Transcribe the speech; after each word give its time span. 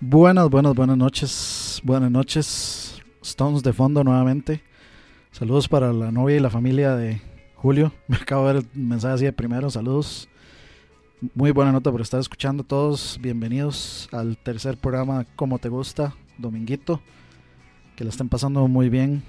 Buenas, 0.00 0.50
buenas, 0.50 0.74
buenas 0.74 0.96
noches. 0.96 1.80
Buenas 1.84 2.10
noches. 2.10 3.00
Stones 3.22 3.62
de 3.62 3.72
fondo 3.72 4.02
nuevamente. 4.02 4.60
Saludos 5.30 5.68
para 5.68 5.92
la 5.92 6.10
novia 6.10 6.36
y 6.36 6.40
la 6.40 6.50
familia 6.50 6.96
de 6.96 7.22
Julio. 7.54 7.92
Me 8.08 8.16
acabo 8.16 8.46
de 8.46 8.54
ver 8.54 8.64
el 8.64 8.80
mensaje 8.80 9.14
así 9.14 9.24
de 9.24 9.32
primero. 9.32 9.70
Saludos. 9.70 10.28
Muy 11.34 11.52
buena 11.52 11.70
nota 11.70 11.92
por 11.92 12.00
estar 12.00 12.18
escuchando 12.18 12.64
todos. 12.64 13.18
Bienvenidos 13.22 14.08
al 14.10 14.36
tercer 14.36 14.76
programa 14.76 15.26
Como 15.36 15.60
Te 15.60 15.68
Gusta, 15.68 16.14
Dominguito. 16.38 17.00
Que 17.94 18.02
la 18.02 18.10
estén 18.10 18.28
pasando 18.28 18.66
muy 18.66 18.88
bien. 18.88 19.22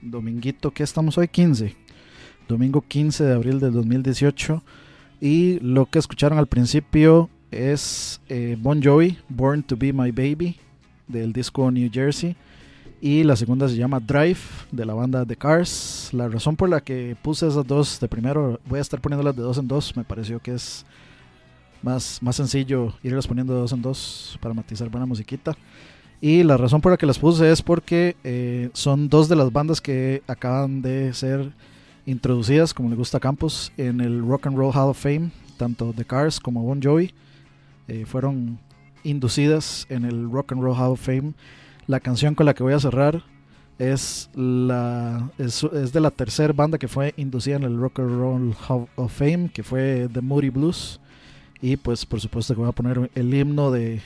Dominguito, 0.00 0.70
que 0.70 0.82
estamos 0.82 1.18
hoy 1.18 1.28
15. 1.28 1.76
Domingo 2.48 2.80
15 2.80 3.22
de 3.22 3.34
abril 3.34 3.60
del 3.60 3.72
2018. 3.72 4.64
Y 5.20 5.60
lo 5.60 5.86
que 5.86 5.98
escucharon 5.98 6.38
al 6.38 6.46
principio 6.46 7.28
es 7.50 8.20
eh, 8.28 8.56
Bon 8.58 8.82
Jovi, 8.82 9.18
Born 9.28 9.62
to 9.62 9.76
Be 9.76 9.92
My 9.92 10.10
Baby, 10.10 10.56
del 11.06 11.32
disco 11.32 11.70
New 11.70 11.90
Jersey. 11.92 12.36
Y 13.00 13.24
la 13.24 13.36
segunda 13.36 13.68
se 13.68 13.76
llama 13.76 14.00
Drive, 14.00 14.40
de 14.72 14.84
la 14.84 14.94
banda 14.94 15.24
The 15.24 15.36
Cars. 15.36 16.10
La 16.12 16.28
razón 16.28 16.56
por 16.56 16.68
la 16.68 16.80
que 16.80 17.16
puse 17.22 17.46
esas 17.46 17.66
dos 17.66 18.00
de 18.00 18.08
primero, 18.08 18.58
voy 18.66 18.78
a 18.78 18.82
estar 18.82 19.00
poniéndolas 19.00 19.36
de 19.36 19.42
dos 19.42 19.58
en 19.58 19.68
dos, 19.68 19.96
me 19.96 20.04
pareció 20.04 20.40
que 20.40 20.54
es 20.54 20.86
más, 21.82 22.20
más 22.22 22.36
sencillo 22.36 22.94
irlas 23.02 23.26
poniendo 23.26 23.54
de 23.54 23.60
dos 23.60 23.72
en 23.72 23.82
dos 23.82 24.38
para 24.40 24.54
matizar 24.54 24.88
buena 24.88 25.06
musiquita. 25.06 25.56
Y 26.20 26.42
la 26.42 26.56
razón 26.56 26.80
por 26.80 26.92
la 26.92 26.96
que 26.96 27.06
las 27.06 27.18
puse 27.18 27.50
es 27.50 27.60
porque 27.60 28.16
eh, 28.24 28.70
son 28.72 29.08
dos 29.08 29.28
de 29.28 29.36
las 29.36 29.52
bandas 29.52 29.80
que 29.80 30.22
acaban 30.26 30.80
de 30.80 31.12
ser 31.12 31.52
introducidas, 32.06 32.72
como 32.72 32.88
le 32.88 32.96
gusta 32.96 33.18
a 33.18 33.20
Campos, 33.20 33.72
en 33.76 34.00
el 34.00 34.26
Rock 34.26 34.46
and 34.46 34.56
Roll 34.56 34.74
Hall 34.74 34.90
of 34.90 34.98
Fame, 35.02 35.30
tanto 35.58 35.92
The 35.94 36.04
Cars 36.04 36.40
como 36.40 36.62
Bon 36.62 36.80
Jovi. 36.82 37.12
Eh, 37.88 38.04
fueron 38.06 38.58
inducidas 39.04 39.86
en 39.88 40.04
el 40.04 40.30
Rock 40.30 40.52
and 40.52 40.62
Roll 40.62 40.76
Hall 40.76 40.92
of 40.92 41.00
Fame. 41.00 41.34
La 41.86 42.00
canción 42.00 42.34
con 42.34 42.46
la 42.46 42.54
que 42.54 42.62
voy 42.62 42.72
a 42.72 42.80
cerrar 42.80 43.22
es, 43.78 44.30
la, 44.34 45.30
es, 45.38 45.62
de 45.92 46.00
la 46.00 46.10
tercera 46.10 46.52
banda 46.52 46.78
que 46.78 46.88
fue 46.88 47.14
inducida 47.16 47.56
en 47.56 47.62
el 47.62 47.78
Rock 47.78 48.00
and 48.00 48.18
Roll 48.18 48.54
Hall 48.68 48.88
of 48.96 49.12
Fame, 49.12 49.50
que 49.52 49.62
fue 49.62 50.08
The 50.12 50.20
Moody 50.20 50.50
Blues. 50.50 51.00
Y 51.60 51.76
pues 51.76 52.04
por 52.04 52.20
supuesto 52.20 52.54
que 52.54 52.60
voy 52.60 52.68
a 52.68 52.72
poner 52.72 53.10
el 53.14 53.32
himno 53.32 53.70
de 53.70 54.00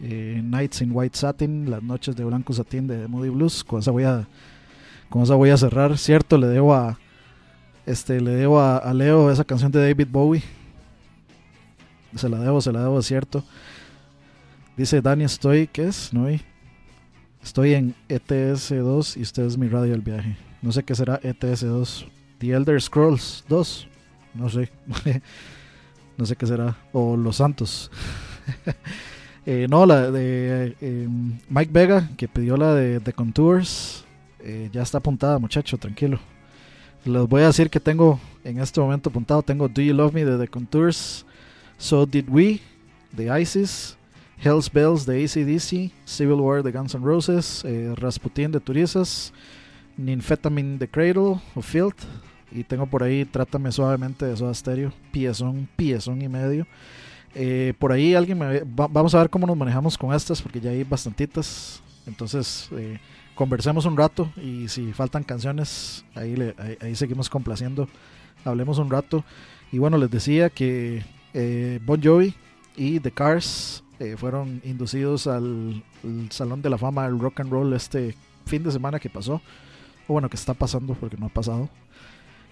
eh, 0.00 0.40
Nights 0.44 0.82
in 0.82 0.90
White 0.92 1.16
Satin, 1.16 1.70
las 1.70 1.82
noches 1.82 2.16
de 2.16 2.24
blanco 2.24 2.52
satín 2.52 2.86
de 2.86 3.06
Moody 3.08 3.30
Blues. 3.30 3.64
Con 3.64 3.80
esa 3.80 3.90
voy 3.90 4.04
a, 4.04 4.26
con 5.08 5.22
esa 5.22 5.34
voy 5.34 5.50
a 5.50 5.56
cerrar. 5.56 5.96
Cierto, 5.98 6.38
le 6.38 6.46
debo 6.48 6.74
a, 6.74 6.98
este, 7.86 8.20
le 8.20 8.32
debo 8.32 8.60
a, 8.60 8.92
Leo 8.92 9.30
esa 9.30 9.44
canción 9.44 9.70
de 9.72 9.80
David 9.80 10.08
Bowie. 10.10 10.42
Se 12.16 12.28
la 12.28 12.38
debo, 12.40 12.60
se 12.60 12.72
la 12.72 12.80
debo, 12.82 13.00
cierto. 13.02 13.44
Dice 14.76 15.00
Dani, 15.00 15.24
estoy, 15.24 15.68
¿qué 15.68 15.84
es? 15.84 16.12
No 16.12 16.26
Estoy 17.42 17.74
en 17.74 17.94
ETS2 18.08 19.16
y 19.18 19.22
usted 19.22 19.44
es 19.44 19.56
mi 19.56 19.68
radio 19.68 19.92
del 19.92 20.00
viaje. 20.00 20.36
No 20.62 20.72
sé 20.72 20.82
qué 20.82 20.94
será 20.94 21.20
ETS2. 21.20 22.06
The 22.38 22.50
Elder 22.50 22.82
Scrolls 22.82 23.44
2. 23.48 23.88
No 24.34 24.48
sé. 24.48 24.70
no 26.16 26.26
sé 26.26 26.34
qué 26.34 26.46
será. 26.46 26.76
O 26.92 27.16
Los 27.16 27.36
Santos. 27.36 27.90
Eh, 29.48 29.68
no, 29.70 29.86
la 29.86 30.10
de 30.10 30.74
eh, 30.80 31.08
Mike 31.48 31.70
Vega, 31.72 32.10
que 32.16 32.26
pidió 32.26 32.56
la 32.56 32.74
de 32.74 32.98
The 32.98 33.12
Contours. 33.12 34.04
Eh, 34.40 34.68
ya 34.72 34.82
está 34.82 34.98
apuntada, 34.98 35.38
muchacho, 35.38 35.78
tranquilo. 35.78 36.18
Les 37.04 37.28
voy 37.28 37.42
a 37.42 37.46
decir 37.46 37.70
que 37.70 37.78
tengo 37.78 38.18
en 38.42 38.58
este 38.58 38.80
momento 38.80 39.08
apuntado: 39.08 39.42
tengo 39.42 39.68
Do 39.68 39.80
You 39.80 39.94
Love 39.94 40.14
Me 40.14 40.24
de 40.24 40.36
The 40.36 40.48
Contours, 40.48 41.25
So 41.78 42.06
Did 42.06 42.28
We 42.28 42.60
de 43.12 43.40
ISIS, 43.40 43.96
Hell's 44.38 44.70
Bells 44.70 45.06
de 45.06 45.24
ACDC, 45.24 45.92
Civil 46.04 46.40
War 46.40 46.62
de 46.62 46.72
Guns 46.72 46.94
N' 46.94 47.04
Roses, 47.04 47.64
Rasputin 47.96 48.52
de 48.52 48.60
Turizas, 48.60 49.32
Ninfetamin 49.96 50.78
de 50.78 50.88
Cradle 50.88 51.40
of 51.54 51.66
Filth. 51.66 52.02
Y 52.52 52.62
tengo 52.64 52.86
por 52.86 53.02
ahí 53.02 53.24
Trátame 53.24 53.72
Suavemente 53.72 54.24
de 54.24 54.36
Soda 54.36 54.54
Stereo, 54.54 54.92
piezón, 55.10 55.68
piezón 55.76 56.22
y 56.22 56.28
medio. 56.28 56.66
Eh, 57.34 57.74
por 57.78 57.92
ahí 57.92 58.14
alguien 58.14 58.38
me... 58.38 58.62
vamos 58.64 59.14
a 59.14 59.18
ver 59.18 59.28
cómo 59.28 59.46
nos 59.46 59.56
manejamos 59.56 59.98
con 59.98 60.14
estas 60.14 60.40
porque 60.40 60.60
ya 60.60 60.70
hay 60.70 60.84
bastantitas. 60.84 61.82
Entonces, 62.06 62.68
eh, 62.72 62.98
conversemos 63.34 63.84
un 63.84 63.96
rato 63.96 64.30
y 64.36 64.68
si 64.68 64.92
faltan 64.92 65.24
canciones, 65.24 66.04
ahí, 66.14 66.34
ahí, 66.80 66.94
seguimos 66.94 67.28
complaciendo. 67.28 67.88
Hablemos 68.44 68.78
un 68.78 68.90
rato. 68.90 69.24
Y 69.72 69.78
bueno, 69.78 69.98
les 69.98 70.10
decía 70.10 70.48
que 70.48 71.04
eh, 71.36 71.78
Bon 71.84 72.02
Jovi 72.02 72.34
y 72.76 73.00
The 73.00 73.10
Cars 73.12 73.82
fueron 74.18 74.60
inducidos 74.62 75.26
al, 75.26 75.82
Salón 76.28 76.60
de 76.60 76.68
la 76.68 76.76
Fama 76.76 77.04
del 77.04 77.18
Rock 77.18 77.40
and 77.40 77.50
Roll 77.50 77.72
este 77.72 78.14
fin 78.44 78.62
de 78.62 78.70
semana 78.70 78.98
que 78.98 79.08
pasó. 79.08 79.40
O 80.06 80.12
bueno, 80.12 80.28
que 80.28 80.36
está 80.36 80.52
pasando 80.52 80.94
porque 80.94 81.16
no 81.16 81.26
ha 81.26 81.30
pasado. 81.30 81.70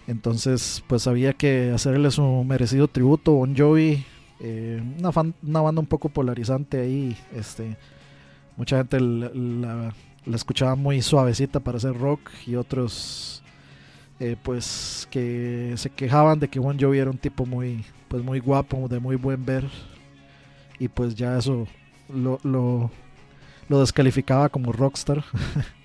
Entonces, 0.07 0.83
pues 0.87 1.07
había 1.07 1.35
que 1.35 1.71
hacerle 1.75 2.11
su 2.11 2.23
merecido 2.45 2.89
tributo. 2.89 3.33
Bon 3.33 3.55
Jovi 3.55 4.05
eh, 4.41 4.83
una, 4.99 5.11
una, 5.43 5.61
banda 5.61 5.81
un 5.81 5.87
poco 5.87 6.09
polarizante 6.09 6.81
ahí. 6.81 7.17
Este, 7.35 7.77
mucha 8.57 8.79
gente 8.79 9.01
la, 9.01 9.95
escuchaba 10.33 10.75
muy 10.75 11.03
suavecita 11.03 11.61
para 11.61 11.79
hacer 11.79 11.97
rock 11.97 12.31
y 12.47 12.57
otros 12.57 13.43
eh, 14.21 14.37
pues 14.43 15.09
que 15.11 15.75
se 15.77 15.91
quejaban 15.91 16.41
de 16.41 16.49
que 16.49 16.59
Bon 16.59 16.79
Jovi 16.79 16.99
era 16.99 17.11
un 17.11 17.19
tipo 17.19 17.47
muy 17.47 17.85
pues 18.15 18.25
muy 18.25 18.39
guapo, 18.39 18.87
de 18.87 19.01
muy 19.01 19.17
buen 19.17 19.45
ver 19.45 19.69
y 20.79 20.87
pues 20.87 21.17
ya 21.17 21.37
eso 21.37 21.67
lo, 22.09 22.39
lo, 22.45 23.81
descalificaba 23.81 24.49
como 24.49 24.71
rockstar 24.71 25.25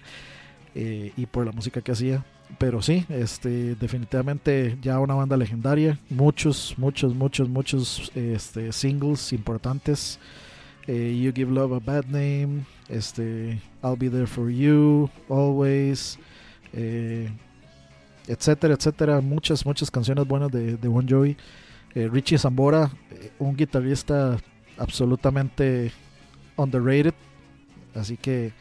eh, 0.75 1.11
y 1.17 1.25
por 1.25 1.43
la 1.47 1.51
música 1.51 1.81
que 1.81 1.91
hacía 1.91 2.23
pero 2.59 2.83
sí, 2.83 3.03
este, 3.09 3.73
definitivamente 3.73 4.77
ya 4.79 4.99
una 4.99 5.15
banda 5.15 5.37
legendaria. 5.37 5.97
Muchos, 6.07 6.75
muchos, 6.77 7.15
muchos, 7.15 7.49
muchos 7.49 8.11
este, 8.13 8.71
singles 8.73 9.33
importantes. 9.33 10.19
Eh, 10.85 11.19
you 11.19 11.31
Give 11.33 11.51
Love 11.51 11.73
a 11.73 11.79
Bad 11.79 12.05
Name, 12.05 12.63
este, 12.89 13.59
I'll 13.83 13.97
Be 13.97 14.11
There 14.11 14.27
for 14.27 14.51
You, 14.51 15.09
Always, 15.29 16.19
eh, 16.73 17.31
etcétera, 18.27 18.75
etcétera. 18.75 19.19
Muchas, 19.19 19.65
muchas 19.65 19.89
canciones 19.89 20.27
buenas 20.27 20.51
de, 20.51 20.77
de 20.77 20.87
Bon 20.87 21.07
Jovi. 21.07 21.35
Eh, 21.95 22.07
Richie 22.11 22.37
Zambora, 22.37 22.91
un 23.39 23.55
guitarrista 23.55 24.37
absolutamente 24.77 25.91
underrated. 26.55 27.13
Así 27.95 28.17
que 28.17 28.53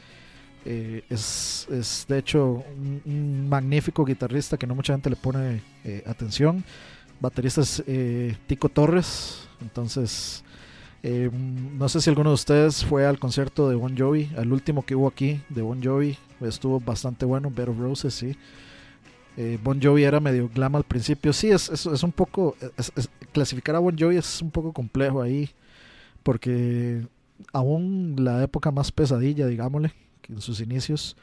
eh, 0.65 1.05
es, 1.09 1.67
es, 1.71 2.05
de 2.09 2.19
hecho 2.19 2.65
un, 3.07 3.49
magnífico 3.49 4.05
guitarrista 4.05 4.57
que 4.57 4.67
no 4.67 4.75
mucha 4.75 4.93
gente 4.93 5.11
le 5.11 5.17
pone 5.17 5.63
eh, 5.85 6.03
atención. 6.07 6.65
Baterista 7.21 7.63
es 7.63 7.83
eh, 7.87 8.37
Tico 8.47 8.69
Torres. 8.69 9.49
Entonces, 9.61 10.45
no 11.03 11.89
sé 11.89 12.01
si 12.01 12.11
alguno 12.11 12.31
de 12.31 12.35
ustedes 12.35 12.85
fue 12.85 13.07
al 13.07 13.19
concierto 13.19 13.69
de 13.69 13.77
Bon 13.77 13.97
Jovi, 13.97 14.31
al 14.37 14.53
último 14.53 14.85
que 14.85 14.95
hubo 14.95 15.09
aquí 15.09 15.41
de 15.49 15.63
Bon 15.63 15.83
Jovi. 15.83 16.17
Estuvo 16.41 16.81
bastante 16.81 17.25
bueno. 17.25 17.49
Of 17.49 17.79
Roses, 17.79 18.15
sí. 18.15 18.37
Bon 19.63 19.81
Jovi 19.81 20.05
era 20.05 20.21
medio 20.21 20.49
glam 20.49 20.77
al 20.77 20.85
principio. 20.85 21.33
Sí, 21.33 21.51
es, 21.51 21.69
es, 21.69 22.03
un 22.03 22.13
poco. 22.13 22.57
clasificar 23.33 23.77
a 23.77 23.79
Bon 23.79 23.97
Jovi 23.97 24.17
es 24.17 24.43
un 24.43 24.51
poco 24.51 24.73
complejo 24.73 25.23
ahí. 25.23 25.51
Porque 26.23 27.07
aún 27.53 28.17
la 28.19 28.43
época 28.43 28.71
más 28.71 28.91
pesadilla, 28.91 29.47
digámosle, 29.47 29.93
en 30.29 30.41
sus 30.41 30.61
inicios 30.61 31.17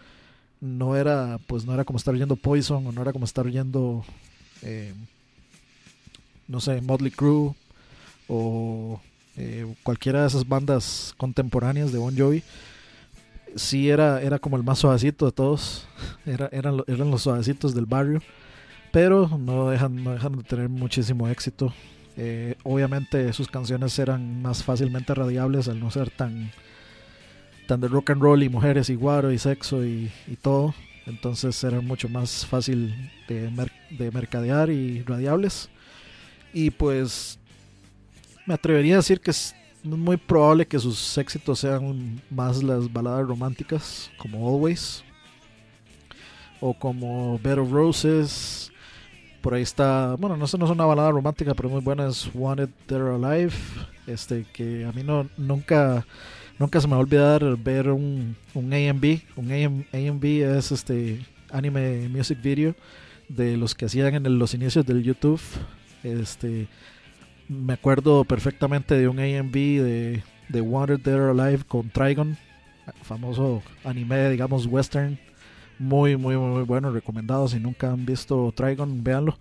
no 0.61 0.95
era 0.95 1.37
pues 1.47 1.65
no 1.65 1.73
era 1.73 1.83
como 1.83 1.97
estar 1.97 2.13
oyendo 2.13 2.35
Poison 2.35 2.87
o 2.87 2.91
no 2.91 3.01
era 3.01 3.13
como 3.13 3.25
estar 3.25 3.45
oyendo 3.45 4.03
eh, 4.61 4.93
no 6.47 6.59
sé 6.59 6.81
Motley 6.81 7.11
Crue 7.11 7.53
o 8.27 8.99
eh, 9.37 9.75
cualquiera 9.83 10.21
de 10.21 10.27
esas 10.27 10.47
bandas 10.47 11.13
contemporáneas 11.17 11.91
de 11.91 11.99
Bon 11.99 12.17
Jovi 12.17 12.43
sí 13.55 13.89
era 13.89 14.21
era 14.21 14.39
como 14.39 14.57
el 14.57 14.63
más 14.63 14.79
suavecito 14.79 15.25
de 15.25 15.31
todos 15.31 15.87
era, 16.25 16.49
eran, 16.51 16.83
eran 16.87 17.11
los 17.11 17.23
suavecitos 17.23 17.73
del 17.73 17.85
barrio 17.85 18.21
pero 18.91 19.29
no 19.39 19.69
dejan 19.69 20.03
no 20.03 20.11
dejan 20.11 20.37
de 20.37 20.43
tener 20.43 20.69
muchísimo 20.69 21.27
éxito 21.27 21.73
eh, 22.17 22.55
obviamente 22.63 23.31
sus 23.33 23.47
canciones 23.47 23.97
eran 23.99 24.41
más 24.41 24.63
fácilmente 24.63 25.13
radiables 25.13 25.67
al 25.67 25.79
no 25.79 25.91
ser 25.91 26.09
tan 26.09 26.51
tan 27.65 27.81
de 27.81 27.87
rock 27.87 28.11
and 28.11 28.21
roll 28.21 28.43
y 28.43 28.49
mujeres 28.49 28.89
y 28.89 28.95
guaro 28.95 29.31
y 29.31 29.37
sexo 29.37 29.85
y, 29.85 30.11
todo. 30.41 30.73
Entonces 31.05 31.63
era 31.63 31.81
mucho 31.81 32.09
más 32.09 32.45
fácil 32.45 33.11
de, 33.27 33.51
de 33.91 34.11
mercadear 34.11 34.69
y 34.69 35.03
radiables. 35.03 35.69
Y 36.53 36.71
pues 36.71 37.39
me 38.45 38.53
atrevería 38.53 38.95
a 38.95 38.97
decir 38.97 39.19
que 39.19 39.31
es 39.93 39.99
muy 39.99 40.17
probable 40.17 40.65
que 40.65 40.79
sus 40.79 41.17
éxitos 41.17 41.59
sean 41.59 42.21
más 42.29 42.63
las 42.63 42.91
baladas 42.91 43.27
románticas, 43.27 44.11
como 44.17 44.47
Always, 44.49 45.03
o 46.59 46.73
como 46.73 47.39
Bed 47.39 47.59
of 47.59 47.71
Roses. 47.71 48.71
Por 49.41 49.53
ahí 49.53 49.61
está, 49.61 50.15
bueno, 50.17 50.35
no, 50.35 50.45
no 50.57 50.65
es 50.65 50.71
una 50.71 50.85
balada 50.85 51.11
romántica, 51.11 51.53
pero 51.53 51.69
muy 51.69 51.81
buena, 51.81 52.07
es 52.07 52.29
Wanted 52.33 52.69
Dead 52.87 53.15
Alive. 53.15 53.53
Este, 54.07 54.45
que 54.53 54.85
a 54.85 54.91
mí 54.91 55.03
no, 55.03 55.27
nunca 55.37 56.05
Nunca 56.57 56.79
se 56.79 56.87
me 56.87 56.91
va 56.91 56.97
a 56.97 57.01
olvidar 57.01 57.57
ver 57.57 57.89
un, 57.89 58.35
un 58.53 58.73
AMV. 58.73 59.19
Un 59.35 59.85
AMV 59.91 60.25
es 60.57 60.71
este 60.71 61.25
anime 61.51 62.07
music 62.07 62.41
video 62.41 62.75
de 63.27 63.57
los 63.57 63.75
que 63.75 63.85
hacían 63.85 64.15
en 64.15 64.39
los 64.39 64.53
inicios 64.53 64.85
del 64.85 65.03
YouTube. 65.03 65.41
Este, 66.03 66.67
me 67.47 67.73
acuerdo 67.73 68.23
perfectamente 68.23 68.95
de 68.95 69.07
un 69.07 69.19
AMV 69.19 69.53
de, 69.53 70.23
de 70.49 70.61
Wanted 70.61 70.99
Dead 70.99 71.15
or 71.15 71.39
Alive 71.39 71.63
con 71.67 71.89
Trigon, 71.89 72.37
famoso 73.03 73.61
anime, 73.83 74.29
digamos, 74.29 74.65
western. 74.65 75.19
Muy, 75.77 76.15
muy, 76.15 76.37
muy 76.37 76.63
bueno, 76.63 76.91
recomendado. 76.91 77.47
Si 77.47 77.59
nunca 77.59 77.91
han 77.91 78.05
visto 78.05 78.53
Trigon, 78.55 79.03
véanlo. 79.03 79.37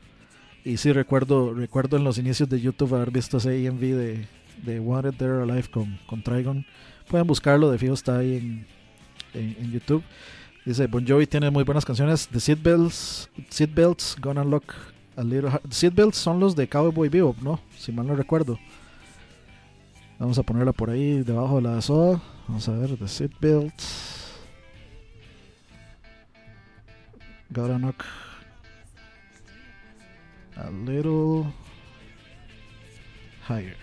Y 0.64 0.78
sí, 0.78 0.92
recuerdo, 0.92 1.54
recuerdo 1.54 1.96
en 1.96 2.04
los 2.04 2.18
inicios 2.18 2.48
de 2.48 2.60
YouTube 2.60 2.94
haber 2.94 3.10
visto 3.10 3.36
ese 3.36 3.68
AMV 3.68 3.80
de, 3.80 4.26
de 4.64 4.80
Wanted 4.80 5.14
Dead 5.14 5.30
or 5.30 5.42
Alive 5.42 5.68
con, 5.70 5.98
con 6.06 6.22
Trigon. 6.22 6.66
Pueden 7.08 7.26
buscarlo, 7.26 7.70
de 7.70 7.78
fijo 7.78 7.94
está 7.94 8.18
ahí 8.18 8.64
en, 9.34 9.72
YouTube. 9.72 10.02
Dice, 10.64 10.86
Bon 10.86 11.06
Jovi 11.06 11.26
tiene 11.26 11.50
muy 11.50 11.64
buenas 11.64 11.84
canciones. 11.84 12.28
The 12.28 12.40
Seatbelts, 12.40 13.28
Seatbelts 13.50 14.16
Gonna 14.20 14.44
Look 14.44 14.64
a 15.16 15.22
Little 15.22 15.50
Hard. 15.50 15.72
Seatbelts 15.72 16.16
son 16.16 16.40
los 16.40 16.56
de 16.56 16.68
Cowboy 16.68 17.08
Bebop, 17.08 17.38
¿no? 17.40 17.60
Si 17.78 17.92
mal 17.92 18.06
no 18.06 18.14
recuerdo. 18.16 18.58
Vamos 20.18 20.38
a 20.38 20.42
ponerla 20.42 20.72
por 20.72 20.90
ahí 20.90 21.22
debajo 21.22 21.56
de 21.56 21.62
la 21.62 21.80
soda. 21.82 22.20
Vamos 22.48 22.68
a 22.68 22.72
ver, 22.72 22.96
The 22.96 23.08
Seatbelts. 23.08 24.32
Gotta 27.50 27.78
knock 27.78 28.04
a 30.56 30.70
little 30.70 31.44
higher. 33.48 33.76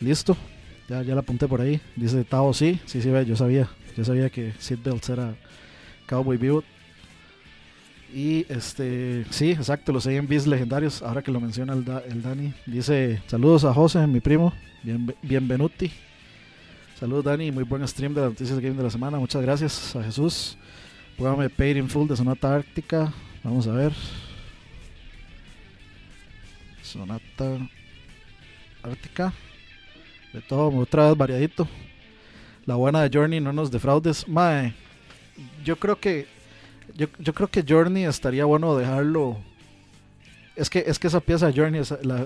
Listo. 0.00 0.36
Ya, 0.88 1.02
ya 1.02 1.14
la 1.14 1.20
apunté 1.20 1.46
por 1.46 1.60
ahí. 1.60 1.80
Dice 1.96 2.24
Tao, 2.24 2.54
sí, 2.54 2.80
sí, 2.86 3.02
sí, 3.02 3.10
yo 3.26 3.36
sabía. 3.36 3.68
Yo 3.96 4.04
sabía 4.04 4.30
que 4.30 4.52
Seatbelts 4.58 5.10
era 5.10 5.34
Cowboy 6.06 6.36
Bebop. 6.36 6.64
Y 8.12 8.46
este, 8.48 9.26
sí, 9.30 9.50
exacto, 9.50 9.92
los 9.92 10.06
AMVs 10.06 10.46
legendarios, 10.46 11.02
ahora 11.02 11.22
que 11.22 11.30
lo 11.30 11.40
menciona 11.40 11.74
el, 11.74 11.84
el 12.08 12.22
Dani. 12.22 12.54
Dice, 12.64 13.20
saludos 13.26 13.64
a 13.64 13.74
José, 13.74 14.06
mi 14.06 14.20
primo, 14.20 14.52
bien, 14.82 15.14
bienvenuti. 15.22 15.90
Saludos 16.98 17.26
Dani, 17.26 17.52
muy 17.52 17.64
buen 17.64 17.86
stream 17.86 18.14
de 18.14 18.22
las 18.22 18.30
noticias 18.30 18.60
de 18.60 18.72
de 18.72 18.82
la 18.82 18.90
semana, 18.90 19.18
muchas 19.18 19.42
gracias 19.42 19.94
a 19.94 20.02
Jesús. 20.02 20.56
Póngame 21.18 21.50
Paid 21.50 21.76
in 21.76 21.88
Full 21.88 22.08
de 22.08 22.16
Sonata 22.16 22.54
Ártica, 22.54 23.12
vamos 23.44 23.66
a 23.66 23.72
ver. 23.72 23.92
Sonata 26.82 27.58
Ártica, 28.82 29.32
de 30.32 30.40
todo, 30.40 30.74
otra 30.78 31.08
vez 31.08 31.16
variadito. 31.16 31.68
La 32.64 32.74
buena 32.74 33.02
de 33.02 33.10
Journey, 33.12 33.40
no 33.40 33.52
nos 33.52 33.70
defraudes. 33.70 34.26
Mae, 34.26 34.74
yo 35.64 35.76
creo 35.76 36.00
que 36.00 36.26
yo, 36.94 37.06
yo 37.18 37.34
creo 37.34 37.48
que 37.48 37.64
Journey 37.66 38.04
estaría 38.04 38.44
bueno 38.44 38.76
dejarlo. 38.76 39.36
Es 40.56 40.68
que, 40.68 40.82
es 40.86 40.98
que 40.98 41.06
esa 41.06 41.20
pieza 41.20 41.46
de 41.46 41.52
Journey, 41.52 41.82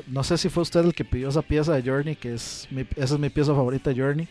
no 0.07 0.25
sé 0.25 0.38
si 0.38 0.49
fue 0.49 0.62
usted 0.62 0.81
el 0.81 0.95
que 0.95 1.04
pidió 1.04 1.28
esa 1.28 1.42
pieza 1.42 1.75
de 1.75 1.83
Journey, 1.83 2.16
que 2.16 2.35
es 2.35 2.66
mi, 2.71 2.87
esa 2.97 3.14
es 3.14 3.21
mi 3.21 3.28
pieza 3.28 3.54
favorita 3.54 3.90
de 3.90 4.00
Journey. 4.00 4.28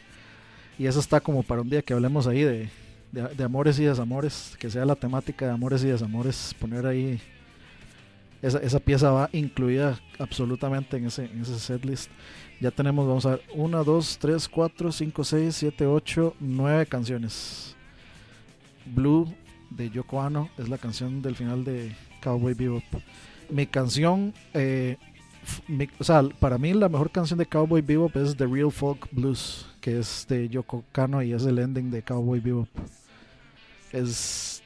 Y 0.79 0.87
esa 0.87 0.99
está 0.99 1.19
como 1.19 1.43
para 1.43 1.61
un 1.61 1.69
día 1.69 1.83
que 1.83 1.93
hablemos 1.93 2.25
ahí 2.25 2.41
de, 2.41 2.69
de, 3.11 3.43
amores 3.43 3.77
y 3.79 3.83
desamores, 3.83 4.55
que 4.59 4.69
sea 4.69 4.85
la 4.85 4.95
temática 4.95 5.45
de 5.45 5.51
amores 5.51 5.83
y 5.83 5.87
desamores, 5.87 6.55
poner 6.59 6.87
ahí. 6.87 7.21
Esa, 8.41 8.57
esa 8.57 8.79
pieza 8.79 9.11
va 9.11 9.29
incluida 9.33 9.99
absolutamente 10.17 10.97
en 10.97 11.05
ese, 11.05 11.25
en 11.25 11.41
ese 11.41 11.59
setlist. 11.59 12.09
Ya 12.59 12.71
tenemos, 12.71 13.07
vamos 13.07 13.25
a 13.27 13.31
ver, 13.31 13.41
1, 13.53 13.83
2, 13.83 14.17
3, 14.19 14.49
4, 14.49 14.91
5, 14.91 15.23
6, 15.23 15.55
7, 15.55 15.85
8, 15.85 16.35
9 16.39 16.85
canciones. 16.87 17.75
Blue 18.85 19.31
de 19.71 19.89
Yoko 19.89 20.17
Ono 20.17 20.49
es 20.57 20.69
la 20.69 20.77
canción 20.77 21.21
del 21.21 21.35
final 21.35 21.63
de 21.63 21.95
Cowboy 22.21 22.53
Bebop. 22.53 22.83
Mi 23.49 23.65
canción, 23.65 24.33
eh, 24.53 24.97
o 25.99 26.03
sea, 26.03 26.23
para 26.39 26.57
mí 26.57 26.73
la 26.73 26.89
mejor 26.89 27.09
canción 27.11 27.39
de 27.39 27.45
Cowboy 27.45 27.81
Bebop 27.81 28.15
es 28.17 28.35
The 28.35 28.45
Real 28.45 28.71
Folk 28.71 29.07
Blues, 29.11 29.65
que 29.79 29.99
es 29.99 30.25
de 30.29 30.47
Yoko 30.49 30.83
Kano 30.91 31.21
y 31.23 31.33
es 31.33 31.43
el 31.45 31.59
ending 31.59 31.89
de 31.89 32.03
Cowboy 32.03 32.39
Bebop. 32.39 32.69
Es 33.91 34.61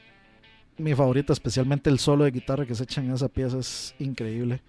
mi 0.77 0.93
favorita, 0.93 1.33
especialmente 1.33 1.89
el 1.89 1.99
solo 1.99 2.25
de 2.25 2.31
guitarra 2.31 2.65
que 2.65 2.75
se 2.75 2.83
echa 2.83 3.01
en 3.01 3.11
esa 3.11 3.29
pieza, 3.29 3.59
es 3.59 3.95
increíble. 3.99 4.59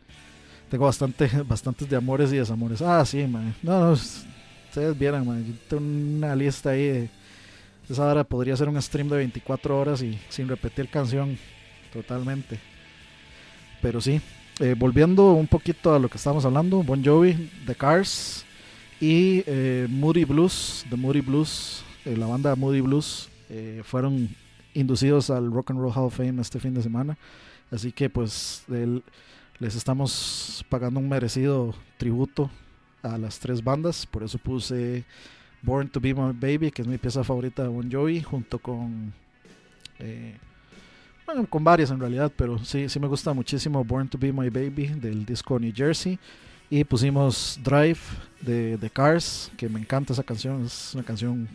Tengo 0.70 0.84
bastante, 0.84 1.28
bastantes 1.48 1.88
de 1.88 1.96
amores 1.96 2.32
y 2.32 2.36
desamores. 2.36 2.80
Ah, 2.82 3.04
sí, 3.04 3.26
man. 3.26 3.54
No, 3.62 3.80
no, 3.80 3.92
ustedes 3.92 4.98
vieran, 4.98 5.26
man. 5.26 5.58
Tengo 5.68 5.82
una 5.82 6.34
lista 6.34 6.70
ahí 6.70 6.86
de 6.86 7.10
esa 7.88 8.04
hora 8.04 8.24
podría 8.24 8.56
ser 8.56 8.68
un 8.68 8.80
stream 8.80 9.08
de 9.08 9.16
24 9.16 9.78
horas 9.78 10.02
y 10.02 10.18
sin 10.28 10.48
repetir 10.48 10.88
canción 10.88 11.38
totalmente. 11.92 12.58
Pero 13.80 14.00
sí, 14.00 14.20
eh, 14.58 14.74
volviendo 14.76 15.32
un 15.32 15.46
poquito 15.46 15.94
a 15.94 15.98
lo 15.98 16.08
que 16.08 16.16
estábamos 16.16 16.44
hablando, 16.44 16.82
Bon 16.82 17.04
Jovi, 17.04 17.50
The 17.66 17.74
Cars 17.74 18.44
y 19.00 19.44
eh, 19.46 19.86
Moody 19.88 20.24
Blues, 20.24 20.84
The 20.88 20.96
Moody 20.96 21.20
Blues, 21.20 21.84
eh, 22.04 22.16
la 22.16 22.26
banda 22.26 22.56
Moody 22.56 22.80
Blues, 22.80 23.28
fueron 23.84 24.28
inducidos 24.74 25.30
al 25.30 25.52
Rock 25.52 25.70
and 25.70 25.78
Roll 25.78 25.92
Hall 25.92 26.06
of 26.06 26.16
Fame 26.16 26.40
este 26.40 26.58
fin 26.58 26.74
de 26.74 26.82
semana. 26.82 27.16
Así 27.70 27.92
que 27.92 28.10
pues 28.10 28.64
les 29.60 29.74
estamos 29.76 30.64
pagando 30.68 30.98
un 30.98 31.08
merecido 31.08 31.72
tributo 31.96 32.50
a 33.02 33.18
las 33.18 33.38
tres 33.38 33.62
bandas, 33.62 34.04
por 34.04 34.24
eso 34.24 34.38
puse 34.38 35.04
Born 35.66 35.88
to 35.88 36.00
Be 36.00 36.14
My 36.14 36.32
Baby, 36.32 36.70
que 36.70 36.82
es 36.82 36.88
mi 36.88 36.96
pieza 36.96 37.24
favorita 37.24 37.64
de 37.64 37.68
Bon 37.68 37.90
Jovi, 37.90 38.22
junto 38.22 38.60
con. 38.60 39.12
Eh, 39.98 40.36
bueno, 41.26 41.44
con 41.46 41.64
varias 41.64 41.90
en 41.90 41.98
realidad, 41.98 42.30
pero 42.36 42.56
sí, 42.64 42.88
sí 42.88 43.00
me 43.00 43.08
gusta 43.08 43.32
muchísimo 43.32 43.84
Born 43.84 44.08
to 44.08 44.16
Be 44.16 44.32
My 44.32 44.48
Baby 44.48 44.86
del 44.94 45.26
disco 45.26 45.58
New 45.58 45.72
Jersey. 45.74 46.18
Y 46.70 46.84
pusimos 46.84 47.58
Drive 47.62 47.98
de 48.40 48.78
The 48.78 48.90
Cars, 48.90 49.50
que 49.56 49.68
me 49.68 49.80
encanta 49.80 50.12
esa 50.12 50.22
canción, 50.22 50.64
es 50.64 50.94
una 50.94 51.02
canción 51.02 51.48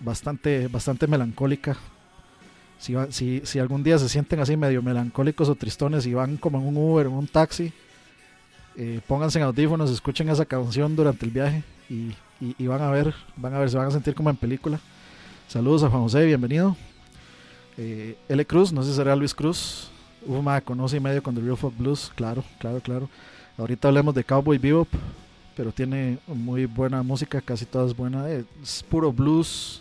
bastante, 0.00 0.66
bastante 0.66 1.06
melancólica. 1.06 1.76
Si, 2.78 2.94
si, 3.10 3.42
si 3.44 3.58
algún 3.60 3.84
día 3.84 3.98
se 3.98 4.08
sienten 4.08 4.40
así 4.40 4.56
medio 4.56 4.82
melancólicos 4.82 5.48
o 5.48 5.54
tristones 5.54 6.06
y 6.06 6.14
van 6.14 6.36
como 6.36 6.58
en 6.58 6.66
un 6.66 6.76
Uber, 6.76 7.06
en 7.06 7.12
un 7.12 7.28
taxi, 7.28 7.72
eh, 8.76 9.00
pónganse 9.06 9.38
en 9.38 9.44
audífonos, 9.44 9.90
escuchen 9.90 10.28
esa 10.28 10.44
canción 10.44 10.96
durante 10.96 11.24
el 11.24 11.30
viaje 11.30 11.62
y 11.88 12.12
y, 12.42 12.66
van 12.66 12.82
a 12.82 12.90
ver, 12.90 13.14
van 13.36 13.54
a 13.54 13.60
ver, 13.60 13.70
se 13.70 13.76
van 13.76 13.86
a 13.86 13.90
sentir 13.92 14.16
como 14.16 14.28
en 14.28 14.36
película. 14.36 14.80
Saludos 15.46 15.84
a 15.84 15.90
Juan 15.90 16.02
José, 16.02 16.26
bienvenido. 16.26 16.76
Eh, 17.78 18.16
L. 18.28 18.44
Cruz, 18.46 18.72
no 18.72 18.82
sé 18.82 18.90
si 18.90 18.96
será 18.96 19.14
Luis 19.14 19.32
Cruz. 19.32 19.90
Uf, 20.26 20.44
conoce 20.64 20.96
y 20.96 21.00
medio 21.00 21.22
con 21.22 21.36
The 21.36 21.40
Real 21.40 21.56
Folk 21.56 21.76
Blues, 21.78 22.10
claro, 22.16 22.42
claro, 22.58 22.80
claro. 22.80 23.08
Ahorita 23.56 23.88
hablemos 23.88 24.12
de 24.16 24.24
Cowboy 24.24 24.58
Bebop, 24.58 24.88
pero 25.56 25.70
tiene 25.70 26.18
muy 26.26 26.66
buena 26.66 27.04
música, 27.04 27.40
casi 27.40 27.64
toda 27.64 27.86
es 27.86 27.96
buena. 27.96 28.28
Es 28.28 28.82
puro 28.88 29.12
blues 29.12 29.80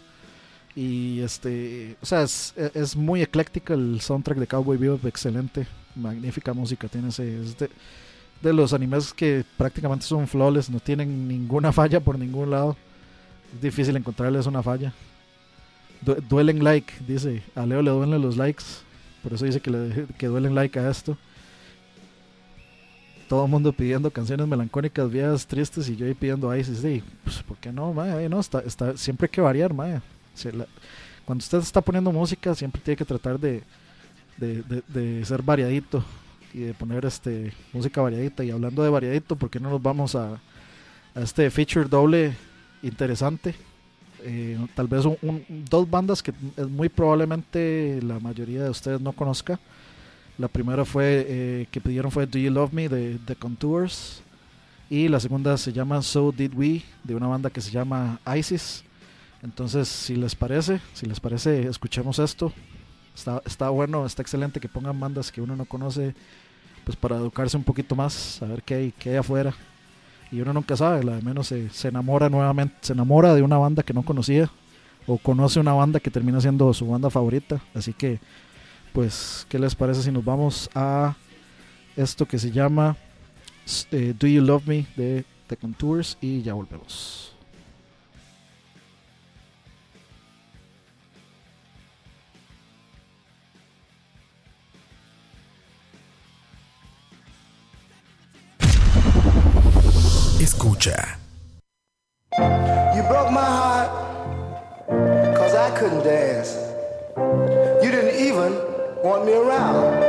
y 0.76 1.20
este, 1.22 1.98
o 2.00 2.06
sea, 2.06 2.22
es, 2.22 2.54
es 2.56 2.96
muy 2.96 3.24
ecléctica 3.24 3.74
el 3.74 4.02
soundtrack 4.02 4.38
de 4.38 4.48
Cowboy 4.48 4.78
Bebop, 4.78 5.04
excelente, 5.08 5.66
magnífica 5.96 6.54
música 6.54 6.88
tiene 6.88 7.10
ese, 7.10 7.40
los 8.42 8.74
animes 8.74 9.14
que 9.14 9.46
prácticamente 9.58 10.06
son 10.06 10.28
flawless, 10.28 10.70
no 10.70 10.80
tienen 10.80 11.28
ninguna 11.28 11.72
falla 11.74 12.00
por 12.00 12.18
ningún 12.18 12.50
lado. 12.50 12.76
Es 13.54 13.62
difícil 13.62 13.96
encontrarles 13.96 14.46
una 14.48 14.64
falla. 14.64 14.94
duelen 16.30 16.64
like, 16.64 16.94
dice. 17.08 17.44
A 17.56 17.66
Leo 17.66 17.82
le 17.82 17.92
duelen 17.92 18.22
los 18.22 18.38
likes. 18.38 18.64
Por 19.22 19.34
eso 19.34 19.46
dice 19.46 19.60
que, 19.60 19.70
le, 19.70 20.08
que 20.18 20.28
duelen 20.28 20.56
like 20.56 20.80
a 20.80 20.90
esto. 20.90 21.18
Todo 23.30 23.46
el 23.46 23.52
mundo 23.52 23.72
pidiendo 23.72 24.12
canciones 24.12 24.48
melancólicas, 24.48 25.10
viejas, 25.10 25.48
tristes, 25.48 25.88
y 25.88 25.96
yo 25.96 26.06
ahí 26.06 26.14
pidiendo 26.14 26.54
Isis. 26.56 26.82
Pues, 27.24 27.44
¿por 27.44 27.58
qué 27.58 27.72
no, 27.72 27.94
maya? 27.94 28.28
No, 28.28 28.40
está, 28.40 28.60
está, 28.60 28.98
siempre 28.98 29.26
hay 29.26 29.30
que 29.30 29.40
variar, 29.40 29.74
maya. 29.74 30.02
cuando 31.24 31.42
usted 31.42 31.60
está 31.60 31.80
poniendo 31.80 32.12
música, 32.12 32.54
siempre 32.56 32.82
tiene 32.82 32.98
que 32.98 33.06
tratar 33.06 33.40
de, 33.40 33.64
de, 34.38 34.84
de 34.88 35.24
ser 35.24 35.42
variadito 35.44 36.04
y 36.54 36.60
de 36.60 36.74
poner 36.74 37.06
este 37.06 37.54
música 37.74 38.02
variadita. 38.02 38.44
Y 38.44 38.52
hablando 38.52 38.84
de 38.84 38.90
variadito, 38.90 39.36
¿por 39.36 39.50
qué 39.50 39.60
no 39.60 39.70
nos 39.70 39.82
vamos 39.82 40.16
a, 40.16 40.40
a 41.16 41.22
este 41.22 41.50
feature 41.50 41.88
doble 41.88 42.36
interesante? 42.84 43.56
Eh, 44.24 44.58
tal 44.76 44.88
vez 44.88 45.04
dos 45.48 45.90
bandas 45.90 46.22
que 46.22 46.32
muy 46.70 46.90
probablemente 46.90 48.00
la 48.04 48.20
mayoría 48.20 48.64
de 48.64 48.70
ustedes 48.70 49.02
no 49.02 49.14
conozca. 49.14 49.60
La 50.38 50.48
primera 50.48 50.86
fue 50.86 51.26
eh, 51.28 51.68
que 51.72 51.82
pidieron 51.82 52.12
fue 52.12 52.28
Do 52.28 52.40
You 52.40 52.52
Love 52.52 52.74
Me 52.74 52.90
de 52.90 53.20
The 53.26 53.36
Contours. 53.36 54.22
Y 54.90 55.08
la 55.08 55.20
segunda 55.20 55.58
se 55.58 55.72
llama 55.72 56.02
So 56.02 56.32
Did 56.32 56.54
We, 56.54 56.84
de 57.04 57.16
una 57.16 57.28
banda 57.28 57.50
que 57.50 57.62
se 57.62 57.72
llama 57.72 58.20
ISIS. 58.36 58.84
Entonces, 59.42 59.88
si 59.88 60.16
les 60.16 60.36
parece, 60.36 60.82
si 60.94 61.06
les 61.06 61.20
parece, 61.20 61.68
escuchemos 61.68 62.20
esto. 62.20 62.52
Está, 63.16 63.42
está 63.46 63.70
bueno, 63.70 64.06
está 64.06 64.22
excelente 64.22 64.60
que 64.60 64.70
pongan 64.70 65.00
bandas 65.00 65.32
que 65.32 65.42
uno 65.42 65.56
no 65.56 65.66
conoce 65.66 66.16
pues 66.84 66.96
para 66.96 67.18
educarse 67.18 67.58
un 67.58 67.64
poquito 67.64 67.96
más, 67.96 68.14
saber 68.14 68.64
qué 68.64 68.76
hay, 68.76 68.92
qué 68.92 69.12
hay 69.12 69.16
afuera. 69.18 69.54
Y 70.32 70.40
uno 70.42 70.54
nunca 70.54 70.78
sabe, 70.78 71.04
la 71.04 71.18
de 71.18 71.22
menos 71.22 71.48
se, 71.48 71.70
se, 71.70 71.90
enamora 71.90 72.30
nuevamente, 72.30 72.76
se 72.82 72.94
enamora 72.94 73.36
de 73.36 73.42
una 73.42 73.58
banda 73.58 73.84
que 73.84 73.94
no 73.94 74.04
conocía 74.04 74.50
o 75.06 75.18
conoce 75.18 75.60
una 75.60 75.74
banda 75.74 76.00
que 76.00 76.10
termina 76.10 76.40
siendo 76.40 76.74
su 76.74 76.88
banda 76.88 77.10
favorita. 77.10 77.62
Así 77.74 77.94
que, 77.94 78.20
pues, 78.94 79.46
¿qué 79.50 79.60
les 79.60 79.76
parece 79.76 80.04
si 80.04 80.12
nos 80.12 80.24
vamos 80.24 80.70
a 80.74 81.16
esto 81.96 82.26
que 82.26 82.40
se 82.40 82.52
llama 82.52 82.96
eh, 83.92 84.14
Do 84.18 84.28
You 84.28 84.42
Love 84.42 84.68
Me 84.68 84.88
de 84.96 85.26
The 85.48 85.58
Contours 85.58 86.18
y 86.22 86.42
ya 86.42 86.54
volvemos. 86.54 87.31
Escucha. 100.42 101.18
You 102.96 103.04
broke 103.04 103.32
my 103.32 103.46
heart 103.46 103.90
cause 105.38 105.54
I 105.54 105.70
couldn't 105.78 106.04
dance. 106.04 106.58
You 107.84 107.92
didn't 107.92 108.20
even 108.20 108.54
want 109.04 109.28
me 109.28 109.34
around. 109.34 110.02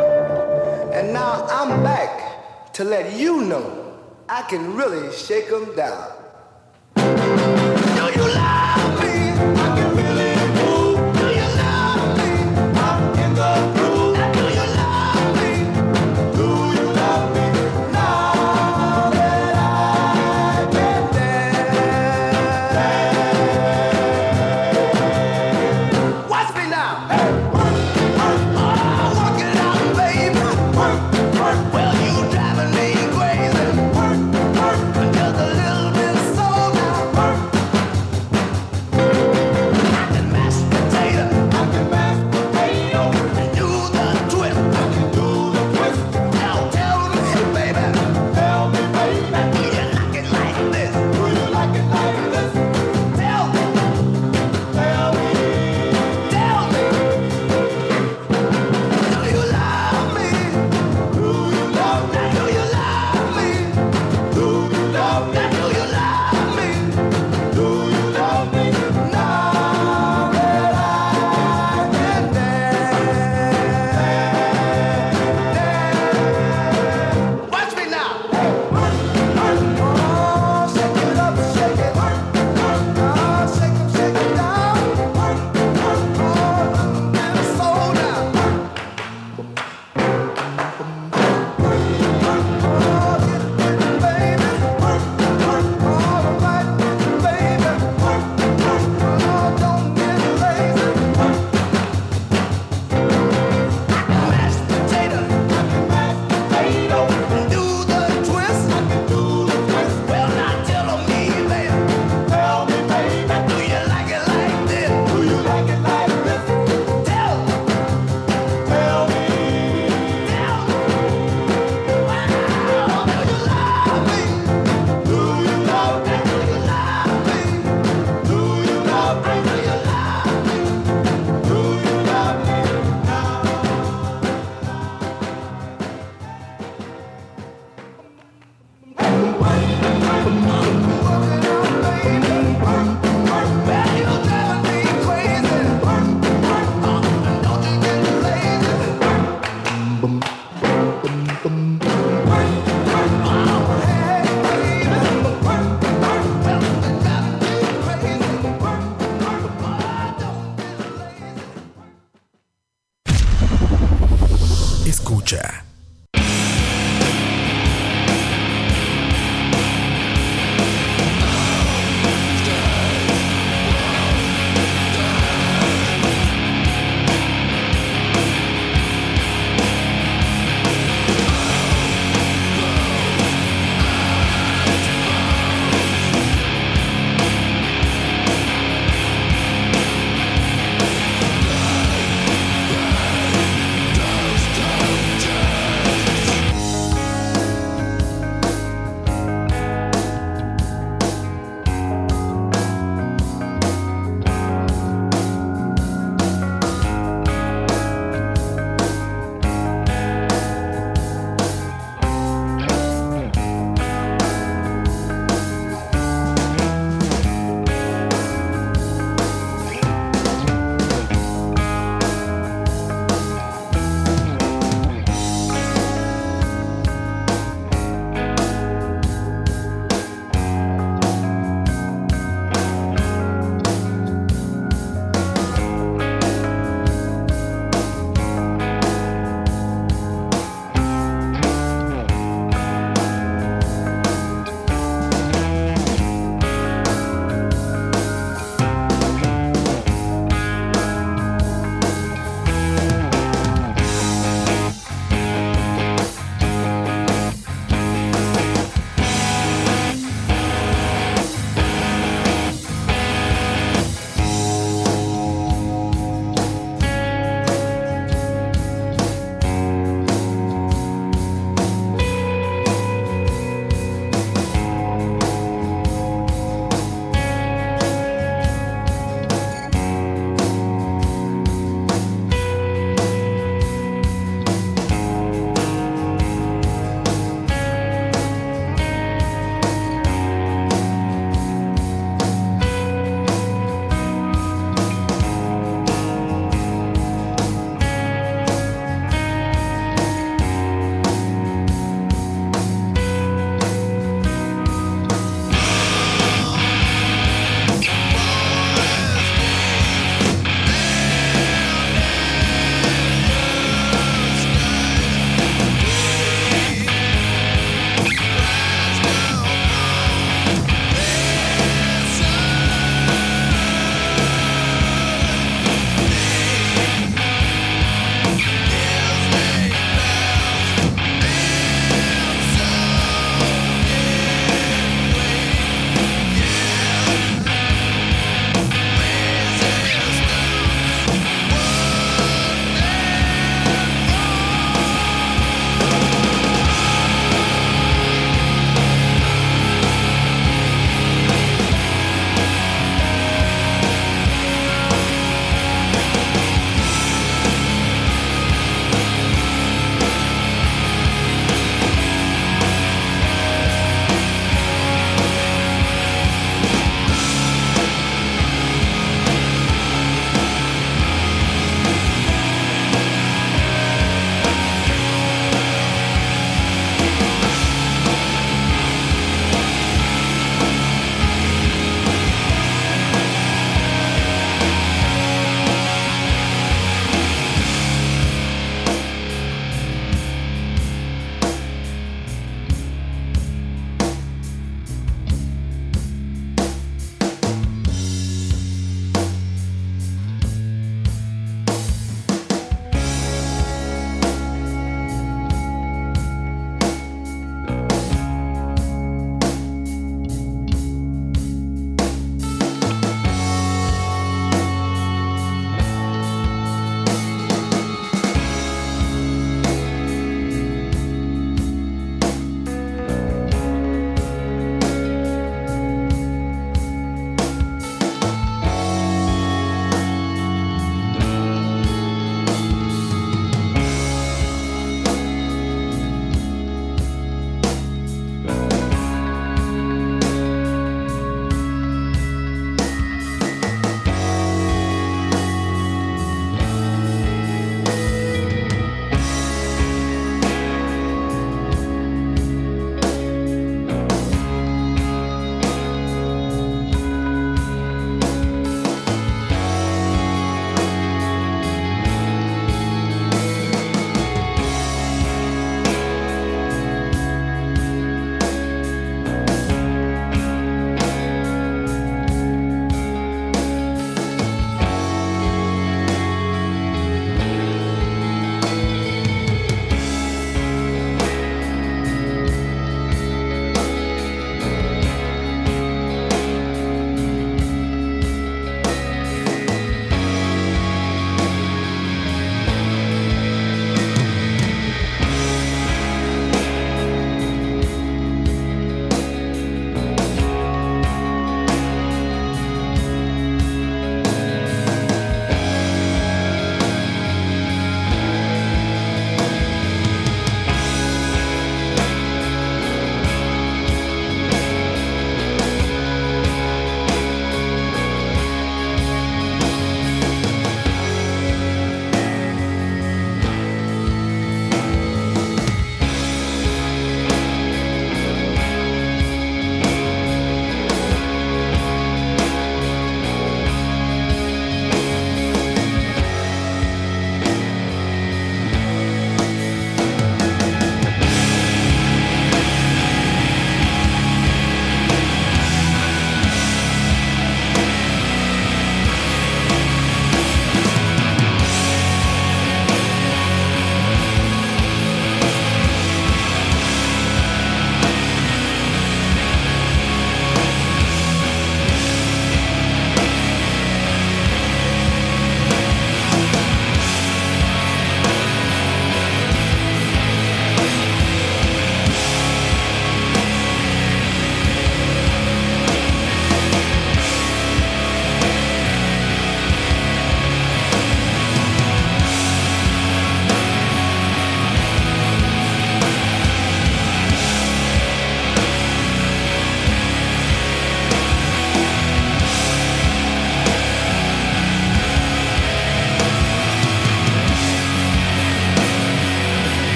And 0.94 1.12
now 1.12 1.44
I'm 1.50 1.82
back 1.82 2.72
to 2.72 2.82
let 2.82 3.12
you 3.12 3.42
know 3.42 3.98
I 4.26 4.40
can 4.48 4.74
really 4.74 5.12
shake 5.12 5.50
them 5.50 5.76
down. 5.76 6.21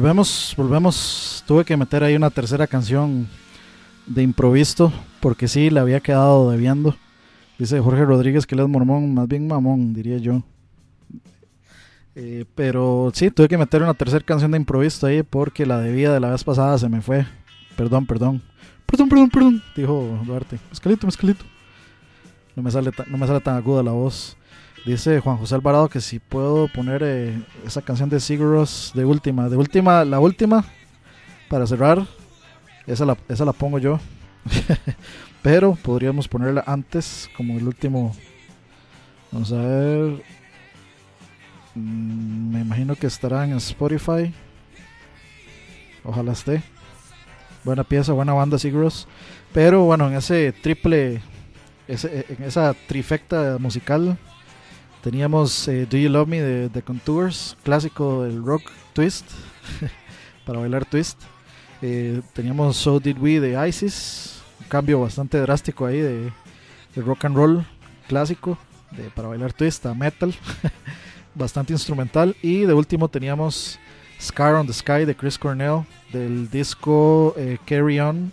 Volvemos, 0.00 0.54
volvemos. 0.56 1.44
Tuve 1.46 1.62
que 1.62 1.76
meter 1.76 2.02
ahí 2.02 2.16
una 2.16 2.30
tercera 2.30 2.66
canción 2.66 3.28
de 4.06 4.22
improviso 4.22 4.90
porque 5.20 5.46
sí, 5.46 5.68
le 5.68 5.78
había 5.78 6.00
quedado 6.00 6.50
debiendo. 6.50 6.96
Dice 7.58 7.78
Jorge 7.80 8.06
Rodríguez 8.06 8.46
que 8.46 8.54
él 8.54 8.62
es 8.62 8.68
mormón, 8.68 9.12
más 9.12 9.28
bien 9.28 9.46
mamón, 9.46 9.92
diría 9.92 10.16
yo. 10.16 10.42
Eh, 12.14 12.46
pero 12.54 13.12
sí, 13.12 13.30
tuve 13.30 13.46
que 13.46 13.58
meter 13.58 13.82
una 13.82 13.92
tercera 13.92 14.24
canción 14.24 14.50
de 14.52 14.56
improviso 14.56 15.06
ahí 15.06 15.22
porque 15.22 15.66
la 15.66 15.78
debida 15.80 16.14
de 16.14 16.20
la 16.20 16.30
vez 16.30 16.44
pasada 16.44 16.78
se 16.78 16.88
me 16.88 17.02
fue. 17.02 17.26
Perdón, 17.76 18.06
perdón. 18.06 18.42
Perdón, 18.86 19.10
perdón, 19.10 19.28
perdón, 19.28 19.62
dijo 19.76 20.18
Duarte. 20.24 20.58
Mezcalito, 20.70 21.06
mezcalito. 21.06 21.44
No 22.56 22.62
me 22.62 22.70
sale, 22.70 22.90
no 23.06 23.18
me 23.18 23.26
sale 23.26 23.40
tan 23.40 23.54
aguda 23.54 23.82
la 23.82 23.92
voz. 23.92 24.34
Dice 24.84 25.20
Juan 25.20 25.36
José 25.36 25.54
Alvarado 25.54 25.88
que 25.90 26.00
si 26.00 26.18
puedo 26.18 26.66
poner 26.68 27.02
eh, 27.04 27.38
esa 27.66 27.82
canción 27.82 28.08
de 28.08 28.18
Siguros 28.18 28.92
de 28.94 29.04
última. 29.04 29.48
De 29.50 29.56
última, 29.56 30.04
la 30.06 30.20
última, 30.20 30.64
para 31.50 31.66
cerrar, 31.66 32.06
esa 32.86 33.04
la, 33.04 33.52
pongo 33.52 33.78
yo. 33.78 34.00
Pero 35.42 35.74
podríamos 35.74 36.28
ponerla 36.28 36.64
antes, 36.66 37.28
como 37.36 37.58
el 37.58 37.66
último. 37.66 38.16
Vamos 39.30 39.52
a 39.52 39.56
ver. 39.56 40.22
Mm, 41.74 42.52
me 42.52 42.60
imagino 42.60 42.96
que 42.96 43.06
estará 43.06 43.44
en 43.44 43.52
Spotify. 43.58 44.32
Ojalá 46.04 46.32
esté. 46.32 46.62
Buena 47.64 47.84
pieza, 47.84 48.14
buena 48.14 48.32
banda 48.32 48.58
Siguros. 48.58 49.06
Pero 49.52 49.84
bueno, 49.84 50.08
en 50.08 50.14
ese 50.14 50.52
triple, 50.52 51.20
en 51.86 52.42
esa 52.44 52.74
trifecta 52.88 53.58
musical 53.58 54.16
Teníamos 55.02 55.66
eh, 55.68 55.86
Do 55.90 55.96
You 55.96 56.10
Love 56.10 56.28
Me 56.28 56.40
de 56.40 56.68
The 56.68 56.82
Contours, 56.82 57.56
clásico 57.62 58.24
del 58.24 58.42
rock 58.44 58.70
twist, 58.92 59.26
para 60.44 60.58
bailar 60.58 60.84
twist. 60.84 61.18
Eh, 61.82 62.20
teníamos 62.34 62.76
So 62.76 63.00
Did 63.00 63.18
We 63.18 63.40
de 63.40 63.68
Isis, 63.68 64.42
un 64.60 64.66
cambio 64.66 65.00
bastante 65.00 65.38
drástico 65.38 65.86
ahí 65.86 66.00
de, 66.00 66.32
rock 66.96 67.24
and 67.24 67.36
roll 67.36 67.66
clásico, 68.08 68.58
de, 68.90 69.04
para 69.10 69.28
bailar 69.28 69.52
twist 69.52 69.86
a 69.86 69.94
metal. 69.94 70.34
bastante 71.34 71.72
instrumental. 71.72 72.36
Y 72.42 72.60
de 72.60 72.74
último 72.74 73.08
teníamos 73.08 73.78
Scar 74.20 74.54
on 74.54 74.66
the 74.66 74.72
Sky 74.72 75.04
de 75.04 75.14
Chris 75.14 75.38
Cornell 75.38 75.84
del 76.12 76.50
disco 76.50 77.34
eh, 77.36 77.58
Carry 77.64 78.00
On, 78.00 78.32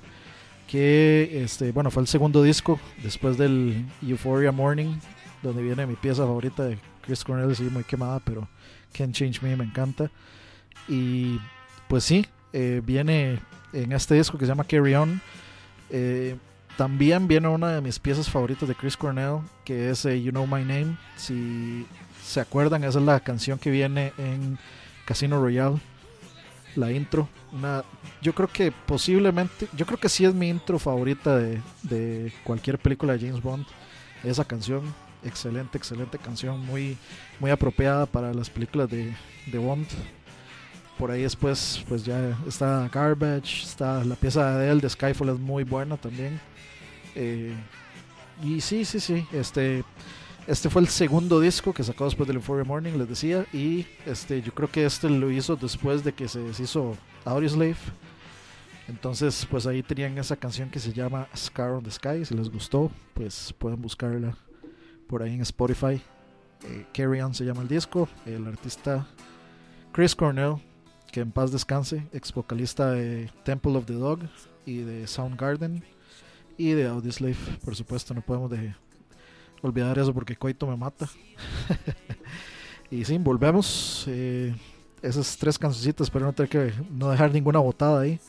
que 0.67 1.43
este, 1.43 1.71
bueno, 1.71 1.91
fue 1.91 2.01
el 2.01 2.07
segundo 2.07 2.43
disco 2.43 2.79
después 3.03 3.37
del 3.37 3.85
Euphoria 4.01 4.51
Morning, 4.51 4.95
donde 5.41 5.61
viene 5.61 5.85
mi 5.85 5.95
pieza 5.95 6.23
favorita 6.23 6.63
de 6.63 6.77
Chris 7.01 7.23
Cornell, 7.23 7.55
sí, 7.55 7.63
muy 7.63 7.83
quemada, 7.83 8.19
pero 8.19 8.47
Can't 8.93 9.13
Change 9.13 9.41
Me 9.41 9.55
me 9.55 9.63
encanta. 9.63 10.11
Y 10.87 11.39
pues 11.87 12.03
sí, 12.03 12.25
eh, 12.53 12.81
viene 12.83 13.39
en 13.73 13.91
este 13.91 14.15
disco 14.15 14.37
que 14.37 14.45
se 14.45 14.49
llama 14.49 14.63
Carry 14.63 14.95
On. 14.95 15.21
Eh, 15.89 16.35
también 16.77 17.27
viene 17.27 17.47
una 17.47 17.71
de 17.71 17.81
mis 17.81 17.97
piezas 17.99 18.29
favoritas 18.29 18.67
de 18.67 18.75
Chris 18.75 18.95
Cornell, 18.95 19.39
que 19.65 19.89
es 19.89 20.03
You 20.03 20.31
Know 20.31 20.45
My 20.45 20.61
Name. 20.61 20.97
Si 21.15 21.85
se 22.23 22.39
acuerdan, 22.39 22.83
esa 22.83 22.99
es 22.99 23.05
la 23.05 23.19
canción 23.19 23.57
que 23.57 23.71
viene 23.71 24.13
en 24.17 24.59
Casino 25.05 25.41
Royale, 25.41 25.77
la 26.75 26.91
intro. 26.91 27.29
Yo 28.21 28.33
creo 28.33 28.47
que 28.47 28.71
posiblemente, 28.71 29.67
yo 29.75 29.85
creo 29.85 29.97
que 29.97 30.09
sí 30.09 30.25
es 30.25 30.33
mi 30.33 30.49
intro 30.49 30.77
favorita 30.79 31.37
de, 31.37 32.33
cualquier 32.43 32.77
película 32.77 33.13
de 33.13 33.27
James 33.27 33.41
Bond. 33.41 33.65
Esa 34.23 34.45
canción, 34.45 34.83
excelente, 35.27 35.77
excelente 35.77 36.17
canción, 36.17 36.65
muy, 36.65 36.97
muy 37.39 37.51
apropiada 37.51 38.05
para 38.05 38.33
las 38.33 38.49
películas 38.49 38.89
de, 38.89 39.13
de 39.45 39.57
Bond. 39.57 39.87
Por 40.97 41.11
ahí 41.11 41.21
después, 41.21 41.83
pues 41.87 42.03
ya 42.03 42.37
está 42.47 42.89
Garbage, 42.91 43.63
está 43.63 44.03
la 44.03 44.15
pieza 44.15 44.57
de 44.57 44.71
él 44.71 44.81
de 44.81 44.89
Skyfall 44.89 45.29
es 45.29 45.39
muy 45.39 45.63
buena 45.63 45.97
también. 45.97 46.39
Eh, 47.15 47.53
y 48.43 48.61
sí, 48.61 48.85
sí, 48.85 48.99
sí, 48.99 49.25
este 49.31 49.83
este 50.47 50.69
fue 50.69 50.81
el 50.81 50.87
segundo 50.87 51.41
disco 51.41 51.73
que 51.73 51.83
sacó 51.83 52.05
después 52.05 52.25
del 52.25 52.37
Euphoria 52.37 52.63
Morning, 52.63 52.93
les 52.93 53.09
decía. 53.09 53.45
Y 53.51 53.85
este, 54.05 54.41
yo 54.41 54.53
creo 54.53 54.71
que 54.71 54.85
este 54.85 55.09
lo 55.09 55.29
hizo 55.29 55.57
después 55.57 56.05
de 56.05 56.13
que 56.13 56.29
se 56.29 56.39
deshizo 56.39 56.95
Audioslave. 57.25 57.75
Entonces, 58.87 59.45
pues 59.51 59.67
ahí 59.67 59.83
tenían 59.83 60.17
esa 60.17 60.37
canción 60.37 60.69
que 60.69 60.79
se 60.79 60.93
llama 60.93 61.27
Scar 61.35 61.71
on 61.71 61.83
the 61.83 61.91
Sky. 61.91 62.23
Si 62.23 62.33
les 62.33 62.49
gustó, 62.49 62.89
pues 63.13 63.53
pueden 63.57 63.81
buscarla 63.81 64.37
por 65.07 65.23
ahí 65.23 65.33
en 65.33 65.41
Spotify. 65.41 66.01
Eh, 66.63 66.85
Carry 66.93 67.21
On 67.21 67.33
se 67.33 67.45
llama 67.45 67.61
el 67.61 67.67
disco. 67.67 68.07
El 68.25 68.45
artista 68.47 69.07
Chris 69.91 70.15
Cornell, 70.15 70.55
que 71.11 71.21
en 71.21 71.31
paz 71.31 71.51
descanse, 71.51 72.07
ex 72.13 72.33
vocalista 72.33 72.91
de 72.91 73.31
Temple 73.43 73.77
of 73.77 73.85
the 73.85 73.93
Dog 73.93 74.19
y 74.65 74.79
de 74.79 75.07
Soundgarden 75.07 75.83
y 76.57 76.71
de 76.71 76.87
Audioslave, 76.87 77.37
por 77.63 77.75
supuesto, 77.75 78.13
no 78.13 78.21
podemos 78.21 78.49
de, 78.49 78.75
olvidar 79.61 79.97
eso 79.97 80.13
porque 80.13 80.35
Coito 80.35 80.67
me 80.67 80.75
mata. 80.75 81.07
y 82.91 83.05
sí, 83.05 83.17
volvemos. 83.17 84.05
Eh, 84.07 84.55
esas 85.01 85.37
tres 85.37 85.59
cancioncitas, 85.59 86.09
pero 86.09 86.25
no 86.25 86.33
tener 86.33 86.49
que 86.49 86.73
no 86.91 87.09
dejar 87.09 87.31
ninguna 87.31 87.59
botada 87.59 88.01
ahí. 88.01 88.19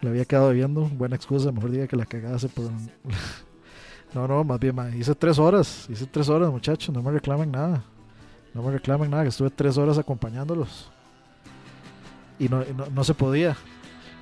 Le 0.00 0.10
había 0.10 0.24
quedado 0.24 0.50
viendo, 0.50 0.82
buena 0.88 1.16
excusa, 1.16 1.52
mejor 1.52 1.70
diga 1.70 1.86
que 1.86 1.96
la 1.96 2.06
cagase 2.06 2.48
por... 2.48 2.70
no, 4.14 4.28
no, 4.28 4.44
más 4.44 4.60
bien, 4.60 4.76
hice 4.98 5.14
tres 5.14 5.38
horas, 5.38 5.86
hice 5.88 6.06
tres 6.06 6.28
horas 6.28 6.50
muchachos, 6.50 6.94
no 6.94 7.02
me 7.02 7.10
reclamen 7.10 7.50
nada. 7.50 7.82
No 8.54 8.62
me 8.62 8.70
reclamen 8.70 9.10
nada, 9.10 9.22
que 9.22 9.30
estuve 9.30 9.50
tres 9.50 9.78
horas 9.78 9.96
acompañándolos. 9.96 10.90
Y 12.38 12.48
no, 12.48 12.64
no, 12.76 12.86
no 12.86 13.04
se 13.04 13.14
podía. 13.14 13.56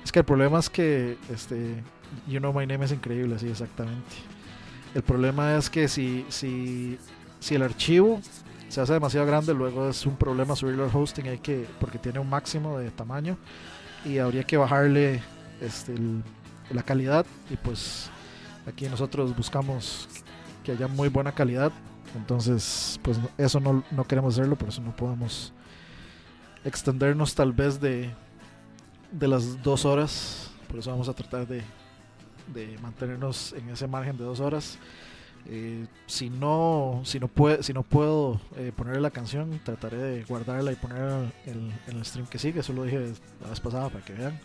Es 0.03 0.11
que 0.11 0.19
el 0.19 0.25
problema 0.25 0.59
es 0.59 0.69
que, 0.69 1.17
este, 1.29 1.83
You 2.27 2.39
Know 2.39 2.53
My 2.53 2.65
Name 2.65 2.85
es 2.85 2.91
increíble, 2.91 3.37
sí, 3.39 3.49
exactamente. 3.49 4.15
El 4.93 5.03
problema 5.03 5.55
es 5.57 5.69
que 5.69 5.87
si, 5.87 6.25
si, 6.29 6.97
si 7.39 7.55
el 7.55 7.63
archivo 7.63 8.21
se 8.69 8.81
hace 8.81 8.93
demasiado 8.93 9.25
grande, 9.25 9.53
luego 9.53 9.89
es 9.89 10.05
un 10.05 10.15
problema 10.15 10.55
subirlo 10.55 10.85
al 10.85 10.91
hosting, 10.93 11.27
hay 11.27 11.39
que, 11.39 11.65
porque 11.79 11.97
tiene 11.97 12.19
un 12.19 12.29
máximo 12.29 12.77
de 12.77 12.89
tamaño 12.91 13.37
y 14.05 14.17
habría 14.17 14.43
que 14.43 14.57
bajarle 14.57 15.21
este, 15.59 15.93
la 16.69 16.83
calidad 16.83 17.25
y 17.49 17.57
pues 17.57 18.09
aquí 18.65 18.87
nosotros 18.87 19.35
buscamos 19.35 20.07
que 20.63 20.73
haya 20.73 20.87
muy 20.87 21.09
buena 21.09 21.31
calidad, 21.31 21.71
entonces 22.15 22.99
pues 23.03 23.19
eso 23.37 23.59
no, 23.59 23.83
no 23.91 24.03
queremos 24.05 24.35
hacerlo, 24.35 24.55
por 24.55 24.69
eso 24.69 24.81
no 24.81 24.95
podemos 24.95 25.53
extendernos 26.63 27.33
tal 27.33 27.53
vez 27.53 27.79
de, 27.79 28.09
de 29.11 29.27
las 29.27 29.61
dos 29.63 29.85
horas, 29.85 30.51
por 30.67 30.79
eso 30.79 30.91
vamos 30.91 31.09
a 31.09 31.13
tratar 31.13 31.47
de 31.47 31.63
de 32.53 32.77
mantenernos 32.81 33.53
en 33.53 33.69
ese 33.69 33.87
margen 33.87 34.17
de 34.17 34.23
dos 34.23 34.39
horas. 34.39 34.77
Eh, 35.47 35.87
si 36.05 36.29
no 36.29 37.01
si 37.03 37.19
no 37.19 37.27
puede, 37.27 37.63
si 37.63 37.73
no 37.73 37.81
puedo 37.81 38.39
eh, 38.57 38.71
ponerle 38.75 39.01
la 39.01 39.09
canción 39.09 39.59
trataré 39.63 39.97
de 39.97 40.23
guardarla 40.23 40.71
y 40.71 40.75
ponerla 40.75 41.31
en, 41.45 41.73
el 41.87 42.05
stream 42.05 42.27
que 42.27 42.37
sigue. 42.37 42.59
Eso 42.59 42.73
lo 42.73 42.83
dije 42.83 43.13
la 43.41 43.49
vez 43.49 43.59
pasada 43.59 43.89
para 43.89 44.05
que 44.05 44.13
vean 44.13 44.39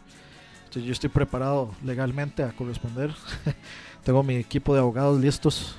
yo 0.84 0.92
estoy 0.92 1.10
preparado 1.10 1.70
legalmente 1.84 2.42
a 2.42 2.52
corresponder 2.52 3.10
tengo 4.04 4.22
mi 4.22 4.36
equipo 4.36 4.74
de 4.74 4.80
abogados 4.80 5.20
listos 5.20 5.76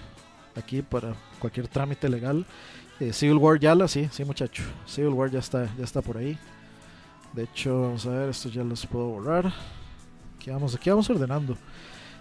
aquí 0.56 0.82
para 0.82 1.16
cualquier 1.39 1.68
trámite 1.68 2.10
legal 2.10 2.45
eh, 3.00 3.14
Civil 3.14 3.38
War 3.38 3.60
ya 3.60 3.76
la 3.76 3.88
sí 3.88 4.10
sí 4.12 4.26
muchacho 4.26 4.64
Civil 4.86 5.14
War 5.14 5.30
ya 5.30 5.39
está 5.39 5.70
ya 5.78 5.84
está 5.84 6.02
por 6.02 6.18
ahí 6.18 6.38
de 7.34 7.43
hecho 7.43 7.82
vamos 7.82 8.06
a 8.06 8.12
ver 8.12 8.30
esto 8.30 8.50
ya 8.50 8.64
los 8.64 8.86
puedo 8.86 9.08
borrar 9.08 9.54
aquí 10.36 10.50
vamos 10.50 10.76
aquí 10.76 10.89
vamos 10.89 11.10
ordenando 11.10 11.58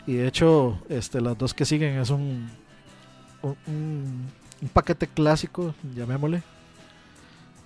y 0.06 0.14
de 0.14 0.28
hecho, 0.28 0.78
este, 0.88 1.20
las 1.20 1.36
dos 1.36 1.52
que 1.52 1.64
siguen 1.64 1.98
es 1.98 2.10
un, 2.10 2.48
un, 3.42 4.30
paquete 4.72 5.08
clásico, 5.08 5.74
llamémosle. 5.94 6.38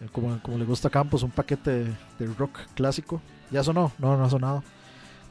Eh, 0.01 0.09
como, 0.11 0.41
como 0.41 0.57
le 0.57 0.65
gusta 0.65 0.89
a 0.89 0.91
Campos, 0.91 1.23
un 1.23 1.31
paquete 1.31 1.85
de, 2.19 2.27
rock 2.39 2.61
clásico. 2.75 3.21
¿Ya 3.51 3.63
sonó? 3.63 3.93
No, 3.99 4.17
no 4.17 4.25
ha 4.25 4.31
sonado. 4.31 4.65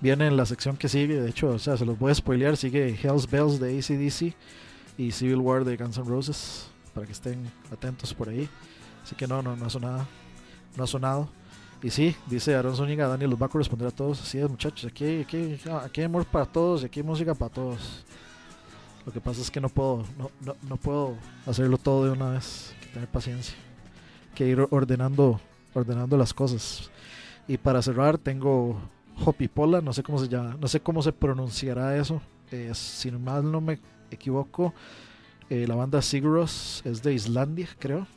Viene 0.02 0.28
en 0.28 0.38
la 0.38 0.46
sección 0.46 0.78
que 0.78 0.88
sigue, 0.88 1.20
de 1.20 1.30
hecho, 1.30 1.50
o 1.50 1.60
sea, 1.60 1.76
se 1.76 1.86
los 1.86 2.00
voy 2.00 2.12
a 2.12 2.16
spoilear. 2.16 2.56
Sigue 2.56 2.98
Hell's 3.02 3.30
Bells 3.30 3.60
de 3.60 3.78
ACDC 3.78 4.34
y 4.98 5.12
Civil 5.12 5.38
War 5.38 5.66
de 5.66 5.76
Guns 5.76 5.98
N' 5.98 6.08
Roses. 6.08 6.70
Para 6.94 7.06
que 7.06 7.12
estén 7.12 7.52
atentos 7.72 8.14
por 8.14 8.30
ahí. 8.30 8.50
Así 9.04 9.16
que 9.16 9.28
no, 9.28 9.42
no, 9.42 9.56
no 9.56 9.66
ha 9.66 9.70
sonado. 9.70 10.08
No 10.78 10.84
ha 10.84 10.88
sonado. 10.88 11.30
Y 11.82 11.90
sí, 11.90 12.16
dice 12.28 12.56
Aaron 12.56 12.76
Zúñiga, 12.76 13.08
Daniel 13.08 13.30
los 13.30 13.42
va 13.42 13.46
a 13.46 13.50
corresponder 13.50 13.88
a 13.88 13.92
todos. 13.92 14.22
Así 14.22 14.38
es, 14.38 14.50
muchachos. 14.50 14.90
Aquí, 14.92 15.22
aquí, 15.22 15.60
aquí 15.84 16.02
hay 16.02 16.06
amor 16.06 16.26
para 16.26 16.46
todos 16.46 16.84
y 16.84 16.86
aquí 16.86 17.00
hay 17.00 17.06
música 17.06 17.34
para 17.34 17.54
todos. 17.54 18.06
Lo 19.06 19.14
que 19.14 19.22
pasa 19.22 19.42
es 19.42 19.50
que 19.50 19.62
no 19.62 19.70
puedo, 19.70 20.06
no, 20.18 20.30
no, 20.42 20.56
no 20.68 20.78
puedo 20.78 21.16
hacerlo 21.46 21.78
todo 21.78 22.06
de 22.06 22.12
una 22.12 22.32
vez. 22.32 22.74
Hay 22.74 22.88
que 22.88 22.94
tener 22.94 23.10
paciencia. 23.10 23.56
Hay 24.30 24.36
que 24.36 24.48
ir 24.48 24.68
ordenando, 24.70 25.40
ordenando 25.74 26.18
las 26.18 26.34
cosas. 26.34 26.90
Y 27.48 27.58
para 27.58 27.82
cerrar, 27.82 28.18
tengo 28.18 28.80
Hopipola, 29.26 29.82
no 29.82 29.94
sé 29.94 30.04
cómo 30.04 30.20
se 30.20 30.28
llama, 30.28 30.58
no 30.60 30.68
sé 30.68 30.80
cómo 30.80 31.02
se 31.02 31.12
pronunciará 31.12 31.98
eso. 31.98 32.22
Eh, 32.52 32.72
si 32.74 33.12
mal 33.12 33.52
no 33.52 33.62
me 33.62 33.80
equivoco, 34.12 34.74
eh, 35.50 35.66
la 35.68 35.76
banda 35.76 36.02
Sigros 36.02 36.82
es 36.86 37.04
de 37.04 37.14
Islandia, 37.14 37.68
creo 37.78 38.08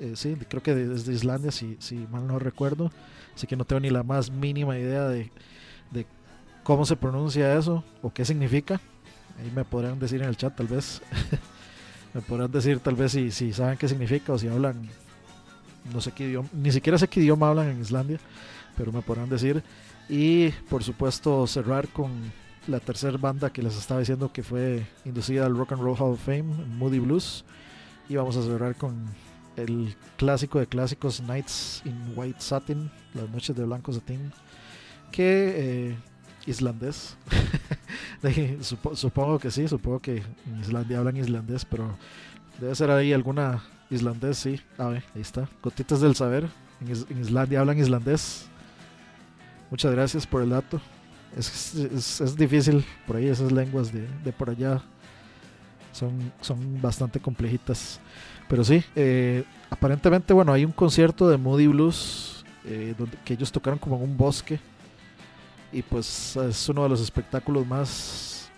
eh, 0.00 0.12
sí, 0.16 0.36
creo 0.48 0.62
que 0.62 0.74
desde 0.74 1.12
Islandia, 1.12 1.50
si, 1.50 1.76
si 1.80 1.96
mal 2.10 2.26
no 2.26 2.38
recuerdo. 2.38 2.90
Así 3.34 3.46
que 3.46 3.56
no 3.56 3.64
tengo 3.64 3.80
ni 3.80 3.90
la 3.90 4.02
más 4.02 4.30
mínima 4.30 4.78
idea 4.78 5.08
de, 5.08 5.30
cómo 6.62 6.84
se 6.84 6.94
pronuncia 6.94 7.58
eso 7.58 7.82
o 8.02 8.12
qué 8.12 8.24
significa. 8.24 8.80
Ahí 9.40 9.50
me 9.54 9.64
podrán 9.64 9.98
decir 9.98 10.22
en 10.22 10.28
el 10.28 10.36
chat, 10.36 10.54
tal 10.54 10.66
vez. 10.66 11.00
me 12.14 12.20
podrán 12.20 12.52
decir, 12.52 12.78
tal 12.80 12.94
vez, 12.94 13.12
si, 13.12 13.30
si 13.30 13.52
saben 13.52 13.78
qué 13.78 13.88
significa 13.88 14.32
o 14.32 14.38
si 14.38 14.48
hablan. 14.48 14.88
No 15.92 16.00
sé 16.00 16.12
qué 16.12 16.28
idioma, 16.28 16.48
ni 16.52 16.70
siquiera 16.70 16.98
sé 16.98 17.08
qué 17.08 17.20
idioma 17.20 17.48
hablan 17.48 17.70
en 17.70 17.80
Islandia, 17.80 18.20
pero 18.76 18.92
me 18.92 19.02
podrán 19.02 19.28
decir. 19.28 19.62
Y 20.08 20.50
por 20.68 20.82
supuesto, 20.82 21.46
cerrar 21.46 21.88
con 21.88 22.10
la 22.66 22.80
tercera 22.80 23.16
banda 23.16 23.50
que 23.50 23.62
les 23.62 23.76
estaba 23.76 24.00
diciendo 24.00 24.32
que 24.32 24.42
fue 24.42 24.86
inducida 25.04 25.46
al 25.46 25.56
Rock 25.56 25.72
and 25.72 25.82
Roll 25.82 25.96
Hall 25.98 26.12
of 26.12 26.24
Fame, 26.24 26.44
Moody 26.78 26.98
Blues. 26.98 27.44
Y 28.08 28.16
vamos 28.16 28.36
a 28.36 28.42
cerrar 28.42 28.76
con 28.76 29.06
el 29.56 29.94
clásico 30.16 30.58
de 30.58 30.66
clásicos 30.66 31.20
Nights 31.22 31.82
in 31.84 32.12
White 32.16 32.40
Satin, 32.40 32.90
las 33.14 33.28
noches 33.30 33.54
de 33.54 33.64
blanco 33.64 33.92
satín, 33.92 34.32
que 35.10 35.90
eh, 35.90 35.96
islandés. 36.46 37.16
supongo 38.94 39.38
que 39.38 39.50
sí, 39.50 39.68
supongo 39.68 40.00
que 40.00 40.22
en 40.46 40.60
Islandia 40.60 40.98
hablan 40.98 41.16
islandés, 41.16 41.64
pero 41.64 41.96
debe 42.60 42.74
ser 42.74 42.90
ahí 42.90 43.12
alguna 43.12 43.62
islandés, 43.90 44.38
sí. 44.38 44.60
A 44.78 44.88
ver, 44.88 45.04
ahí 45.14 45.20
está. 45.20 45.48
Gotitas 45.62 46.00
del 46.00 46.14
saber. 46.14 46.48
En, 46.80 47.20
Islandia 47.20 47.60
hablan 47.60 47.78
islandés. 47.78 48.48
Muchas 49.72 49.90
gracias 49.92 50.26
por 50.26 50.42
el 50.42 50.50
dato. 50.50 50.82
Es, 51.34 51.74
es, 51.74 52.36
difícil 52.36 52.84
por 53.06 53.16
ahí, 53.16 53.28
esas 53.28 53.50
lenguas 53.50 53.90
de, 53.90 54.06
de 54.22 54.30
por 54.30 54.50
allá 54.50 54.82
son, 55.92 56.30
son 56.42 56.82
bastante 56.82 57.18
complejitas. 57.18 57.98
Pero 58.50 58.64
sí, 58.64 58.84
eh, 58.94 59.44
aparentemente, 59.70 60.34
bueno, 60.34 60.52
hay 60.52 60.66
un 60.66 60.72
concierto 60.72 61.26
de 61.26 61.38
Moody 61.38 61.68
Blues 61.68 62.44
eh, 62.66 62.94
que 63.24 63.32
ellos 63.32 63.50
tocaron 63.50 63.78
como 63.78 63.96
en 63.96 64.02
un 64.02 64.14
bosque. 64.14 64.60
Y 65.72 65.80
pues 65.80 66.36
es 66.36 66.68
uno 66.68 66.82
de 66.82 66.90
los 66.90 67.00
espectáculos 67.00 67.66
más 67.66 68.50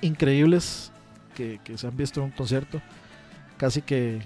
increíbles 0.00 0.90
que, 1.36 1.60
se 1.76 1.86
han 1.86 1.96
visto 1.96 2.18
en 2.18 2.26
un 2.26 2.32
concierto. 2.32 2.82
Casi 3.56 3.82
que 3.82 4.20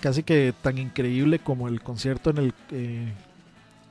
casi 0.00 0.24
que 0.24 0.52
tan 0.60 0.76
increíble 0.76 1.38
como 1.38 1.68
el 1.68 1.80
concierto 1.82 2.30
en 2.30 2.38
el 2.38 2.54
eh, 2.72 3.12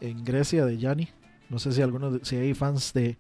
en 0.01 0.23
Grecia 0.23 0.65
de 0.65 0.77
Yanni. 0.77 1.09
No 1.49 1.59
sé 1.59 1.71
si 1.71 1.81
algunos, 1.81 2.19
si 2.23 2.35
hay 2.35 2.53
fans 2.53 2.93
de, 2.93 3.17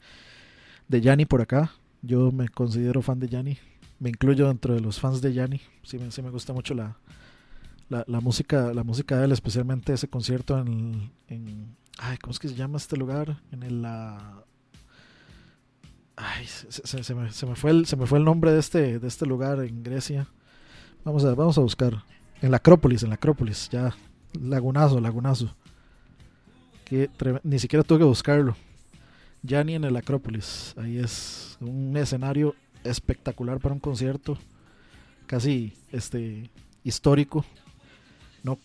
de 0.87 1.01
Yanni 1.01 1.25
por 1.25 1.41
acá. 1.41 1.71
Yo 2.01 2.31
me 2.31 2.49
considero 2.49 3.01
fan 3.01 3.19
de 3.19 3.27
Yanni. 3.27 3.57
Me 3.99 4.09
incluyo 4.09 4.47
dentro 4.47 4.73
de 4.73 4.81
los 4.81 4.99
fans 4.99 5.21
de 5.21 5.33
Yanni. 5.33 5.61
Sí, 5.83 5.97
me, 5.97 6.11
sí 6.11 6.21
me 6.21 6.29
gusta 6.29 6.53
mucho 6.53 6.73
la, 6.73 6.97
la, 7.89 8.19
música, 8.19 8.73
la 8.73 8.83
música 8.83 9.17
de 9.17 9.25
él, 9.25 9.31
especialmente 9.31 9.93
ese 9.93 10.07
concierto 10.07 10.59
en, 10.59 11.11
en 11.27 11.75
ay, 11.97 12.17
¿cómo 12.17 12.31
es 12.31 12.39
que 12.39 12.47
se 12.47 12.55
llama 12.55 12.77
este 12.77 12.97
lugar? 12.97 13.41
En 13.51 13.63
el 13.63 13.81
la 13.81 14.43
ay, 16.15 16.45
se, 16.45 16.71
se, 16.71 17.15
me, 17.15 17.31
se, 17.31 17.45
me, 17.45 17.55
fue 17.55 17.71
el, 17.71 17.85
se 17.85 17.95
me 17.95 18.05
fue 18.05 18.19
el 18.19 18.25
nombre 18.25 18.51
de 18.51 18.59
este, 18.59 18.99
de 18.99 19.07
este 19.07 19.25
lugar 19.25 19.59
en 19.59 19.83
Grecia. 19.83 20.27
Vamos 21.03 21.23
a, 21.25 21.35
vamos 21.35 21.57
a 21.57 21.61
buscar. 21.61 22.03
En 22.41 22.51
la 22.51 22.57
Acrópolis, 22.57 23.03
en 23.03 23.09
la 23.09 23.15
Acrópolis, 23.15 23.69
ya. 23.69 23.95
Lagunazo, 24.39 24.99
lagunazo. 24.99 25.55
Que 26.85 27.09
ni 27.43 27.59
siquiera 27.59 27.83
tuve 27.83 27.99
que 27.99 28.05
buscarlo. 28.05 28.55
Ya 29.41 29.63
ni 29.63 29.75
en 29.75 29.83
el 29.83 29.95
Acrópolis. 29.95 30.73
Ahí 30.77 30.97
es 30.97 31.57
un 31.59 31.95
escenario 31.97 32.55
espectacular 32.83 33.59
para 33.59 33.73
un 33.73 33.79
concierto. 33.79 34.37
Casi 35.27 35.73
este 35.91 36.49
histórico. 36.83 37.43
No 38.43 38.59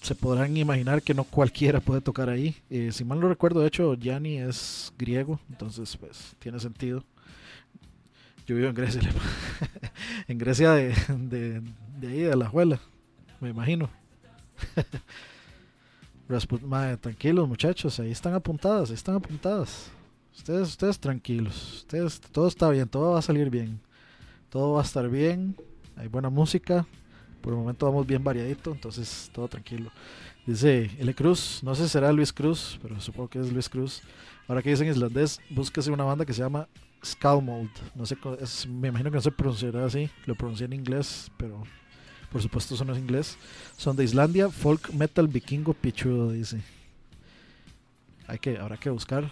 se 0.00 0.14
podrán 0.14 0.56
imaginar 0.56 1.02
que 1.02 1.12
no 1.12 1.24
cualquiera 1.24 1.80
puede 1.80 2.00
tocar 2.00 2.30
ahí. 2.30 2.54
Eh, 2.70 2.90
si 2.92 3.04
mal 3.04 3.18
no 3.18 3.28
recuerdo, 3.28 3.60
de 3.60 3.66
hecho, 3.66 3.94
Yanni 3.94 4.38
es 4.38 4.92
griego, 4.96 5.40
entonces 5.50 5.96
pues 5.96 6.36
tiene 6.38 6.60
sentido. 6.60 7.04
Yo 8.46 8.54
vivo 8.54 8.68
en 8.68 8.74
Grecia, 8.74 9.00
en 10.28 10.38
Grecia 10.38 10.72
de, 10.72 10.94
de, 11.08 12.06
ahí, 12.06 12.20
de 12.20 12.36
la 12.36 12.46
abuela, 12.46 12.78
me 13.40 13.48
imagino. 13.48 13.90
tranquilos 17.00 17.48
muchachos, 17.48 18.00
ahí 18.00 18.10
están 18.10 18.34
apuntadas, 18.34 18.90
ahí 18.90 18.94
están 18.94 19.16
apuntadas. 19.16 19.90
Ustedes, 20.34 20.68
ustedes 20.68 20.98
tranquilos, 20.98 21.74
ustedes, 21.76 22.20
todo 22.20 22.48
está 22.48 22.68
bien, 22.70 22.88
todo 22.88 23.12
va 23.12 23.20
a 23.20 23.22
salir 23.22 23.50
bien, 23.50 23.80
todo 24.48 24.72
va 24.72 24.80
a 24.80 24.84
estar 24.84 25.08
bien, 25.08 25.56
hay 25.96 26.08
buena 26.08 26.28
música, 26.28 26.86
por 27.40 27.52
el 27.52 27.58
momento 27.58 27.86
vamos 27.86 28.06
bien 28.06 28.24
variadito, 28.24 28.72
entonces 28.72 29.30
todo 29.32 29.46
tranquilo. 29.48 29.92
Dice 30.46 30.90
L. 30.98 31.14
Cruz, 31.14 31.60
no 31.62 31.74
sé 31.74 31.84
si 31.84 31.90
será 31.90 32.12
Luis 32.12 32.32
Cruz, 32.32 32.78
pero 32.82 33.00
supongo 33.00 33.28
que 33.28 33.38
es 33.38 33.52
Luis 33.52 33.68
Cruz. 33.68 34.02
Ahora 34.48 34.60
que 34.60 34.70
dicen 34.70 34.88
islandés, 34.88 35.40
búsquese 35.50 35.90
una 35.90 36.04
banda 36.04 36.26
que 36.26 36.32
se 36.32 36.42
llama 36.42 36.68
Skalmold. 37.04 37.70
No 37.94 38.04
sé, 38.04 38.16
me 38.68 38.88
imagino 38.88 39.10
que 39.10 39.16
no 39.16 39.22
se 39.22 39.30
pronunciará 39.30 39.86
así, 39.86 40.10
lo 40.26 40.34
pronuncié 40.34 40.66
en 40.66 40.72
inglés, 40.74 41.30
pero 41.36 41.62
por 42.34 42.42
supuesto 42.42 42.74
eso 42.74 42.84
no 42.84 42.94
es 42.94 42.98
inglés. 42.98 43.38
Son 43.76 43.94
de 43.94 44.02
Islandia, 44.02 44.50
folk 44.50 44.92
metal 44.92 45.28
vikingo 45.28 45.72
pichudo, 45.72 46.32
dice. 46.32 46.60
Hay 48.26 48.40
que, 48.40 48.58
habrá 48.58 48.76
que 48.76 48.90
buscar, 48.90 49.30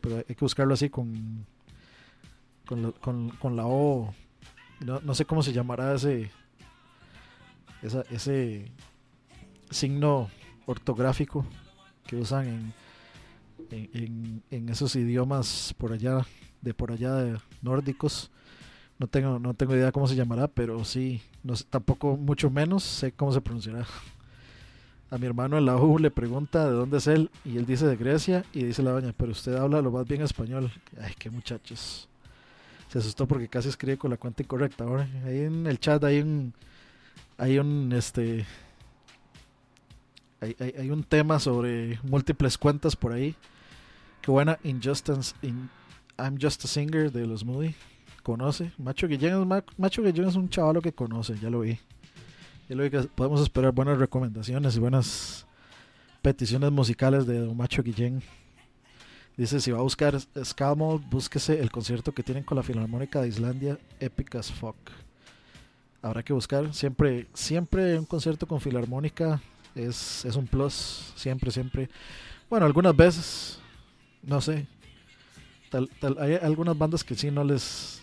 pero 0.00 0.18
hay 0.18 0.36
que 0.36 0.36
buscarlo 0.38 0.72
así 0.72 0.88
con, 0.88 1.44
con, 2.64 3.56
la 3.56 3.66
O. 3.66 4.14
No, 4.78 5.00
no 5.00 5.16
sé 5.16 5.24
cómo 5.24 5.42
se 5.42 5.52
llamará 5.52 5.96
ese, 5.96 6.30
ese 8.10 8.70
signo 9.70 10.30
ortográfico 10.66 11.44
que 12.06 12.14
usan 12.14 12.72
en, 13.68 14.42
en, 14.52 14.68
esos 14.68 14.94
idiomas 14.94 15.74
por 15.76 15.92
allá, 15.92 16.24
de 16.62 16.72
por 16.72 16.92
allá 16.92 17.16
de 17.16 17.36
nórdicos. 17.62 18.30
No 18.98 19.06
tengo, 19.08 19.38
no 19.38 19.54
tengo 19.54 19.74
idea 19.74 19.92
cómo 19.92 20.06
se 20.06 20.14
llamará, 20.14 20.48
pero 20.48 20.84
sí, 20.84 21.20
no 21.42 21.54
tampoco 21.68 22.16
mucho 22.16 22.50
menos 22.50 22.84
sé 22.84 23.12
cómo 23.12 23.32
se 23.32 23.40
pronunciará. 23.40 23.86
A 25.10 25.18
mi 25.18 25.26
hermano 25.26 25.58
en 25.58 25.66
la 25.66 25.76
U 25.76 25.98
le 25.98 26.10
pregunta 26.10 26.64
de 26.66 26.72
dónde 26.72 26.98
es 26.98 27.06
él 27.06 27.30
y 27.44 27.56
él 27.56 27.66
dice 27.66 27.86
de 27.86 27.96
Grecia 27.96 28.44
y 28.52 28.64
dice 28.64 28.82
la 28.82 28.92
doña, 28.92 29.12
pero 29.16 29.32
usted 29.32 29.54
habla 29.56 29.82
lo 29.82 29.90
más 29.90 30.06
bien 30.06 30.22
español. 30.22 30.72
Ay, 31.00 31.14
qué 31.18 31.30
muchachos. 31.30 32.08
Se 32.88 32.98
asustó 32.98 33.26
porque 33.26 33.48
casi 33.48 33.68
escribe 33.68 33.98
con 33.98 34.10
la 34.10 34.16
cuenta 34.16 34.42
incorrecta. 34.42 34.84
Ahora, 34.84 35.08
ahí 35.26 35.40
en 35.40 35.66
el 35.66 35.78
chat 35.78 36.02
hay 36.04 36.20
un, 36.20 36.52
hay 37.38 37.58
un 37.58 37.92
este 37.92 38.46
hay, 40.40 40.90
un 40.90 41.04
tema 41.04 41.38
sobre 41.38 41.98
múltiples 42.02 42.58
cuentas 42.58 42.96
por 42.96 43.12
ahí. 43.12 43.34
Qué 44.20 44.30
buena 44.30 44.58
Injustice 44.62 45.34
in, 45.42 45.70
I'm 46.18 46.38
Just 46.40 46.64
a 46.64 46.68
Singer 46.68 47.10
de 47.10 47.26
los 47.26 47.44
Moody. 47.44 47.74
Conoce. 48.24 48.72
Macho 48.78 49.06
Guillén 49.06 49.40
es, 49.40 49.62
Macho 49.78 50.02
Guillén 50.02 50.26
es 50.26 50.34
un 50.34 50.48
chavalo 50.48 50.82
que 50.82 50.92
conoce, 50.92 51.38
ya 51.40 51.48
lo 51.48 51.60
vi. 51.60 51.78
Ya 52.68 52.74
lo 52.74 52.82
vi 52.82 52.90
que 52.90 53.02
podemos 53.02 53.40
esperar 53.40 53.70
buenas 53.70 53.98
recomendaciones 53.98 54.74
y 54.74 54.80
buenas 54.80 55.46
peticiones 56.22 56.72
musicales 56.72 57.24
de 57.24 57.38
Macho 57.54 57.84
Guillén. 57.84 58.20
Dice, 59.36 59.60
si 59.60 59.70
va 59.70 59.78
a 59.78 59.82
buscar 59.82 60.18
Scalmod, 60.20 61.02
búsquese 61.02 61.60
el 61.60 61.70
concierto 61.70 62.12
que 62.12 62.24
tienen 62.24 62.42
con 62.42 62.56
la 62.56 62.64
Filarmónica 62.64 63.20
de 63.20 63.28
Islandia, 63.28 63.78
Epic 64.00 64.34
as 64.34 64.50
Fuck 64.50 64.76
habrá 66.04 66.22
que 66.22 66.32
buscar. 66.32 66.72
Siempre, 66.74 67.26
siempre 67.32 67.98
un 67.98 68.04
concierto 68.04 68.46
con 68.46 68.60
filarmónica 68.60 69.40
es, 69.74 70.24
es 70.24 70.36
un 70.36 70.46
plus. 70.46 71.12
Siempre, 71.16 71.50
siempre. 71.50 71.88
Bueno, 72.50 72.66
algunas 72.66 72.94
veces, 72.94 73.58
no 74.22 74.40
sé. 74.40 74.66
Hay 76.20 76.34
algunas 76.34 76.76
bandas 76.76 77.02
que 77.02 77.14
sí 77.14 77.30
no 77.30 77.42
les. 77.42 78.02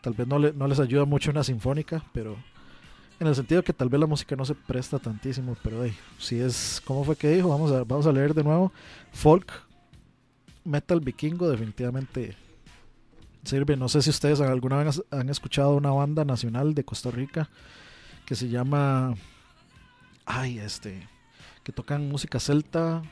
Tal 0.00 0.14
vez 0.14 0.26
no, 0.26 0.38
le, 0.38 0.52
no 0.52 0.66
les 0.66 0.80
ayuda 0.80 1.04
mucho 1.04 1.30
una 1.30 1.44
sinfónica, 1.44 2.04
pero 2.12 2.36
en 3.18 3.26
el 3.26 3.34
sentido 3.34 3.62
que 3.62 3.72
tal 3.72 3.88
vez 3.88 4.00
la 4.00 4.06
música 4.06 4.36
no 4.36 4.44
se 4.44 4.54
presta 4.54 4.98
tantísimo, 4.98 5.56
pero 5.62 5.84
hey, 5.84 5.96
si 6.18 6.38
es, 6.38 6.82
¿cómo 6.84 7.04
fue 7.04 7.16
que 7.16 7.30
dijo? 7.30 7.48
Vamos 7.48 7.72
a, 7.72 7.84
vamos 7.84 8.06
a 8.06 8.12
leer 8.12 8.34
de 8.34 8.44
nuevo. 8.44 8.72
Folk, 9.12 9.50
metal 10.64 11.00
vikingo, 11.00 11.48
definitivamente 11.48 12.36
sirve. 13.46 13.76
No 13.76 13.88
sé 13.88 14.02
si 14.02 14.10
ustedes 14.10 14.40
alguna 14.40 14.82
vez 14.82 15.02
han 15.10 15.28
escuchado 15.28 15.76
una 15.76 15.90
banda 15.90 16.24
nacional 16.24 16.74
de 16.74 16.84
Costa 16.84 17.10
Rica 17.10 17.48
que 18.26 18.34
se 18.34 18.48
llama. 18.48 19.14
Ay, 20.24 20.58
este. 20.58 21.08
Que 21.62 21.72
tocan 21.72 22.08
música 22.08 22.38
celta. 22.38 23.02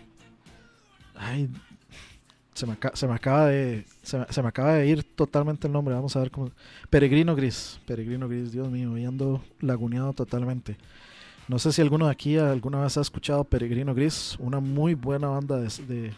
Ay, 1.15 1.49
se 2.55 2.67
me, 2.67 3.15
acaba 3.15 3.47
de. 3.47 3.85
Se 4.03 4.43
me, 4.43 4.49
acaba 4.49 4.75
de 4.75 4.87
ir 4.87 5.03
totalmente 5.03 5.67
el 5.67 5.73
nombre. 5.73 5.95
Vamos 5.95 6.15
a 6.17 6.21
ver 6.21 6.31
cómo. 6.31 6.51
Peregrino 6.89 7.35
Gris. 7.35 7.81
Peregrino 7.87 8.29
Gris, 8.29 8.53
Dios 8.53 8.71
mío, 8.71 8.95
ando 9.09 9.43
laguneado 9.61 10.13
totalmente. 10.13 10.77
No 11.49 11.59
sé 11.59 11.73
si 11.73 11.83
alguno 11.83 12.07
de 12.07 12.13
aquí 12.13 12.39
alguna 12.39 12.81
vez 12.81 12.97
ha 12.97 13.03
escuchado 13.03 13.45
Peregrino 13.45 13.95
Gris, 13.95 14.37
una 14.39 14.61
muy 14.61 14.95
buena 14.95 15.29
banda 15.29 15.59
de, 15.59 16.13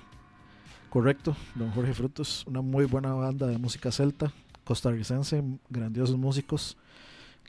Correcto, 0.89 1.37
don 1.57 1.72
Jorge 1.72 1.95
Frutos, 1.95 2.45
una 2.47 2.61
muy 2.61 2.84
buena 2.84 3.12
banda 3.12 3.47
de 3.49 3.59
música 3.59 3.91
celta, 3.91 4.32
costarricense, 4.64 5.43
grandiosos 5.68 6.16
músicos. 6.16 6.76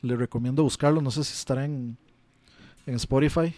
Le 0.01 0.15
recomiendo 0.15 0.63
buscarlo, 0.63 1.01
no 1.01 1.11
sé 1.11 1.23
si 1.23 1.33
estará 1.33 1.65
en, 1.65 1.97
en 2.85 2.95
Spotify. 2.95 3.53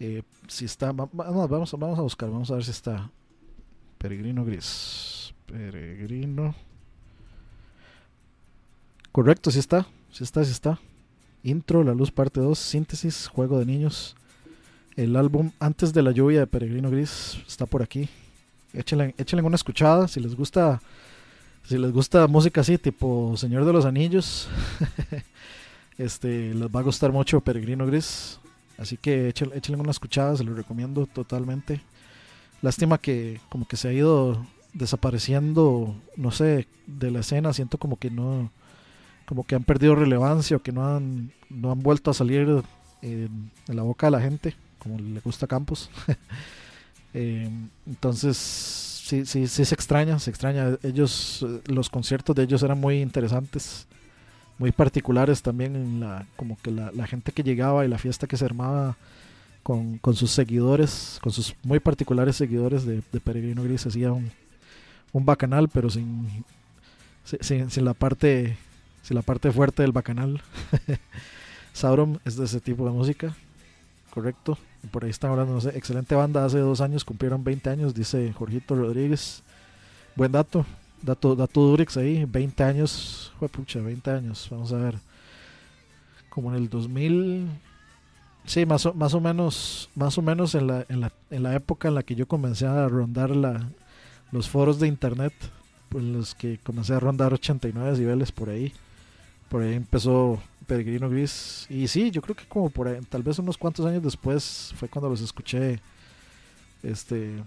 Eh, 0.00 0.22
si 0.46 0.66
está, 0.66 0.92
vamos, 0.92 1.10
vamos, 1.14 1.72
vamos 1.78 1.98
a 1.98 2.02
buscar, 2.02 2.30
vamos 2.30 2.50
a 2.50 2.54
ver 2.54 2.64
si 2.64 2.72
está. 2.72 3.10
Peregrino 4.00 4.46
Gris. 4.46 5.34
Peregrino. 5.44 6.54
Correcto, 9.12 9.50
si 9.50 9.58
está, 9.58 9.86
si 10.10 10.24
está, 10.24 10.42
si 10.42 10.52
está. 10.52 10.80
Intro, 11.42 11.84
La 11.84 11.92
Luz, 11.92 12.10
parte 12.10 12.40
2, 12.40 12.58
síntesis, 12.58 13.28
Juego 13.28 13.58
de 13.58 13.66
Niños. 13.66 14.16
El 14.96 15.16
álbum 15.16 15.50
Antes 15.60 15.92
de 15.92 16.02
la 16.02 16.12
lluvia 16.12 16.40
de 16.40 16.46
Peregrino 16.46 16.90
Gris 16.90 17.42
está 17.46 17.66
por 17.66 17.82
aquí. 17.82 18.08
Échenle, 18.72 19.14
una 19.42 19.56
escuchada 19.56 20.08
si 20.08 20.20
les 20.20 20.34
gusta 20.34 20.80
si 21.64 21.76
les 21.76 21.92
gusta 21.92 22.28
música 22.28 22.60
así 22.60 22.78
tipo 22.78 23.36
Señor 23.36 23.64
de 23.64 23.72
los 23.72 23.84
Anillos 23.84 24.48
este 25.98 26.54
les 26.54 26.68
va 26.68 26.78
a 26.78 26.84
gustar 26.84 27.10
mucho 27.10 27.40
Peregrino 27.40 27.84
Gris 27.84 28.38
así 28.78 28.96
que 28.96 29.30
échenle, 29.30 29.56
échenle 29.56 29.80
una 29.80 29.90
escuchada 29.90 30.36
se 30.36 30.44
lo 30.44 30.54
recomiendo 30.54 31.06
totalmente 31.06 31.80
lástima 32.62 32.98
que 32.98 33.40
como 33.48 33.66
que 33.66 33.76
se 33.76 33.88
ha 33.88 33.92
ido 33.92 34.44
desapareciendo 34.72 35.96
no 36.16 36.30
sé 36.30 36.66
de 36.86 37.10
la 37.10 37.20
escena. 37.20 37.52
Siento 37.52 37.78
como 37.78 37.98
que 37.98 38.10
no 38.10 38.50
como 39.26 39.44
que 39.44 39.54
han 39.54 39.64
perdido 39.64 39.94
relevancia 39.94 40.56
o 40.56 40.62
que 40.62 40.72
no 40.72 40.86
han 40.86 41.32
no 41.48 41.70
han 41.72 41.80
vuelto 41.80 42.10
a 42.10 42.14
salir 42.14 42.62
en, 43.02 43.50
en 43.68 43.76
la 43.76 43.82
boca 43.82 44.06
de 44.06 44.10
la 44.12 44.20
gente 44.20 44.54
como 44.80 44.98
le 44.98 45.20
gusta 45.20 45.46
Campos. 45.46 45.90
Eh, 47.12 47.50
entonces, 47.88 48.36
sí, 48.36 49.26
sí, 49.26 49.48
sí 49.48 49.64
se 49.64 49.74
extraña, 49.74 50.20
se 50.20 50.30
extraña. 50.30 50.78
Ellos, 50.84 51.44
eh, 51.44 51.60
los 51.66 51.90
conciertos 51.90 52.36
de 52.36 52.44
ellos 52.44 52.62
eran 52.62 52.78
muy 52.78 53.00
interesantes, 53.00 53.88
muy 54.58 54.70
particulares 54.70 55.42
también, 55.42 55.98
la, 55.98 56.28
como 56.36 56.56
que 56.62 56.70
la, 56.70 57.06
gente 57.08 57.32
que 57.32 57.42
llegaba 57.42 57.84
y 57.84 57.88
la 57.88 57.98
fiesta 57.98 58.28
que 58.28 58.36
se 58.36 58.44
armaba 58.44 58.96
con, 59.62 60.00
sus 60.14 60.30
seguidores, 60.30 61.18
con 61.22 61.32
sus 61.32 61.54
muy 61.62 61.80
particulares 61.80 62.36
seguidores 62.36 62.84
de, 62.84 63.02
Peregrino 63.20 63.62
Gris, 63.62 63.86
hacía 63.86 64.12
un, 64.12 64.30
bacanal, 65.12 65.68
pero 65.68 65.90
sin, 65.90 66.44
sin, 67.24 67.84
la 67.84 67.94
parte 67.94 68.56
sin 69.02 69.14
la 69.14 69.22
parte 69.22 69.52
fuerte 69.52 69.82
del 69.82 69.92
bacanal. 69.92 70.40
Sauron 71.72 72.20
es 72.24 72.36
de 72.36 72.44
ese 72.44 72.60
tipo 72.60 72.84
de 72.84 72.90
música. 72.90 73.34
correcto. 74.12 74.58
Por 74.90 75.04
ahí 75.04 75.10
están 75.10 75.32
hablando, 75.32 75.58
excelente 75.70 76.14
banda, 76.14 76.44
hace 76.44 76.58
dos 76.58 76.80
años 76.80 77.04
cumplieron 77.04 77.44
20 77.44 77.68
años, 77.68 77.94
dice 77.94 78.32
Jorgito 78.32 78.74
Rodríguez. 78.74 79.42
Buen 80.16 80.32
dato, 80.32 80.64
dato, 81.02 81.36
dato 81.36 81.60
Durex 81.60 81.98
ahí, 81.98 82.24
20 82.24 82.64
años, 82.64 83.32
pucha, 83.52 83.80
20 83.80 84.10
años, 84.10 84.48
vamos 84.50 84.72
a 84.72 84.76
ver. 84.76 84.94
Como 86.30 86.50
en 86.50 86.56
el 86.56 86.70
2000, 86.70 87.48
sí, 88.50 88.66
más 88.66 88.84
o, 88.84 88.94
más 88.94 89.14
o 89.14 89.20
menos, 89.20 89.88
más 89.94 90.18
o 90.18 90.22
menos 90.22 90.54
en 90.54 90.66
la, 90.66 90.84
en 90.88 91.00
la, 91.00 91.12
en 91.30 91.42
la 91.44 91.54
época 91.54 91.88
en 91.88 91.94
la 91.94 92.02
que 92.02 92.16
yo 92.16 92.26
comencé 92.26 92.66
a 92.66 92.88
rondar 92.88 93.30
la, 93.30 93.70
los 94.32 94.48
foros 94.48 94.80
de 94.80 94.88
internet, 94.88 95.32
pues 95.88 96.04
los 96.04 96.34
que 96.34 96.58
comencé 96.58 96.94
a 96.94 97.00
rondar 97.00 97.32
89 97.32 97.98
niveles 97.98 98.32
por 98.32 98.50
ahí. 98.50 98.72
Por 99.48 99.62
ahí 99.62 99.74
empezó 99.74 100.40
Peregrino 100.66 101.08
Gris. 101.08 101.66
Y 101.68 101.88
sí, 101.88 102.10
yo 102.10 102.22
creo 102.22 102.34
que 102.34 102.46
como 102.46 102.70
por 102.70 102.88
ahí, 102.88 102.98
tal 103.08 103.22
vez 103.22 103.38
unos 103.38 103.56
cuantos 103.56 103.86
años 103.86 104.02
después 104.02 104.72
fue 104.76 104.88
cuando 104.88 105.08
los 105.08 105.20
escuché 105.20 105.80
este 106.82 107.42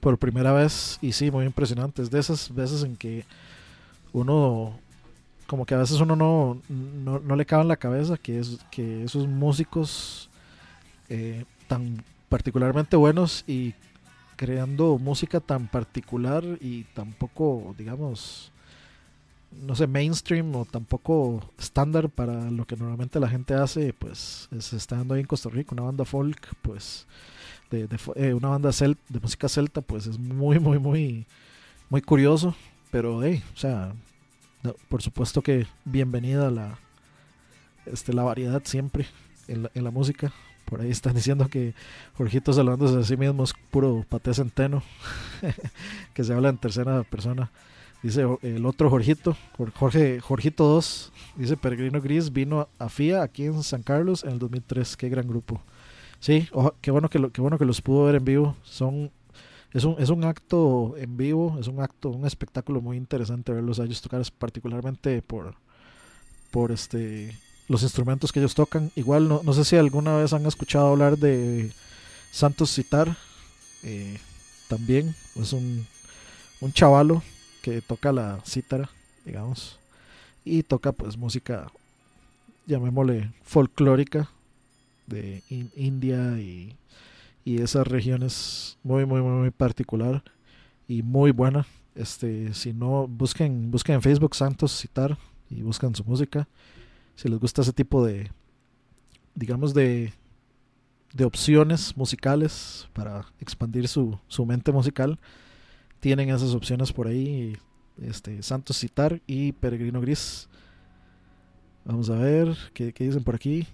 por 0.00 0.18
primera 0.18 0.52
vez. 0.52 0.98
Y 1.02 1.12
sí, 1.12 1.30
muy 1.30 1.44
impresionantes. 1.44 2.10
De 2.10 2.18
esas 2.18 2.54
veces 2.54 2.82
en 2.82 2.96
que 2.96 3.24
uno, 4.12 4.78
como 5.48 5.64
que 5.64 5.74
a 5.74 5.78
veces 5.78 5.98
uno 5.98 6.14
no, 6.14 6.60
no, 6.68 7.36
le 7.36 7.46
cabe 7.46 7.62
en 7.62 7.68
la 7.68 7.78
cabeza 7.78 8.18
que, 8.18 8.38
es, 8.38 8.58
que 8.70 9.02
esos 9.02 9.26
músicos 9.26 10.28
eh, 11.08 11.46
tan 11.66 12.04
particularmente 12.28 12.96
buenos 12.96 13.44
y 13.46 13.72
creando 14.36 14.98
música 14.98 15.40
tan 15.40 15.66
particular 15.66 16.44
y 16.60 16.84
tampoco, 16.92 17.74
digamos, 17.78 18.52
no 19.62 19.74
sé, 19.74 19.86
mainstream 19.86 20.54
o 20.54 20.66
tampoco 20.66 21.42
estándar 21.58 22.10
para 22.10 22.50
lo 22.50 22.66
que 22.66 22.76
normalmente 22.76 23.18
la 23.18 23.30
gente 23.30 23.54
hace, 23.54 23.94
pues 23.94 24.50
se 24.58 24.76
está 24.76 24.96
dando 24.96 25.14
ahí 25.14 25.20
en 25.22 25.26
Costa 25.26 25.48
Rica, 25.48 25.72
una 25.72 25.84
banda 25.84 26.04
folk, 26.04 26.46
pues 26.60 27.06
de, 27.70 27.88
eh, 28.16 28.34
una 28.34 28.48
banda 28.48 28.70
de 28.70 29.20
música 29.20 29.48
celta, 29.48 29.80
pues 29.80 30.06
es 30.06 30.18
muy, 30.18 30.60
muy, 30.60 30.78
muy, 30.78 31.24
muy 31.88 32.02
curioso, 32.02 32.54
pero 32.90 33.22
hey, 33.22 33.42
o 33.54 33.56
sea, 33.56 33.94
por 34.88 35.02
supuesto 35.02 35.42
que 35.42 35.66
bienvenida 35.84 36.50
la, 36.50 36.78
este, 37.86 38.12
la 38.12 38.22
variedad 38.22 38.62
siempre 38.64 39.06
en 39.46 39.64
la, 39.64 39.70
en 39.74 39.84
la 39.84 39.90
música. 39.90 40.32
Por 40.64 40.80
ahí 40.80 40.90
están 40.90 41.14
diciendo 41.14 41.48
que 41.48 41.74
Jorgito 42.16 42.52
saludándose 42.52 42.98
a 42.98 43.02
sí 43.02 43.16
mismo 43.16 43.44
es 43.44 43.54
puro 43.70 44.04
paté 44.08 44.34
centeno, 44.34 44.82
que 46.14 46.24
se 46.24 46.34
habla 46.34 46.50
en 46.50 46.58
tercera 46.58 47.02
persona. 47.04 47.50
Dice 48.02 48.24
el 48.42 48.64
otro 48.64 48.90
Jorgito, 48.90 49.36
Jorge, 49.74 50.20
Jorgito 50.20 50.64
2, 50.64 51.12
dice 51.36 51.56
Peregrino 51.56 52.00
Gris, 52.00 52.32
vino 52.32 52.68
a 52.78 52.88
FIA 52.88 53.22
aquí 53.22 53.46
en 53.46 53.62
San 53.64 53.82
Carlos 53.82 54.22
en 54.22 54.30
el 54.30 54.38
2003, 54.38 54.96
qué 54.96 55.08
gran 55.08 55.26
grupo. 55.26 55.60
Sí, 56.20 56.48
qué 56.80 56.90
bueno 56.90 57.08
que 57.08 57.18
lo, 57.18 57.30
qué 57.30 57.40
bueno 57.40 57.58
que 57.58 57.64
los 57.64 57.80
pudo 57.80 58.04
ver 58.04 58.16
en 58.16 58.24
vivo. 58.24 58.56
Son 58.62 59.10
es 59.72 59.84
un, 59.84 59.96
es 59.98 60.08
un 60.08 60.24
acto 60.24 60.94
en 60.96 61.16
vivo, 61.16 61.56
es 61.60 61.68
un 61.68 61.80
acto, 61.80 62.10
un 62.10 62.26
espectáculo 62.26 62.80
muy 62.80 62.96
interesante 62.96 63.52
verlos 63.52 63.80
a 63.80 63.84
ellos 63.84 64.00
tocar, 64.00 64.22
particularmente 64.38 65.22
por 65.22 65.54
por 66.50 66.72
este 66.72 67.36
los 67.68 67.82
instrumentos 67.82 68.32
que 68.32 68.40
ellos 68.40 68.54
tocan. 68.54 68.90
Igual 68.96 69.28
no, 69.28 69.42
no 69.44 69.52
sé 69.52 69.64
si 69.64 69.76
alguna 69.76 70.16
vez 70.16 70.32
han 70.32 70.46
escuchado 70.46 70.88
hablar 70.88 71.18
de 71.18 71.70
Santos 72.30 72.74
Citar. 72.74 73.16
Eh, 73.82 74.18
también 74.68 75.14
es 75.36 75.52
un, 75.52 75.86
un 76.60 76.72
chavalo 76.72 77.22
que 77.62 77.82
toca 77.82 78.12
la 78.12 78.40
cítara, 78.46 78.88
digamos, 79.24 79.78
y 80.44 80.62
toca 80.62 80.92
pues 80.92 81.16
música, 81.16 81.70
llamémosle 82.66 83.32
folclórica 83.44 84.30
de 85.06 85.42
India 85.48 86.38
y, 86.38 86.74
y, 87.48 87.62
esas 87.62 87.86
regiones 87.86 88.78
muy, 88.82 89.06
muy, 89.06 89.22
muy, 89.22 89.32
muy 89.32 89.50
particular 89.50 90.22
y 90.86 91.02
muy 91.02 91.30
buena. 91.30 91.66
Este, 91.94 92.52
si 92.54 92.72
no, 92.72 93.08
busquen, 93.08 93.70
busquen 93.70 93.96
en 93.96 94.02
Facebook 94.02 94.34
Santos 94.34 94.78
Citar 94.78 95.18
y 95.50 95.62
buscan 95.62 95.94
su 95.94 96.04
música. 96.04 96.48
Si 97.16 97.28
les 97.28 97.38
gusta 97.38 97.62
ese 97.62 97.72
tipo 97.72 98.04
de, 98.04 98.30
digamos, 99.34 99.74
de, 99.74 100.12
de 101.12 101.24
opciones 101.24 101.96
musicales 101.96 102.88
para 102.92 103.26
expandir 103.40 103.88
su, 103.88 104.18
su 104.28 104.46
mente 104.46 104.70
musical, 104.70 105.18
tienen 106.00 106.30
esas 106.30 106.54
opciones 106.54 106.92
por 106.92 107.06
ahí. 107.08 107.56
Este, 108.00 108.42
Santos 108.42 108.78
Citar 108.78 109.20
y 109.26 109.52
Peregrino 109.52 110.00
Gris. 110.00 110.48
Vamos 111.84 112.10
a 112.10 112.16
ver 112.16 112.56
qué, 112.74 112.92
dicen 112.96 113.24
por 113.24 113.34
aquí. 113.34 113.66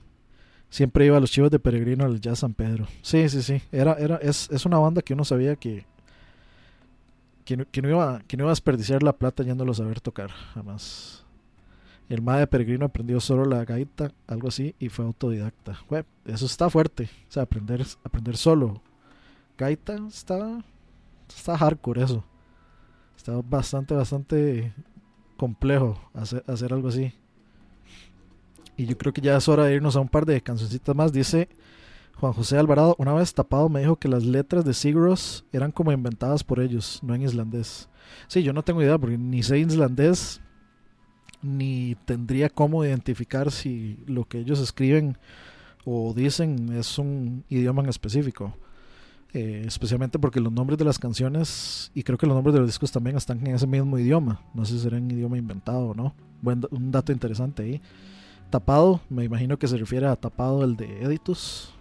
Siempre 0.75 1.07
iba 1.07 1.17
a 1.17 1.21
los 1.21 1.31
chivos 1.31 1.53
de 1.53 1.61
Peregrino 1.61 2.05
al 2.05 2.21
Jazz 2.21 2.41
San 2.41 2.53
Pedro. 2.53 2.89
Sí, 3.01 3.29
sí, 3.29 3.43
sí. 3.43 3.63
Era, 3.71 3.93
era, 3.93 4.17
es, 4.17 4.51
es 4.51 4.67
una 4.67 4.77
banda 4.77 5.03
que 5.03 5.15
uno 5.15 5.25
sabía 5.25 5.55
que, 5.55 5.87
que, 7.45 7.57
no 7.57 7.89
iba, 7.89 8.23
que 8.27 8.37
no 8.37 8.43
iba 8.43 8.51
a 8.51 8.59
desperdiciar 8.59 9.05
la 9.05 9.13
plata 9.13 9.45
yéndolos 9.45 9.79
a 9.79 9.85
ver 9.85 10.01
tocar. 10.01 10.31
Jamás. 10.53 11.25
El 12.09 12.23
MAE 12.23 12.41
de 12.41 12.47
Peregrino 12.49 12.87
aprendió 12.87 13.21
solo 13.21 13.45
la 13.45 13.65
gaita, 13.65 14.11
algo 14.27 14.49
así, 14.49 14.75
y 14.81 14.89
fue 14.89 15.05
autodidacta. 15.05 15.79
eso 16.25 16.47
está 16.47 16.69
fuerte. 16.69 17.09
O 17.29 17.33
sea, 17.33 17.45
aprender, 17.45 17.87
aprender 18.03 18.37
solo. 18.37 18.83
Gaita 19.57 19.95
está 20.09 20.65
está 21.29 21.57
hardcore 21.57 22.03
eso. 22.03 22.25
Está 23.17 23.41
bastante, 23.49 23.95
bastante 23.95 24.75
complejo 25.37 26.01
hacer, 26.15 26.43
hacer 26.49 26.73
algo 26.73 26.89
así. 26.89 27.15
Y 28.77 28.87
yo 28.87 28.99
creo 28.99 29.13
que 29.13 29.21
ya 29.21 29.37
es 29.37 29.49
hora 29.49 29.65
de 29.65 29.75
irnos 29.75 29.97
a 29.97 30.01
un 30.01 30.09
par 30.09 30.27
de 30.27 30.41
cancioncitas 30.41 30.95
más. 30.95 31.13
Dice 31.13 31.49
Juan 32.19 32.33
José 32.33 32.59
Alvarado, 32.59 32.97
una 32.99 33.13
vez 33.13 33.35
tapado 33.35 33.69
me 33.69 33.81
dijo 33.81 33.97
que 33.97 34.09
las 34.09 34.25
letras 34.25 34.65
de 34.65 34.75
Sigros 34.75 35.45
eran 35.53 35.73
como 35.73 35.93
inventadas 35.93 36.45
por 36.45 36.61
ellos, 36.61 37.01
no 37.03 37.15
en 37.15 37.23
islandés. 37.23 37.89
Sí, 38.29 38.43
yo 38.43 38.53
no 38.53 38.63
tengo 38.63 38.83
idea 38.83 38.99
porque 38.99 39.19
ni 39.19 39.43
sé 39.43 39.59
islandés, 39.59 40.41
ni 41.43 41.97
tendría 42.05 42.49
cómo 42.49 42.85
identificar 42.85 43.51
si 43.51 43.99
lo 44.07 44.25
que 44.25 44.39
ellos 44.39 44.61
escriben 44.61 45.19
o 45.85 46.15
dicen 46.15 46.73
es 46.73 46.99
un 46.99 47.45
idioma 47.49 47.83
en 47.83 47.89
específico. 47.89 48.57
Eh, 49.37 49.65
especialmente 49.67 50.21
porque 50.21 50.39
los 50.39 50.53
nombres 50.53 50.79
de 50.79 50.85
las 50.85 50.97
canciones 50.97 51.91
y 51.93 52.05
creo 52.05 52.17
que 52.17 52.27
los 52.27 52.37
nombres 52.37 52.55
de 52.55 52.61
los 52.61 52.69
discos 52.69 52.93
también 52.93 53.17
están 53.17 53.45
en 53.45 53.57
ese 53.57 53.67
mismo 53.67 53.99
idioma. 53.99 54.41
No 54.55 54.65
sé 54.65 54.75
si 54.75 54.81
será 54.81 54.97
en 54.97 55.11
idioma 55.11 55.37
inventado 55.37 55.89
o 55.89 55.95
no. 55.95 56.15
Buen, 56.41 56.63
un 56.71 56.93
dato 56.93 57.11
interesante 57.11 57.65
ahí. 57.65 57.83
Tapado, 58.55 59.01
me 59.11 59.25
imagino 59.25 59.59
que 59.59 59.67
se 59.67 59.77
refiere 59.77 60.07
a 60.07 60.15
Tapado 60.15 60.63
el 60.63 60.77
de 60.77 61.03
Editus. 61.03 61.75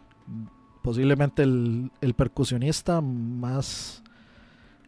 Posiblemente 0.81 1.43
el, 1.43 1.91
el 2.01 2.15
percusionista 2.15 2.99
más 2.99 4.01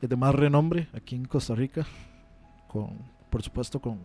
de 0.01 0.15
más 0.15 0.33
renombre 0.33 0.87
aquí 0.93 1.15
en 1.15 1.25
Costa 1.25 1.53
Rica. 1.53 1.85
Con, 2.69 2.97
por 3.29 3.43
supuesto 3.43 3.79
con, 3.79 3.99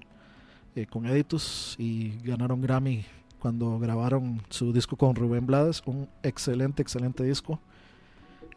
eh, 0.77 0.85
con 0.85 1.07
Editus 1.07 1.75
y 1.79 2.19
ganaron 2.23 2.61
Grammy 2.61 3.07
cuando 3.39 3.79
grabaron 3.79 4.43
su 4.51 4.75
disco 4.75 4.97
con 4.97 5.15
Rubén 5.15 5.47
Blades. 5.47 5.83
Un 5.87 6.07
excelente, 6.23 6.83
excelente 6.83 7.25
disco 7.25 7.59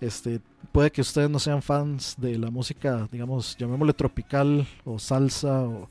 este, 0.01 0.41
puede 0.73 0.91
que 0.91 0.99
ustedes 0.99 1.29
no 1.29 1.39
sean 1.39 1.61
fans 1.61 2.15
de 2.17 2.37
la 2.37 2.51
música, 2.51 3.07
digamos, 3.09 3.55
llamémosle 3.57 3.93
tropical 3.93 4.67
o 4.83 4.99
salsa 4.99 5.61
o, 5.61 5.87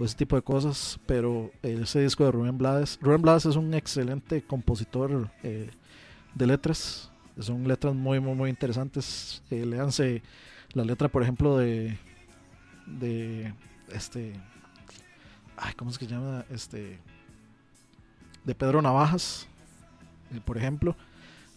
ese 0.00 0.16
tipo 0.16 0.36
de 0.36 0.42
cosas, 0.42 0.98
pero 1.06 1.50
ese 1.62 2.00
disco 2.00 2.24
de 2.24 2.32
Rubén 2.32 2.58
Blades, 2.58 2.98
Rubén 3.00 3.22
Blades 3.22 3.46
es 3.46 3.56
un 3.56 3.72
excelente 3.74 4.42
compositor 4.42 5.30
eh, 5.42 5.70
de 6.34 6.46
letras, 6.46 7.10
son 7.38 7.66
letras 7.66 7.94
muy, 7.94 8.20
muy, 8.20 8.34
muy 8.34 8.50
interesantes. 8.50 9.42
Eh, 9.50 9.64
léanse 9.64 10.22
la 10.72 10.84
letra, 10.84 11.08
por 11.08 11.22
ejemplo, 11.22 11.58
de, 11.58 11.96
de 12.86 13.52
este, 13.92 14.32
ay, 15.56 15.74
¿cómo 15.74 15.90
es 15.90 15.98
que 15.98 16.06
se 16.06 16.12
llama? 16.12 16.44
Este, 16.50 16.98
de 18.44 18.54
Pedro 18.54 18.82
Navajas, 18.82 19.46
eh, 20.32 20.40
por 20.44 20.58
ejemplo 20.58 20.96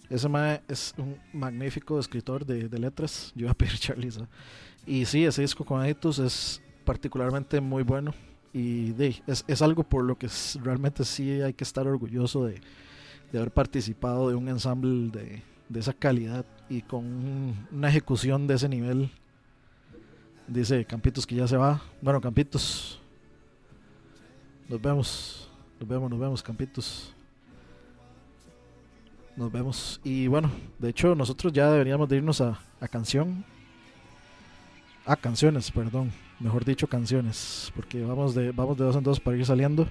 ese 0.09 0.29
es 0.69 0.93
un 0.97 1.17
magnífico 1.33 1.99
escritor 1.99 2.45
de, 2.45 2.79
letras. 2.79 3.31
Yo 3.35 3.43
iba 3.45 3.51
a 3.51 3.55
pedir. 3.55 3.73
Y 4.85 5.03
sí, 5.03 5.25
ese 5.25 5.41
disco 5.41 5.65
con 5.65 5.83
Editus 5.83 6.17
es 6.19 6.61
particularmente 6.85 7.59
muy 7.59 7.83
bueno. 7.83 8.13
Y 8.57 8.91
de, 8.93 9.21
es, 9.27 9.61
algo 9.61 9.83
por 9.83 10.03
lo 10.03 10.17
que 10.17 10.27
realmente 10.63 11.05
sí 11.05 11.29
hay 11.43 11.53
que 11.53 11.63
estar 11.63 11.85
orgulloso 11.85 12.47
de, 12.47 12.59
haber 13.31 13.51
participado 13.51 14.29
de 14.29 14.35
un 14.35 14.49
ensamble 14.49 15.11
de, 15.11 15.43
de 15.69 15.79
esa 15.79 15.93
calidad 15.93 16.43
y 16.67 16.81
con 16.81 17.55
una 17.71 17.87
ejecución 17.87 18.47
de 18.47 18.55
ese 18.55 18.67
nivel. 18.67 19.11
Dice 20.47 20.83
Campitos 20.85 21.27
que 21.27 21.35
ya 21.35 21.47
se 21.47 21.55
va. 21.55 21.83
Bueno, 22.01 22.19
Campitos. 22.19 22.99
Nos 24.67 24.81
vemos. 24.81 25.51
Nos 25.79 25.87
vemos, 25.87 26.09
nos 26.09 26.19
vemos, 26.19 26.41
Campitos. 26.41 27.13
Nos 29.35 29.51
vemos. 29.51 30.01
Y 30.03 30.25
bueno, 30.25 30.49
de 30.79 30.89
hecho 30.89 31.13
nosotros 31.13 31.53
ya 31.53 31.69
deberíamos 31.69 32.09
de 32.09 32.15
irnos 32.17 32.41
a, 32.41 32.59
a 32.81 32.87
canción. 32.87 33.45
A 35.05 35.15
canciones, 35.15 35.69
perdón. 35.69 36.11
Mejor 36.39 36.65
dicho, 36.65 36.87
canciones. 36.87 37.71
Porque 37.75 38.03
vamos 38.03 38.35
de, 38.35 38.51
vamos 38.51 38.77
de 38.77 38.85
dos 38.85 38.95
en 38.95 39.03
dos 39.03 39.19
para 39.19 39.37
ir 39.37 39.45
saliendo. 39.45 39.89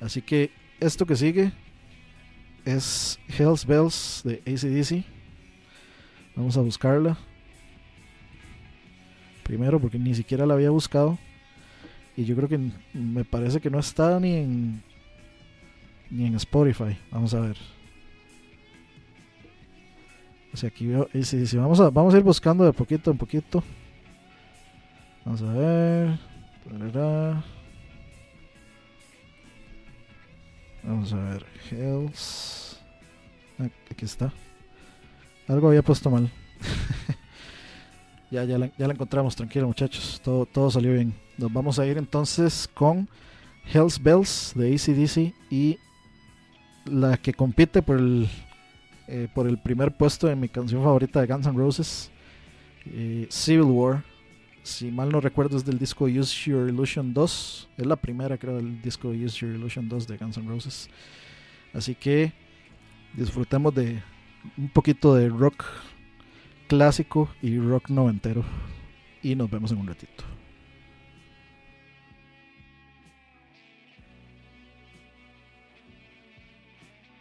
Así 0.00 0.22
que 0.22 0.50
esto 0.80 1.06
que 1.06 1.16
sigue 1.16 1.52
es 2.64 3.18
Hells 3.28 3.66
Bells 3.66 4.22
de 4.24 4.42
ACDC. 4.46 5.04
Vamos 6.34 6.56
a 6.56 6.60
buscarla. 6.60 7.16
Primero 9.42 9.80
porque 9.80 9.98
ni 9.98 10.14
siquiera 10.14 10.46
la 10.46 10.54
había 10.54 10.70
buscado. 10.70 11.18
Y 12.16 12.24
yo 12.24 12.34
creo 12.34 12.48
que 12.48 12.58
me 12.94 13.24
parece 13.24 13.60
que 13.60 13.70
no 13.70 13.78
está 13.78 14.18
ni 14.18 14.34
en 14.34 14.82
ni 16.10 16.26
en 16.26 16.34
Spotify. 16.36 16.96
Vamos 17.10 17.34
a 17.34 17.40
ver. 17.40 17.56
O 20.52 20.56
sea, 20.56 20.68
aquí 20.68 20.86
veo 20.86 21.08
ACDC. 21.14 21.56
Vamos 21.56 21.80
a, 21.80 21.90
vamos 21.90 22.14
a 22.14 22.18
ir 22.18 22.22
buscando 22.22 22.64
de 22.64 22.72
poquito 22.72 23.10
en 23.10 23.18
poquito. 23.18 23.62
Vamos 25.26 25.42
a 25.42 25.52
ver. 25.52 26.18
Vamos 30.84 31.12
a 31.12 31.16
ver. 31.16 31.44
Hells. 31.68 32.80
Ah, 33.58 33.68
aquí 33.90 34.04
está. 34.04 34.32
Algo 35.48 35.66
había 35.66 35.82
puesto 35.82 36.10
mal. 36.10 36.30
ya, 38.30 38.44
ya 38.44 38.56
la, 38.56 38.70
ya 38.78 38.86
la 38.86 38.94
encontramos, 38.94 39.34
tranquilo 39.34 39.66
muchachos. 39.66 40.20
Todo, 40.22 40.46
todo 40.46 40.70
salió 40.70 40.92
bien. 40.92 41.12
Nos 41.36 41.52
vamos 41.52 41.80
a 41.80 41.86
ir 41.86 41.98
entonces 41.98 42.70
con 42.72 43.08
Hells 43.74 44.00
Bells 44.00 44.52
de 44.54 44.74
ACDC 44.74 45.34
y 45.50 45.76
la 46.84 47.16
que 47.16 47.34
compite 47.34 47.82
por 47.82 47.98
el, 47.98 48.28
eh, 49.08 49.26
por 49.34 49.48
el 49.48 49.58
primer 49.58 49.90
puesto 49.90 50.30
en 50.30 50.38
mi 50.38 50.48
canción 50.48 50.84
favorita 50.84 51.20
de 51.20 51.26
Guns 51.26 51.48
N' 51.48 51.58
Roses, 51.58 52.12
eh, 52.84 53.26
Civil 53.28 53.62
War. 53.62 54.04
Si 54.66 54.90
mal 54.90 55.10
no 55.10 55.20
recuerdo 55.20 55.56
es 55.56 55.64
del 55.64 55.78
disco 55.78 56.06
Use 56.06 56.50
Your 56.50 56.68
Illusion 56.68 57.14
2. 57.14 57.68
Es 57.76 57.86
la 57.86 57.94
primera 57.94 58.36
creo 58.36 58.56
del 58.56 58.82
disco 58.82 59.10
Use 59.10 59.38
Your 59.38 59.54
Illusion 59.54 59.88
2 59.88 60.08
de 60.08 60.16
Guns 60.16 60.38
N' 60.38 60.48
Roses. 60.48 60.90
Así 61.72 61.94
que 61.94 62.32
disfrutemos 63.14 63.72
de 63.72 64.02
un 64.56 64.68
poquito 64.68 65.14
de 65.14 65.28
rock 65.28 65.64
clásico 66.66 67.30
y 67.40 67.60
rock 67.60 67.90
noventero. 67.90 68.44
Y 69.22 69.36
nos 69.36 69.48
vemos 69.48 69.70
en 69.70 69.78
un 69.78 69.86
ratito. 69.86 70.24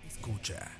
Escucha. 0.07 0.74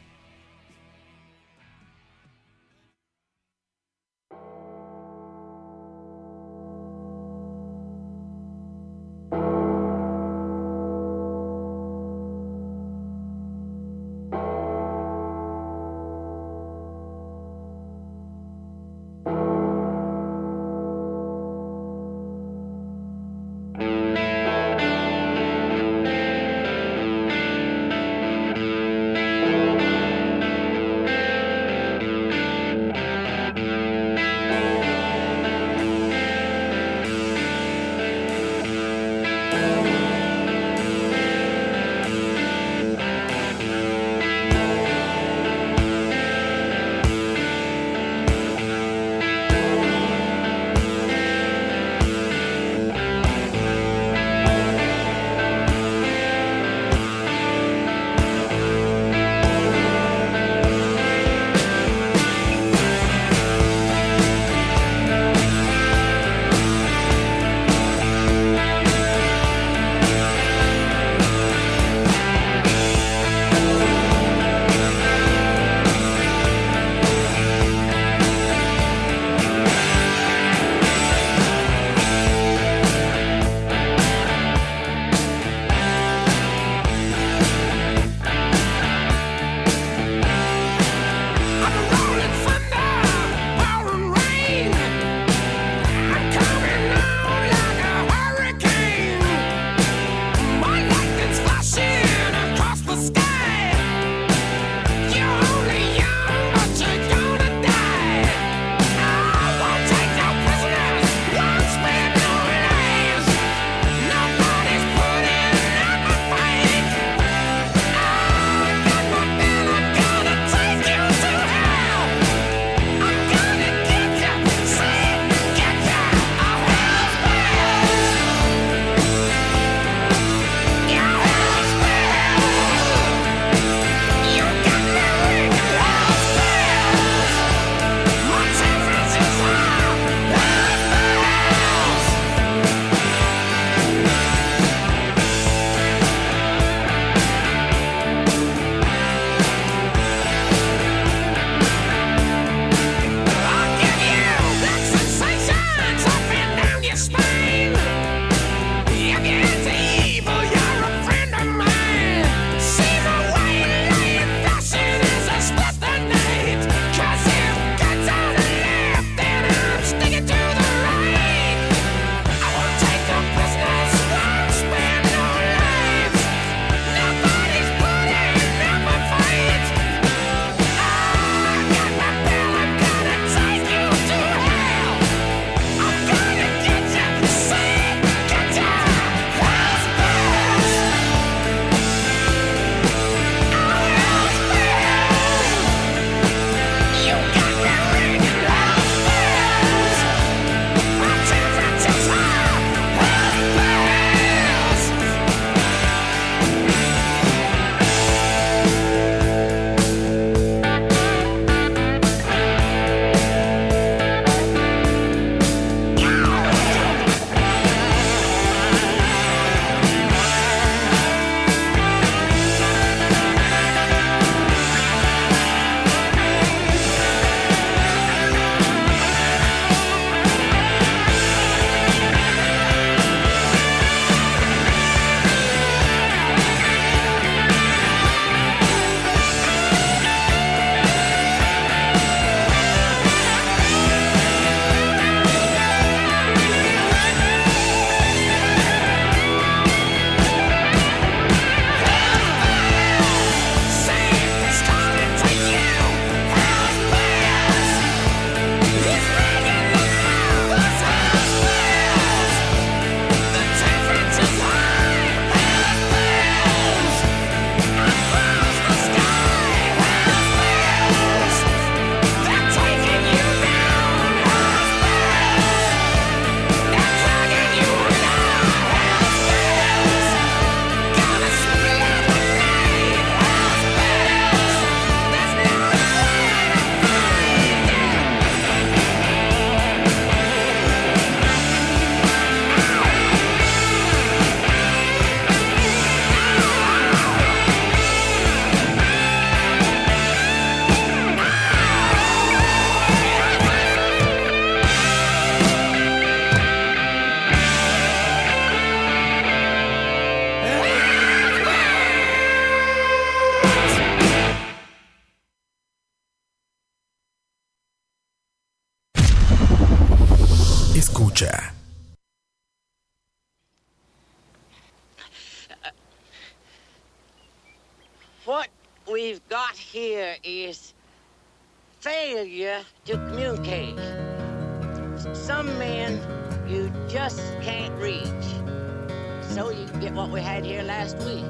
so 339.36 339.49
you 339.49 339.65
can 339.65 339.81
get 339.81 339.93
what 339.93 340.09
we 340.09 340.21
had 340.21 340.45
here 340.45 340.63
last 340.63 340.97
week, 340.99 341.25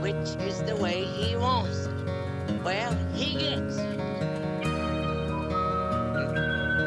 which 0.00 0.28
is 0.48 0.62
the 0.62 0.74
way 0.76 1.04
he 1.04 1.36
wants 1.36 1.84
it. 1.84 2.62
Well, 2.64 2.96
he 3.12 3.34
gets 3.34 3.76
it. 3.76 4.00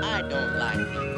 I 0.03 0.23
don't 0.27 0.57
like 0.57 0.79
it. 0.79 1.16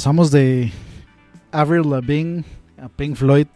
pasamos 0.00 0.30
de 0.30 0.72
Avril 1.52 1.90
Lavigne 1.90 2.42
a 2.82 2.88
Pink 2.88 3.16
Floyd. 3.16 3.46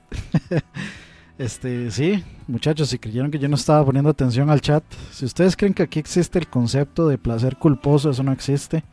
este, 1.38 1.90
sí, 1.90 2.22
muchachos, 2.46 2.90
si 2.90 2.98
creyeron 2.98 3.30
que 3.30 3.38
yo 3.38 3.48
no 3.48 3.54
estaba 3.54 3.82
poniendo 3.82 4.10
atención 4.10 4.50
al 4.50 4.60
chat, 4.60 4.84
si 5.10 5.24
ustedes 5.24 5.56
creen 5.56 5.72
que 5.72 5.84
aquí 5.84 5.98
existe 5.98 6.38
el 6.38 6.46
concepto 6.46 7.08
de 7.08 7.16
placer 7.16 7.56
culposo, 7.56 8.10
eso 8.10 8.22
no 8.22 8.30
existe. 8.30 8.84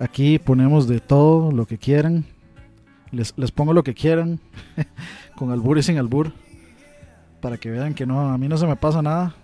Aquí 0.00 0.38
ponemos 0.38 0.88
de 0.88 1.00
todo 1.00 1.52
lo 1.52 1.66
que 1.66 1.76
quieran. 1.76 2.24
Les, 3.10 3.34
les 3.36 3.50
pongo 3.50 3.74
lo 3.74 3.84
que 3.84 3.92
quieran, 3.92 4.40
con 5.36 5.50
albur 5.50 5.76
y 5.76 5.82
sin 5.82 5.98
albur, 5.98 6.32
para 7.42 7.58
que 7.58 7.70
vean 7.70 7.92
que 7.92 8.06
no, 8.06 8.30
a 8.30 8.38
mí 8.38 8.48
no 8.48 8.56
se 8.56 8.66
me 8.66 8.76
pasa 8.76 9.02
nada. 9.02 9.34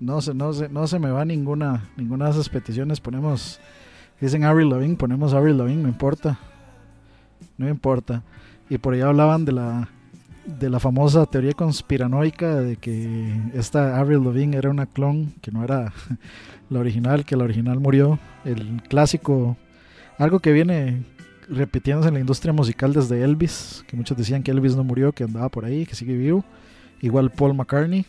No 0.00 0.20
se, 0.20 0.34
no 0.34 0.52
se, 0.52 0.68
no 0.68 0.88
se 0.88 0.98
me 0.98 1.12
va 1.12 1.24
ninguna, 1.24 1.90
ninguna 1.96 2.24
de 2.24 2.32
esas 2.32 2.48
peticiones. 2.48 3.00
Ponemos, 3.00 3.60
dicen 4.20 4.42
Avril 4.42 4.68
Lavigne, 4.68 4.96
ponemos 4.96 5.32
Avril 5.32 5.58
Lavigne, 5.58 5.84
no 5.84 5.88
importa 5.88 6.40
no 7.62 7.68
importa. 7.68 8.22
Y 8.68 8.78
por 8.78 8.94
ahí 8.94 9.00
hablaban 9.00 9.44
de 9.44 9.52
la, 9.52 9.88
de 10.46 10.68
la 10.70 10.80
famosa 10.80 11.26
teoría 11.26 11.52
conspiranoica 11.52 12.56
de 12.56 12.76
que 12.76 13.40
esta 13.54 13.98
Avril 13.98 14.24
Lavigne 14.24 14.56
era 14.56 14.70
una 14.70 14.86
clon, 14.86 15.32
que 15.40 15.50
no 15.50 15.64
era 15.64 15.92
la 16.70 16.80
original, 16.80 17.24
que 17.24 17.36
la 17.36 17.44
original 17.44 17.80
murió. 17.80 18.18
El 18.44 18.82
clásico, 18.88 19.56
algo 20.18 20.40
que 20.40 20.52
viene 20.52 21.04
repitiéndose 21.48 22.08
en 22.08 22.14
la 22.14 22.20
industria 22.20 22.52
musical 22.52 22.92
desde 22.92 23.22
Elvis, 23.22 23.84
que 23.86 23.96
muchos 23.96 24.16
decían 24.16 24.42
que 24.42 24.50
Elvis 24.50 24.76
no 24.76 24.84
murió, 24.84 25.12
que 25.12 25.24
andaba 25.24 25.48
por 25.48 25.64
ahí, 25.64 25.86
que 25.86 25.94
sigue 25.94 26.16
vivo. 26.16 26.44
Igual 27.00 27.30
Paul 27.30 27.54
McCartney. 27.54 28.06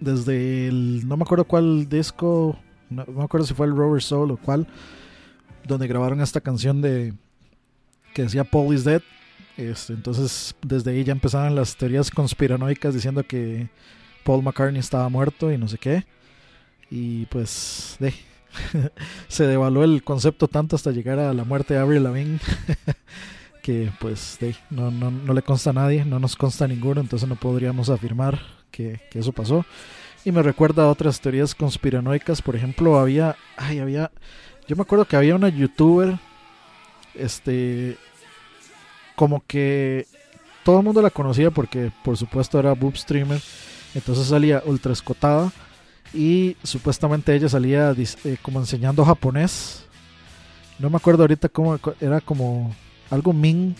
Desde 0.00 0.68
el, 0.68 1.08
no 1.08 1.16
me 1.16 1.22
acuerdo 1.22 1.44
cuál 1.44 1.88
disco, 1.88 2.58
no 2.90 3.04
me 3.06 3.24
acuerdo 3.24 3.46
si 3.46 3.54
fue 3.54 3.66
el 3.66 3.74
Rover 3.74 4.02
Soul 4.02 4.30
o 4.30 4.36
cuál, 4.36 4.66
donde 5.66 5.86
grabaron 5.86 6.20
esta 6.20 6.40
canción 6.40 6.82
de 6.82 7.14
que 8.16 8.22
decía 8.22 8.44
Paul 8.44 8.74
is 8.74 8.82
dead. 8.82 9.02
Este, 9.58 9.92
entonces, 9.92 10.56
desde 10.62 10.90
ahí 10.90 11.04
ya 11.04 11.12
empezaban 11.12 11.54
las 11.54 11.76
teorías 11.76 12.10
conspiranoicas 12.10 12.94
diciendo 12.94 13.22
que 13.22 13.68
Paul 14.24 14.42
McCartney 14.42 14.80
estaba 14.80 15.06
muerto 15.10 15.52
y 15.52 15.58
no 15.58 15.68
sé 15.68 15.76
qué. 15.76 16.06
Y 16.90 17.26
pues, 17.26 17.96
de, 18.00 18.14
se 19.28 19.46
devaluó 19.46 19.84
el 19.84 20.02
concepto 20.02 20.48
tanto 20.48 20.76
hasta 20.76 20.92
llegar 20.92 21.18
a 21.18 21.34
la 21.34 21.44
muerte 21.44 21.74
de 21.74 21.80
Avril 21.80 22.04
Lavigne. 22.04 22.40
que 23.62 23.90
pues 24.00 24.38
de, 24.40 24.56
no, 24.70 24.90
no, 24.90 25.10
no, 25.10 25.34
le 25.34 25.42
consta 25.42 25.70
a 25.70 25.72
nadie, 25.74 26.04
no 26.06 26.18
nos 26.18 26.36
consta 26.36 26.64
a 26.64 26.68
ninguno, 26.68 27.02
entonces 27.02 27.28
no 27.28 27.34
podríamos 27.34 27.90
afirmar 27.90 28.40
que, 28.70 29.00
que, 29.10 29.18
eso 29.18 29.32
pasó. 29.32 29.66
Y 30.24 30.32
me 30.32 30.42
recuerda 30.42 30.84
a 30.84 30.90
otras 30.90 31.20
teorías 31.20 31.54
conspiranoicas, 31.54 32.40
por 32.40 32.56
ejemplo, 32.56 32.98
había, 32.98 33.36
ay, 33.56 33.80
había, 33.80 34.10
yo 34.68 34.76
me 34.76 34.82
acuerdo 34.82 35.04
que 35.04 35.16
había 35.16 35.34
una 35.34 35.48
youtuber, 35.48 36.18
este, 37.18 37.96
como 39.16 39.42
que 39.46 40.06
todo 40.64 40.78
el 40.78 40.84
mundo 40.84 41.02
la 41.02 41.10
conocía 41.10 41.50
porque 41.50 41.90
por 42.04 42.16
supuesto 42.16 42.58
era 42.58 42.72
boob 42.72 42.96
streamer, 42.96 43.40
entonces 43.94 44.26
salía 44.26 44.62
ultra 44.66 44.92
escotada 44.92 45.52
y 46.12 46.56
supuestamente 46.62 47.34
ella 47.34 47.48
salía 47.48 47.94
eh, 47.96 48.36
como 48.42 48.60
enseñando 48.60 49.04
japonés. 49.04 49.84
No 50.78 50.90
me 50.90 50.96
acuerdo 50.96 51.22
ahorita 51.22 51.48
cómo 51.48 51.78
era 52.00 52.20
como 52.20 52.74
algo 53.10 53.32
Ming. 53.32 53.74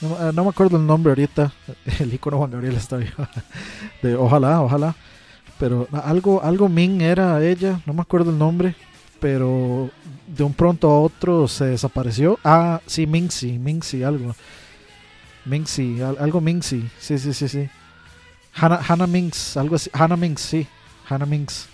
No, 0.00 0.32
no, 0.32 0.44
me 0.44 0.50
acuerdo 0.50 0.76
el 0.76 0.86
nombre 0.86 1.10
ahorita. 1.10 1.52
El 2.00 2.12
icono 2.12 2.38
Juan 2.38 2.50
Gabriel 2.50 2.76
está 2.76 2.96
bien. 2.96 3.12
De 4.02 4.14
ojalá, 4.16 4.62
ojalá. 4.62 4.94
Pero 5.58 5.88
algo, 5.92 6.42
algo 6.42 6.68
Ming 6.68 7.00
era 7.00 7.42
ella. 7.44 7.80
No 7.86 7.94
me 7.94 8.02
acuerdo 8.02 8.30
el 8.30 8.38
nombre. 8.38 8.74
Pero 9.20 9.90
de 10.26 10.44
un 10.44 10.52
pronto 10.52 10.90
a 10.90 11.00
otro 11.00 11.48
se 11.48 11.66
desapareció. 11.66 12.38
Ah, 12.44 12.80
sí, 12.86 13.06
Mingxi, 13.06 13.58
Mingxi, 13.58 14.02
algo. 14.02 14.34
Mingxi, 15.44 16.00
algo 16.02 16.40
Mingxi. 16.40 16.88
Sí, 16.98 17.18
sí, 17.18 17.32
sí, 17.32 17.48
sí. 17.48 17.68
Hannah, 18.54 18.80
Hannah 18.86 19.06
Minx, 19.06 19.56
algo 19.56 19.76
así. 19.76 19.90
Hannah 19.92 20.16
Minx, 20.16 20.40
sí. 20.40 20.66
Hannah 21.08 21.26
Minx. 21.26 21.68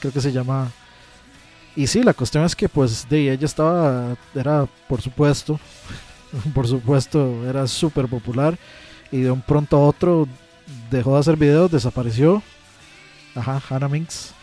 Creo 0.00 0.12
que 0.12 0.20
se 0.20 0.32
llama. 0.32 0.70
Y 1.76 1.86
sí, 1.86 2.02
la 2.02 2.12
cuestión 2.12 2.44
es 2.44 2.56
que 2.56 2.68
pues 2.68 3.08
de 3.08 3.32
ella 3.32 3.46
estaba, 3.46 4.16
era 4.34 4.66
por 4.88 5.00
supuesto, 5.00 5.60
por 6.54 6.66
supuesto, 6.66 7.48
era 7.48 7.66
súper 7.68 8.08
popular 8.08 8.58
y 9.12 9.20
de 9.20 9.30
un 9.30 9.40
pronto 9.40 9.76
a 9.76 9.86
otro 9.86 10.26
dejó 10.90 11.14
de 11.14 11.20
hacer 11.20 11.36
videos, 11.36 11.70
desapareció. 11.70 12.42
Ajá, 13.36 13.62
Hannah 13.70 13.88
Minx 13.88 14.34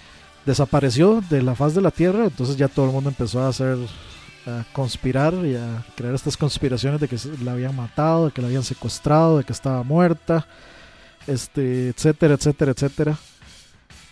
desapareció 0.46 1.24
de 1.30 1.42
la 1.42 1.56
faz 1.56 1.74
de 1.74 1.82
la 1.82 1.92
tierra, 1.92 2.26
entonces 2.26 2.56
ya 2.58 2.68
todo 2.68 2.86
el 2.86 2.92
mundo 2.92 3.10
empezó 3.10 3.42
a 3.42 3.50
hacer, 3.50 3.78
a 4.46 4.64
conspirar 4.74 5.34
y 5.46 5.56
a 5.56 5.84
crear 5.96 6.14
estas 6.14 6.38
conspiraciones 6.38 7.02
de 7.02 7.08
que 7.08 7.18
la 7.44 7.54
habían 7.54 7.76
matado, 7.76 8.28
de 8.28 8.32
que 8.32 8.42
la 8.42 8.48
habían 8.48 8.64
secuestrado, 8.64 9.40
de 9.40 9.44
que 9.44 9.54
estaba 9.54 9.84
muerta, 9.84 10.48
este, 11.28 11.90
etcétera, 11.90 12.36
etcétera, 12.36 12.72
etcétera. 12.72 13.18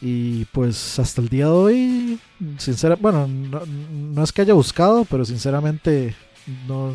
Y 0.02 0.46
pues 0.46 1.00
hasta 1.00 1.22
el 1.22 1.30
día 1.30 1.46
de 1.46 1.52
hoy, 1.52 2.20
sinceramente, 2.58 3.02
bueno, 3.02 3.26
no, 3.28 3.62
no, 3.66 4.24
es 4.24 4.34
que 4.34 4.42
haya 4.42 4.54
buscado, 4.54 5.06
pero 5.06 5.24
sinceramente 5.24 6.14
no, 6.68 6.94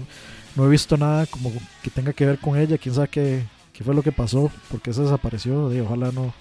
no, 0.54 0.66
he 0.66 0.68
visto 0.68 0.96
nada 0.98 1.24
como 1.24 1.50
que 1.82 1.88
tenga 1.90 2.12
que 2.12 2.26
ver 2.26 2.38
con 2.38 2.58
ella. 2.58 2.76
Quién 2.76 2.94
sabe 2.94 3.08
qué, 3.08 3.46
qué 3.72 3.82
fue 3.82 3.94
lo 3.94 4.02
que 4.02 4.12
pasó, 4.12 4.50
porque 4.70 4.92
se 4.92 5.02
desapareció. 5.02 5.72
Y 5.72 5.80
ojalá 5.80 6.12
no, 6.12 6.34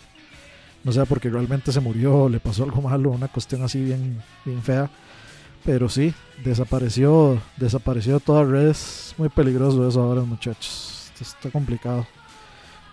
no 0.84 0.92
sea 0.92 1.06
porque 1.06 1.30
realmente 1.30 1.72
se 1.72 1.80
murió, 1.80 2.30
le 2.30 2.40
pasó 2.40 2.64
algo 2.64 2.82
malo, 2.82 3.12
una 3.12 3.28
cuestión 3.28 3.64
así 3.64 3.82
bien, 3.84 4.22
bien 4.46 4.62
fea. 4.62 4.90
Pero 5.66 5.90
sí, 5.90 6.14
desapareció, 6.44 7.42
desapareció 7.58 8.16
de 8.16 8.20
todas 8.22 8.48
redes. 8.48 9.14
Muy 9.18 9.30
peligroso 9.30 9.88
eso 9.88 10.02
ahora, 10.02 10.22
muchachos. 10.22 11.12
Esto 11.14 11.24
está 11.24 11.50
complicado. 11.52 12.08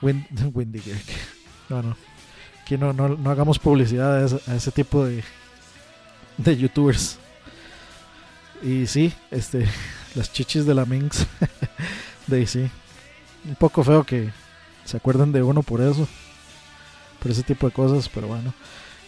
Wind, 0.02 0.26
Windy 0.54 0.82
No, 1.68 1.82
no 1.82 1.96
no, 2.70 2.92
no, 2.92 3.08
no 3.08 3.30
hagamos 3.30 3.58
publicidad 3.58 4.16
a 4.16 4.26
ese, 4.26 4.50
a 4.50 4.54
ese, 4.56 4.70
tipo 4.70 5.04
de, 5.04 5.22
de 6.38 6.56
youtubers. 6.56 7.18
Y 8.62 8.86
sí, 8.86 9.12
este, 9.30 9.66
las 10.14 10.32
chichis 10.32 10.66
de 10.66 10.74
la 10.74 10.84
Minx. 10.84 11.26
de 12.26 12.46
sí. 12.46 12.70
Un 13.46 13.56
poco 13.56 13.84
feo 13.84 14.04
que 14.04 14.30
se 14.84 14.96
acuerden 14.96 15.32
de 15.32 15.42
uno 15.42 15.62
por 15.62 15.80
eso. 15.80 16.08
Por 17.24 17.32
ese 17.32 17.42
tipo 17.42 17.66
de 17.66 17.72
cosas, 17.72 18.06
pero 18.12 18.28
bueno. 18.28 18.52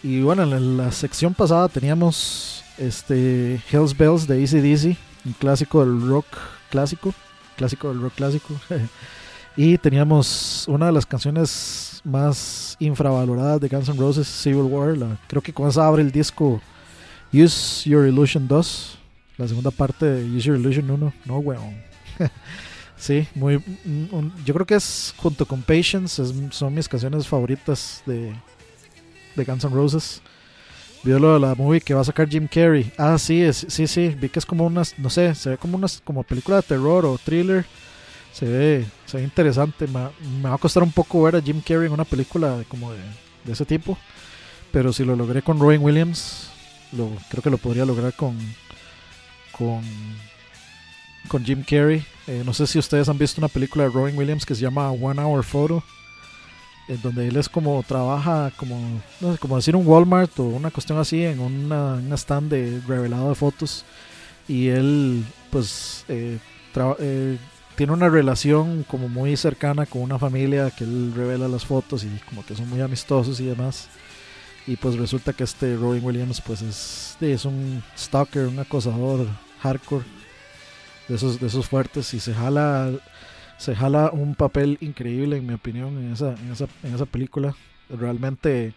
Y 0.03 0.23
bueno, 0.23 0.43
en 0.45 0.79
la 0.79 0.91
sección 0.91 1.35
pasada 1.35 1.69
teníamos 1.69 2.65
este 2.79 3.61
Hells 3.71 3.95
Bells 3.95 4.27
de 4.27 4.41
Easy 4.41 4.61
Dizzy, 4.63 4.97
un 5.27 5.35
clásico 5.35 5.85
del 5.85 6.01
rock 6.09 6.25
clásico. 6.71 7.13
Clásico 7.59 7.91
del 7.91 8.01
rock 8.01 8.15
clásico. 8.15 8.55
y 9.57 9.77
teníamos 9.77 10.65
una 10.67 10.87
de 10.87 10.93
las 10.93 11.05
canciones 11.05 12.01
más 12.05 12.79
infravaloradas 12.81 13.61
de 13.61 13.69
Guns 13.69 13.91
N' 13.91 13.99
Roses, 13.99 14.27
Civil 14.27 14.63
War. 14.63 14.97
La, 14.97 15.19
creo 15.27 15.43
que 15.43 15.53
con 15.53 15.69
esa 15.69 15.87
abre 15.87 16.01
el 16.01 16.11
disco 16.11 16.63
Use 17.35 17.87
Your 17.87 18.09
Illusion 18.09 18.49
2, 18.49 18.99
la 19.37 19.47
segunda 19.47 19.71
parte 19.71 20.07
de 20.07 20.37
Use 20.37 20.49
Your 20.49 20.57
Illusion 20.57 20.91
1. 20.91 21.13
No, 21.27 21.37
weón. 21.37 21.75
sí, 22.97 23.27
muy. 23.35 23.57
Un, 23.85 24.33
yo 24.45 24.55
creo 24.55 24.67
que 24.67 24.75
es 24.75 25.15
junto 25.17 25.47
con 25.47 25.63
Patience, 25.63 26.23
es, 26.23 26.35
son 26.51 26.75
mis 26.75 26.89
canciones 26.89 27.27
favoritas 27.27 28.03
de, 28.07 28.35
de 29.35 29.45
Guns 29.45 29.65
N' 29.65 29.75
Roses. 29.75 30.23
Vio 31.03 31.19
lo 31.19 31.35
de 31.35 31.41
la 31.41 31.55
movie 31.55 31.81
que 31.81 31.95
va 31.95 32.01
a 32.01 32.05
sacar 32.05 32.29
Jim 32.29 32.49
Carrey. 32.49 32.91
Ah, 32.99 33.17
sí, 33.19 33.45
sí, 33.53 33.87
sí. 33.87 34.09
Vi 34.21 34.29
que 34.29 34.41
es 34.41 34.47
como 34.47 34.67
unas, 34.67 34.99
no 34.99 35.09
sé, 35.09 35.35
se 35.35 35.51
ve 35.51 35.59
como 35.59 35.77
unas 35.77 36.01
como 36.05 36.23
película 36.25 36.57
de 36.57 36.63
terror 36.63 37.05
o 37.07 37.17
thriller 37.19 37.65
se 38.37 38.45
ve, 38.45 38.87
se 39.07 39.17
ve 39.17 39.23
interesante. 39.23 39.87
Me, 39.87 40.11
va 40.43 40.55
a 40.55 40.59
costar 40.59 40.83
un 40.83 40.93
poco 40.93 41.23
ver 41.23 41.37
a 41.37 41.41
Jim 41.41 41.63
Carrey 41.63 41.87
en 41.87 41.93
una 41.95 42.05
película 42.05 42.63
como 42.69 42.93
de, 42.93 42.99
de 43.45 43.53
ese 43.53 43.65
tipo. 43.65 43.97
Pero 44.71 44.93
si 44.93 45.07
lo 45.07 45.17
logré 45.17 45.41
con 45.41 45.59
Robin 45.59 45.83
Williams, 45.83 46.51
lo, 46.93 47.11
creo 47.31 47.43
que 47.43 47.49
lo 47.49 47.57
podría 47.57 47.87
lograr 47.87 48.13
con, 48.13 48.37
con, 49.53 49.81
con 51.29 51.47
Jim 51.47 51.65
Carrey. 51.67 52.05
Eh, 52.27 52.43
no 52.45 52.53
sé 52.53 52.67
si 52.67 52.79
ustedes 52.79 53.09
han 53.09 53.19
visto 53.19 53.41
una 53.41 53.49
película 53.49 53.85
de 53.85 53.91
Robin 53.91 54.19
Williams 54.19 54.45
que 54.45 54.55
se 54.55 54.63
llama 54.63 54.91
One 54.91 55.23
Hour 55.23 55.45
Photo. 55.45 55.83
En 56.89 57.01
donde 57.03 57.27
él 57.27 57.37
es 57.37 57.49
como 57.49 57.83
trabaja 57.83 58.53
como, 58.57 58.79
no 59.21 59.33
sé, 59.33 59.39
como 59.39 59.57
decir 59.57 59.75
un 59.75 59.87
Walmart 59.87 60.39
o 60.39 60.45
una 60.45 60.71
cuestión 60.71 60.99
así 60.99 61.25
en 61.25 61.41
una, 61.41 61.95
una 61.95 62.15
stand 62.17 62.51
de 62.51 62.81
revelado 62.87 63.29
de 63.29 63.35
fotos. 63.35 63.85
Y 64.49 64.69
él 64.69 65.25
pues 65.51 66.05
eh, 66.09 66.39
eh, 67.01 67.39
tiene 67.75 67.93
una 67.93 68.09
relación 68.09 68.85
como 68.85 69.09
muy 69.09 69.37
cercana 69.37 69.87
con 69.87 70.03
una 70.03 70.19
familia 70.19 70.71
que 70.71 70.85
él 70.85 71.13
revela 71.15 71.49
las 71.49 71.65
fotos 71.65 72.05
y 72.05 72.09
como 72.29 72.45
que 72.47 72.55
son 72.55 72.69
muy 72.69 72.81
amistosos 72.81 73.41
y 73.41 73.47
demás. 73.47 73.89
Y 74.67 74.77
pues 74.77 74.97
resulta 74.97 75.33
que 75.33 75.45
este 75.45 75.77
Robin 75.77 76.05
Williams 76.05 76.41
pues 76.41 76.63
es, 76.63 77.17
es 77.21 77.45
un 77.45 77.83
stalker, 77.97 78.47
un 78.47 78.59
acosador 78.59 79.27
hardcore 79.61 80.05
de 81.09 81.17
esos, 81.17 81.41
de 81.41 81.47
esos 81.47 81.69
fuertes 81.69 82.13
y 82.15 82.21
se 82.21 82.35
jala, 82.35 82.91
se 83.59 83.75
jala 83.75 84.11
un 84.13 84.35
papel 84.35 84.79
increíble 84.81 85.37
en 85.37 85.47
mi 85.47 85.55
opinión 85.55 85.99
en 85.99 86.13
esa, 86.13 86.35
en 86.35 86.53
esa, 86.53 86.67
en 86.83 86.95
esa 86.95 87.07
película. 87.07 87.55
Realmente, 87.89 88.75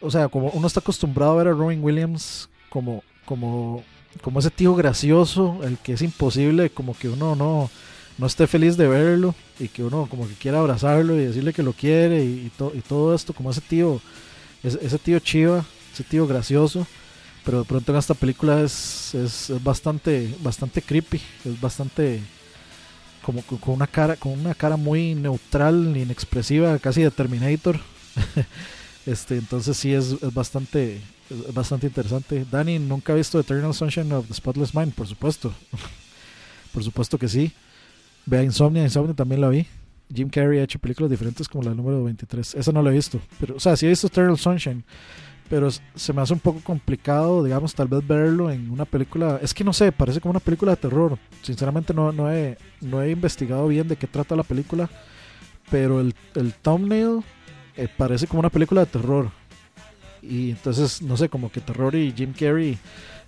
o 0.00 0.10
sea, 0.10 0.28
como 0.28 0.50
uno 0.50 0.66
está 0.66 0.80
acostumbrado 0.80 1.32
a 1.32 1.36
ver 1.36 1.48
a 1.48 1.52
Robin 1.52 1.82
Williams 1.82 2.48
como, 2.68 3.02
como 3.24 3.82
como 4.22 4.40
ese 4.40 4.50
tío 4.50 4.74
gracioso, 4.74 5.60
el 5.62 5.78
que 5.78 5.92
es 5.92 6.02
imposible 6.02 6.70
como 6.70 6.96
que 6.96 7.08
uno 7.08 7.36
no, 7.36 7.70
no 8.16 8.26
esté 8.26 8.46
feliz 8.46 8.76
de 8.76 8.88
verlo 8.88 9.34
y 9.58 9.68
que 9.68 9.84
uno 9.84 10.06
como 10.10 10.26
que 10.26 10.34
quiera 10.34 10.58
abrazarlo 10.58 11.14
y 11.14 11.24
decirle 11.24 11.52
que 11.52 11.62
lo 11.62 11.72
quiere 11.72 12.24
y, 12.24 12.50
y, 12.50 12.52
y 12.74 12.80
todo 12.80 13.14
esto, 13.14 13.32
como 13.32 13.50
ese 13.50 13.60
tío, 13.60 14.00
ese, 14.62 14.98
tío 14.98 15.18
chiva, 15.20 15.64
ese 15.92 16.04
tío 16.04 16.26
gracioso, 16.26 16.86
pero 17.48 17.60
de 17.60 17.64
pronto 17.64 17.92
en 17.92 17.98
esta 17.98 18.12
película 18.12 18.60
es, 18.60 19.14
es, 19.14 19.50
bastante, 19.64 20.34
bastante 20.42 20.82
creepy, 20.82 21.18
es 21.46 21.58
bastante 21.58 22.20
como 23.24 23.40
con 23.40 23.72
una 23.72 23.86
cara, 23.86 24.16
con 24.16 24.32
una 24.32 24.52
cara 24.54 24.76
muy 24.76 25.14
neutral, 25.14 25.96
inexpresiva, 25.96 26.78
casi 26.78 27.00
de 27.00 27.10
Terminator. 27.10 27.80
este, 29.06 29.38
entonces 29.38 29.78
sí 29.78 29.94
es, 29.94 30.20
bastante 30.34 31.00
bastante 31.54 31.86
interesante. 31.86 32.44
Dani, 32.50 32.78
nunca 32.78 33.14
ha 33.14 33.16
visto 33.16 33.40
Eternal 33.40 33.72
Sunshine 33.72 34.12
of 34.12 34.28
the 34.28 34.34
Spotless 34.34 34.74
Mind, 34.74 34.92
por 34.92 35.06
supuesto. 35.06 35.50
por 36.74 36.84
supuesto 36.84 37.16
que 37.16 37.28
sí. 37.28 37.50
Vea 38.26 38.42
Insomnia, 38.42 38.82
Insomnia 38.82 39.14
también 39.14 39.40
la 39.40 39.48
vi. 39.48 39.66
Jim 40.14 40.28
Carrey 40.28 40.58
ha 40.58 40.64
hecho 40.64 40.78
películas 40.78 41.10
diferentes 41.10 41.48
como 41.48 41.64
la 41.64 41.72
número 41.72 42.04
23. 42.04 42.56
Esa 42.56 42.72
no 42.72 42.82
la 42.82 42.90
he 42.90 42.92
visto. 42.92 43.18
Pero, 43.40 43.56
o 43.56 43.60
sea, 43.60 43.74
sí 43.74 43.86
he 43.86 43.88
visto 43.88 44.08
Eternal 44.08 44.36
Sunshine. 44.36 44.84
Pero 45.48 45.70
se 45.70 46.12
me 46.12 46.20
hace 46.20 46.34
un 46.34 46.40
poco 46.40 46.60
complicado, 46.60 47.42
digamos, 47.42 47.74
tal 47.74 47.88
vez 47.88 48.06
verlo 48.06 48.50
en 48.50 48.70
una 48.70 48.84
película. 48.84 49.38
Es 49.42 49.54
que 49.54 49.64
no 49.64 49.72
sé, 49.72 49.92
parece 49.92 50.20
como 50.20 50.30
una 50.32 50.40
película 50.40 50.72
de 50.72 50.76
terror. 50.76 51.18
Sinceramente 51.42 51.94
no, 51.94 52.12
no, 52.12 52.30
he, 52.30 52.58
no 52.82 53.02
he 53.02 53.10
investigado 53.10 53.66
bien 53.68 53.88
de 53.88 53.96
qué 53.96 54.06
trata 54.06 54.36
la 54.36 54.42
película. 54.42 54.90
pero 55.70 56.00
el, 56.00 56.14
el 56.34 56.52
thumbnail 56.54 57.22
eh, 57.76 57.88
parece 57.96 58.26
como 58.26 58.40
una 58.40 58.50
película 58.50 58.82
de 58.82 58.86
terror. 58.86 59.30
Y 60.22 60.50
entonces, 60.50 61.00
no 61.02 61.16
sé, 61.16 61.28
como 61.28 61.50
que 61.50 61.60
terror 61.60 61.94
y 61.94 62.12
Jim 62.12 62.32
Carrey 62.38 62.76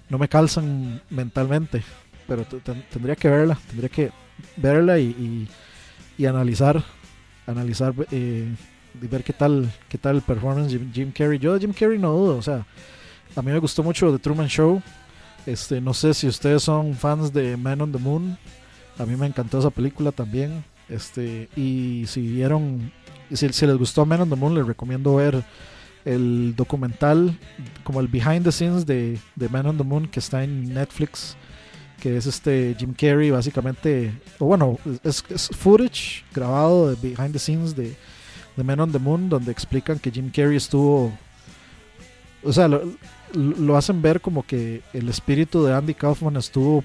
no 0.08 0.18
me 0.18 0.28
calzan 0.28 1.00
mentalmente. 1.10 1.82
Pero 2.26 2.44
tendría 2.44 3.16
que 3.16 3.28
verla, 3.30 3.58
tendría 3.68 3.88
que 3.88 4.10
verla 4.56 4.98
y, 4.98 5.04
y- 5.06 5.48
y 6.18 6.26
analizar, 6.26 6.82
analizar 7.46 7.94
eh, 8.10 8.54
y 9.00 9.06
ver 9.06 9.24
qué 9.24 9.32
tal, 9.32 9.70
qué 9.88 9.98
tal 9.98 10.16
el 10.16 10.22
performance 10.22 10.72
de 10.72 10.80
Jim, 10.92 11.12
Carrey. 11.12 11.38
Yo 11.38 11.54
de 11.54 11.60
Jim 11.60 11.72
Carrey 11.72 11.98
no 11.98 12.12
dudo, 12.12 12.36
o 12.36 12.42
sea, 12.42 12.66
a 13.36 13.42
mí 13.42 13.52
me 13.52 13.58
gustó 13.58 13.82
mucho 13.82 14.10
The 14.12 14.18
Truman 14.18 14.48
Show. 14.48 14.82
Este, 15.46 15.80
no 15.80 15.94
sé 15.94 16.14
si 16.14 16.26
ustedes 16.26 16.62
son 16.62 16.94
fans 16.94 17.32
de 17.32 17.56
Man 17.56 17.80
on 17.80 17.92
the 17.92 17.98
Moon. 17.98 18.36
A 18.98 19.06
mí 19.06 19.16
me 19.16 19.26
encantó 19.26 19.58
esa 19.58 19.70
película 19.70 20.12
también. 20.12 20.64
Este, 20.88 21.48
y 21.56 22.04
si 22.06 22.20
vieron, 22.20 22.92
si, 23.32 23.48
si 23.52 23.66
les 23.66 23.76
gustó 23.76 24.04
Man 24.04 24.22
on 24.22 24.30
the 24.30 24.36
Moon, 24.36 24.54
les 24.54 24.66
recomiendo 24.66 25.16
ver 25.16 25.44
el 26.04 26.54
documental, 26.56 27.38
como 27.84 28.00
el 28.00 28.08
behind 28.08 28.44
the 28.44 28.52
scenes 28.52 28.86
de, 28.86 29.18
de 29.36 29.48
Man 29.48 29.66
on 29.66 29.76
the 29.76 29.84
Moon, 29.84 30.08
que 30.08 30.20
está 30.20 30.42
en 30.44 30.72
Netflix, 30.74 31.36
que 32.00 32.16
es 32.16 32.26
este 32.26 32.74
Jim 32.78 32.94
Carrey, 32.94 33.30
básicamente, 33.30 34.12
o 34.38 34.46
bueno, 34.46 34.78
es 35.04 35.22
footage 35.56 36.24
grabado 36.34 36.90
de 36.90 36.96
behind 36.96 37.32
the 37.32 37.38
scenes 37.38 37.76
de, 37.76 37.94
de 38.60 38.64
Man 38.64 38.80
on 38.80 38.92
the 38.92 38.98
Moon, 38.98 39.30
donde 39.30 39.50
explican 39.50 39.98
que 39.98 40.10
Jim 40.10 40.30
Carrey 40.30 40.56
estuvo, 40.56 41.12
o 42.42 42.52
sea, 42.52 42.68
lo, 42.68 42.82
lo 43.32 43.76
hacen 43.76 44.02
ver 44.02 44.20
como 44.20 44.44
que 44.44 44.82
el 44.92 45.08
espíritu 45.08 45.64
de 45.64 45.72
Andy 45.72 45.94
Kaufman 45.94 46.36
estuvo 46.36 46.84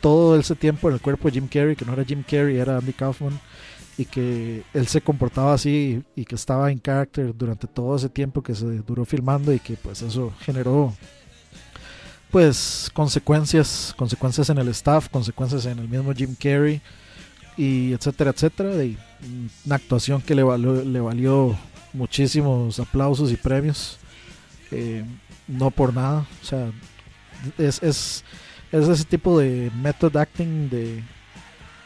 todo 0.00 0.38
ese 0.38 0.54
tiempo 0.56 0.88
en 0.88 0.94
el 0.94 1.00
cuerpo 1.00 1.28
de 1.28 1.34
Jim 1.34 1.46
Carrey, 1.46 1.76
que 1.76 1.84
no 1.84 1.92
era 1.92 2.04
Jim 2.04 2.22
Carrey, 2.22 2.56
era 2.56 2.78
Andy 2.78 2.94
Kaufman, 2.94 3.38
y 3.98 4.06
que 4.06 4.62
él 4.72 4.86
se 4.86 5.02
comportaba 5.02 5.52
así 5.52 6.02
y 6.16 6.24
que 6.24 6.34
estaba 6.36 6.72
en 6.72 6.80
character 6.80 7.36
durante 7.36 7.66
todo 7.66 7.96
ese 7.96 8.08
tiempo 8.08 8.42
que 8.42 8.54
se 8.54 8.64
duró 8.78 9.04
filmando 9.04 9.52
y 9.52 9.58
que 9.58 9.76
pues 9.76 10.00
eso 10.00 10.32
generó 10.40 10.94
pues 12.30 12.90
consecuencias, 12.94 13.94
consecuencias 13.96 14.48
en 14.48 14.56
el 14.56 14.68
staff, 14.68 15.10
consecuencias 15.10 15.66
en 15.66 15.78
el 15.78 15.88
mismo 15.88 16.14
Jim 16.14 16.34
Carrey 16.34 16.80
y 17.56 17.92
etcétera, 17.92 18.30
etcétera, 18.30 18.84
y 18.84 18.98
una 19.66 19.76
actuación 19.76 20.20
que 20.22 20.34
le 20.34 20.42
valió, 20.42 20.82
le 20.82 21.00
valió 21.00 21.56
muchísimos 21.92 22.78
aplausos 22.80 23.30
y 23.30 23.36
premios, 23.36 23.98
eh, 24.70 25.04
no 25.46 25.70
por 25.70 25.94
nada, 25.94 26.26
o 26.42 26.44
sea, 26.44 26.70
es, 27.58 27.82
es, 27.82 28.24
es 28.70 28.88
ese 28.88 29.04
tipo 29.04 29.38
de 29.38 29.70
method 29.82 30.16
acting 30.16 30.70
de 30.70 31.02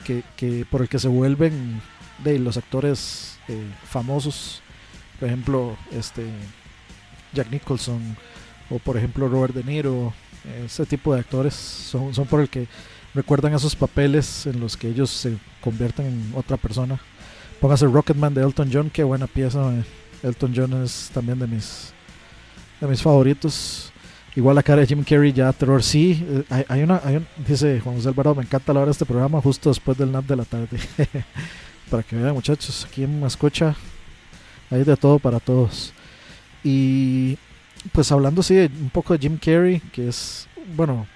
que, 0.04 0.22
que 0.36 0.64
por 0.70 0.82
el 0.82 0.88
que 0.88 0.98
se 0.98 1.08
vuelven 1.08 1.80
de 2.22 2.38
los 2.38 2.56
actores 2.56 3.38
eh, 3.48 3.66
famosos, 3.84 4.62
por 5.18 5.28
ejemplo, 5.28 5.76
este 5.92 6.26
Jack 7.32 7.50
Nicholson 7.50 8.16
o 8.70 8.78
por 8.78 8.96
ejemplo 8.96 9.28
Robert 9.28 9.54
De 9.54 9.64
Niro, 9.64 10.12
ese 10.64 10.86
tipo 10.86 11.14
de 11.14 11.20
actores 11.20 11.54
son, 11.54 12.14
son 12.14 12.26
por 12.26 12.40
el 12.40 12.48
que 12.48 12.68
recuerdan 13.16 13.54
esos 13.54 13.74
papeles 13.74 14.46
en 14.46 14.60
los 14.60 14.76
que 14.76 14.88
ellos 14.88 15.10
se 15.10 15.36
convierten 15.60 16.06
en 16.06 16.32
otra 16.36 16.56
persona. 16.56 17.00
Póngase 17.60 17.86
Rocketman 17.86 18.34
de 18.34 18.42
Elton 18.42 18.70
John, 18.72 18.90
qué 18.90 19.02
buena 19.02 19.26
pieza. 19.26 19.72
eh. 19.72 19.84
Elton 20.22 20.52
John 20.54 20.82
es 20.84 21.10
también 21.12 21.38
de 21.38 21.46
mis 21.46 21.92
de 22.80 22.86
mis 22.86 23.02
favoritos. 23.02 23.92
Igual 24.34 24.54
la 24.56 24.62
cara 24.62 24.82
de 24.82 24.86
Jim 24.86 25.02
Carrey 25.02 25.32
ya 25.32 25.50
terror 25.52 25.82
sí. 25.82 26.22
eh, 26.50 26.64
hay, 26.68 26.82
una, 26.82 27.00
dice 27.46 27.80
Juan 27.80 27.96
José 27.96 28.08
Alvarado, 28.08 28.34
me 28.34 28.42
encanta 28.42 28.72
la 28.74 28.80
hora 28.80 28.86
de 28.86 28.92
este 28.92 29.06
programa 29.06 29.40
justo 29.40 29.70
después 29.70 29.96
del 29.96 30.12
nap 30.12 30.26
de 30.26 30.36
la 30.36 30.44
tarde. 30.44 30.78
para 31.90 32.02
que 32.02 32.16
vean 32.16 32.34
muchachos, 32.34 32.86
aquí 32.90 33.04
en 33.04 33.22
escucha 33.24 33.74
hay 34.70 34.84
de 34.84 34.96
todo 34.96 35.18
para 35.18 35.40
todos. 35.40 35.94
Y 36.62 37.38
pues 37.92 38.10
hablando 38.12 38.42
sí 38.42 38.56
un 38.56 38.90
poco 38.90 39.14
de 39.14 39.20
Jim 39.20 39.38
Carrey, 39.38 39.80
que 39.92 40.08
es, 40.08 40.48
bueno, 40.74 41.06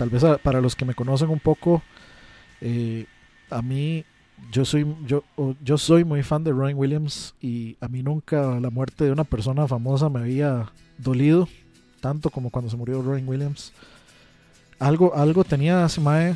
tal 0.00 0.08
vez 0.08 0.24
para 0.42 0.62
los 0.62 0.74
que 0.74 0.86
me 0.86 0.94
conocen 0.94 1.28
un 1.28 1.40
poco, 1.40 1.82
eh, 2.62 3.04
a 3.50 3.60
mí 3.60 4.02
yo 4.50 4.64
soy 4.64 4.86
yo 5.06 5.22
yo 5.62 5.76
soy 5.76 6.04
muy 6.04 6.22
fan 6.22 6.42
de 6.42 6.52
Robin 6.52 6.74
Williams 6.78 7.34
y 7.42 7.76
a 7.82 7.88
mí 7.88 8.02
nunca 8.02 8.58
la 8.60 8.70
muerte 8.70 9.04
de 9.04 9.12
una 9.12 9.24
persona 9.24 9.68
famosa 9.68 10.08
me 10.08 10.20
había 10.20 10.72
dolido 10.96 11.46
tanto 12.00 12.30
como 12.30 12.48
cuando 12.48 12.70
se 12.70 12.78
murió 12.78 13.02
Robin 13.02 13.28
Williams. 13.28 13.74
Algo 14.78 15.14
algo 15.14 15.44
tenía 15.44 15.84
ese 15.84 16.00
mae 16.00 16.34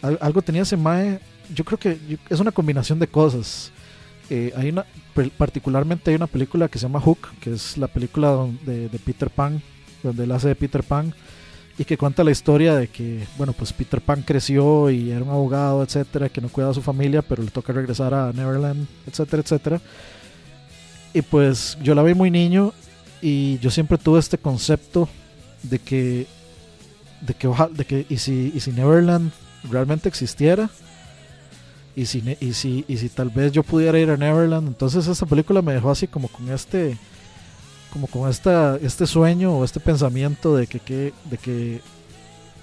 al- 0.00 0.18
algo 0.20 0.42
tenía 0.42 0.62
ese 0.62 0.76
mae, 0.76 1.18
yo 1.52 1.64
creo 1.64 1.78
que 1.80 1.98
es 2.30 2.38
una 2.38 2.52
combinación 2.52 3.00
de 3.00 3.08
cosas. 3.08 3.72
Eh, 4.30 4.52
hay 4.56 4.68
una 4.68 4.86
particularmente 5.36 6.10
hay 6.10 6.16
una 6.16 6.28
película 6.28 6.68
que 6.68 6.78
se 6.78 6.84
llama 6.86 7.00
Hook, 7.00 7.18
que 7.40 7.52
es 7.52 7.76
la 7.76 7.88
película 7.88 8.46
de 8.64 8.88
Peter 9.04 9.28
Pan, 9.28 9.60
donde 10.04 10.22
él 10.22 10.30
hace 10.30 10.46
de 10.46 10.54
Peter 10.54 10.84
Pan 10.84 11.12
y 11.82 11.84
que 11.84 11.98
cuenta 11.98 12.22
la 12.22 12.30
historia 12.30 12.76
de 12.76 12.86
que, 12.86 13.26
bueno, 13.36 13.52
pues 13.52 13.72
Peter 13.72 14.00
Pan 14.00 14.22
creció 14.22 14.88
y 14.88 15.10
era 15.10 15.24
un 15.24 15.30
abogado, 15.30 15.82
etcétera, 15.82 16.28
que 16.28 16.40
no 16.40 16.48
cuidaba 16.48 16.70
a 16.70 16.74
su 16.74 16.80
familia, 16.80 17.22
pero 17.22 17.42
le 17.42 17.50
toca 17.50 17.72
regresar 17.72 18.14
a 18.14 18.32
Neverland, 18.32 18.86
etcétera, 19.04 19.42
etcétera. 19.42 19.80
Y 21.12 21.22
pues 21.22 21.76
yo 21.82 21.96
la 21.96 22.04
vi 22.04 22.14
muy 22.14 22.30
niño 22.30 22.72
y 23.20 23.58
yo 23.58 23.68
siempre 23.72 23.98
tuve 23.98 24.20
este 24.20 24.38
concepto 24.38 25.08
de 25.64 25.80
que, 25.80 26.28
de 27.20 27.34
que, 27.34 27.50
de 27.72 27.84
que 27.84 28.06
y 28.08 28.18
si, 28.18 28.52
y 28.54 28.60
si 28.60 28.70
Neverland 28.70 29.32
realmente 29.68 30.08
existiera, 30.08 30.70
y 31.96 32.06
si, 32.06 32.22
y, 32.40 32.52
si, 32.52 32.84
y 32.86 32.96
si 32.96 33.08
tal 33.08 33.30
vez 33.30 33.50
yo 33.50 33.64
pudiera 33.64 33.98
ir 33.98 34.08
a 34.10 34.16
Neverland, 34.16 34.68
entonces 34.68 35.08
esta 35.08 35.26
película 35.26 35.62
me 35.62 35.72
dejó 35.72 35.90
así 35.90 36.06
como 36.06 36.28
con 36.28 36.48
este 36.48 36.96
como 37.92 38.06
con 38.08 38.28
esta, 38.30 38.76
este 38.82 39.06
sueño 39.06 39.52
o 39.58 39.64
este 39.64 39.80
pensamiento 39.80 40.56
de 40.56 40.66
que, 40.66 40.80
que- 40.80 41.12
de 41.30 41.38
que 41.38 41.80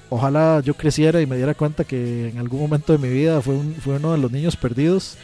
ojalá 0.10 0.62
yo 0.66 0.74
creciera 0.76 1.22
y 1.22 1.28
me 1.28 1.38
diera 1.38 1.54
cuenta 1.56 1.84
que 1.86 2.30
en 2.30 2.40
algún 2.40 2.62
momento 2.62 2.94
de 2.94 3.00
mi 3.00 3.10
vida 3.10 3.42
fue, 3.42 3.56
un- 3.56 3.76
fue 3.76 3.98
uno 3.98 4.14
de 4.14 4.20
los 4.20 4.32
niños 4.32 4.56
perdidos 4.58 5.18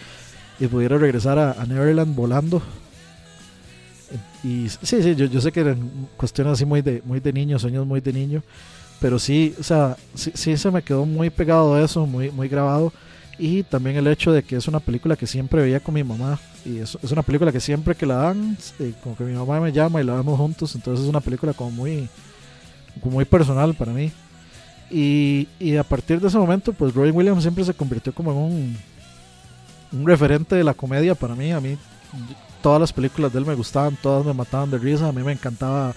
y 0.60 0.68
pudiera 0.68 0.98
regresar 0.98 1.40
a, 1.40 1.54
a 1.54 1.66
Neverland 1.66 2.16
volando. 2.16 2.62
Y 4.44 4.70
sí, 4.70 5.02
sí, 5.02 5.16
yo, 5.16 5.26
yo 5.26 5.42
sé 5.42 5.52
que 5.52 5.62
eran 5.62 5.90
cuestiones 6.18 6.54
así 6.54 6.66
muy 6.66 6.82
de, 6.82 7.02
muy 7.06 7.20
de 7.20 7.34
niño, 7.34 7.58
sueños 7.58 7.86
muy 7.86 8.00
de 8.02 8.14
niño, 8.14 8.44
pero 9.00 9.20
sí, 9.20 9.56
o 9.60 9.64
sea, 9.64 9.98
sí, 10.16 10.32
sí 10.36 10.58
se 10.58 10.72
me 10.72 10.84
quedó 10.84 11.06
muy 11.06 11.30
pegado 11.30 11.84
eso, 11.84 12.06
muy, 12.06 12.32
muy 12.32 12.48
grabado. 12.50 12.94
Y 13.40 13.64
también 13.64 13.98
el 13.98 14.08
hecho 14.08 14.32
de 14.32 14.44
que 14.44 14.58
es 14.58 14.68
una 14.68 14.80
película 14.80 15.16
que 15.16 15.28
siempre 15.28 15.62
veía 15.62 15.80
con 15.80 15.96
mi 15.96 16.04
mamá. 16.04 16.40
Y 16.66 16.80
es, 16.80 16.98
es 17.02 17.12
una 17.12 17.22
película 17.22 17.52
que 17.52 17.60
siempre 17.60 17.94
que 17.96 18.06
la 18.06 18.16
dan, 18.16 18.58
eh, 18.80 18.94
como 19.04 19.16
que 19.16 19.24
mi 19.24 19.34
mamá 19.34 19.60
me 19.60 19.72
llama 19.72 20.02
y 20.02 20.04
la 20.04 20.16
vemos 20.16 20.38
juntos. 20.38 20.74
Entonces 20.76 21.04
es 21.06 21.10
una 21.10 21.22
película 21.22 21.54
como 21.54 21.72
muy, 21.72 22.10
como 23.02 23.16
muy 23.16 23.26
personal 23.26 23.74
para 23.76 23.92
mí. 23.94 24.12
Y, 24.90 25.48
y 25.60 25.76
a 25.78 25.84
partir 25.84 26.20
de 26.20 26.28
ese 26.28 26.38
momento, 26.38 26.74
pues 26.74 26.94
Robin 26.94 27.16
Williams 27.16 27.42
siempre 27.44 27.64
se 27.64 27.74
convirtió 27.74 28.14
como 28.14 28.32
en 28.32 28.38
un, 28.38 28.78
un 30.00 30.08
referente 30.08 30.56
de 30.56 30.64
la 30.64 30.74
comedia 30.74 31.16
para 31.16 31.36
mí. 31.36 31.52
A 31.52 31.60
mí 31.60 31.78
todas 32.62 32.80
las 32.82 32.92
películas 32.94 33.32
de 33.32 33.40
él 33.40 33.46
me 33.46 33.54
gustaban, 33.56 33.96
todas 34.02 34.26
me 34.26 34.34
mataban 34.34 34.72
de 34.72 34.78
risa. 34.78 35.08
A 35.08 35.12
mí 35.12 35.22
me 35.24 35.32
encantaba 35.34 35.94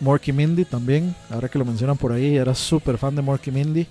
Morky 0.00 0.32
Mindy 0.32 0.64
también. 0.64 1.14
Ahora 1.30 1.48
que 1.48 1.58
lo 1.58 1.64
mencionan 1.64 1.96
por 1.96 2.12
ahí, 2.12 2.36
era 2.36 2.54
súper 2.54 2.98
fan 2.98 3.14
de 3.16 3.22
Morky 3.22 3.50
Mindy. 3.50 3.86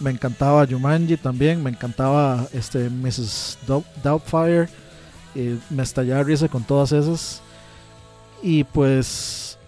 Me 0.00 0.10
encantaba 0.10 0.66
Jumanji 0.66 1.16
también, 1.16 1.62
me 1.62 1.70
encantaba 1.70 2.48
este 2.52 2.90
Mrs. 2.90 3.58
Dou- 3.64 3.84
Doubtfire, 4.02 4.68
eh, 5.34 5.58
me 5.70 5.82
estallaba 5.82 6.22
risa 6.22 6.48
con 6.48 6.64
todas 6.64 6.92
esas. 6.92 7.42
Y 8.42 8.64
pues 8.64 9.58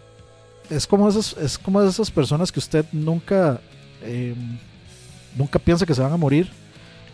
es 0.70 0.86
como 0.86 1.08
esas, 1.08 1.36
es 1.38 1.58
como 1.58 1.82
esas 1.82 2.10
personas 2.10 2.52
que 2.52 2.58
usted 2.58 2.84
nunca, 2.92 3.60
eh, 4.02 4.34
nunca 5.36 5.58
piensa 5.58 5.86
que 5.86 5.94
se 5.94 6.02
van 6.02 6.12
a 6.12 6.16
morir 6.16 6.50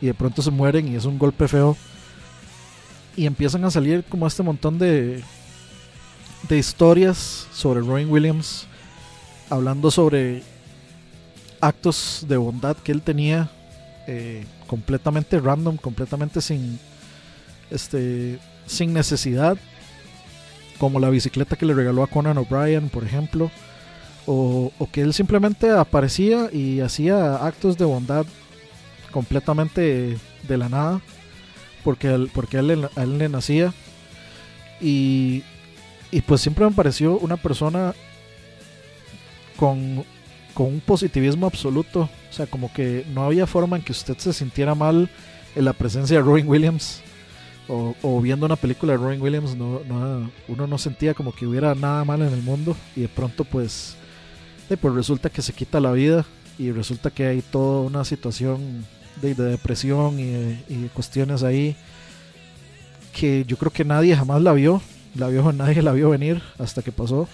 y 0.01 0.07
de 0.07 0.15
pronto 0.15 0.43
se 0.43 0.51
mueren 0.51 0.89
y 0.89 0.97
es 0.97 1.05
un 1.05 1.19
golpe 1.19 1.47
feo. 1.49 1.77
Y 3.17 3.27
empiezan 3.27 3.65
a 3.65 3.71
salir 3.71 4.05
como 4.05 4.27
este 4.27 4.43
montón 4.43 4.79
de, 4.79 5.23
de 6.49 6.59
historias 6.59 7.47
sobre 7.53 7.81
Robin 7.81 8.11
Williams, 8.11 8.67
hablando 9.51 9.91
sobre 9.91 10.43
actos 11.61 12.25
de 12.27 12.37
bondad 12.37 12.77
que 12.79 12.91
él 12.91 13.03
tenía 13.03 13.51
eh, 14.09 14.45
completamente 14.67 15.39
random, 15.39 15.77
completamente 15.77 16.41
sin 16.41 16.81
este 17.73 18.39
sin 18.67 18.93
necesidad, 18.93 19.57
como 20.79 21.01
la 21.01 21.11
bicicleta 21.11 21.57
que 21.57 21.67
le 21.67 21.75
regaló 21.75 22.03
a 22.03 22.07
Conan 22.07 22.39
O'Brien, 22.39 22.89
por 22.89 23.05
ejemplo, 23.05 23.51
o, 24.27 24.73
o 24.79 24.91
que 24.91 25.03
él 25.03 25.13
simplemente 25.13 25.71
aparecía 25.71 26.49
y 26.53 26.81
hacía 26.81 27.37
actos 27.37 27.77
de 27.77 27.85
bondad 27.85 28.27
completamente 29.11 30.17
de 30.49 30.57
la 30.57 30.69
nada, 30.69 31.01
porque, 31.85 32.09
él, 32.09 32.31
porque 32.33 32.59
él, 32.59 32.89
a 32.97 33.03
él 33.03 33.19
le 33.19 33.29
nacía, 33.29 33.75
y, 34.81 35.43
y 36.11 36.21
pues 36.23 36.41
siempre 36.41 36.65
me 36.65 36.73
pareció 36.73 37.19
una 37.19 37.37
persona 37.37 37.95
con 39.57 40.05
con 40.55 40.67
un 40.67 40.81
positivismo 40.81 41.47
absoluto. 41.47 42.09
O 42.31 42.33
sea, 42.33 42.47
como 42.47 42.73
que 42.73 43.05
no 43.13 43.25
había 43.25 43.47
forma 43.47 43.77
en 43.77 43.83
que 43.83 43.93
usted 43.93 44.17
se 44.19 44.33
sintiera 44.33 44.75
mal 44.75 45.11
en 45.55 45.65
la 45.65 45.73
presencia 45.73 46.17
de 46.17 46.23
Robin 46.23 46.49
Williams 46.49 47.03
o, 48.03 48.21
viendo 48.21 48.47
una 48.47 48.57
película 48.57 48.93
de 48.93 48.99
Robin 48.99 49.21
Williams, 49.23 49.57
no, 49.57 49.81
no- 49.89 50.31
uno 50.49 50.67
no 50.67 50.79
sentía 50.79 51.15
como 51.15 51.33
que 51.35 51.47
hubiera 51.47 51.75
nada 51.75 52.05
malo 52.05 52.27
en 52.27 52.33
el 52.35 52.43
mundo 52.43 52.77
y 52.97 53.03
de 53.03 53.09
pronto 53.09 53.45
pues, 53.45 53.97
eh, 54.71 54.77
pues 54.77 54.95
resulta 54.95 55.31
que 55.31 55.43
se 55.43 55.53
quita 55.53 55.81
la 55.81 55.93
vida 55.93 56.25
y 56.59 56.71
resulta 56.71 57.11
que 57.11 57.27
hay 57.27 57.41
toda 57.43 57.81
una 57.83 58.05
situación 58.05 58.85
de, 59.21 59.35
de 59.35 59.45
depresión 59.45 60.19
y, 60.21 60.25
de- 60.25 60.57
de 60.69 60.89
cuestiones 60.93 61.43
ahí 61.43 61.77
que 63.13 63.45
yo 63.47 63.57
creo 63.57 63.71
que 63.73 63.85
nadie 63.85 64.17
jamás 64.17 64.43
la 64.43 64.53
vio, 64.53 64.81
la 65.15 65.29
vio 65.29 65.53
nadie 65.53 65.83
la 65.83 65.93
vio 65.93 66.11
venir 66.11 66.43
hasta 66.59 66.83
que 66.83 66.93
pasó. 66.93 67.29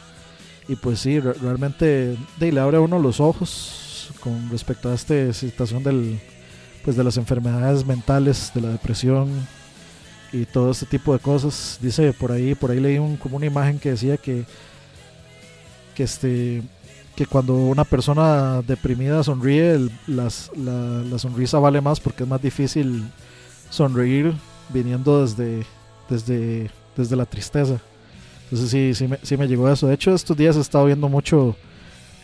Y 0.68 0.76
pues 0.76 1.00
sí, 1.00 1.18
re- 1.20 1.32
realmente 1.34 2.16
de, 2.38 2.52
le 2.52 2.60
abre 2.60 2.76
a 2.76 2.80
uno 2.80 2.98
los 2.98 3.20
ojos 3.20 4.10
con 4.20 4.50
respecto 4.50 4.90
a 4.90 4.94
esta 4.94 5.32
situación 5.32 5.82
del, 5.82 6.20
pues 6.84 6.96
de 6.96 7.04
las 7.04 7.16
enfermedades 7.16 7.86
mentales, 7.86 8.50
de 8.54 8.60
la 8.60 8.68
depresión 8.70 9.28
y 10.32 10.44
todo 10.44 10.70
este 10.70 10.86
tipo 10.86 11.12
de 11.12 11.18
cosas. 11.18 11.78
Dice 11.80 12.12
por 12.12 12.32
ahí, 12.32 12.54
por 12.54 12.70
ahí 12.70 12.80
leí 12.80 12.98
un, 12.98 13.16
como 13.16 13.36
una 13.36 13.46
imagen 13.46 13.78
que 13.78 13.90
decía 13.90 14.16
que, 14.16 14.44
que 15.94 16.02
este 16.02 16.62
que 17.16 17.26
cuando 17.26 17.54
una 17.56 17.82
persona 17.84 18.62
deprimida 18.62 19.24
sonríe, 19.24 19.72
el- 19.72 19.90
las- 20.06 20.52
la, 20.56 21.02
la 21.02 21.18
sonrisa 21.18 21.58
vale 21.58 21.80
más 21.80 21.98
porque 21.98 22.22
es 22.22 22.28
más 22.28 22.40
difícil 22.40 23.02
sonreír 23.70 24.32
viniendo 24.68 25.22
desde, 25.22 25.66
desde, 26.08 26.70
desde 26.96 27.16
la 27.16 27.26
tristeza. 27.26 27.80
Entonces 28.44 28.70
sí, 28.70 28.94
sí 28.94 29.08
me, 29.08 29.18
sí 29.24 29.36
me 29.36 29.48
llegó 29.48 29.68
eso. 29.68 29.88
De 29.88 29.94
hecho, 29.94 30.14
estos 30.14 30.36
días 30.36 30.56
he 30.56 30.60
estado 30.60 30.84
viendo 30.86 31.08
mucho 31.08 31.56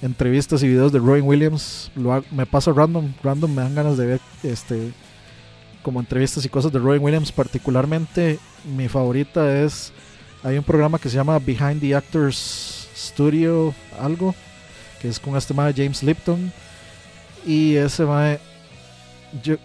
entrevistas 0.01 0.63
y 0.63 0.69
videos 0.69 0.93
de 0.93 1.01
Robin 1.01 1.25
Williams. 1.25 1.91
Lo 1.97 2.23
me 2.31 2.47
pasa 2.47 2.73
random, 2.73 3.13
random 3.23 3.53
me 3.53 3.63
dan 3.63 3.75
ganas 3.75 3.97
de 3.97 4.07
ver 4.07 4.21
este 4.45 4.93
como 5.85 6.01
entrevistas 6.01 6.45
y 6.45 6.49
cosas 6.49 6.73
de 6.73 6.81
Robin 6.81 7.01
Williams. 7.03 7.31
Particularmente 7.31 8.41
mi 8.77 8.89
favorita 8.89 9.63
es 9.63 9.93
hay 10.43 10.59
un 10.59 10.65
programa 10.65 10.99
que 10.99 11.09
se 11.09 11.15
llama 11.17 11.39
Behind 11.39 11.81
the 11.81 11.95
Actors 11.95 12.89
Studio 12.97 13.73
algo 14.01 14.35
que 15.01 15.09
es 15.09 15.21
con 15.21 15.37
este 15.37 15.55
mae 15.55 15.73
James 15.73 16.03
Lipton 16.03 16.51
y 17.47 17.75
ese 17.77 18.05
mae 18.05 18.41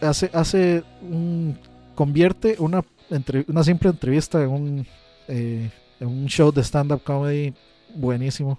hace 0.01 0.29
hace 0.33 0.83
un 1.01 1.57
convierte 1.95 2.55
una 2.59 2.83
entre- 3.09 3.45
una 3.47 3.63
simple 3.63 3.89
entrevista 3.89 4.41
en 4.43 4.49
un 4.49 4.87
eh, 5.27 5.69
en 5.99 6.07
un 6.07 6.25
show 6.27 6.51
de 6.51 6.61
stand 6.63 6.91
up 6.91 7.03
comedy 7.03 7.53
buenísimo 7.95 8.57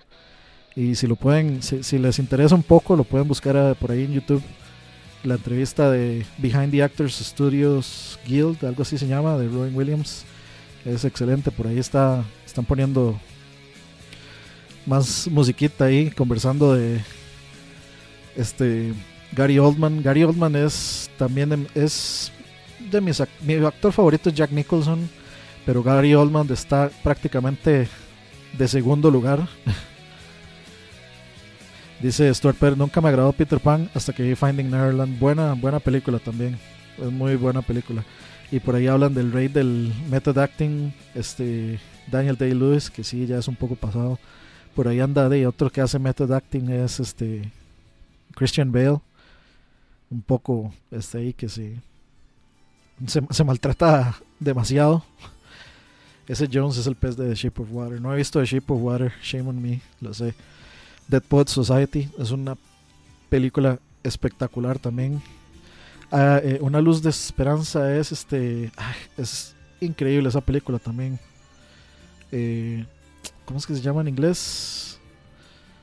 y 0.76 0.94
si 0.94 1.06
lo 1.06 1.16
pueden 1.16 1.62
si, 1.62 1.82
si 1.82 1.98
les 1.98 2.18
interesa 2.18 2.54
un 2.54 2.62
poco 2.62 2.96
lo 2.96 3.04
pueden 3.04 3.26
buscar 3.28 3.56
eh, 3.56 3.74
por 3.78 3.90
ahí 3.90 4.04
en 4.04 4.12
YouTube 4.12 4.42
la 5.24 5.34
entrevista 5.34 5.90
de 5.90 6.24
Behind 6.38 6.70
the 6.70 6.82
Actors 6.82 7.14
Studios 7.18 8.18
Guild 8.26 8.64
algo 8.64 8.82
así 8.82 8.96
se 8.98 9.06
llama 9.06 9.36
de 9.36 9.48
Robin 9.48 9.74
Williams. 9.74 10.24
Es 10.84 11.04
excelente 11.04 11.50
por 11.50 11.66
ahí 11.66 11.78
está 11.78 12.24
están 12.46 12.64
poniendo 12.64 13.18
más 14.86 15.28
musiquita 15.28 15.84
ahí 15.84 16.10
conversando 16.10 16.74
de 16.74 17.00
este 18.36 18.92
Gary 19.32 19.58
Oldman. 19.58 20.02
Gary 20.02 20.24
Oldman 20.24 20.56
es 20.56 21.10
también 21.18 21.48
de- 21.50 21.66
es 21.74 22.32
de 22.90 23.00
mis 23.00 23.22
mi 23.42 23.54
actor 23.54 23.92
favorito 23.92 24.30
es 24.30 24.34
Jack 24.34 24.50
Nicholson 24.52 25.08
pero 25.66 25.82
Gary 25.82 26.14
Oldman 26.14 26.50
está 26.50 26.90
prácticamente 27.04 27.88
de 28.56 28.68
segundo 28.68 29.10
lugar 29.10 29.46
dice 32.02 32.32
Stuart 32.34 32.56
Pearce 32.56 32.78
nunca 32.78 33.00
me 33.00 33.08
agradó 33.08 33.32
Peter 33.32 33.60
Pan 33.60 33.90
hasta 33.94 34.12
que 34.12 34.22
vi 34.22 34.34
Finding 34.34 34.70
Neverland 34.70 35.18
buena 35.18 35.54
buena 35.54 35.80
película 35.80 36.18
también. 36.18 36.58
Es 36.98 37.10
muy 37.10 37.36
buena 37.36 37.62
película. 37.62 38.04
Y 38.50 38.60
por 38.60 38.74
ahí 38.74 38.86
hablan 38.86 39.14
del 39.14 39.32
rey 39.32 39.48
del 39.48 39.92
method 40.10 40.38
acting 40.38 40.92
este 41.14 41.78
Daniel 42.10 42.36
Day 42.36 42.52
Lewis 42.52 42.90
que 42.90 43.04
sí 43.04 43.26
ya 43.26 43.38
es 43.38 43.48
un 43.48 43.56
poco 43.56 43.76
pasado. 43.76 44.18
Por 44.74 44.88
ahí 44.88 45.00
anda 45.00 45.28
de 45.28 45.46
otro 45.46 45.70
que 45.70 45.80
hace 45.80 45.98
method 45.98 46.32
acting 46.32 46.70
es 46.70 47.00
este 47.00 47.50
Christian 48.34 48.72
Bale. 48.72 49.00
Un 50.10 50.22
poco 50.22 50.72
este 50.90 51.18
ahí 51.18 51.32
que 51.32 51.48
sí 51.48 51.76
se, 53.06 53.22
se 53.30 53.44
maltrata 53.44 54.16
demasiado. 54.38 55.04
Ese 56.26 56.48
Jones 56.52 56.76
es 56.76 56.86
el 56.86 56.94
pez 56.94 57.16
de 57.16 57.28
The 57.28 57.34
Shape 57.34 57.62
of 57.62 57.68
Water. 57.72 58.00
No 58.00 58.12
he 58.12 58.16
visto 58.16 58.40
The 58.40 58.46
Shape 58.46 58.72
of 58.72 58.82
Water 58.82 59.12
shame 59.22 59.48
on 59.48 59.60
me 59.60 59.80
lo 60.00 60.14
sé 60.14 60.34
Dead 61.10 61.22
Poet 61.22 61.48
Society 61.48 62.08
es 62.18 62.30
una 62.30 62.56
película 63.28 63.78
espectacular 64.02 64.78
también 64.78 65.20
Ah, 66.12 66.40
eh, 66.42 66.58
una 66.60 66.80
luz 66.80 67.02
de 67.02 67.10
esperanza 67.10 67.96
es 67.96 68.10
este 68.10 68.72
es 69.16 69.54
increíble 69.80 70.28
esa 70.28 70.40
película 70.40 70.78
también 70.78 71.18
Eh, 72.32 72.84
¿cómo 73.44 73.58
es 73.58 73.66
que 73.66 73.74
se 73.74 73.80
llama 73.80 74.00
en 74.02 74.08
inglés? 74.08 74.98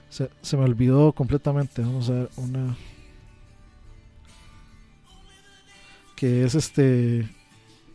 Se, 0.09 0.29
se 0.41 0.55
me 0.57 0.63
olvidó 0.63 1.11
completamente. 1.11 1.81
Vamos 1.81 2.09
a 2.09 2.13
ver 2.13 2.29
una. 2.37 2.77
Que 6.15 6.45
es 6.45 6.55
este. 6.55 7.29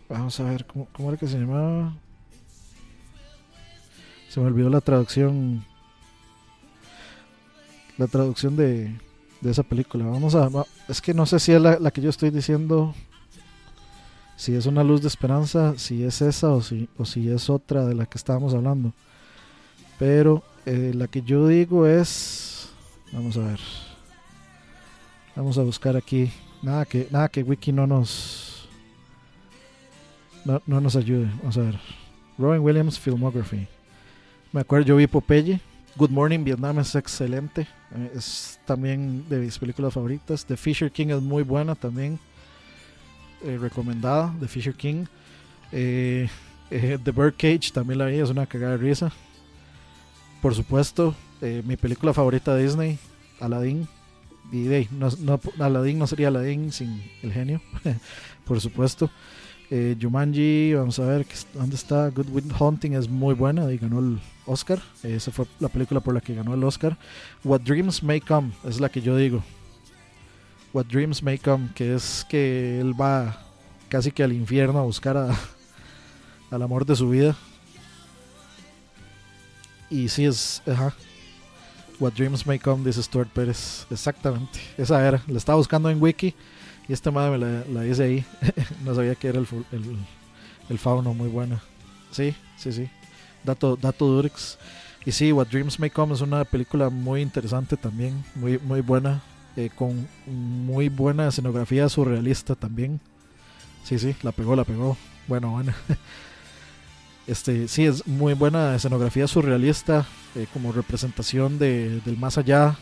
Vamos 0.09 0.39
a 0.41 0.45
ver, 0.45 0.67
¿cómo, 0.67 0.87
cómo 0.93 1.09
era 1.09 1.19
que 1.19 1.27
se 1.27 1.39
llamaba? 1.39 1.95
Se 4.29 4.41
me 4.41 4.47
olvidó 4.47 4.69
la 4.69 4.81
traducción. 4.83 5.65
La 8.03 8.09
traducción 8.09 8.57
de, 8.57 8.93
de 9.41 9.51
esa 9.53 9.63
película. 9.63 10.05
Vamos 10.05 10.35
a. 10.35 10.51
Es 10.89 11.01
que 11.01 11.15
no 11.15 11.25
sé 11.25 11.39
si 11.39 11.53
es 11.53 11.63
la, 11.63 11.79
la 11.79 11.93
que 11.93 12.01
yo 12.01 12.11
estoy 12.11 12.31
diciendo. 12.31 12.97
Si 14.35 14.57
es 14.57 14.67
una 14.67 14.83
luz 14.83 15.03
de 15.03 15.07
esperanza, 15.07 15.75
si 15.77 16.03
es 16.03 16.21
esa 16.21 16.49
o 16.49 16.63
si, 16.63 16.89
o 16.99 17.05
si 17.05 17.31
es 17.31 17.49
otra 17.49 17.87
de 17.87 17.95
la 17.95 18.07
que 18.07 18.19
estábamos 18.19 18.55
hablando. 18.55 18.93
Pero 20.01 20.43
eh, 20.67 20.91
la 20.97 21.07
que 21.07 21.23
yo 21.23 21.47
digo 21.47 21.87
es. 21.87 22.71
Vamos 23.13 23.37
a 23.37 23.47
ver. 23.47 23.61
Vamos 25.37 25.57
a 25.59 25.63
buscar 25.63 25.97
aquí. 25.97 26.33
Nada 26.61 26.85
que, 26.85 27.07
nada 27.13 27.29
que 27.29 27.45
Wiki 27.45 27.71
no 27.71 27.87
nos. 27.87 28.69
No, 30.45 30.61
no 30.67 30.81
nos 30.81 30.97
ayude. 30.97 31.31
Vamos 31.39 31.57
a 31.57 31.61
ver. 31.61 31.79
Robin 32.37 32.63
Williams 32.63 32.99
Filmography. 32.99 33.69
Me 34.51 34.63
acuerdo, 34.63 34.87
yo 34.87 34.97
vi 34.97 35.07
Popeye. 35.07 35.61
Good 35.97 36.11
Morning 36.11 36.45
Vietnam 36.45 36.79
es 36.79 36.95
excelente. 36.95 37.63
eh, 37.95 38.13
Es 38.17 38.59
también 38.65 39.25
de 39.29 39.39
mis 39.41 39.59
películas 39.59 39.93
favoritas. 39.95 40.45
The 40.45 40.57
Fisher 40.57 40.91
King 40.91 41.09
es 41.09 41.21
muy 41.23 41.43
buena 41.43 41.75
también. 41.75 42.19
eh, 43.45 43.59
recomendada. 43.61 44.33
The 44.41 44.47
Fisher 44.49 44.75
King. 44.75 45.07
Eh, 45.73 46.29
eh, 46.71 46.99
The 47.03 47.11
Birdcage 47.11 47.73
también 47.73 47.99
la 47.99 48.07
vi. 48.07 48.19
Es 48.19 48.31
una 48.31 48.47
cagada 48.47 48.73
de 48.77 48.79
risa. 48.79 49.13
Por 50.41 50.55
supuesto, 50.55 51.15
eh, 51.41 51.63
mi 51.67 51.77
película 51.77 52.13
favorita 52.15 52.55
de 52.55 52.63
Disney, 52.65 52.99
Aladdin. 53.41 53.87
Y 54.53 54.65
de, 54.65 54.89
no, 54.93 55.09
Aladdin 55.59 55.99
no 55.99 56.07
sería 56.07 56.29
Aladdin 56.29 56.73
sin 56.73 57.03
el 57.23 57.33
genio, 57.33 57.61
por 58.47 58.61
supuesto. 58.61 59.11
Jumanji, 60.01 60.75
vamos 60.75 60.99
a 60.99 61.07
ver, 61.07 61.25
¿qué 61.25 61.33
es- 61.33 61.47
¿dónde 61.55 61.77
está? 61.77 62.11
Good 62.11 62.29
Will 62.29 62.53
Hunting 62.59 62.93
es 62.93 63.09
muy 63.09 63.35
buena 63.35 63.73
y 63.73 63.79
ganó 63.79 64.01
el 64.01 64.21
Oscar. 64.47 64.81
Esa 65.03 65.31
fue 65.31 65.47
la 65.61 65.69
película 65.69 66.01
por 66.01 66.15
la 66.15 66.21
que 66.21 66.35
ganó 66.35 66.55
el 66.55 66.65
Oscar. 66.65 66.97
What 67.45 67.61
Dreams 67.63 68.03
May 68.03 68.21
Come 68.21 68.53
es 68.65 68.81
la 68.81 68.89
que 68.89 69.01
yo 69.01 69.17
digo. 69.17 69.43
What 70.73 70.87
Dreams 70.87 71.23
May 71.23 71.39
Come, 71.39 71.69
que 71.75 71.95
es 71.95 72.25
que 72.29 72.81
él 72.81 72.99
va 73.01 73.39
casi 73.89 74.11
que 74.11 74.23
al 74.23 74.33
infierno 74.33 74.79
a 74.79 74.83
buscar 74.83 75.17
a- 75.17 75.37
al 76.51 76.63
amor 76.63 76.87
de 76.87 76.97
su 76.97 77.09
vida. 77.11 77.37
Y 79.91 80.09
sí 80.09 80.25
es, 80.25 80.63
ajá. 80.67 80.95
What 82.01 82.15
Dreams 82.15 82.47
May 82.47 82.59
Come, 82.59 82.85
dice 82.85 83.03
Stuart 83.03 83.29
Pérez. 83.29 83.87
Exactamente, 83.91 84.59
esa 84.79 85.07
era. 85.07 85.23
La 85.29 85.39
estaba 85.39 85.57
buscando 85.59 85.91
en 85.91 86.03
Wiki 86.03 86.35
y 86.89 86.93
esta 86.93 87.11
madre 87.11 87.33
me 87.33 87.39
la, 87.39 87.65
la 87.67 87.81
dice 87.83 88.03
ahí. 88.05 88.25
no 88.85 88.95
sabía 88.95 89.15
que 89.15 89.29
era 89.29 89.39
el, 89.39 89.47
el, 89.73 89.97
el 90.71 90.79
fauno, 90.79 91.13
muy 91.15 91.29
buena. 91.29 91.63
Sí, 92.11 92.35
sí, 92.57 92.73
sí. 92.73 92.89
Dato, 93.45 93.77
dato 93.77 94.07
Durex. 94.07 94.59
Y 95.05 95.13
sí, 95.13 95.33
What 95.33 95.49
Dreams 95.49 95.79
May 95.81 95.91
Come 95.91 96.15
es 96.15 96.21
una 96.21 96.45
película 96.45 96.89
muy 96.91 97.23
interesante 97.23 97.77
también, 97.77 98.25
muy, 98.37 98.59
muy 98.59 98.81
buena, 98.83 99.21
eh, 99.57 99.71
con 99.75 100.09
muy 100.27 100.89
buena 100.89 101.29
escenografía 101.29 101.89
surrealista 101.89 102.55
también. 102.55 103.01
Sí, 103.85 103.99
sí, 103.99 104.15
la 104.23 104.33
pegó, 104.33 104.57
la 104.57 104.65
pegó. 104.65 104.97
Bueno, 105.29 105.51
bueno. 105.53 105.73
Este, 107.27 107.69
sí, 107.69 107.85
es 107.87 108.07
muy 108.07 108.35
buena 108.35 108.75
escenografía 108.75 109.29
surrealista, 109.29 110.07
eh, 110.35 110.47
como 110.53 110.73
representación 110.73 111.59
de, 111.59 112.01
del 112.01 112.17
más 112.19 112.37
allá 112.37 112.77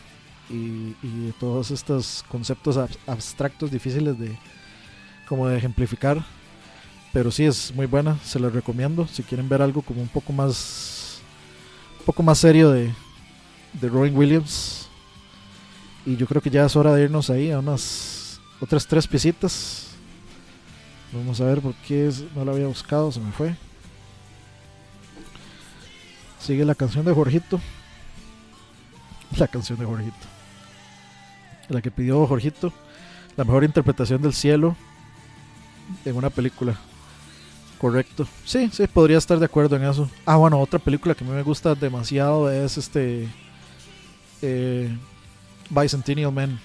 y, 0.49 0.95
y 1.03 1.25
de 1.27 1.33
todos 1.39 1.69
estos 1.69 2.25
conceptos 2.27 2.75
ab- 2.77 2.97
abstractos 3.05 3.69
difíciles 3.69 4.17
de 4.17 4.35
como 5.27 5.47
de 5.47 5.57
ejemplificar. 5.57 6.23
Pero 7.13 7.31
sí 7.31 7.45
es 7.45 7.73
muy 7.75 7.85
buena, 7.85 8.17
se 8.23 8.39
la 8.39 8.49
recomiendo. 8.49 9.07
Si 9.07 9.23
quieren 9.23 9.49
ver 9.49 9.61
algo 9.61 9.81
como 9.81 10.01
un 10.01 10.07
poco 10.07 10.31
más 10.31 11.21
un 11.99 12.05
poco 12.05 12.23
más 12.23 12.39
serio 12.39 12.71
de, 12.71 12.91
de 13.73 13.89
Robin 13.89 14.15
Williams. 14.15 14.87
Y 16.05 16.15
yo 16.15 16.25
creo 16.25 16.41
que 16.41 16.49
ya 16.49 16.65
es 16.65 16.75
hora 16.75 16.93
de 16.95 17.03
irnos 17.03 17.29
ahí 17.29 17.51
a 17.51 17.59
unas 17.59 18.39
otras 18.59 18.87
tres 18.87 19.07
piecitas. 19.07 19.89
Vamos 21.13 21.39
a 21.41 21.45
ver 21.45 21.61
por 21.61 21.75
qué 21.75 22.11
no 22.35 22.45
la 22.45 22.53
había 22.53 22.67
buscado, 22.67 23.11
se 23.11 23.19
me 23.19 23.31
fue. 23.31 23.55
Sigue 26.39 26.65
la 26.65 26.73
canción 26.73 27.05
de 27.05 27.13
Jorgito. 27.13 27.59
La 29.37 29.47
canción 29.47 29.79
de 29.79 29.85
Jorgito. 29.85 30.27
La 31.69 31.81
que 31.81 31.91
pidió 31.91 32.25
Jorgito. 32.27 32.73
La 33.37 33.45
mejor 33.45 33.63
interpretación 33.63 34.21
del 34.21 34.33
cielo 34.33 34.75
en 36.03 36.15
una 36.15 36.29
película. 36.29 36.77
Correcto. 37.81 38.27
Sí, 38.45 38.69
sí, 38.71 38.85
podría 38.85 39.17
estar 39.17 39.39
de 39.39 39.45
acuerdo 39.45 39.75
en 39.75 39.83
eso. 39.83 40.07
Ah, 40.23 40.35
bueno, 40.35 40.59
otra 40.59 40.77
película 40.77 41.15
que 41.15 41.23
a 41.23 41.27
mí 41.27 41.33
me 41.33 41.41
gusta 41.41 41.73
demasiado 41.73 42.51
es 42.51 42.77
este. 42.77 43.27
Eh, 44.43 44.95
Bicentennial 45.69 46.31
Man. 46.31 46.59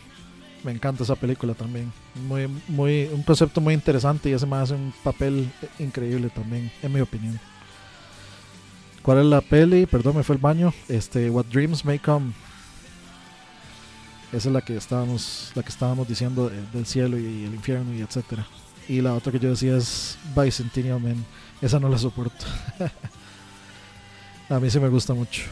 Me 0.62 0.72
encanta 0.72 1.04
esa 1.04 1.14
película 1.14 1.54
también. 1.54 1.90
Muy, 2.28 2.48
muy, 2.68 3.08
un 3.12 3.22
concepto 3.22 3.62
muy 3.62 3.72
interesante 3.72 4.28
y 4.28 4.32
ese 4.34 4.44
me 4.44 4.56
hace 4.56 4.74
un 4.74 4.92
papel 5.02 5.50
increíble 5.78 6.28
también, 6.28 6.70
en 6.82 6.92
mi 6.92 7.00
opinión. 7.00 7.40
¿Cuál 9.00 9.18
es 9.20 9.24
la 9.26 9.40
peli? 9.40 9.86
Perdón, 9.86 10.16
me 10.16 10.22
fue 10.22 10.34
el 10.34 10.40
baño. 10.42 10.74
Este, 10.88 11.30
What 11.30 11.46
Dreams 11.46 11.82
May 11.84 11.98
Come. 11.98 12.32
Esa 14.32 14.48
es 14.48 14.52
la 14.52 14.60
que 14.60 14.76
estábamos, 14.76 15.52
la 15.54 15.62
que 15.62 15.68
estábamos 15.70 16.06
diciendo 16.08 16.50
de- 16.50 16.60
del 16.72 16.84
cielo 16.84 17.16
y 17.16 17.44
el 17.44 17.54
infierno 17.54 17.94
y 17.94 18.02
etcétera. 18.02 18.44
Y 18.88 19.00
la 19.00 19.14
otra 19.14 19.32
que 19.32 19.38
yo 19.38 19.50
decía 19.50 19.76
es 19.76 20.18
Bicentennial 20.36 21.00
Man. 21.00 21.24
Esa 21.60 21.80
no 21.80 21.88
la 21.88 21.98
soporto. 21.98 22.44
A 24.48 24.60
mí 24.60 24.70
sí 24.70 24.78
me 24.78 24.88
gusta 24.88 25.12
mucho. 25.12 25.42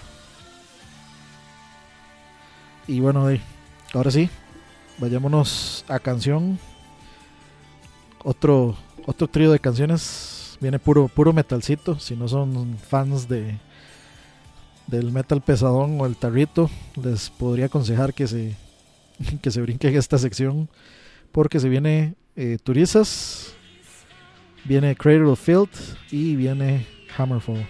Y 2.87 3.01
bueno, 3.01 3.27
ahora 3.93 4.11
sí, 4.11 4.29
vayámonos 4.99 5.85
a 5.89 5.99
canción. 5.99 6.59
Otro, 8.23 8.77
otro 9.07 9.27
trío 9.27 9.51
de 9.51 9.59
canciones. 9.59 10.57
Viene 10.61 10.79
puro, 10.79 11.09
puro 11.09 11.33
metalcito. 11.33 11.99
Si 11.99 12.15
no 12.15 12.29
son 12.29 12.79
fans 12.79 13.29
de 13.29 13.59
del 14.87 15.11
metal 15.13 15.41
pesadón 15.41 15.99
o 15.99 16.05
el 16.05 16.15
tarrito, 16.15 16.69
les 17.03 17.31
podría 17.31 17.67
aconsejar 17.67 18.13
que 18.13 18.27
se, 18.27 18.55
que 19.43 19.51
se 19.51 19.61
brinquen 19.61 19.97
esta 19.97 20.19
sección. 20.19 20.69
Porque 21.33 21.59
se 21.59 21.69
viene 21.69 22.15
eh, 22.37 22.59
Turizas, 22.63 23.55
viene 24.65 24.97
Cradle 24.97 25.27
of 25.27 25.41
Field 25.41 25.69
y 26.11 26.37
viene 26.37 26.87
Hammerfall. 27.17 27.67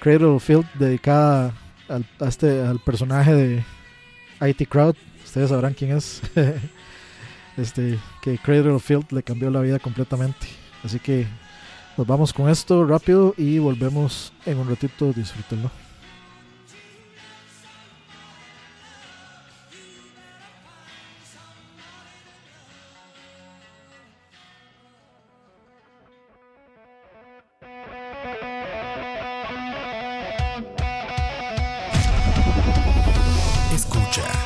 Cradle 0.00 0.26
of 0.26 0.44
Field 0.44 0.66
dedicada 0.74 1.54
al, 1.88 2.06
a 2.20 2.28
este, 2.28 2.60
al 2.60 2.78
personaje 2.80 3.34
de 3.34 3.64
IT 4.40 4.68
Crowd. 4.68 4.96
Ustedes 5.24 5.50
sabrán 5.50 5.74
quién 5.74 5.96
es. 5.96 6.22
este, 7.56 7.98
que 8.22 8.38
Cradle 8.38 8.72
of 8.72 8.84
Field 8.84 9.12
le 9.12 9.22
cambió 9.22 9.50
la 9.50 9.60
vida 9.60 9.78
completamente. 9.78 10.46
Así 10.82 10.98
que 10.98 11.26
nos 11.96 12.06
vamos 12.06 12.32
con 12.32 12.50
esto 12.50 12.84
rápido 12.86 13.34
y 13.36 13.58
volvemos 13.58 14.32
en 14.44 14.58
un 14.58 14.68
ratito. 14.68 15.12
Disfrútenlo. 15.12 15.83
Escucha. 34.16 34.43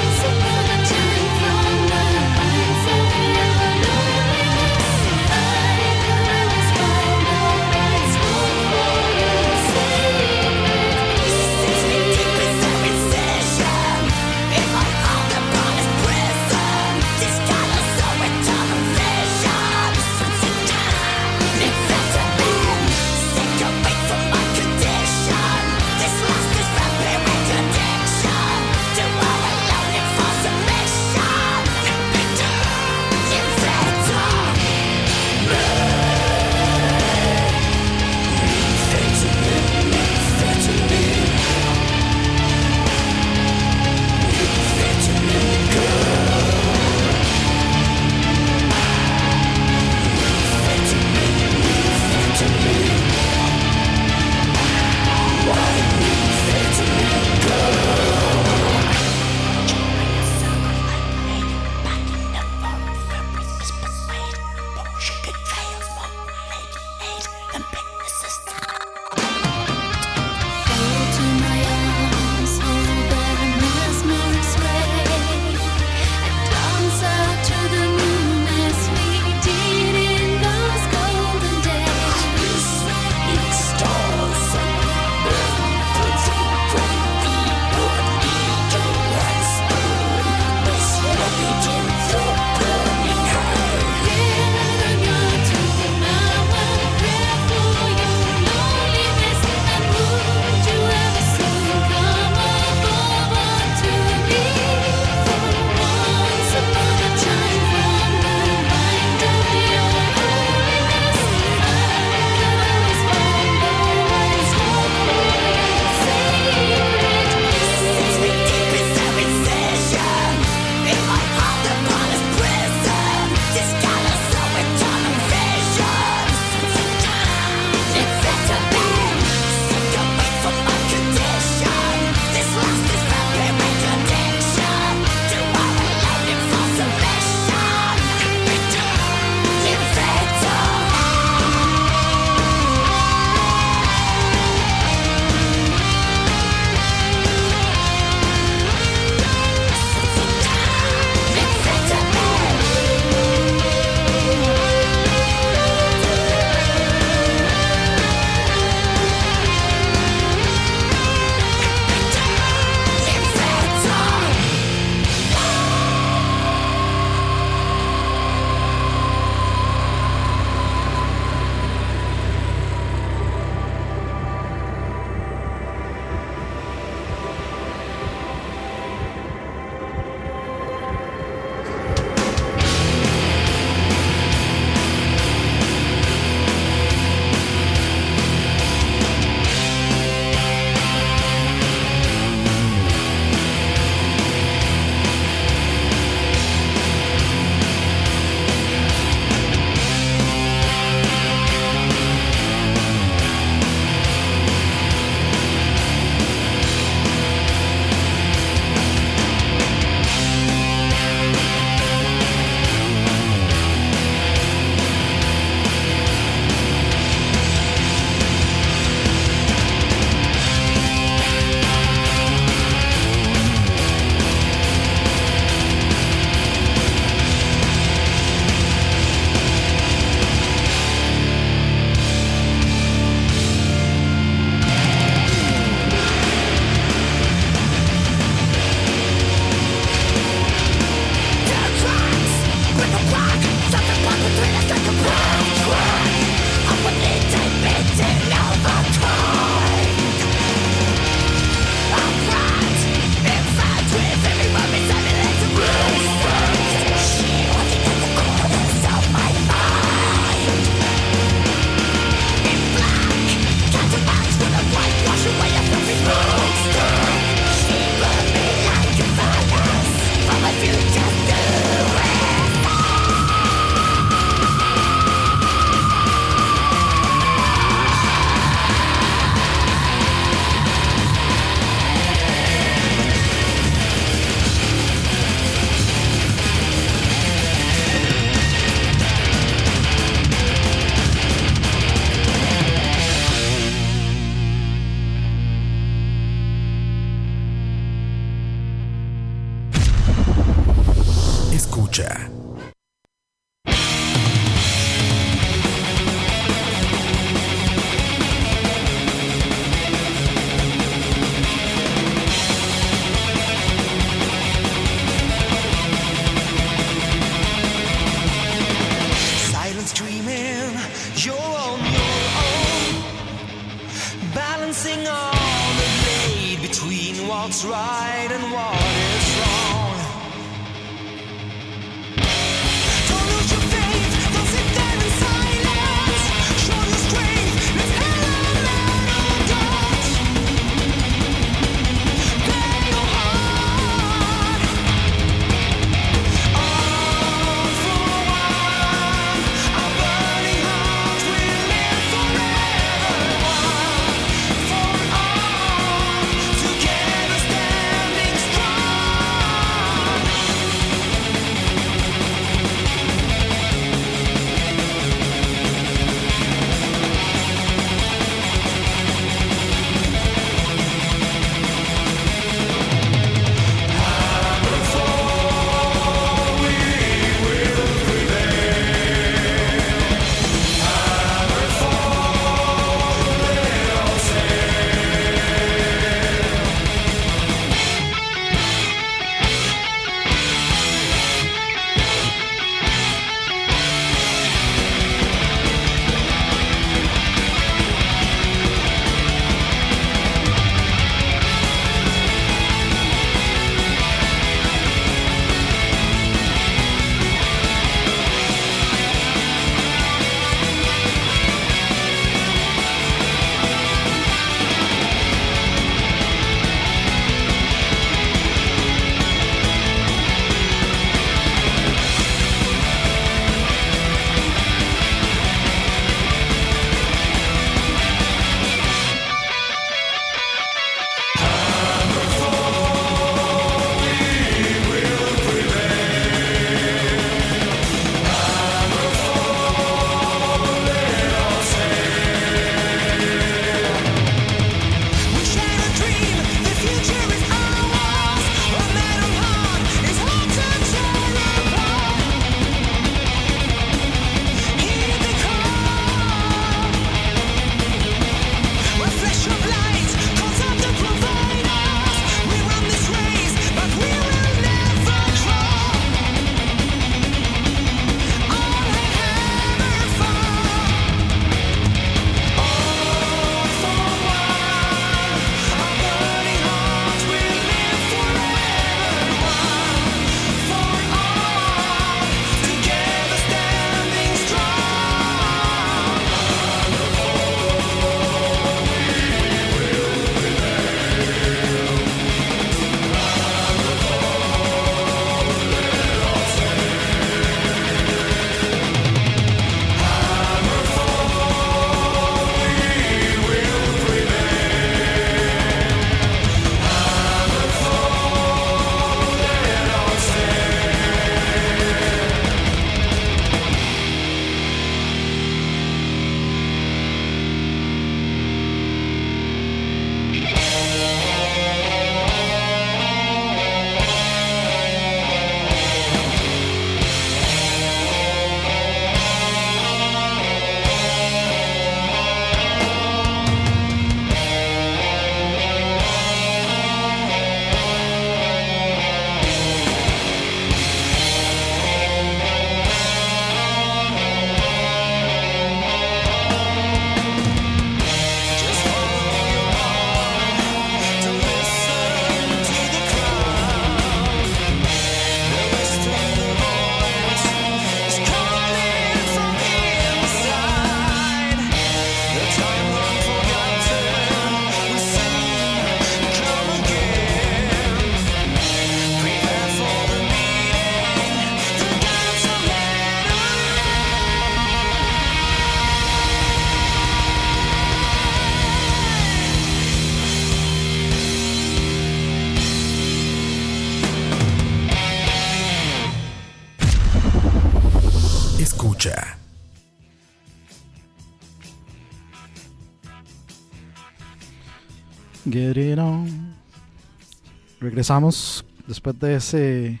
Regresamos 597.94 598.64
después 598.88 599.16
de 599.20 599.36
ese 599.36 600.00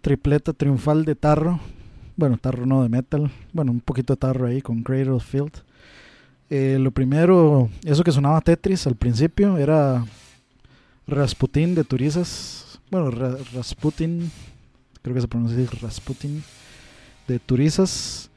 tripleta 0.00 0.52
triunfal 0.52 1.04
de 1.04 1.14
Tarro. 1.14 1.60
Bueno, 2.16 2.36
Tarro 2.36 2.66
no 2.66 2.82
de 2.82 2.88
metal. 2.88 3.30
Bueno, 3.52 3.70
un 3.70 3.78
poquito 3.78 4.14
de 4.14 4.16
Tarro 4.16 4.48
ahí 4.48 4.60
con 4.60 4.82
Cradle 4.82 5.20
Field. 5.20 5.52
Eh, 6.50 6.78
lo 6.80 6.90
primero, 6.90 7.70
eso 7.84 8.02
que 8.02 8.10
sonaba 8.10 8.40
Tetris 8.40 8.88
al 8.88 8.96
principio, 8.96 9.56
era 9.56 10.04
Rasputin 11.06 11.76
de 11.76 11.84
Turizas. 11.84 12.80
Bueno, 12.90 13.12
Ra- 13.12 13.36
Rasputin, 13.54 14.28
creo 15.00 15.14
que 15.14 15.20
se 15.20 15.28
pronuncia 15.28 15.64
Rasputin 15.80 16.42
de 17.28 17.38
Turizas. 17.38 18.30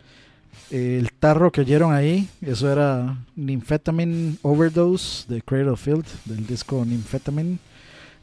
Eh, 0.70 0.98
el 1.00 1.12
tarro 1.14 1.52
que 1.52 1.62
oyeron 1.62 1.92
ahí, 1.92 2.30
eso 2.40 2.72
era 2.72 3.18
Nymphetamine 3.36 4.36
Overdose 4.44 5.26
de 5.28 5.42
Cradle 5.42 5.76
Field, 5.76 6.06
del 6.26 6.46
disco 6.46 6.86
Nymphetamine. 6.86 7.58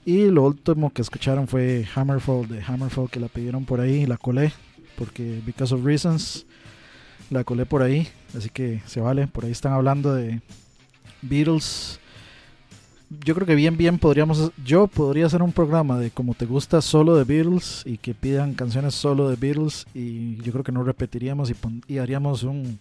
Y 0.07 0.31
lo 0.31 0.45
último 0.45 0.93
que 0.93 1.03
escucharon 1.03 1.49
fue 1.49 1.85
Hammerfall 1.93 2.47
de 2.47 2.63
Hammerfall, 2.63 3.11
que 3.11 3.19
la 3.19 3.27
pidieron 3.27 3.65
por 3.65 3.81
ahí 3.81 4.03
y 4.03 4.07
la 4.07 4.17
colé, 4.17 4.53
porque 4.97 5.43
Because 5.45 5.75
of 5.75 5.85
Reasons 5.85 6.47
la 7.29 7.43
colé 7.43 7.67
por 7.67 7.83
ahí, 7.83 8.07
así 8.33 8.49
que 8.49 8.81
se 8.87 9.01
vale. 9.01 9.27
Por 9.27 9.45
ahí 9.45 9.51
están 9.51 9.73
hablando 9.73 10.15
de 10.15 10.41
Beatles. 11.23 11.99
Yo 13.25 13.35
creo 13.35 13.49
que 13.49 13.57
bien, 13.57 13.77
bien 13.77 13.99
podríamos. 13.99 14.53
Yo 14.65 14.87
podría 14.87 15.27
hacer 15.27 15.43
un 15.43 15.51
programa 15.51 15.99
de 15.99 16.13
como 16.13 16.35
te 16.35 16.47
gusta 16.47 16.81
solo 16.83 17.17
de 17.17 17.25
Beatles 17.25 17.83
y 17.85 17.99
que 17.99 18.15
pidan 18.15 18.55
canciones 18.55 18.95
solo 18.95 19.29
de 19.29 19.35
Beatles. 19.35 19.89
Y 19.93 20.37
yo 20.37 20.53
creo 20.53 20.63
que 20.63 20.71
no 20.71 20.85
repetiríamos 20.85 21.51
y, 21.51 21.57
y 21.89 21.99
haríamos 21.99 22.45
un, 22.45 22.79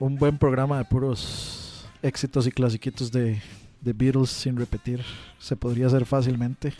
un 0.00 0.16
buen 0.16 0.36
programa 0.36 0.78
de 0.78 0.84
puros 0.84 1.86
éxitos 2.02 2.48
y 2.48 2.50
clasiquitos 2.50 3.12
de, 3.12 3.40
de 3.80 3.92
Beatles 3.92 4.30
sin 4.30 4.56
repetir. 4.56 5.02
Se 5.38 5.56
podría 5.56 5.86
hacer 5.86 6.04
fácilmente. 6.04 6.72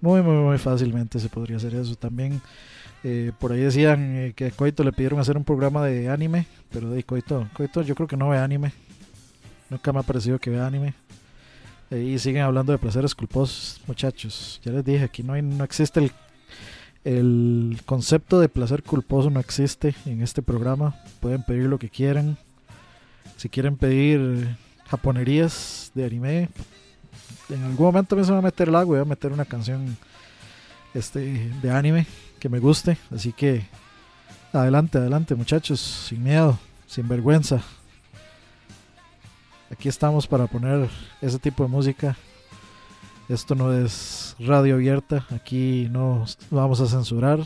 Muy, 0.00 0.22
muy, 0.22 0.36
muy 0.36 0.58
fácilmente 0.58 1.18
se 1.20 1.28
podría 1.28 1.58
hacer 1.58 1.74
eso. 1.74 1.94
También 1.94 2.40
eh, 3.02 3.32
por 3.38 3.52
ahí 3.52 3.60
decían 3.60 4.16
eh, 4.16 4.32
que 4.34 4.46
a 4.46 4.50
Coito 4.50 4.84
le 4.84 4.92
pidieron 4.92 5.20
hacer 5.20 5.36
un 5.36 5.44
programa 5.44 5.84
de 5.84 6.08
anime, 6.08 6.46
pero 6.70 6.90
de 6.90 7.02
Coito, 7.02 7.48
Coito 7.54 7.82
yo 7.82 7.94
creo 7.94 8.06
que 8.06 8.16
no 8.16 8.28
ve 8.28 8.38
anime. 8.38 8.72
Nunca 9.70 9.92
me 9.92 10.00
ha 10.00 10.02
parecido 10.02 10.38
que 10.38 10.50
vea 10.50 10.66
anime. 10.66 10.94
Eh, 11.90 12.00
y 12.00 12.18
siguen 12.18 12.42
hablando 12.42 12.72
de 12.72 12.78
placeres 12.78 13.14
culposos, 13.14 13.80
muchachos. 13.86 14.60
Ya 14.64 14.72
les 14.72 14.84
dije, 14.84 15.04
aquí 15.04 15.22
no, 15.22 15.32
hay, 15.32 15.42
no 15.42 15.64
existe 15.64 16.00
el, 16.00 16.12
el 17.04 17.80
concepto 17.86 18.40
de 18.40 18.48
placer 18.48 18.82
culposo, 18.82 19.30
no 19.30 19.40
existe 19.40 19.94
en 20.06 20.22
este 20.22 20.42
programa. 20.42 20.94
Pueden 21.20 21.42
pedir 21.42 21.64
lo 21.64 21.78
que 21.78 21.88
quieran. 21.88 22.36
Si 23.36 23.48
quieren 23.48 23.76
pedir 23.76 24.56
japonerías 24.90 25.92
de 25.94 26.04
anime, 26.04 26.48
en 27.48 27.64
algún 27.64 27.86
momento 27.86 28.16
me 28.16 28.24
se 28.24 28.32
va 28.32 28.38
a 28.38 28.42
meter 28.42 28.68
el 28.68 28.74
agua 28.74 28.96
voy 28.96 29.02
a 29.02 29.08
meter 29.08 29.32
una 29.32 29.44
canción 29.44 29.96
este, 30.94 31.50
de 31.62 31.70
anime 31.70 32.06
que 32.38 32.48
me 32.48 32.58
guste. 32.58 32.96
Así 33.14 33.32
que 33.32 33.62
adelante, 34.52 34.98
adelante 34.98 35.34
muchachos, 35.34 35.80
sin 35.80 36.22
miedo, 36.22 36.58
sin 36.86 37.08
vergüenza. 37.08 37.62
Aquí 39.70 39.88
estamos 39.88 40.26
para 40.26 40.46
poner 40.46 40.88
ese 41.20 41.38
tipo 41.38 41.62
de 41.62 41.68
música. 41.68 42.16
Esto 43.28 43.54
no 43.54 43.72
es 43.72 44.34
radio 44.40 44.74
abierta, 44.74 45.24
aquí 45.30 45.86
no 45.90 46.24
vamos 46.50 46.80
a 46.80 46.86
censurar. 46.86 47.38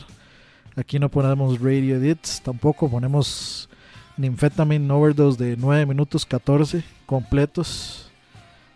Aquí 0.75 0.99
no 0.99 1.09
ponemos 1.09 1.61
radio 1.61 1.95
edits, 1.97 2.41
tampoco 2.41 2.89
ponemos 2.89 3.69
Nymphetamine 4.17 4.91
Overdose 4.91 5.43
de 5.43 5.57
9 5.57 5.85
minutos 5.85 6.25
14 6.25 6.83
completos, 7.05 8.09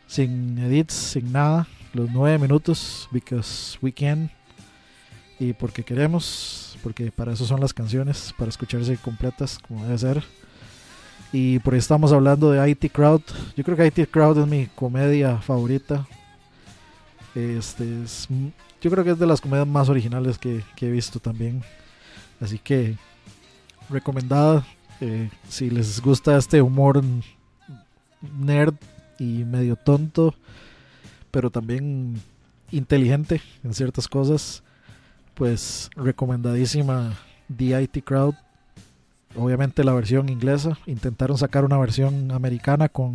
sin 0.08 0.58
edits, 0.58 0.94
sin 0.94 1.32
nada. 1.32 1.68
Los 1.94 2.10
9 2.12 2.38
minutos, 2.38 3.08
because 3.12 3.78
we 3.82 3.92
can 3.92 4.30
y 5.40 5.54
porque 5.54 5.84
queremos, 5.84 6.78
porque 6.84 7.12
para 7.12 7.34
eso 7.34 7.46
son 7.46 7.62
las 7.62 7.74
canciones, 7.74 8.34
para 8.38 8.50
escucharse 8.50 8.98
completas 8.98 9.58
como 9.66 9.86
debe 9.86 9.98
ser. 9.98 10.24
Y 11.32 11.60
por 11.60 11.74
ahí 11.74 11.80
estamos 11.80 12.12
hablando 12.12 12.52
de 12.52 12.70
IT 12.70 12.92
Crowd. 12.92 13.22
Yo 13.56 13.64
creo 13.64 13.78
que 13.78 13.88
IT 13.88 14.10
Crowd 14.12 14.40
es 14.40 14.48
mi 14.48 14.66
comedia 14.68 15.38
favorita. 15.38 16.06
Este 17.36 18.04
es, 18.04 18.28
yo 18.82 18.92
creo 18.92 19.04
que 19.04 19.12
es 19.12 19.20
de 19.20 19.28
las 19.28 19.40
comedias 19.40 19.68
más 19.68 19.88
originales 19.88 20.38
que, 20.38 20.64
que 20.76 20.88
he 20.88 20.92
visto 20.92 21.20
también. 21.20 21.64
Así 22.42 22.60
que 22.60 22.98
recomendada. 23.90 24.66
Eh, 25.02 25.30
si 25.48 25.70
les 25.70 26.02
gusta 26.02 26.38
este 26.38 26.62
humor 26.62 27.02
nerd 28.38 28.76
y 29.18 29.44
medio 29.46 29.76
tonto, 29.76 30.36
pero 31.32 31.50
también 31.50 32.22
inteligente 32.72 33.42
en 33.64 33.74
ciertas 33.74 34.08
cosas 34.08 34.64
pues 35.40 35.90
recomendadísima 35.96 37.18
The 37.56 37.82
IT 37.82 38.04
Crowd. 38.04 38.36
Obviamente 39.36 39.86
la 39.86 39.94
versión 39.94 40.28
inglesa. 40.28 40.78
Intentaron 40.86 41.38
sacar 41.38 41.64
una 41.64 41.78
versión 41.78 42.32
americana 42.32 42.90
con, 42.90 43.14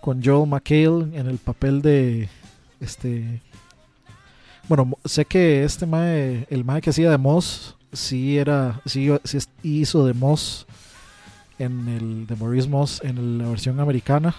con 0.00 0.24
Joel 0.24 0.48
McHale 0.48 1.18
en 1.18 1.26
el 1.26 1.36
papel 1.36 1.82
de 1.82 2.30
este. 2.80 3.42
Bueno, 4.66 4.96
sé 5.04 5.26
que 5.26 5.62
este 5.62 5.84
mae, 5.84 6.46
el 6.48 6.64
mae 6.64 6.80
que 6.80 6.90
hacía 6.90 7.10
de 7.10 7.18
Moss, 7.18 7.76
sí 7.92 8.38
era, 8.38 8.80
sí, 8.86 9.10
sí 9.24 9.38
hizo 9.62 10.06
de 10.06 10.14
Moss 10.14 10.66
en 11.58 11.88
el 11.88 12.26
de 12.26 12.36
Maurice 12.36 12.68
Moss 12.68 13.00
en 13.02 13.38
la 13.38 13.48
versión 13.48 13.80
americana. 13.80 14.34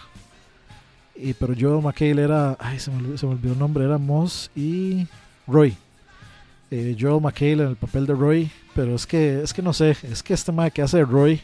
Y 1.15 1.34
pero 1.34 1.53
Joel 1.60 1.84
McHale 1.84 2.22
era, 2.22 2.56
ay 2.60 2.80
se 2.80 2.91
me 2.91 2.98
olvidó, 2.98 3.18
se 3.18 3.26
el 3.26 3.60
nombre, 3.60 3.85
era 3.85 3.98
Moss 3.98 4.52
y 4.56 5.07
Roy 5.48 5.76
eh, 6.72 6.95
Joel 6.99 7.22
McHale 7.22 7.64
en 7.64 7.69
el 7.69 7.76
papel 7.76 8.06
de 8.06 8.14
Roy, 8.14 8.52
pero 8.76 8.95
es 8.95 9.06
que 9.06 9.41
es 9.41 9.53
que 9.53 9.61
no 9.61 9.73
sé, 9.73 9.95
es 10.03 10.22
que 10.22 10.34
este 10.34 10.52
mae 10.52 10.72
que 10.72 10.81
hace 10.81 11.03
Roy 11.03 11.41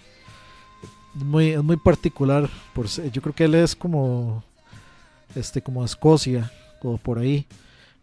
muy 1.14 1.52
es 1.52 1.64
muy 1.64 1.78
particular, 1.78 2.50
por 2.74 2.88
yo 2.88 3.22
creo 3.22 3.34
que 3.34 3.46
él 3.46 3.56
es 3.56 3.76
como 3.76 4.44
este 5.36 5.62
como 5.62 5.84
Escocia 5.86 6.52
o 6.82 6.98
por 6.98 7.20
ahí. 7.20 7.46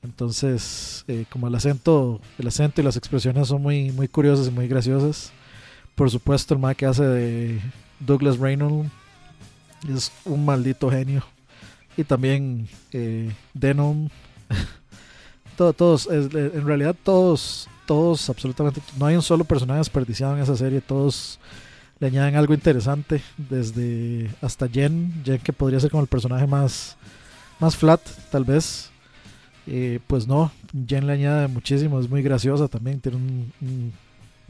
Entonces, 0.02 1.04
eh, 1.08 1.26
como 1.28 1.46
el 1.46 1.54
acento, 1.54 2.22
el 2.38 2.48
acento 2.48 2.80
y 2.80 2.84
las 2.84 2.96
expresiones 2.96 3.48
son 3.48 3.60
muy 3.60 3.92
muy 3.92 4.08
curiosas 4.08 4.48
y 4.48 4.50
muy 4.50 4.66
graciosas. 4.66 5.32
Por 5.94 6.10
supuesto, 6.10 6.54
el 6.54 6.60
mae 6.60 6.74
que 6.74 6.86
hace 6.86 7.04
de 7.04 7.60
Douglas 7.98 8.38
Reynolds 8.38 8.90
es 9.88 10.10
un 10.24 10.44
maldito 10.44 10.90
genio. 10.90 11.22
Y 11.96 12.04
también 12.04 12.68
eh, 12.92 13.30
Denon. 13.54 14.10
Todo- 15.56 15.72
todos, 15.74 16.08
eh, 16.10 16.28
en 16.54 16.64
realidad 16.64 16.96
todos, 17.02 17.68
todos, 17.86 18.30
absolutamente, 18.30 18.80
no 18.98 19.04
hay 19.06 19.16
un 19.16 19.20
solo 19.22 19.44
personaje 19.44 19.78
desperdiciado 19.78 20.34
en 20.36 20.42
esa 20.42 20.56
serie, 20.56 20.80
todos 20.80 21.38
le 21.98 22.06
añaden 22.06 22.36
algo 22.36 22.54
interesante, 22.54 23.20
desde 23.36 24.30
hasta 24.40 24.66
Jen, 24.68 25.12
Jen 25.22 25.38
que 25.40 25.52
podría 25.52 25.78
ser 25.78 25.90
como 25.90 26.02
el 26.02 26.08
personaje 26.08 26.46
más, 26.46 26.96
más 27.58 27.76
flat, 27.76 28.00
tal 28.30 28.44
vez, 28.44 28.86
Eh, 29.66 30.00
pues 30.06 30.26
no, 30.26 30.50
Jen 30.88 31.06
le 31.06 31.12
añade 31.12 31.46
muchísimo, 31.46 32.00
es 32.00 32.08
muy 32.08 32.22
graciosa 32.22 32.66
también, 32.66 32.98
tiene 33.00 33.18
un- 33.18 33.92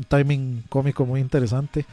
timing 0.09 0.63
cómico 0.69 1.05
muy 1.07 1.21
interesante 1.21 1.85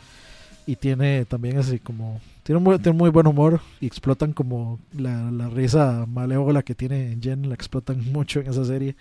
y 0.66 0.76
tiene 0.76 1.26
también 1.26 1.58
así 1.58 1.80
como 1.80 2.20
tiene 2.44 2.60
muy, 2.60 2.78
tiene 2.80 2.98
muy 2.98 3.10
buen 3.10 3.28
humor 3.28 3.62
y 3.82 3.88
explotan 3.88 4.34
como 4.34 4.80
la, 4.98 5.32
la 5.32 5.50
risa 5.50 6.06
malévola 6.08 6.64
que 6.64 6.76
tiene 6.76 7.18
Jen, 7.22 7.48
la 7.50 7.56
explotan 7.56 8.04
mucho 8.12 8.40
en 8.40 8.48
esa 8.48 8.66
serie. 8.66 8.96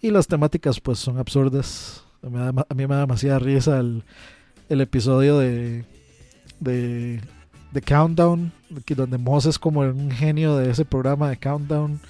Y 0.00 0.10
las 0.10 0.26
temáticas 0.28 0.80
pues 0.80 0.98
son 0.98 1.18
absurdas. 1.18 2.04
Da 2.22 2.52
ma- 2.52 2.66
a 2.68 2.74
mí 2.74 2.86
me 2.86 2.94
da 2.94 3.00
demasiada 3.00 3.38
risa 3.38 3.78
el, 3.80 4.02
el 4.68 4.80
episodio 4.80 5.38
de, 5.38 5.84
de, 6.60 7.20
de 7.72 7.82
Countdown, 7.82 8.52
donde 8.96 9.18
Moss 9.18 9.46
es 9.46 9.58
como 9.58 9.80
un 9.80 10.10
genio 10.10 10.56
de 10.56 10.70
ese 10.70 10.84
programa 10.84 11.30
de 11.30 11.36
Countdown. 11.36 12.00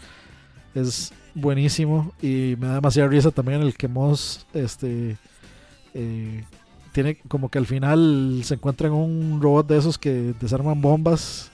Es 0.75 1.13
buenísimo 1.35 2.13
y 2.21 2.57
me 2.59 2.67
da 2.67 2.75
demasiada 2.75 3.09
risa 3.09 3.31
también 3.31 3.63
el 3.63 3.75
que 3.75 3.89
Moss 3.89 4.47
este, 4.53 5.17
eh, 5.95 6.45
tiene 6.93 7.17
como 7.29 7.49
que 7.49 7.59
al 7.59 7.67
final 7.67 8.41
se 8.45 8.55
encuentran 8.55 8.93
un 8.93 9.41
robot 9.41 9.67
de 9.69 9.79
esos 9.79 9.99
que 9.99 10.35
desarman 10.41 10.81
bombas 10.81 11.51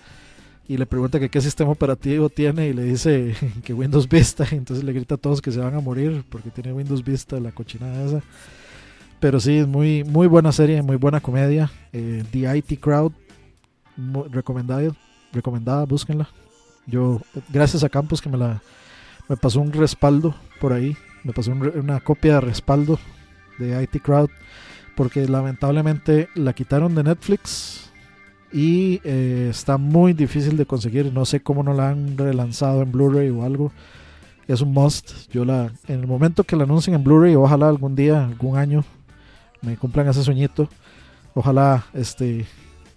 y 0.66 0.78
le 0.78 0.86
pregunta 0.86 1.20
que 1.20 1.28
qué 1.28 1.40
sistema 1.40 1.70
operativo 1.70 2.30
tiene 2.30 2.68
y 2.68 2.72
le 2.72 2.84
dice 2.84 3.34
que 3.64 3.74
Windows 3.74 4.08
Vista. 4.08 4.46
Entonces 4.50 4.84
le 4.84 4.92
grita 4.92 5.16
a 5.16 5.18
todos 5.18 5.42
que 5.42 5.52
se 5.52 5.60
van 5.60 5.74
a 5.74 5.80
morir 5.80 6.24
porque 6.28 6.50
tiene 6.50 6.72
Windows 6.72 7.04
Vista 7.04 7.38
la 7.40 7.52
cochinada 7.52 8.04
esa. 8.04 8.22
Pero 9.20 9.40
sí 9.40 9.58
es 9.58 9.66
muy 9.66 10.04
muy 10.04 10.26
buena 10.26 10.52
serie 10.52 10.82
muy 10.82 10.96
buena 10.96 11.20
comedia. 11.20 11.70
Eh, 11.92 12.24
The 12.30 12.56
IT 12.56 12.80
Crowd 12.80 13.12
recomendada 14.30 14.94
recomendada 15.32 15.84
búsquenla. 15.84 16.28
Yo 16.86 17.20
gracias 17.50 17.84
a 17.84 17.88
Campos 17.88 18.20
que 18.20 18.28
me 18.28 18.38
la 18.38 18.62
me 19.28 19.36
pasó 19.36 19.60
un 19.60 19.72
respaldo 19.72 20.34
por 20.60 20.72
ahí 20.72 20.96
me 21.22 21.32
pasó 21.32 21.52
una 21.52 22.00
copia 22.00 22.34
de 22.34 22.40
respaldo 22.42 22.98
de 23.58 23.82
IT 23.82 24.02
Crowd 24.02 24.30
porque 24.96 25.26
lamentablemente 25.28 26.28
la 26.34 26.52
quitaron 26.52 26.94
de 26.94 27.02
Netflix 27.04 27.90
y 28.52 29.00
eh, 29.02 29.48
está 29.50 29.76
muy 29.78 30.12
difícil 30.12 30.56
de 30.56 30.66
conseguir. 30.66 31.12
No 31.12 31.24
sé 31.24 31.40
cómo 31.40 31.62
no 31.64 31.72
la 31.74 31.90
han 31.90 32.16
relanzado 32.16 32.82
en 32.82 32.92
Blu-ray 32.92 33.28
o 33.30 33.42
algo. 33.44 33.72
es 34.46 34.60
un 34.60 34.72
must. 34.72 35.28
Yo 35.32 35.44
la, 35.44 35.72
en 35.88 36.00
el 36.00 36.06
momento 36.06 36.44
que 36.44 36.54
la 36.54 36.62
anuncien 36.64 36.94
en 36.94 37.02
Blu-ray, 37.02 37.34
ojalá 37.34 37.68
algún 37.68 37.96
día, 37.96 38.24
algún 38.24 38.56
año, 38.56 38.84
me 39.62 39.76
cumplan 39.76 40.06
ese 40.08 40.22
sueñito. 40.22 40.68
Ojalá 41.34 41.84
este 41.94 42.46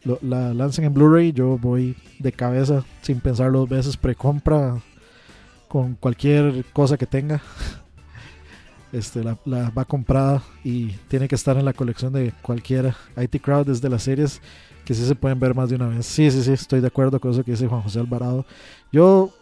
lo- 0.04 0.20
la 0.22 0.54
lancen 0.54 0.86
en 0.86 0.94
Blu-ray. 0.94 1.32
Yo 1.32 1.58
voy 1.58 1.96
de 2.20 2.32
cabeza 2.32 2.84
sin 3.02 3.20
pensar 3.22 3.52
dos 3.52 3.68
veces, 3.68 3.98
precompra 3.98 4.78
con 5.68 5.96
cualquier 5.96 6.64
cosa 6.74 6.98
que 6.98 7.08
tenga. 7.08 7.42
Este, 8.94 9.22
la, 9.24 9.38
va 9.46 9.84
comprada 9.86 10.42
y 10.64 10.92
tiene 11.10 11.28
que 11.28 11.36
estar 11.36 11.58
en 11.58 11.66
la 11.66 11.74
colección 11.74 12.14
de 12.14 12.34
cualquiera. 12.42 12.96
IT 13.18 13.42
Crowd 13.42 13.68
desde 13.68 13.90
las 13.90 14.04
series 14.04 14.42
que 14.86 14.94
sí 14.94 15.06
se 15.06 15.16
pueden 15.16 15.40
ver 15.40 15.54
más 15.54 15.70
de 15.70 15.76
una 15.76 15.88
vez. 15.88 16.06
Sí, 16.06 16.32
sí, 16.32 16.42
sí, 16.42 16.54
estoy 16.54 16.80
de 16.80 16.88
acuerdo 16.88 17.20
con 17.20 17.32
eso 17.32 17.44
que 17.44 17.52
dice 17.52 17.68
Juan 17.68 17.82
José 17.82 18.00
Alvarado. 18.00 18.46
Yo, 18.92 19.34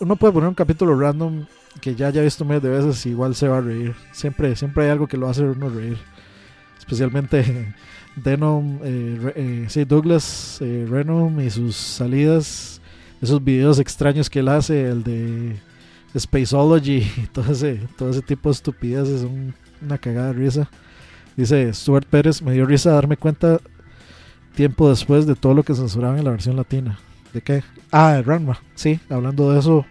uno 0.00 0.16
puede 0.16 0.32
poner 0.32 0.48
un 0.48 0.54
capítulo 0.54 0.98
random 0.98 1.44
que 1.82 1.94
ya 1.94 2.06
haya 2.06 2.22
visto 2.22 2.46
miles 2.46 2.62
de 2.62 2.70
veces 2.70 3.04
y 3.04 3.10
igual 3.10 3.34
se 3.34 3.46
va 3.46 3.58
a 3.58 3.60
reír. 3.60 3.94
Siempre, 4.12 4.56
siempre 4.56 4.84
hay 4.84 4.90
algo 4.90 5.06
que 5.06 5.18
lo 5.18 5.28
hace 5.28 5.42
uno 5.42 5.68
reír. 5.68 5.98
Especialmente 6.78 7.74
Denom, 8.16 8.78
eh, 8.82 9.32
eh, 9.36 9.66
sí, 9.68 9.84
Douglas 9.84 10.58
eh, 10.62 10.86
Renom 10.88 11.38
y 11.40 11.50
sus 11.50 11.76
salidas. 11.76 12.80
Esos 13.20 13.44
videos 13.44 13.78
extraños 13.78 14.30
que 14.30 14.38
él 14.38 14.48
hace, 14.48 14.88
el 14.88 15.02
de 15.02 15.56
Spaceology 16.16 16.98
y 17.16 17.26
todo 17.32 17.52
ese, 17.52 17.80
todo 17.96 18.10
ese 18.10 18.22
tipo 18.22 18.48
de 18.48 18.54
estupideces, 18.54 19.22
son 19.22 19.54
una 19.82 19.98
cagada 19.98 20.28
de 20.28 20.32
risa. 20.34 20.70
Dice 21.36 21.72
Stuart 21.72 22.06
Pérez, 22.06 22.42
me 22.42 22.52
dio 22.52 22.64
risa 22.64 22.92
darme 22.92 23.16
cuenta 23.16 23.58
tiempo 24.54 24.88
después 24.88 25.26
de 25.26 25.34
todo 25.34 25.54
lo 25.54 25.62
que 25.62 25.74
censuraban 25.74 26.18
en 26.18 26.24
la 26.24 26.30
versión 26.30 26.56
latina. 26.56 26.98
¿De 27.32 27.42
qué? 27.42 27.62
Ah, 27.90 28.14
de 28.14 28.22
Ranma. 28.22 28.58
Sí, 28.74 28.98
hablando 29.10 29.52
de 29.52 29.58
eso, 29.58 29.84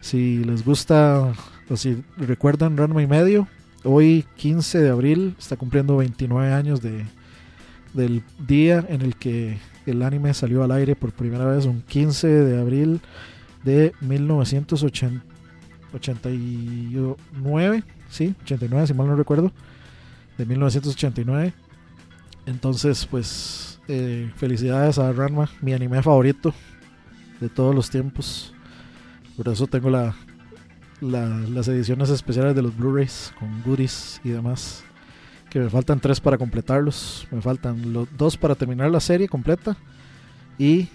si 0.00 0.44
les 0.44 0.64
gusta 0.64 1.32
o 1.68 1.76
si 1.76 2.02
recuerdan 2.18 2.76
Ranma 2.76 3.02
y 3.02 3.06
medio, 3.06 3.48
hoy 3.84 4.26
15 4.36 4.78
de 4.78 4.90
abril 4.90 5.34
está 5.38 5.56
cumpliendo 5.56 5.96
29 5.96 6.52
años 6.52 6.82
de, 6.82 7.06
del 7.94 8.22
día 8.46 8.84
en 8.88 9.00
el 9.00 9.16
que 9.16 9.58
el 9.86 10.02
anime 10.02 10.34
salió 10.34 10.62
al 10.62 10.72
aire 10.72 10.94
por 10.94 11.12
primera 11.12 11.46
vez, 11.46 11.64
un 11.64 11.80
15 11.80 12.28
de 12.28 12.60
abril 12.60 13.00
de 13.64 13.94
1989, 15.92 17.84
sí, 18.10 18.34
89 18.44 18.86
si 18.86 18.94
mal 18.94 19.06
no 19.06 19.16
recuerdo, 19.16 19.52
de 20.38 20.46
1989. 20.46 21.52
Entonces, 22.46 23.06
pues, 23.06 23.80
eh, 23.88 24.30
felicidades 24.36 24.98
a 24.98 25.12
Ranma, 25.12 25.48
mi 25.60 25.72
anime 25.72 26.02
favorito 26.02 26.54
de 27.40 27.48
todos 27.48 27.74
los 27.74 27.90
tiempos. 27.90 28.52
Por 29.36 29.48
eso 29.48 29.66
tengo 29.66 29.90
la, 29.90 30.14
la- 31.00 31.38
las 31.48 31.68
ediciones 31.68 32.10
especiales 32.10 32.54
de 32.54 32.62
los 32.62 32.76
Blu-rays 32.76 33.32
con 33.38 33.62
goodies 33.62 34.20
y 34.24 34.30
demás. 34.30 34.84
Que 35.50 35.58
me 35.60 35.68
faltan 35.70 36.00
tres 36.00 36.18
para 36.20 36.38
completarlos. 36.38 37.26
Me 37.30 37.40
faltan 37.42 37.92
los 37.92 38.08
dos 38.16 38.36
para 38.36 38.54
terminar 38.54 38.90
la 38.90 39.00
serie 39.00 39.28
completa. 39.28 39.76
Y 40.58 40.88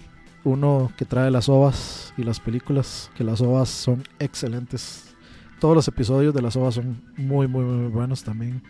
uno 0.48 0.92
que 0.96 1.04
trae 1.04 1.30
las 1.30 1.48
ovas 1.48 2.12
y 2.16 2.24
las 2.24 2.40
películas. 2.40 3.10
Que 3.16 3.24
las 3.24 3.40
ovas 3.40 3.68
son 3.68 4.02
excelentes. 4.18 5.14
Todos 5.60 5.74
los 5.74 5.88
episodios 5.88 6.34
de 6.34 6.42
las 6.42 6.56
ovas 6.56 6.74
son 6.74 7.00
muy, 7.16 7.46
muy, 7.46 7.64
muy 7.64 7.90
buenos 7.90 8.22
también. 8.22 8.62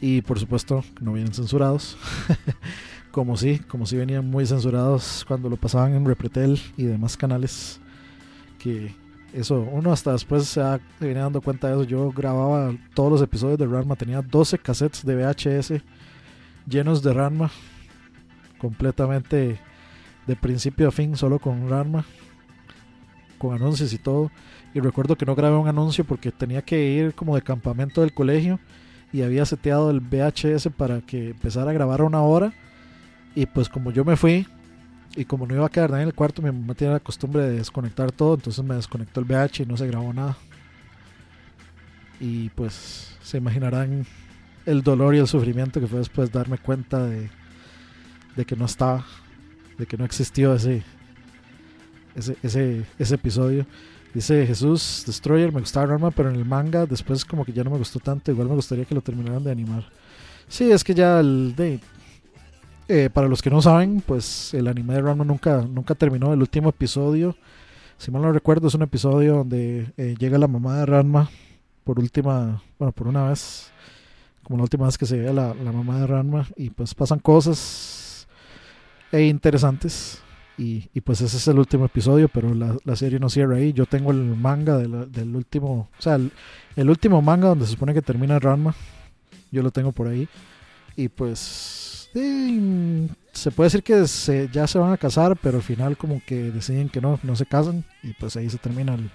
Y 0.00 0.22
por 0.22 0.38
supuesto, 0.38 0.84
no 1.00 1.12
vienen 1.12 1.32
censurados. 1.32 1.96
como 3.12 3.36
si, 3.36 3.58
como 3.58 3.86
si 3.86 3.96
venían 3.96 4.28
muy 4.28 4.46
censurados 4.46 5.24
cuando 5.26 5.48
lo 5.48 5.56
pasaban 5.56 5.94
en 5.94 6.04
Repretel 6.04 6.60
y 6.76 6.84
demás 6.84 7.16
canales. 7.16 7.80
Que 8.58 8.94
eso, 9.32 9.60
uno 9.60 9.92
hasta 9.92 10.12
después 10.12 10.46
se, 10.46 10.62
viene 11.00 11.20
dando 11.20 11.40
cuenta 11.40 11.68
de 11.68 11.74
eso. 11.74 11.84
Yo 11.84 12.10
grababa 12.10 12.74
todos 12.94 13.12
los 13.12 13.22
episodios 13.22 13.58
de 13.58 13.66
Ranma, 13.66 13.96
tenía 13.96 14.22
12 14.22 14.58
cassettes 14.58 15.04
de 15.04 15.16
VHS 15.16 15.82
llenos 16.66 17.02
de 17.02 17.12
Ranma, 17.12 17.50
completamente 18.58 19.58
de 20.26 20.36
principio 20.36 20.88
a 20.88 20.92
fin, 20.92 21.16
solo 21.16 21.38
con 21.38 21.68
Ranma, 21.68 22.04
con 23.38 23.54
anuncios 23.54 23.92
y 23.92 23.98
todo. 23.98 24.30
Y 24.74 24.80
recuerdo 24.80 25.16
que 25.16 25.26
no 25.26 25.34
grabé 25.34 25.56
un 25.56 25.68
anuncio 25.68 26.04
porque 26.04 26.32
tenía 26.32 26.62
que 26.62 26.82
ir 26.90 27.14
como 27.14 27.34
de 27.34 27.42
campamento 27.42 28.00
del 28.00 28.14
colegio 28.14 28.58
y 29.12 29.22
había 29.22 29.44
seteado 29.44 29.90
el 29.90 30.00
VHS 30.00 30.68
para 30.76 31.00
que 31.00 31.30
empezara 31.30 31.70
a 31.70 31.74
grabar 31.74 32.00
a 32.00 32.04
una 32.04 32.22
hora. 32.22 32.52
Y 33.34 33.46
pues 33.46 33.68
como 33.68 33.90
yo 33.90 34.04
me 34.04 34.16
fui, 34.16 34.46
y 35.14 35.24
como 35.26 35.46
no 35.46 35.54
iba 35.54 35.66
a 35.66 35.70
quedar 35.70 35.90
nadie 35.90 36.04
en 36.04 36.08
el 36.08 36.14
cuarto, 36.14 36.40
mi 36.40 36.50
mamá 36.50 36.74
tenía 36.74 36.94
la 36.94 37.00
costumbre 37.00 37.42
de 37.42 37.58
desconectar 37.58 38.12
todo, 38.12 38.34
entonces 38.34 38.64
me 38.64 38.74
desconectó 38.74 39.20
el 39.20 39.26
VH 39.26 39.62
y 39.62 39.66
no 39.66 39.76
se 39.76 39.86
grabó 39.86 40.12
nada. 40.12 40.36
Y 42.20 42.48
pues 42.50 43.16
se 43.20 43.38
imaginarán 43.38 44.06
el 44.64 44.82
dolor 44.82 45.14
y 45.14 45.18
el 45.18 45.26
sufrimiento 45.26 45.80
que 45.80 45.86
fue 45.86 45.98
después 45.98 46.30
darme 46.32 46.56
cuenta 46.56 47.04
de 47.04 47.28
que 48.46 48.56
no 48.56 48.64
estaba, 48.64 49.04
de 49.78 49.86
que 49.86 49.96
no 49.96 50.04
existió 50.04 50.54
ese, 50.54 50.82
ese, 52.14 52.36
ese, 52.42 52.84
ese 52.98 53.14
episodio. 53.14 53.66
Dice 54.14 54.46
Jesús 54.46 55.04
Destroyer, 55.06 55.52
me 55.52 55.60
gustaba 55.60 55.86
Ranma, 55.86 56.10
pero 56.10 56.28
en 56.28 56.36
el 56.36 56.44
manga 56.44 56.84
después 56.84 57.24
como 57.24 57.44
que 57.44 57.52
ya 57.52 57.64
no 57.64 57.70
me 57.70 57.78
gustó 57.78 57.98
tanto, 57.98 58.30
igual 58.30 58.48
me 58.48 58.54
gustaría 58.54 58.84
que 58.84 58.94
lo 58.94 59.00
terminaran 59.00 59.42
de 59.42 59.50
animar. 59.50 59.84
Sí, 60.48 60.70
es 60.70 60.84
que 60.84 60.92
ya 60.92 61.20
el 61.20 61.54
de, 61.56 61.80
eh, 62.88 63.08
para 63.10 63.26
los 63.26 63.40
que 63.40 63.48
no 63.48 63.62
saben, 63.62 64.02
pues 64.04 64.52
el 64.52 64.68
anime 64.68 64.94
de 64.94 65.00
Ranma 65.00 65.24
nunca, 65.24 65.62
nunca 65.62 65.94
terminó. 65.94 66.34
El 66.34 66.40
último 66.40 66.68
episodio, 66.68 67.34
si 67.96 68.10
mal 68.10 68.20
no 68.20 68.32
recuerdo, 68.32 68.68
es 68.68 68.74
un 68.74 68.82
episodio 68.82 69.36
donde 69.36 69.90
eh, 69.96 70.14
llega 70.18 70.36
la 70.36 70.48
mamá 70.48 70.78
de 70.78 70.86
Ranma 70.86 71.30
por 71.84 71.98
última, 71.98 72.62
bueno, 72.78 72.92
por 72.92 73.08
una 73.08 73.30
vez, 73.30 73.70
como 74.42 74.58
la 74.58 74.64
última 74.64 74.84
vez 74.86 74.98
que 74.98 75.06
se 75.06 75.18
ve 75.18 75.30
a 75.30 75.32
la, 75.32 75.54
la 75.54 75.72
mamá 75.72 76.00
de 76.00 76.06
Ranma, 76.06 76.46
y 76.54 76.68
pues 76.68 76.94
pasan 76.94 77.18
cosas 77.18 78.01
eh, 79.12 79.26
interesantes. 79.26 80.18
Y, 80.58 80.88
y 80.92 81.00
pues 81.00 81.20
ese 81.22 81.38
es 81.38 81.48
el 81.48 81.58
último 81.58 81.86
episodio, 81.86 82.28
pero 82.28 82.54
la, 82.54 82.76
la 82.84 82.94
serie 82.96 83.18
no 83.18 83.30
cierra 83.30 83.56
ahí. 83.56 83.72
Yo 83.72 83.86
tengo 83.86 84.10
el 84.10 84.18
manga 84.36 84.76
de 84.76 85.06
del 85.06 85.34
último, 85.34 85.88
o 85.98 86.02
sea, 86.02 86.16
el, 86.16 86.30
el 86.76 86.90
último 86.90 87.22
manga 87.22 87.48
donde 87.48 87.64
se 87.64 87.72
supone 87.72 87.94
que 87.94 88.02
termina 88.02 88.38
Ranma. 88.38 88.74
Yo 89.50 89.62
lo 89.62 89.70
tengo 89.70 89.92
por 89.92 90.08
ahí. 90.08 90.28
Y 90.96 91.08
pues 91.08 92.10
se 93.32 93.50
puede 93.50 93.66
decir 93.68 93.82
que 93.82 94.06
se- 94.06 94.48
ya 94.52 94.66
se 94.66 94.78
van 94.78 94.92
a 94.92 94.98
casar, 94.98 95.36
pero 95.42 95.56
al 95.56 95.62
final 95.62 95.96
como 95.96 96.20
que 96.26 96.50
deciden 96.50 96.90
que 96.90 97.00
no, 97.00 97.18
no 97.22 97.34
se 97.34 97.46
casan. 97.46 97.84
Y 98.02 98.12
pues 98.14 98.36
ahí 98.36 98.48
se 98.50 98.58
termina 98.58 98.94
el... 98.94 99.10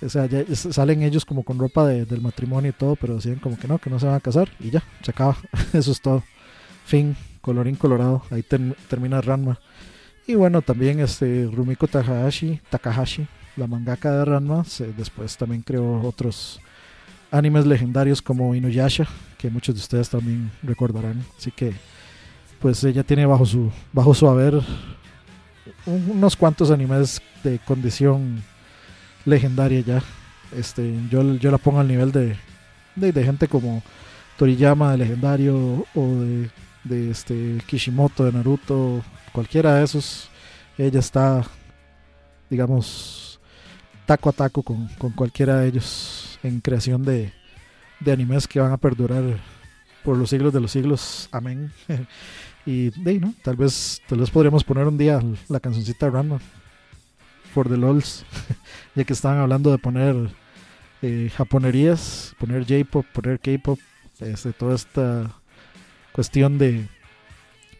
O 0.00 0.08
sea, 0.08 0.26
ya 0.26 0.44
salen 0.54 1.02
ellos 1.02 1.24
como 1.24 1.42
con 1.44 1.58
ropa 1.58 1.86
de- 1.86 2.04
del 2.04 2.20
matrimonio 2.20 2.70
y 2.70 2.72
todo, 2.72 2.96
pero 2.96 3.14
deciden 3.16 3.38
como 3.38 3.56
que 3.58 3.66
no, 3.68 3.78
que 3.78 3.90
no 3.90 3.98
se 3.98 4.06
van 4.06 4.16
a 4.16 4.20
casar. 4.20 4.48
Y 4.60 4.70
ya, 4.70 4.82
se 5.02 5.10
acaba. 5.12 5.36
Eso 5.72 5.92
es 5.92 6.00
todo. 6.00 6.22
Fin, 6.84 7.16
colorín 7.48 7.76
colorado. 7.76 8.22
Ahí 8.30 8.42
term- 8.42 8.74
termina 8.90 9.22
Ranma. 9.22 9.58
Y 10.26 10.34
bueno, 10.34 10.60
también 10.60 11.00
este 11.00 11.48
Rumiko 11.50 11.86
Takahashi, 11.88 12.60
Takahashi, 12.68 13.26
la 13.56 13.66
mangaka 13.66 14.12
de 14.12 14.24
Ranma, 14.26 14.62
después 14.98 15.34
también 15.38 15.62
creó 15.62 16.02
otros 16.02 16.60
animes 17.30 17.64
legendarios 17.64 18.20
como 18.20 18.54
Inuyasha, 18.54 19.06
que 19.38 19.48
muchos 19.48 19.74
de 19.74 19.80
ustedes 19.80 20.10
también 20.10 20.50
recordarán. 20.62 21.24
Así 21.38 21.50
que 21.50 21.72
pues 22.60 22.84
ella 22.84 23.02
tiene 23.02 23.24
bajo 23.24 23.46
su 23.46 23.70
bajo 23.94 24.12
su 24.12 24.28
haber 24.28 24.54
un- 25.86 26.10
unos 26.10 26.36
cuantos 26.36 26.70
animes 26.70 27.22
de 27.42 27.58
condición 27.60 28.42
legendaria 29.24 29.80
ya. 29.80 30.02
Este, 30.54 30.94
yo, 31.10 31.34
yo 31.36 31.50
la 31.50 31.56
pongo 31.58 31.80
al 31.80 31.88
nivel 31.88 32.12
de, 32.12 32.36
de, 32.96 33.12
de 33.12 33.24
gente 33.24 33.48
como 33.48 33.82
Toriyama 34.36 34.92
de 34.92 34.98
legendario 34.98 35.86
o 35.94 36.06
de, 36.20 36.50
de 36.88 37.10
este 37.10 37.58
Kishimoto 37.66 38.24
de 38.24 38.32
Naruto, 38.32 39.02
cualquiera 39.32 39.74
de 39.74 39.84
esos, 39.84 40.28
ella 40.76 41.00
está, 41.00 41.44
digamos, 42.50 43.40
taco 44.06 44.30
a 44.30 44.32
taco 44.32 44.62
con, 44.62 44.88
con 44.98 45.12
cualquiera 45.12 45.58
de 45.58 45.68
ellos 45.68 46.38
en 46.42 46.60
creación 46.60 47.04
de, 47.04 47.32
de 48.00 48.12
animes 48.12 48.48
que 48.48 48.60
van 48.60 48.72
a 48.72 48.76
perdurar 48.76 49.22
por 50.04 50.16
los 50.16 50.30
siglos 50.30 50.52
de 50.52 50.60
los 50.60 50.72
siglos. 50.72 51.28
Amén. 51.32 51.72
y 52.66 52.90
ahí, 53.06 53.18
¿no? 53.18 53.34
Tal 53.42 53.56
vez, 53.56 54.00
tal 54.08 54.20
vez 54.20 54.30
podríamos 54.30 54.64
poner 54.64 54.86
un 54.86 54.98
día 54.98 55.20
la 55.48 55.60
cancioncita 55.60 56.10
Ranma. 56.10 56.38
For 57.52 57.68
the 57.68 57.76
LOLs. 57.76 58.24
ya 58.94 59.04
que 59.04 59.12
estaban 59.12 59.38
hablando 59.38 59.70
de 59.70 59.78
poner 59.78 60.14
eh, 61.02 61.30
japonerías, 61.36 62.34
poner 62.38 62.66
J-pop, 62.66 63.06
poner 63.12 63.40
K-pop, 63.40 63.78
este, 64.20 64.52
toda 64.52 64.74
esta 64.74 65.37
cuestión 66.18 66.58
de, 66.58 66.84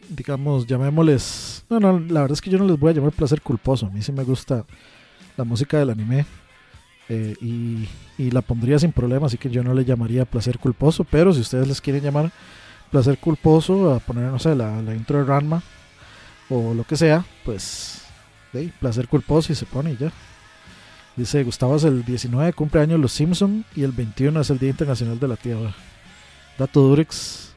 digamos, 0.07 0.65
llamémosles. 0.65 1.65
No, 1.69 1.77
no, 1.81 1.99
la 1.99 2.21
verdad 2.21 2.35
es 2.35 2.41
que 2.41 2.49
yo 2.49 2.57
no 2.57 2.63
les 2.65 2.79
voy 2.79 2.91
a 2.91 2.93
llamar 2.95 3.11
placer 3.11 3.41
culposo. 3.41 3.87
A 3.87 3.89
mí 3.89 4.01
sí 4.01 4.13
me 4.13 4.23
gusta 4.23 4.63
la 5.35 5.43
música 5.43 5.77
del 5.77 5.89
anime. 5.89 6.25
eh, 7.09 7.35
y, 7.41 7.89
y 8.17 8.31
la 8.31 8.41
pondría 8.41 8.79
sin 8.79 8.93
problema, 8.93 9.25
así 9.27 9.37
que 9.37 9.49
yo 9.49 9.61
no 9.61 9.73
le 9.73 9.83
llamaría 9.83 10.23
placer 10.23 10.57
culposo. 10.57 11.03
Pero 11.03 11.33
si 11.33 11.41
ustedes 11.41 11.67
les 11.67 11.81
quieren 11.81 12.01
llamar 12.01 12.31
placer 12.91 13.17
culposo, 13.17 13.93
a 13.93 13.99
poner, 13.99 14.31
no 14.31 14.39
sé, 14.39 14.55
la, 14.55 14.81
la 14.81 14.95
intro 14.95 15.17
de 15.19 15.25
Ranma 15.25 15.61
o 16.49 16.73
lo 16.73 16.85
que 16.85 16.95
sea, 16.95 17.25
pues, 17.43 18.03
ahí, 18.53 18.71
placer 18.79 19.09
culposo 19.09 19.51
y 19.51 19.55
se 19.55 19.65
pone 19.65 19.91
y 19.93 19.97
ya. 19.97 20.13
Dice 21.17 21.43
Gustavo 21.43 21.75
es 21.75 21.83
el 21.83 22.05
19 22.05 22.53
cumpleaños 22.53 22.99
Los 23.01 23.11
Simpson 23.11 23.65
y 23.75 23.83
el 23.83 23.91
21 23.91 24.39
es 24.39 24.49
el 24.49 24.59
Día 24.59 24.69
Internacional 24.69 25.19
de 25.19 25.27
la 25.27 25.35
Tierra. 25.35 25.75
Dato 26.57 26.81
Durex, 26.81 27.48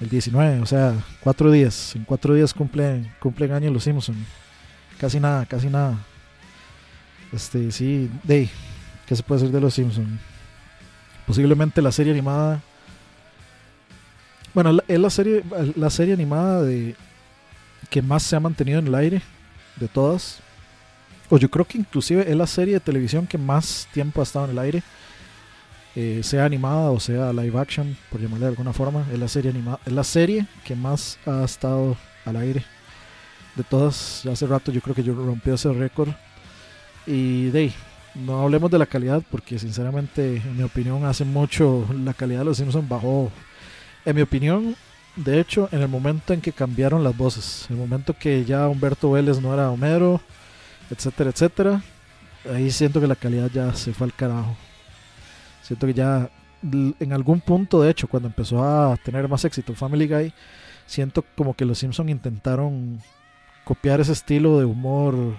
el 0.00 0.08
19, 0.08 0.60
o 0.60 0.66
sea, 0.66 0.94
cuatro 1.20 1.50
días. 1.50 1.94
En 1.96 2.04
cuatro 2.04 2.34
días 2.34 2.52
cumplen, 2.52 3.10
cumplen 3.20 3.52
años 3.52 3.72
Los 3.72 3.84
Simpson. 3.84 4.16
Casi 4.98 5.20
nada, 5.20 5.46
casi 5.46 5.68
nada. 5.68 5.98
Este, 7.32 7.70
sí, 7.70 8.10
de, 8.22 8.48
¿qué 9.06 9.16
se 9.16 9.22
puede 9.22 9.40
decir 9.40 9.54
de 9.54 9.60
Los 9.60 9.74
Simpson? 9.74 10.18
Posiblemente 11.26 11.82
la 11.82 11.92
serie 11.92 12.12
animada. 12.12 12.62
Bueno, 14.54 14.78
es 14.86 14.98
la 14.98 15.10
serie, 15.10 15.42
la 15.74 15.90
serie 15.90 16.14
animada 16.14 16.62
de 16.62 16.94
que 17.90 18.00
más 18.00 18.22
se 18.22 18.36
ha 18.36 18.40
mantenido 18.40 18.78
en 18.78 18.86
el 18.86 18.94
aire 18.94 19.22
de 19.76 19.88
todas. 19.88 20.40
O 21.28 21.38
yo 21.38 21.50
creo 21.50 21.64
que 21.64 21.78
inclusive 21.78 22.30
es 22.30 22.36
la 22.36 22.46
serie 22.46 22.74
de 22.74 22.80
televisión 22.80 23.26
que 23.26 23.38
más 23.38 23.88
tiempo 23.92 24.20
ha 24.20 24.24
estado 24.24 24.46
en 24.46 24.52
el 24.52 24.58
aire. 24.58 24.82
Eh, 25.98 26.20
sea 26.22 26.44
animada 26.44 26.90
o 26.90 27.00
sea 27.00 27.32
live 27.32 27.58
action, 27.58 27.96
por 28.10 28.20
llamarle 28.20 28.44
de 28.44 28.50
alguna 28.50 28.74
forma. 28.74 29.06
Es 29.10 29.18
la 29.18 29.28
serie 29.28 29.50
animada, 29.50 29.80
es 29.86 29.92
la 29.92 30.04
serie 30.04 30.46
que 30.64 30.76
más 30.76 31.18
ha 31.26 31.42
estado 31.42 31.96
al 32.26 32.36
aire. 32.36 32.64
De 33.54 33.64
todas, 33.64 34.20
ya 34.22 34.32
hace 34.32 34.46
rato 34.46 34.70
yo 34.70 34.82
creo 34.82 34.94
que 34.94 35.02
yo 35.02 35.14
rompí 35.14 35.50
ese 35.50 35.72
récord. 35.72 36.10
Y 37.06 37.46
de 37.46 37.58
ahí, 37.60 37.74
no 38.14 38.42
hablemos 38.42 38.70
de 38.70 38.78
la 38.78 38.86
calidad 38.86 39.22
porque 39.30 39.58
sinceramente 39.58 40.36
en 40.36 40.56
mi 40.56 40.62
opinión 40.64 41.04
hace 41.06 41.24
mucho 41.24 41.86
la 42.04 42.12
calidad 42.12 42.40
de 42.40 42.44
los 42.46 42.58
Simpsons 42.58 42.88
bajó. 42.88 43.30
En 44.04 44.16
mi 44.16 44.22
opinión, 44.22 44.76
de 45.16 45.40
hecho, 45.40 45.68
en 45.72 45.80
el 45.80 45.88
momento 45.88 46.34
en 46.34 46.42
que 46.42 46.52
cambiaron 46.52 47.04
las 47.04 47.16
voces, 47.16 47.66
el 47.70 47.76
momento 47.76 48.14
que 48.18 48.44
ya 48.44 48.68
Humberto 48.68 49.12
Vélez 49.12 49.40
no 49.40 49.54
era 49.54 49.70
Homero, 49.70 50.20
etcétera, 50.90 51.30
etcétera, 51.30 51.82
ahí 52.52 52.70
siento 52.70 53.00
que 53.00 53.06
la 53.06 53.16
calidad 53.16 53.50
ya 53.50 53.74
se 53.74 53.94
fue 53.94 54.06
al 54.06 54.14
carajo. 54.14 54.56
Siento 55.66 55.88
que 55.88 55.94
ya 55.94 56.30
en 56.62 57.12
algún 57.12 57.40
punto, 57.40 57.82
de 57.82 57.90
hecho, 57.90 58.06
cuando 58.06 58.28
empezó 58.28 58.62
a 58.62 58.96
tener 58.98 59.28
más 59.28 59.44
éxito 59.44 59.74
Family 59.74 60.06
Guy, 60.06 60.32
siento 60.86 61.24
como 61.36 61.54
que 61.54 61.64
los 61.64 61.78
Simpsons 61.78 62.08
intentaron 62.08 63.00
copiar 63.64 64.00
ese 64.00 64.12
estilo 64.12 64.60
de 64.60 64.64
humor 64.64 65.36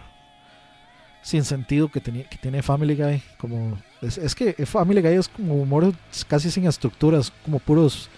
sin 1.22 1.46
sentido 1.46 1.90
que, 1.90 2.02
tenía, 2.02 2.28
que 2.28 2.38
tiene 2.38 2.62
Family 2.62 2.96
Guy. 2.96 3.24
Como, 3.38 3.82
es, 4.02 4.18
es 4.18 4.36
que 4.36 4.54
Family 4.66 5.02
Guy 5.02 5.14
es 5.14 5.30
como 5.30 5.56
humor 5.56 5.94
casi 6.28 6.52
sin 6.52 6.68
estructuras, 6.68 7.32
como 7.46 7.60
puros. 7.60 8.10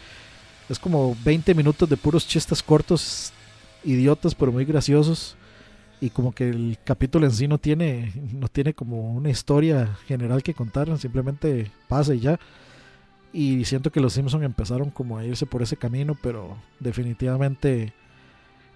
Es 0.68 0.80
como 0.80 1.16
20 1.24 1.54
minutos 1.54 1.88
de 1.88 1.98
puros 1.98 2.28
chistes 2.28 2.64
cortos, 2.64 3.32
idiotas, 3.84 4.34
pero 4.34 4.52
muy 4.52 4.66
graciosos. 4.66 5.36
Y 6.02 6.12
como 6.12 6.32
que 6.32 6.50
el 6.50 6.78
capítulo 6.84 7.26
en 7.26 7.34
sí 7.34 7.48
no 7.48 7.58
tiene, 7.58 8.14
no 8.34 8.48
tiene 8.48 8.74
como 8.74 9.14
una 9.14 9.30
historia 9.30 9.98
general 10.08 10.44
que 10.44 10.54
contar, 10.54 10.98
simplemente 10.98 11.72
pasa 11.88 12.16
y 12.16 12.22
ya. 12.22 12.40
Y 13.34 13.66
siento 13.66 13.92
que 13.92 14.00
los 14.00 14.14
Simpsons 14.14 14.44
empezaron 14.44 14.92
como 14.92 15.18
a 15.18 15.26
irse 15.26 15.46
por 15.46 15.62
ese 15.62 15.76
camino, 15.76 16.16
pero 16.22 16.58
definitivamente 16.80 17.94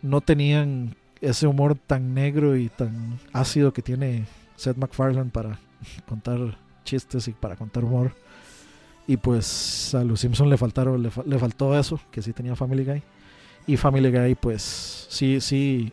no 0.01 0.21
tenían 0.21 0.95
ese 1.21 1.47
humor 1.47 1.75
tan 1.75 2.13
negro 2.13 2.57
y 2.57 2.67
tan 2.67 3.17
ácido 3.31 3.71
que 3.71 3.81
tiene 3.81 4.25
Seth 4.57 4.77
MacFarlane 4.77 5.31
para 5.31 5.59
contar 6.07 6.57
chistes 6.83 7.29
y 7.29 7.31
para 7.31 7.55
contar 7.55 7.85
humor. 7.85 8.13
Y 9.07 9.17
pues 9.17 9.95
a 9.95 10.03
los 10.03 10.19
Simpsons 10.19 10.49
le 10.49 10.57
faltaron, 10.57 11.01
le, 11.01 11.09
le 11.25 11.39
faltó 11.39 11.77
eso, 11.77 11.99
que 12.11 12.21
sí 12.21 12.33
tenía 12.33 12.55
Family 12.55 12.83
Guy. 12.83 13.03
Y 13.65 13.77
Family 13.77 14.11
Guy, 14.11 14.35
pues 14.35 15.07
sí, 15.09 15.39
sí 15.39 15.91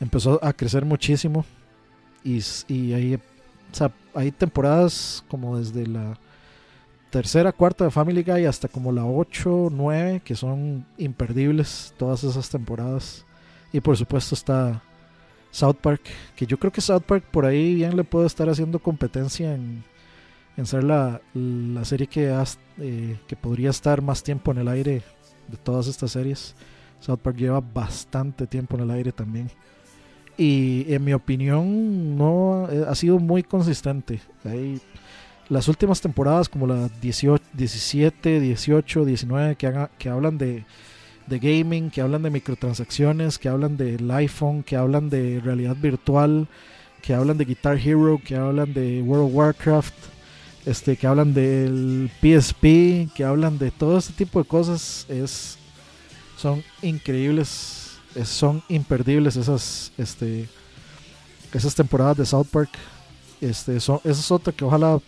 empezó 0.00 0.38
a 0.42 0.52
crecer 0.52 0.84
muchísimo. 0.84 1.44
Y, 2.22 2.40
y 2.68 2.92
ahí, 2.94 3.14
o 3.14 3.74
sea, 3.74 3.92
hay 4.14 4.30
temporadas 4.30 5.24
como 5.28 5.58
desde 5.58 5.86
la 5.86 6.18
tercera, 7.10 7.52
cuarta 7.52 7.84
de 7.84 7.90
Family 7.90 8.22
Guy 8.22 8.44
hasta 8.46 8.66
como 8.66 8.90
la 8.90 9.04
8, 9.04 9.68
9, 9.70 10.22
que 10.24 10.34
son 10.34 10.84
imperdibles 10.98 11.94
todas 11.96 12.24
esas 12.24 12.48
temporadas. 12.50 13.24
Y 13.72 13.80
por 13.80 13.96
supuesto 13.96 14.34
está 14.34 14.82
South 15.50 15.76
Park, 15.80 16.02
que 16.34 16.46
yo 16.46 16.58
creo 16.58 16.72
que 16.72 16.80
South 16.80 17.02
Park 17.02 17.24
por 17.30 17.46
ahí 17.46 17.76
bien 17.76 17.96
le 17.96 18.02
puede 18.02 18.26
estar 18.26 18.48
haciendo 18.48 18.80
competencia 18.80 19.54
en, 19.54 19.84
en 20.56 20.66
ser 20.66 20.82
la, 20.82 21.20
la 21.34 21.84
serie 21.84 22.08
que, 22.08 22.34
eh, 22.78 23.18
que 23.28 23.36
podría 23.36 23.70
estar 23.70 24.02
más 24.02 24.22
tiempo 24.22 24.50
en 24.50 24.58
el 24.58 24.68
aire 24.68 25.02
de 25.48 25.56
todas 25.56 25.86
estas 25.86 26.10
series. 26.10 26.56
South 27.00 27.18
Park 27.18 27.36
lleva 27.36 27.60
bastante 27.60 28.46
tiempo 28.46 28.76
en 28.76 28.82
el 28.82 28.90
aire 28.90 29.12
también. 29.12 29.50
Y 30.36 30.92
en 30.92 31.04
mi 31.04 31.12
opinión 31.12 32.16
no 32.16 32.68
eh, 32.70 32.84
ha 32.88 32.94
sido 32.94 33.18
muy 33.18 33.42
consistente. 33.42 34.20
Las 35.48 35.68
últimas 35.68 36.00
temporadas 36.00 36.48
como 36.48 36.66
la 36.66 36.88
18, 37.00 37.42
17, 37.52 38.40
18, 38.40 39.04
19 39.04 39.56
que, 39.56 39.66
haga- 39.66 39.90
que 39.98 40.08
hablan 40.08 40.38
de, 40.38 40.64
de 41.26 41.38
gaming, 41.38 41.90
que 41.90 42.00
hablan 42.00 42.22
de 42.22 42.30
microtransacciones, 42.30 43.38
que 43.38 43.48
hablan 43.48 43.76
del 43.76 44.10
iPhone, 44.10 44.62
que 44.62 44.76
hablan 44.76 45.10
de 45.10 45.40
realidad 45.44 45.76
virtual, 45.76 46.48
que 47.02 47.14
hablan 47.14 47.36
de 47.38 47.44
Guitar 47.44 47.78
Hero, 47.78 48.20
que 48.24 48.34
hablan 48.36 48.72
de 48.72 49.02
World 49.02 49.26
of 49.26 49.34
Warcraft, 49.34 49.94
este, 50.64 50.96
que 50.96 51.06
hablan 51.06 51.34
del 51.34 52.10
PSP, 52.22 53.12
que 53.14 53.24
hablan 53.24 53.58
de 53.58 53.70
todo 53.70 53.98
este 53.98 54.14
tipo 54.14 54.42
de 54.42 54.48
cosas, 54.48 55.04
es, 55.10 55.58
son 56.38 56.62
increíbles, 56.80 57.83
son 58.24 58.62
imperdibles 58.68 59.36
esas, 59.36 59.92
este, 59.98 60.48
esas 61.52 61.74
temporadas 61.74 62.16
de 62.16 62.26
South 62.26 62.46
Park. 62.50 62.70
Este, 63.40 63.80
son, 63.80 63.98
esa 64.04 64.20
es 64.20 64.30
otra 64.30 64.52
que 64.52 64.64
ojalá 64.64 65.00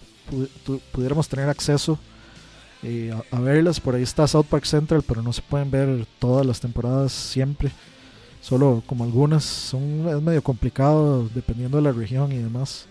pudiéramos 0.93 1.28
tener 1.28 1.49
acceso 1.49 1.99
eh, 2.83 3.15
a, 3.33 3.37
a 3.37 3.41
verlas. 3.41 3.81
Por 3.81 3.95
ahí 3.95 4.03
está 4.03 4.27
South 4.27 4.47
Park 4.49 4.65
Central, 4.65 5.03
pero 5.07 5.23
no 5.23 5.33
se 5.33 5.43
pueden 5.43 5.70
ver 5.70 6.07
todas 6.19 6.45
las 6.45 6.61
temporadas 6.61 7.12
siempre. 7.12 7.70
Solo 8.41 8.83
como 8.87 9.05
algunas. 9.05 9.45
Son, 9.45 10.09
es 10.09 10.23
medio 10.23 10.43
complicado 10.43 11.28
dependiendo 11.35 11.78
de 11.78 11.83
la 11.83 11.93
región 11.93 12.33
y 12.33 12.39
demás. 12.39 12.87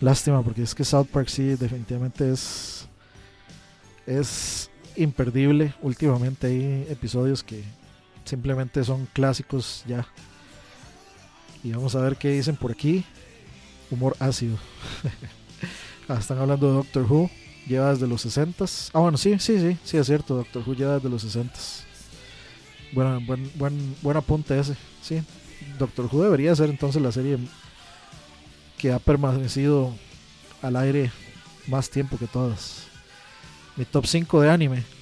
Lástima, 0.00 0.42
porque 0.42 0.62
es 0.62 0.74
que 0.74 0.84
South 0.84 1.06
Park 1.12 1.28
sí 1.28 1.42
definitivamente 1.56 2.30
es, 2.30 2.86
es 4.06 4.70
imperdible. 4.96 5.74
Últimamente 5.82 6.46
hay 6.46 6.86
episodios 6.90 7.42
que 7.42 7.64
simplemente 8.28 8.84
son 8.84 9.06
clásicos 9.12 9.84
ya. 9.86 10.06
Y 11.64 11.72
vamos 11.72 11.94
a 11.94 12.00
ver 12.00 12.16
qué 12.16 12.30
dicen 12.30 12.56
por 12.56 12.70
aquí. 12.70 13.04
Humor 13.90 14.16
ácido. 14.18 14.56
Ah, 16.10 16.16
están 16.18 16.38
hablando 16.38 16.68
de 16.68 16.72
Doctor 16.72 17.02
Who. 17.02 17.30
Lleva 17.66 17.92
desde 17.92 18.06
los 18.06 18.24
60s. 18.24 18.92
Ah, 18.94 19.00
bueno, 19.00 19.18
sí, 19.18 19.38
sí, 19.38 19.60
sí, 19.60 19.76
sí, 19.84 19.98
es 19.98 20.06
cierto. 20.06 20.36
Doctor 20.36 20.62
Who 20.66 20.74
lleva 20.74 20.94
desde 20.94 21.10
los 21.10 21.22
60s. 21.22 21.82
Buena, 22.92 23.18
buen, 23.18 23.50
buen, 23.56 23.96
buen 24.00 24.16
apunte 24.16 24.58
ese. 24.58 24.74
Sí, 25.02 25.20
Doctor 25.78 26.08
Who 26.10 26.22
debería 26.22 26.56
ser 26.56 26.70
entonces 26.70 27.02
la 27.02 27.12
serie 27.12 27.38
que 28.78 28.90
ha 28.90 28.98
permanecido 28.98 29.92
al 30.62 30.76
aire 30.76 31.12
más 31.66 31.90
tiempo 31.90 32.16
que 32.16 32.26
todas. 32.26 32.84
Mi 33.76 33.84
top 33.84 34.06
5 34.06 34.40
de 34.40 34.50
anime. 34.50 34.97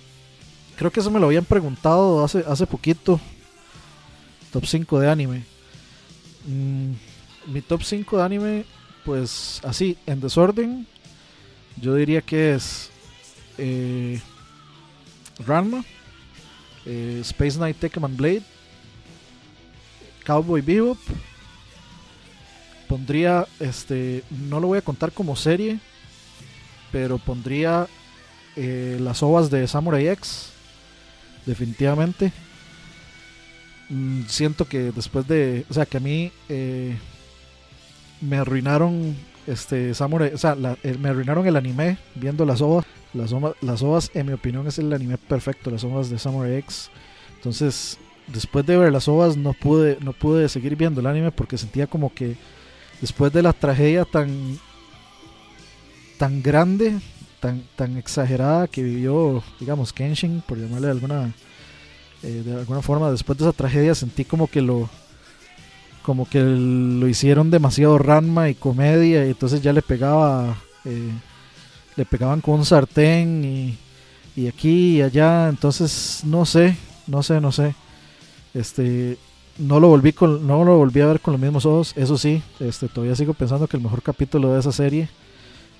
Creo 0.76 0.90
que 0.90 1.00
eso 1.00 1.10
me 1.10 1.20
lo 1.20 1.26
habían 1.26 1.44
preguntado 1.44 2.24
hace, 2.24 2.44
hace 2.46 2.66
poquito. 2.66 3.20
Top 4.52 4.64
5 4.66 5.00
de 5.00 5.10
anime. 5.10 5.44
Mm, 6.46 6.92
mi 7.46 7.62
top 7.62 7.82
5 7.82 8.18
de 8.18 8.22
anime, 8.22 8.64
pues 9.04 9.60
así, 9.64 9.96
en 10.06 10.20
desorden. 10.20 10.86
Yo 11.80 11.94
diría 11.94 12.20
que 12.20 12.54
es 12.54 12.90
eh, 13.58 14.20
Ranma, 15.44 15.84
eh, 16.84 17.18
Space 17.22 17.56
Knight 17.56 17.78
Tekken 17.78 18.16
Blade, 18.16 18.42
Cowboy 20.24 20.60
Bebop. 20.60 20.98
Pondría, 22.88 23.46
este, 23.58 24.22
no 24.30 24.60
lo 24.60 24.68
voy 24.68 24.78
a 24.78 24.82
contar 24.82 25.10
como 25.10 25.34
serie, 25.34 25.80
pero 26.92 27.18
pondría 27.18 27.88
eh, 28.54 28.96
las 29.00 29.24
ovas 29.24 29.50
de 29.50 29.66
Samurai 29.66 30.06
X, 30.08 30.52
definitivamente. 31.46 32.32
Mm, 33.88 34.22
siento 34.26 34.66
que 34.66 34.90
después 34.92 35.26
de, 35.28 35.64
o 35.70 35.74
sea, 35.74 35.86
que 35.86 35.98
a 35.98 36.00
mí 36.00 36.32
eh, 36.48 36.96
me 38.20 38.36
arruinaron 38.38 39.16
este 39.46 39.94
Samurai, 39.94 40.32
o 40.34 40.38
sea, 40.38 40.56
el- 40.82 40.98
me 40.98 41.08
arruinaron 41.10 41.46
el 41.46 41.56
anime 41.56 41.98
viendo 42.14 42.44
las 42.44 42.60
ovas. 42.60 42.84
Las, 43.14 43.32
ova- 43.32 43.54
las 43.62 43.82
ovas, 43.82 44.10
en 44.14 44.26
mi 44.26 44.32
opinión, 44.32 44.66
es 44.66 44.78
el 44.78 44.92
anime 44.92 45.16
perfecto, 45.16 45.70
las 45.70 45.84
ovas 45.84 46.10
de 46.10 46.18
Samurai 46.18 46.56
X. 46.56 46.90
Entonces, 47.36 47.98
después 48.26 48.66
de 48.66 48.76
ver 48.76 48.92
las 48.92 49.08
ovas, 49.08 49.36
no 49.36 49.52
pude, 49.54 49.98
no 50.02 50.12
pude 50.12 50.48
seguir 50.48 50.76
viendo 50.76 51.00
el 51.00 51.06
anime 51.06 51.30
porque 51.30 51.56
sentía 51.56 51.86
como 51.86 52.12
que 52.12 52.36
después 53.00 53.32
de 53.32 53.42
la 53.42 53.52
tragedia 53.52 54.04
tan, 54.04 54.58
tan 56.18 56.42
grande, 56.42 56.98
tan, 57.40 57.62
tan 57.76 57.96
exagerada 57.96 58.68
que 58.68 58.82
vivió, 58.82 59.42
digamos, 59.60 59.92
Kenshin, 59.92 60.42
por 60.46 60.58
llamarle 60.58 60.88
de 60.88 60.92
alguna, 60.92 61.32
eh, 62.22 62.42
de 62.44 62.54
alguna 62.56 62.82
forma, 62.82 63.10
después 63.10 63.38
de 63.38 63.44
esa 63.44 63.52
tragedia 63.52 63.94
sentí 63.94 64.24
como 64.24 64.48
que 64.48 64.62
lo, 64.62 64.88
como 66.02 66.28
que 66.28 66.40
lo 66.40 67.08
hicieron 67.08 67.50
demasiado 67.50 67.98
ranma 67.98 68.48
y 68.48 68.54
comedia 68.54 69.26
y 69.26 69.30
entonces 69.30 69.60
ya 69.60 69.72
le 69.72 69.82
pegaba 69.82 70.56
eh, 70.84 71.10
le 71.96 72.04
pegaban 72.06 72.40
con 72.40 72.56
un 72.56 72.64
sartén 72.64 73.44
y, 73.44 73.78
y 74.40 74.48
aquí 74.48 74.98
y 74.98 75.02
allá 75.02 75.48
entonces 75.48 76.22
no 76.24 76.44
sé 76.46 76.76
no 77.06 77.22
sé 77.22 77.40
no 77.40 77.52
sé. 77.52 77.74
Este 78.54 79.18
no 79.58 79.80
lo 79.80 79.88
volví 79.88 80.12
con, 80.12 80.46
no 80.46 80.64
lo 80.64 80.76
volví 80.78 81.00
a 81.00 81.06
ver 81.06 81.20
con 81.20 81.32
los 81.34 81.40
mismos 81.40 81.66
ojos 81.66 81.92
eso 81.96 82.18
sí 82.18 82.42
este 82.60 82.88
todavía 82.88 83.16
sigo 83.16 83.34
pensando 83.34 83.66
que 83.68 83.76
el 83.76 83.82
mejor 83.82 84.02
capítulo 84.02 84.52
de 84.54 84.60
esa 84.60 84.72
serie 84.72 85.08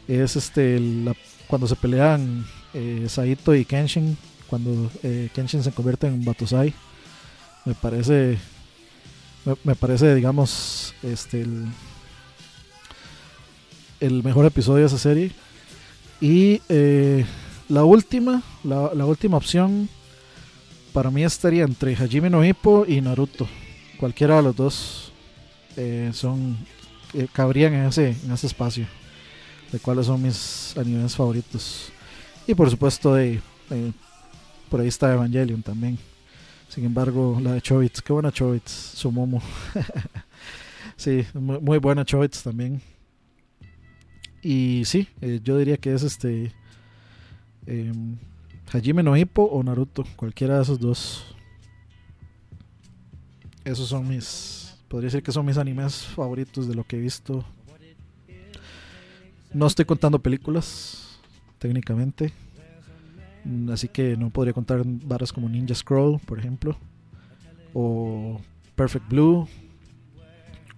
es 0.08 0.36
este 0.36 0.80
la- 0.80 1.16
cuando 1.46 1.66
se 1.66 1.76
pelean 1.76 2.44
eh, 2.74 3.06
Saito 3.08 3.54
y 3.54 3.64
Kenshin 3.64 4.16
cuando 4.46 4.90
eh, 5.02 5.28
Kenshin 5.34 5.62
se 5.62 5.72
convierte 5.72 6.06
en 6.06 6.24
Batosai 6.24 6.72
me 7.64 7.74
parece 7.74 8.38
me, 9.64 9.74
parece 9.74 10.14
digamos 10.14 10.94
este 11.02 11.46
el, 14.00 14.22
mejor 14.22 14.44
episodio 14.44 14.80
de 14.80 14.86
esa 14.86 14.98
serie. 14.98 15.30
Y 16.20 16.60
eh, 16.68 17.24
la 17.68 17.84
última 17.84 18.42
la, 18.64 19.06
última 19.06 19.36
opción 19.36 19.88
para 20.92 21.10
mí 21.10 21.22
estaría 21.22 21.62
entre 21.62 21.94
Hajime 21.94 22.28
no 22.28 22.44
Ippo 22.44 22.84
y 22.88 23.00
Naruto. 23.00 23.46
Cualquiera 23.98 24.36
de 24.36 24.42
los 24.42 24.56
dos 24.56 25.12
son 26.12 26.56
cabrían 27.32 27.74
en 27.74 27.86
ese 27.86 28.16
en 28.24 28.32
ese 28.32 28.48
espacio 28.48 28.86
de 29.72 29.78
cuáles 29.78 30.06
son 30.06 30.22
mis 30.22 30.76
animes 30.76 31.16
favoritos 31.16 31.92
y 32.46 32.54
por 32.54 32.70
supuesto 32.70 33.14
de 33.14 33.40
por 34.70 34.80
ahí 34.80 34.88
está 34.88 35.12
Evangelion 35.12 35.62
también 35.62 35.98
sin 36.68 36.84
embargo, 36.84 37.38
la 37.40 37.54
de 37.54 37.62
Chobits, 37.62 38.02
qué 38.02 38.12
buena 38.12 38.32
Chobits, 38.32 38.70
Sumomo. 38.70 39.40
sí, 40.96 41.24
muy, 41.32 41.78
buena 41.78 42.04
Chobits 42.04 42.42
también. 42.42 42.82
Y 44.42 44.82
sí, 44.84 45.08
eh, 45.20 45.40
yo 45.42 45.56
diría 45.58 45.76
que 45.76 45.94
es 45.94 46.02
este 46.02 46.52
eh, 47.66 47.92
Hajime 48.72 49.02
no 49.02 49.16
Ippo 49.16 49.44
o 49.44 49.62
Naruto, 49.62 50.04
cualquiera 50.16 50.56
de 50.56 50.62
esos 50.64 50.78
dos. 50.78 51.34
Esos 53.64 53.88
son 53.88 54.06
mis, 54.06 54.76
podría 54.88 55.06
decir 55.06 55.22
que 55.22 55.32
son 55.32 55.46
mis 55.46 55.56
animes 55.56 56.02
favoritos 56.02 56.68
de 56.68 56.74
lo 56.74 56.84
que 56.84 56.96
he 56.96 57.00
visto. 57.00 57.44
No 59.56 59.66
estoy 59.66 59.86
contando 59.86 60.18
películas, 60.18 61.18
técnicamente. 61.58 62.30
Mm, 63.42 63.70
Así 63.70 63.88
que 63.88 64.14
no 64.14 64.28
podría 64.28 64.52
contar 64.52 64.82
barras 64.84 65.32
como 65.32 65.48
Ninja 65.48 65.74
Scroll, 65.74 66.18
por 66.18 66.38
ejemplo, 66.38 66.76
o 67.72 68.38
Perfect 68.74 69.08
Blue, 69.08 69.48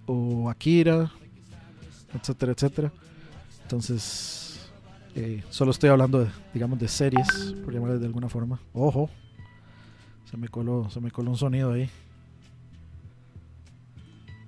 o 0.05 0.49
Akira, 0.49 1.11
etcétera, 2.13 2.53
etcétera. 2.53 2.93
Entonces, 3.63 4.71
eh, 5.13 5.43
solo 5.49 5.71
estoy 5.71 5.89
hablando, 5.89 6.19
de, 6.19 6.31
digamos, 6.53 6.79
de 6.79 6.87
series, 6.87 7.53
por 7.65 7.73
llamarles 7.73 7.99
de 7.99 8.05
alguna 8.05 8.29
forma. 8.29 8.61
Ojo, 8.71 9.09
se 10.31 10.37
me 10.37 10.47
coló, 10.47 10.89
se 10.89 11.01
me 11.01 11.11
coló 11.11 11.31
un 11.31 11.37
sonido 11.37 11.73
ahí. 11.73 11.89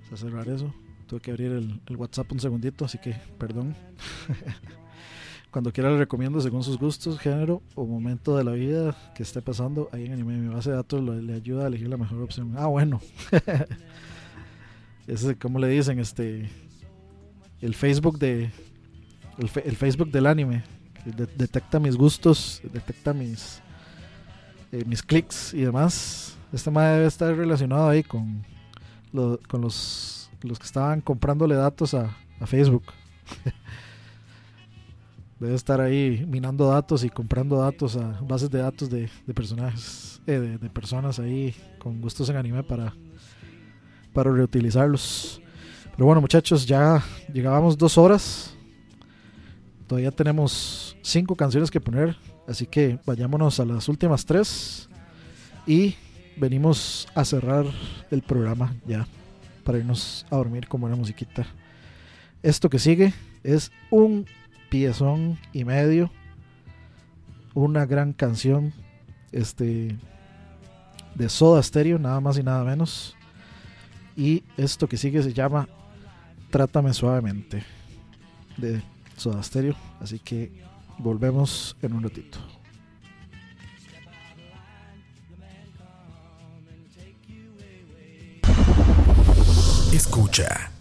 A 0.09 0.15
cerrar 0.15 0.47
eso. 0.47 0.73
Tuve 1.11 1.19
que 1.19 1.31
abrir 1.31 1.51
el, 1.51 1.97
WhatsApp 1.97 2.31
un 2.31 2.39
segundito, 2.39 2.85
así 2.85 2.97
que 2.97 3.13
perdón. 3.38 3.75
Cuando 5.51 5.73
quiera 5.73 5.91
le 5.91 5.97
recomiendo 5.97 6.39
según 6.39 6.63
sus 6.63 6.77
gustos, 6.77 7.19
género 7.19 7.61
o 7.75 7.85
momento 7.85 8.38
de 8.38 8.45
la 8.45 8.53
vida 8.53 8.95
que 9.13 9.23
esté 9.23 9.41
pasando. 9.41 9.89
Ahí 9.91 10.05
en 10.05 10.13
anime, 10.13 10.38
mi 10.38 10.47
base 10.47 10.69
de 10.69 10.77
datos 10.77 11.03
le 11.03 11.33
ayuda 11.33 11.65
a 11.65 11.67
elegir 11.67 11.89
la 11.89 11.97
mejor 11.97 12.21
opción. 12.21 12.53
Ah, 12.57 12.67
bueno. 12.67 13.01
Ese, 15.07 15.35
¿cómo 15.35 15.59
le 15.59 15.67
dicen? 15.67 15.99
Este. 15.99 16.49
El 17.59 17.75
Facebook 17.75 18.17
de. 18.17 18.49
El, 19.38 19.75
Facebook 19.75 20.11
del 20.11 20.27
anime. 20.27 20.63
de- 21.03 21.27
detecta 21.35 21.77
mis 21.77 21.97
gustos, 21.97 22.61
detecta 22.71 23.13
mis. 23.13 23.61
eh, 24.71 24.85
mis 24.85 25.03
clics 25.03 25.53
y 25.53 25.59
demás. 25.59 26.38
Este 26.53 26.71
madre 26.71 26.93
debe 26.93 27.07
estar 27.07 27.35
relacionado 27.35 27.89
ahí 27.89 28.01
con. 28.01 28.45
con 29.49 29.59
los. 29.59 30.20
Los 30.43 30.59
que 30.59 30.65
estaban 30.65 31.01
comprándole 31.01 31.55
datos 31.55 31.93
a, 31.93 32.15
a 32.39 32.47
Facebook. 32.47 32.84
Debe 35.39 35.55
estar 35.55 35.81
ahí 35.81 36.23
minando 36.27 36.68
datos 36.68 37.03
y 37.03 37.09
comprando 37.09 37.57
datos 37.57 37.95
a 37.95 38.19
bases 38.22 38.49
de 38.51 38.59
datos 38.59 38.89
de, 38.89 39.09
de 39.26 39.34
personajes, 39.34 40.22
eh, 40.27 40.39
de, 40.39 40.57
de 40.57 40.69
personas 40.69 41.18
ahí 41.19 41.55
con 41.80 41.99
gustos 41.99 42.30
en 42.30 42.38
anime 42.38 42.61
para, 42.63 42.93
para 44.13 44.31
reutilizarlos. 44.31 45.41
Pero 45.95 46.05
bueno, 46.05 46.22
muchachos, 46.22 46.65
ya 46.65 47.03
llegábamos 47.34 47.77
dos 47.77 47.97
horas. 47.97 48.55
Todavía 49.88 50.11
tenemos 50.11 50.95
cinco 51.01 51.35
canciones 51.35 51.69
que 51.69 51.81
poner, 51.81 52.15
así 52.47 52.65
que 52.65 52.99
vayámonos 53.05 53.59
a 53.59 53.65
las 53.65 53.89
últimas 53.89 54.26
tres 54.26 54.88
y 55.68 55.95
venimos 56.38 57.07
a 57.13 57.26
cerrar 57.26 57.65
el 58.09 58.22
programa 58.22 58.73
ya 58.88 59.05
para 59.63 59.77
irnos 59.77 60.25
a 60.29 60.35
dormir 60.35 60.67
con 60.67 60.81
buena 60.81 60.95
musiquita. 60.95 61.45
Esto 62.43 62.69
que 62.69 62.79
sigue 62.79 63.13
es 63.43 63.71
un 63.89 64.25
piezón 64.69 65.38
y 65.53 65.63
medio. 65.63 66.11
Una 67.53 67.85
gran 67.85 68.13
canción. 68.13 68.73
Este. 69.31 69.97
De 71.15 71.27
Soda 71.27 71.61
Stereo, 71.61 71.99
nada 71.99 72.21
más 72.21 72.38
y 72.38 72.43
nada 72.43 72.63
menos. 72.63 73.15
Y 74.15 74.43
esto 74.57 74.88
que 74.88 74.97
sigue 74.97 75.21
se 75.21 75.33
llama 75.33 75.67
Trátame 76.49 76.93
suavemente. 76.93 77.63
De 78.57 78.81
Soda 79.17 79.43
Stereo. 79.43 79.75
Así 79.99 80.19
que 80.19 80.51
volvemos 80.97 81.75
en 81.81 81.93
un 81.93 82.03
ratito. 82.03 82.39
Escucha. 89.91 90.72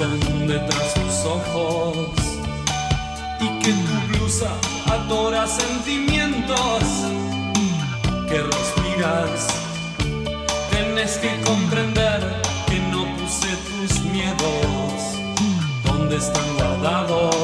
Esconde 0.00 0.58
tras 0.60 0.94
tus 0.94 1.24
ojos 1.24 2.08
y 3.40 3.48
que 3.58 3.72
tu 3.72 4.16
blusa 4.16 4.48
adora 4.86 5.46
sentimientos 5.46 6.82
que 8.28 8.40
respiras. 8.42 9.48
Tienes 10.70 11.18
que 11.18 11.40
comprender 11.42 12.20
que 12.68 12.78
no 12.92 13.06
puse 13.16 13.48
tus 13.68 14.00
miedos 14.02 15.18
donde 15.84 16.16
están 16.16 16.46
guardados 16.56 17.34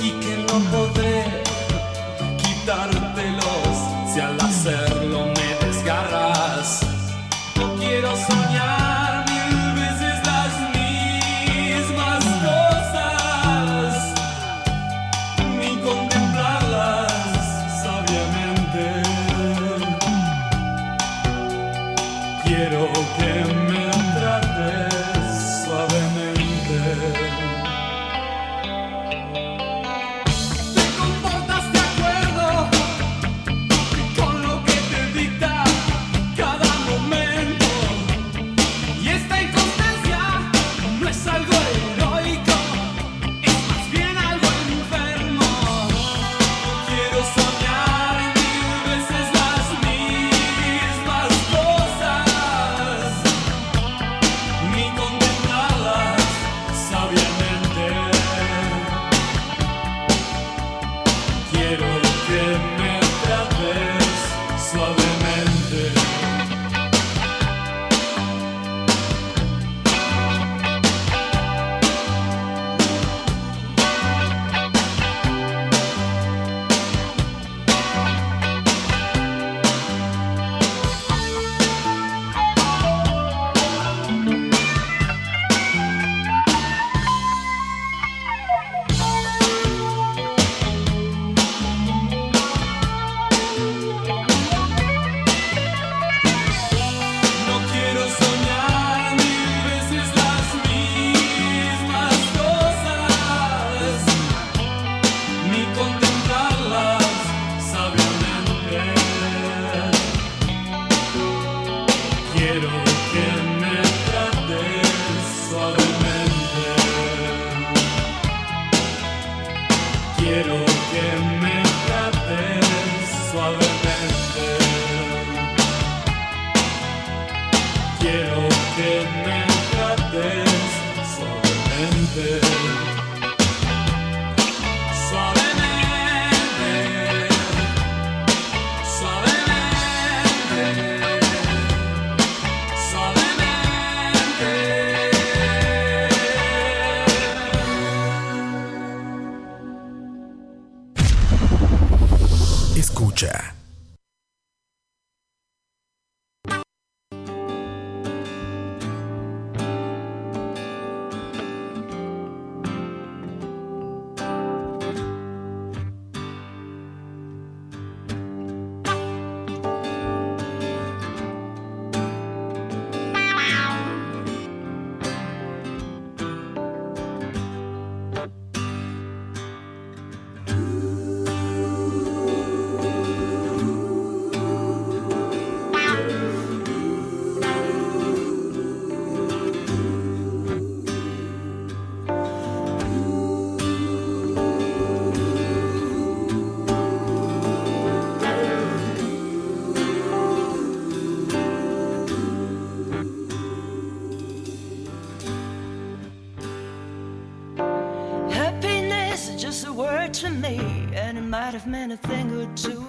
y 0.00 0.10
que 0.10 0.36
no 0.46 0.60
podré 0.70 1.24
quitártelos 2.36 2.97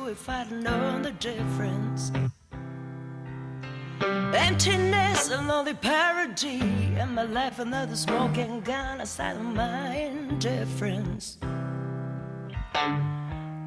if 0.09 0.27
I'd 0.27 0.51
known 0.51 1.03
the 1.03 1.11
difference. 1.11 2.11
Emptiness, 4.01 5.29
a 5.29 5.39
lonely 5.41 5.75
parody, 5.75 6.61
and 6.97 7.13
my 7.13 7.23
life 7.23 7.59
another 7.59 7.95
smoking 7.95 8.61
gun, 8.61 9.01
a 9.01 9.05
sign 9.05 9.35
of 9.35 9.43
my 9.43 9.95
indifference. 9.95 11.37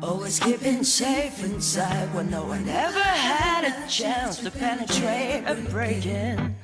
Always 0.02 0.40
keeping 0.40 0.82
safe 0.82 1.44
inside 1.44 2.12
when 2.12 2.28
no 2.28 2.44
one 2.44 2.69
ever 2.69 2.98
had 2.98 3.64
a 3.64 3.89
chance 3.89 4.39
to 4.39 4.51
penetrate 4.51 5.44
and 5.47 5.69
break 5.69 6.06
in. 6.06 6.56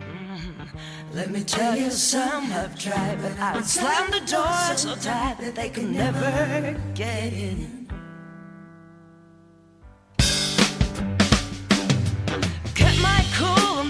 Mm-hmm. 0.00 1.14
Let 1.14 1.30
me 1.30 1.44
tell 1.44 1.76
you, 1.76 1.90
some 1.90 2.44
have 2.44 2.78
tried, 2.78 3.20
but 3.20 3.38
I 3.38 3.56
would 3.56 3.66
slam 3.66 4.10
the 4.10 4.20
door 4.20 4.76
so 4.76 4.94
tight 4.94 5.36
that 5.40 5.54
they 5.54 5.68
could 5.68 5.90
never 5.90 6.80
get 6.94 7.34
in. 7.34 7.85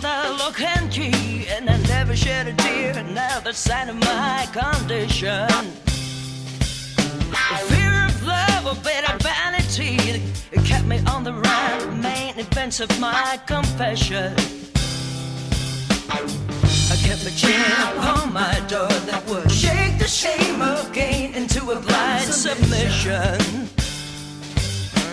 The 0.01 0.37
look 0.39 0.61
and 0.61 0.91
key, 0.91 1.47
and 1.49 1.69
I 1.69 1.77
never 1.83 2.17
shed 2.17 2.49
a 2.49 2.55
tear. 2.55 3.03
Now 3.13 3.41
the 3.41 3.53
sign 3.53 3.89
of 3.89 3.97
my 3.97 4.47
condition. 4.53 5.49
The 6.97 7.57
fear 7.69 8.07
of 8.07 8.27
love 8.27 8.67
or 8.67 8.75
bitter 8.83 9.17
vanity, 9.19 9.97
it 10.53 10.65
kept 10.65 10.87
me 10.87 10.99
on 11.07 11.25
the 11.25 11.33
run. 11.33 12.01
Main 12.01 12.39
events 12.39 12.81
of 12.81 12.91
my 13.01 13.39
confession. 13.47 14.35
I 16.09 16.97
kept 17.03 17.27
a 17.27 17.37
chain 17.37 17.61
upon 17.97 18.33
my 18.33 18.61
door 18.69 18.89
that 18.89 19.25
would 19.29 19.51
shake 19.51 19.99
the 19.99 20.09
shame 20.09 20.63
of 20.63 20.93
gain 20.93 21.35
into 21.35 21.71
a 21.71 21.81
blind 21.81 22.33
submission. 22.33 23.39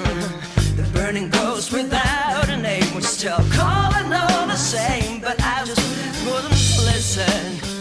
Mm, 0.04 0.53
burning 1.04 1.28
ghost 1.28 1.74
without 1.74 2.48
a 2.48 2.56
name 2.56 2.96
was 2.96 3.06
still 3.06 3.36
calling 3.52 4.14
all 4.14 4.48
the 4.48 4.56
same, 4.56 5.20
but 5.20 5.36
I 5.42 5.66
just 5.66 5.82
wouldn't 6.26 6.52
listen. 6.86 7.73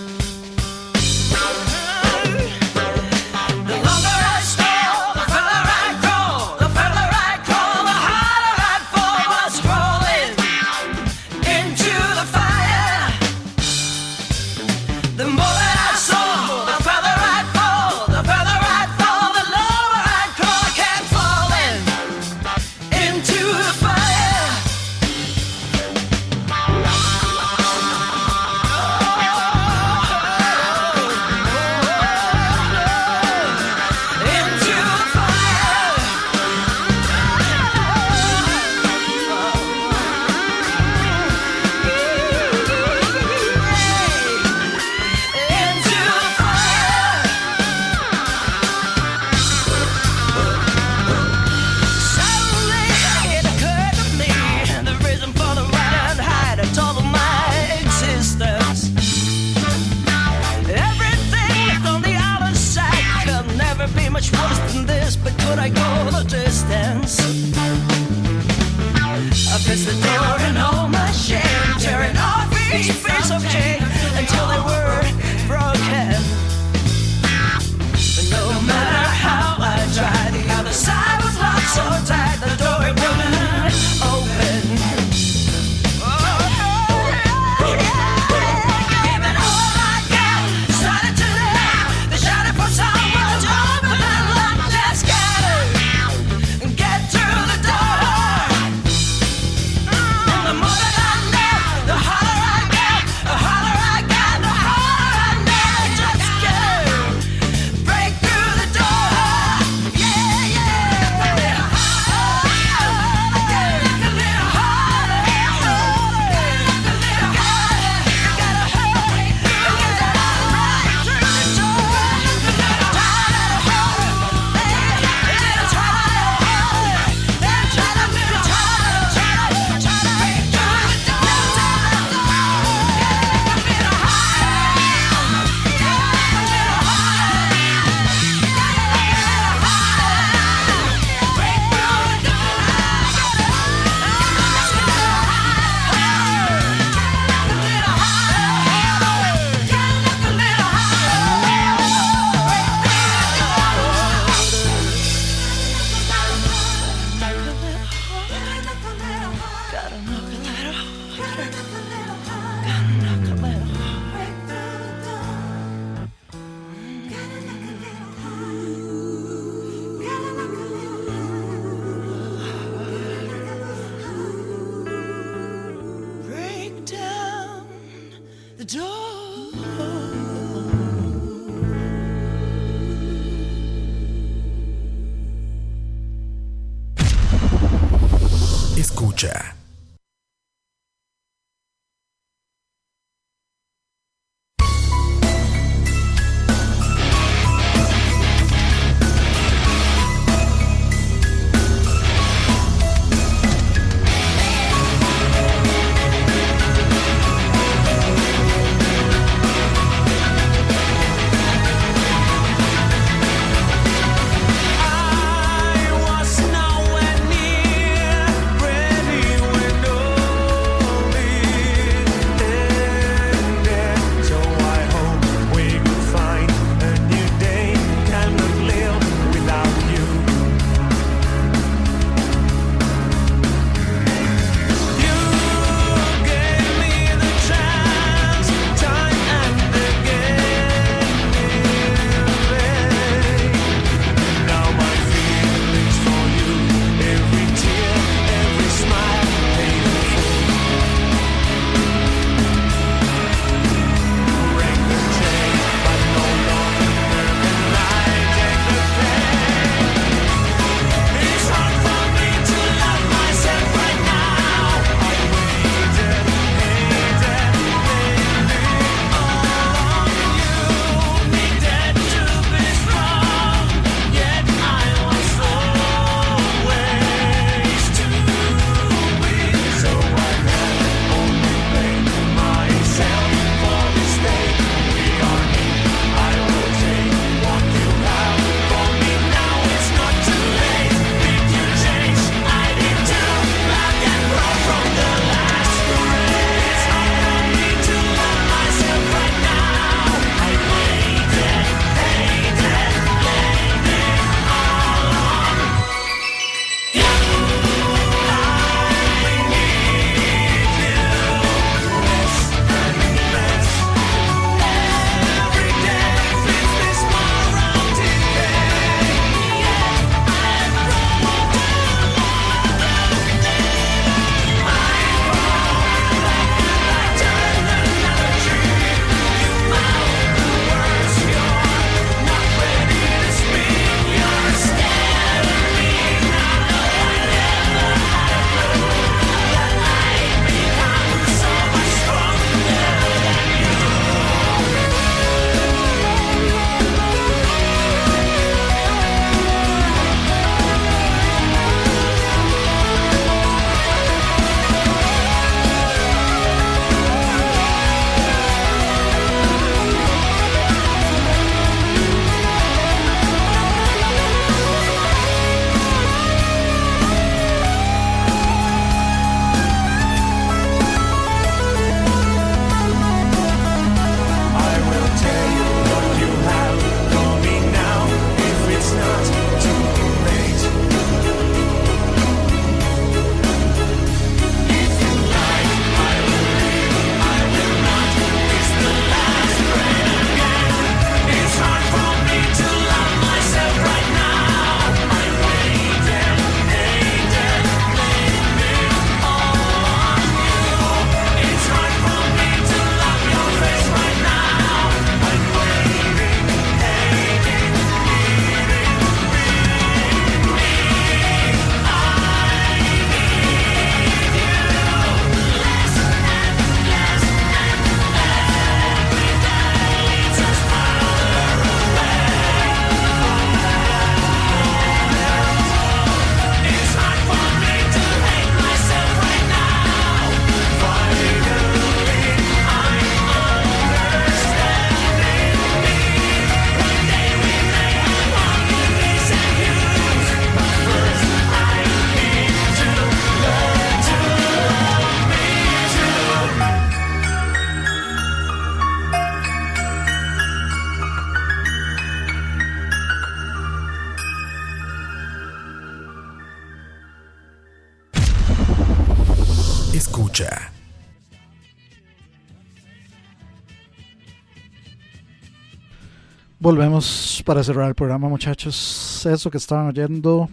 vemos 466.82 467.40
para 467.46 467.62
cerrar 467.62 467.88
el 467.88 467.94
programa, 467.94 468.28
muchachos. 468.28 469.24
Eso 469.24 469.50
que 469.52 469.58
estaban 469.58 469.86
oyendo, 469.86 470.48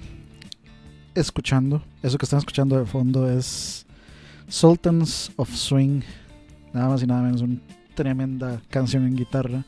escuchando, 1.15 1.81
eso 2.03 2.19
que 2.19 2.25
están 2.25 2.37
escuchando 2.37 2.77
de 2.77 2.85
fondo 2.85 3.27
es 3.27 3.83
Sultans 4.47 5.31
of 5.37 5.49
Swing. 5.49 6.01
Nada 6.71 6.89
más 6.89 7.01
y 7.01 7.07
nada 7.07 7.23
menos, 7.23 7.41
una 7.41 7.59
tremenda 7.95 8.61
canción 8.69 9.07
en 9.07 9.15
guitarra, 9.15 9.65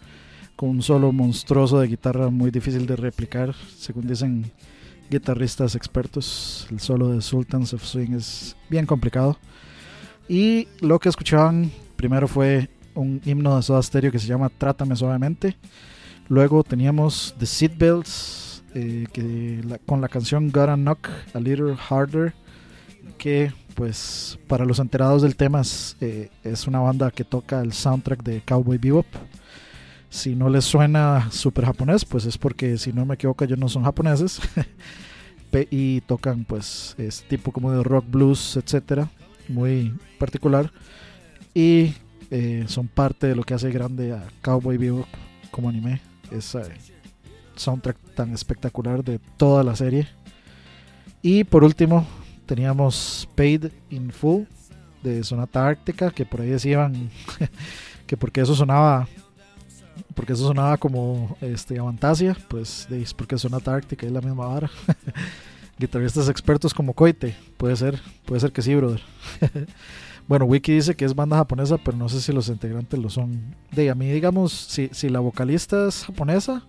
con 0.56 0.70
un 0.70 0.84
solo 0.84 1.12
monstruoso 1.12 1.80
de 1.80 1.88
guitarra 1.88 2.30
muy 2.30 2.52
difícil 2.52 2.86
de 2.86 2.96
replicar, 2.96 3.56
según 3.76 4.06
dicen 4.06 4.52
guitarristas 5.10 5.74
expertos. 5.74 6.68
El 6.70 6.80
solo 6.80 7.10
de 7.10 7.22
Sultans 7.22 7.74
of 7.74 7.84
Swing 7.84 8.14
es 8.14 8.56
bien 8.70 8.86
complicado. 8.86 9.36
Y 10.30 10.68
lo 10.80 11.00
que 11.00 11.10
escuchaban 11.10 11.72
primero 11.96 12.28
fue 12.28 12.70
un 12.94 13.20
himno 13.26 13.56
de 13.56 13.64
Soda 13.64 13.82
Stereo 13.82 14.12
que 14.12 14.20
se 14.20 14.28
llama 14.28 14.50
Trátame 14.50 14.96
Suavemente. 14.96 15.58
Luego 16.30 16.64
teníamos 16.64 17.36
The 17.38 17.46
Seatbelts 17.46 18.64
eh, 18.74 19.08
con 19.86 20.02
la 20.02 20.08
canción 20.08 20.50
Gotta 20.50 20.76
Knock 20.76 21.10
a 21.34 21.40
Little 21.40 21.76
Harder. 21.90 22.34
Que, 23.18 23.54
pues, 23.76 24.40
para 24.48 24.66
los 24.66 24.80
enterados 24.80 25.22
del 25.22 25.36
tema, 25.36 25.62
es, 25.62 25.96
eh, 26.02 26.30
es 26.44 26.68
una 26.68 26.80
banda 26.80 27.12
que 27.12 27.24
toca 27.24 27.62
el 27.62 27.74
soundtrack 27.74 28.24
de 28.24 28.42
Cowboy 28.42 28.78
Bebop. 28.78 29.06
Si 30.10 30.36
no 30.36 30.50
les 30.50 30.66
suena 30.66 31.30
súper 31.32 31.66
japonés, 31.66 32.04
pues 32.04 32.26
es 32.26 32.38
porque, 32.38 32.78
si 32.78 32.92
no 32.92 33.06
me 33.06 33.16
equivoco, 33.16 33.44
ellos 33.44 33.60
no 33.60 33.70
son 33.70 33.84
japoneses. 33.84 34.42
Y 35.70 36.00
tocan, 36.02 36.46
pues, 36.46 36.96
es 36.98 37.24
tipo 37.24 37.52
como 37.52 37.72
de 37.72 37.84
rock, 37.84 38.06
blues, 38.10 38.56
etcétera, 38.56 39.10
muy 39.50 39.94
particular. 40.18 40.72
Y 41.54 41.94
eh, 42.30 42.64
son 42.68 42.88
parte 42.88 43.28
de 43.28 43.36
lo 43.36 43.44
que 43.44 43.54
hace 43.54 43.70
grande 43.70 44.14
a 44.14 44.24
Cowboy 44.42 44.78
Bebop 44.78 45.08
como 45.52 45.68
anime. 45.68 46.11
Ese 46.32 46.62
soundtrack 47.56 47.98
tan 48.16 48.34
espectacular 48.34 49.04
de 49.04 49.20
toda 49.38 49.64
la 49.64 49.76
serie. 49.76 50.08
Y 51.22 51.44
por 51.44 51.64
último, 51.64 52.06
teníamos 52.46 53.28
Paid 53.36 53.68
in 53.90 54.12
Full 54.12 54.44
de 55.04 55.24
Sonata 55.24 55.68
Ártica, 55.68 56.12
que 56.12 56.26
por 56.26 56.42
ahí 56.42 56.50
decían 56.50 57.10
que 58.08 58.18
porque 58.18 58.42
eso 58.42 58.56
sonaba 58.56 59.08
porque 60.16 60.34
eso 60.34 60.48
sonaba 60.48 60.78
como 60.78 61.38
este 61.42 61.80
Avantasia, 61.80 62.36
pues 62.48 62.88
es 62.90 63.14
porque 63.14 63.38
Sonata 63.38 63.74
Ártica 63.74 64.06
es 64.06 64.12
la 64.12 64.22
misma 64.22 64.48
vara. 64.48 64.70
Guitarristas 65.78 66.30
expertos 66.30 66.74
como 66.74 66.94
Coite, 66.94 67.36
puede 67.58 67.76
ser, 67.76 68.00
puede 68.26 68.42
ser 68.42 68.52
que 68.52 68.62
sí, 68.62 68.76
brother. 68.76 69.02
bueno, 70.32 70.46
Wiki 70.46 70.72
dice 70.72 70.96
que 70.96 71.04
es 71.04 71.14
banda 71.14 71.36
japonesa, 71.36 71.78
pero 71.78 71.98
no 71.98 72.08
sé 72.08 72.22
si 72.22 72.32
los 72.32 72.48
integrantes 72.48 72.98
lo 72.98 73.10
son. 73.10 73.54
De 73.70 73.90
a 73.90 73.96
mí, 73.96 74.10
digamos, 74.10 74.54
si, 74.54 74.88
si 74.94 75.10
la 75.10 75.20
vocalista 75.20 75.90
es 75.90 76.06
japonesa, 76.06 76.64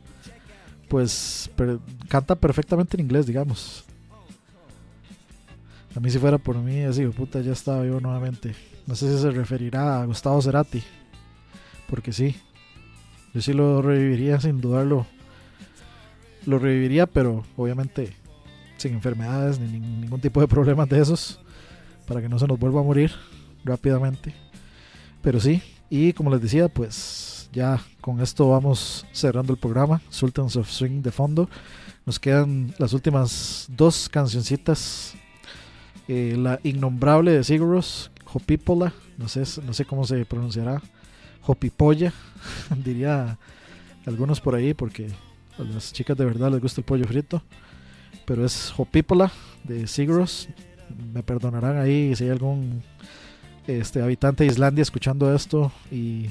pues 0.89 1.49
per- 1.55 1.79
canta 2.09 2.35
perfectamente 2.35 2.97
en 2.97 3.05
inglés, 3.05 3.25
digamos. 3.25 3.85
A 5.95 6.01
mí 6.01 6.11
si 6.11 6.19
fuera 6.19 6.39
por 6.39 6.57
mí, 6.59 6.81
así, 6.83 7.07
puta, 7.07 7.41
ya 7.41 7.53
estaba 7.53 7.87
yo 7.87 8.01
nuevamente. 8.01 8.53
No 8.89 8.97
sé 8.97 9.15
si 9.15 9.23
se 9.23 9.31
referirá 9.31 10.03
a 10.03 10.07
Gustavo 10.07 10.43
Cerati, 10.43 10.83
porque 11.89 12.13
sí, 12.13 12.35
yo 13.33 13.41
sí 13.43 13.53
lo 13.53 13.81
reviviría 13.81 14.41
sin 14.41 14.61
dudarlo. 14.61 15.07
Lo 16.47 16.59
reviviría, 16.59 17.07
pero 17.07 17.45
obviamente 17.57 18.13
sin 18.77 18.95
enfermedades 18.95 19.61
ni 19.61 19.69
nin- 19.79 20.01
ningún 20.01 20.21
tipo 20.21 20.41
de 20.41 20.49
problemas 20.57 20.89
de 20.89 21.01
esos. 21.01 21.39
Para 22.09 22.21
que 22.21 22.29
no 22.29 22.41
se 22.41 22.49
nos 22.49 22.59
vuelva 22.59 22.81
a 22.81 22.83
morir 22.83 23.13
rápidamente. 23.65 24.35
Pero 25.23 25.41
sí, 25.41 25.63
y 25.89 26.13
como 26.13 26.31
les 26.31 26.41
decía, 26.43 26.69
pues 26.69 27.49
ya 27.53 27.81
con 28.01 28.21
esto 28.21 28.49
vamos 28.49 29.07
cerrando 29.13 29.53
el 29.53 29.59
programa. 29.59 30.01
Sultans 30.09 30.57
of 30.57 30.71
Swing 30.71 31.03
de 31.03 31.13
fondo. 31.13 31.49
Nos 32.07 32.19
quedan 32.19 32.75
las 32.79 32.93
últimas 32.93 33.67
dos 33.71 34.09
cancioncitas. 34.09 35.15
Eh, 36.09 36.35
la 36.37 36.59
innombrable 36.65 37.31
de 37.31 37.45
Siguros, 37.45 38.11
Hopipola, 38.33 38.93
no 39.19 39.29
sé, 39.29 39.45
no 39.63 39.73
sé 39.73 39.85
cómo 39.85 40.05
se 40.05 40.25
pronunciará. 40.25 40.83
Hopipolla, 41.47 42.13
diría 42.85 43.39
algunos 44.07 44.41
por 44.41 44.55
ahí, 44.55 44.75
porque 44.75 45.09
a 45.59 45.63
las 45.63 45.93
chicas 45.93 46.17
de 46.17 46.25
verdad 46.25 46.51
les 46.51 46.61
gusta 46.61 46.81
el 46.81 46.85
pollo 46.85 47.05
frito. 47.05 47.43
Pero 48.25 48.45
es 48.45 48.73
Hopipola 48.77 49.31
de 49.63 49.87
Siguros. 49.87 50.49
Me 51.13 51.23
perdonarán 51.23 51.79
ahí 51.79 52.15
si 52.17 52.25
hay 52.25 52.31
algún 52.31 52.83
este, 53.67 54.03
habitante 54.03 54.45
de 54.45 54.51
Islandia 54.51 54.83
escuchando 54.83 55.35
esto 55.35 55.73
y 55.91 56.29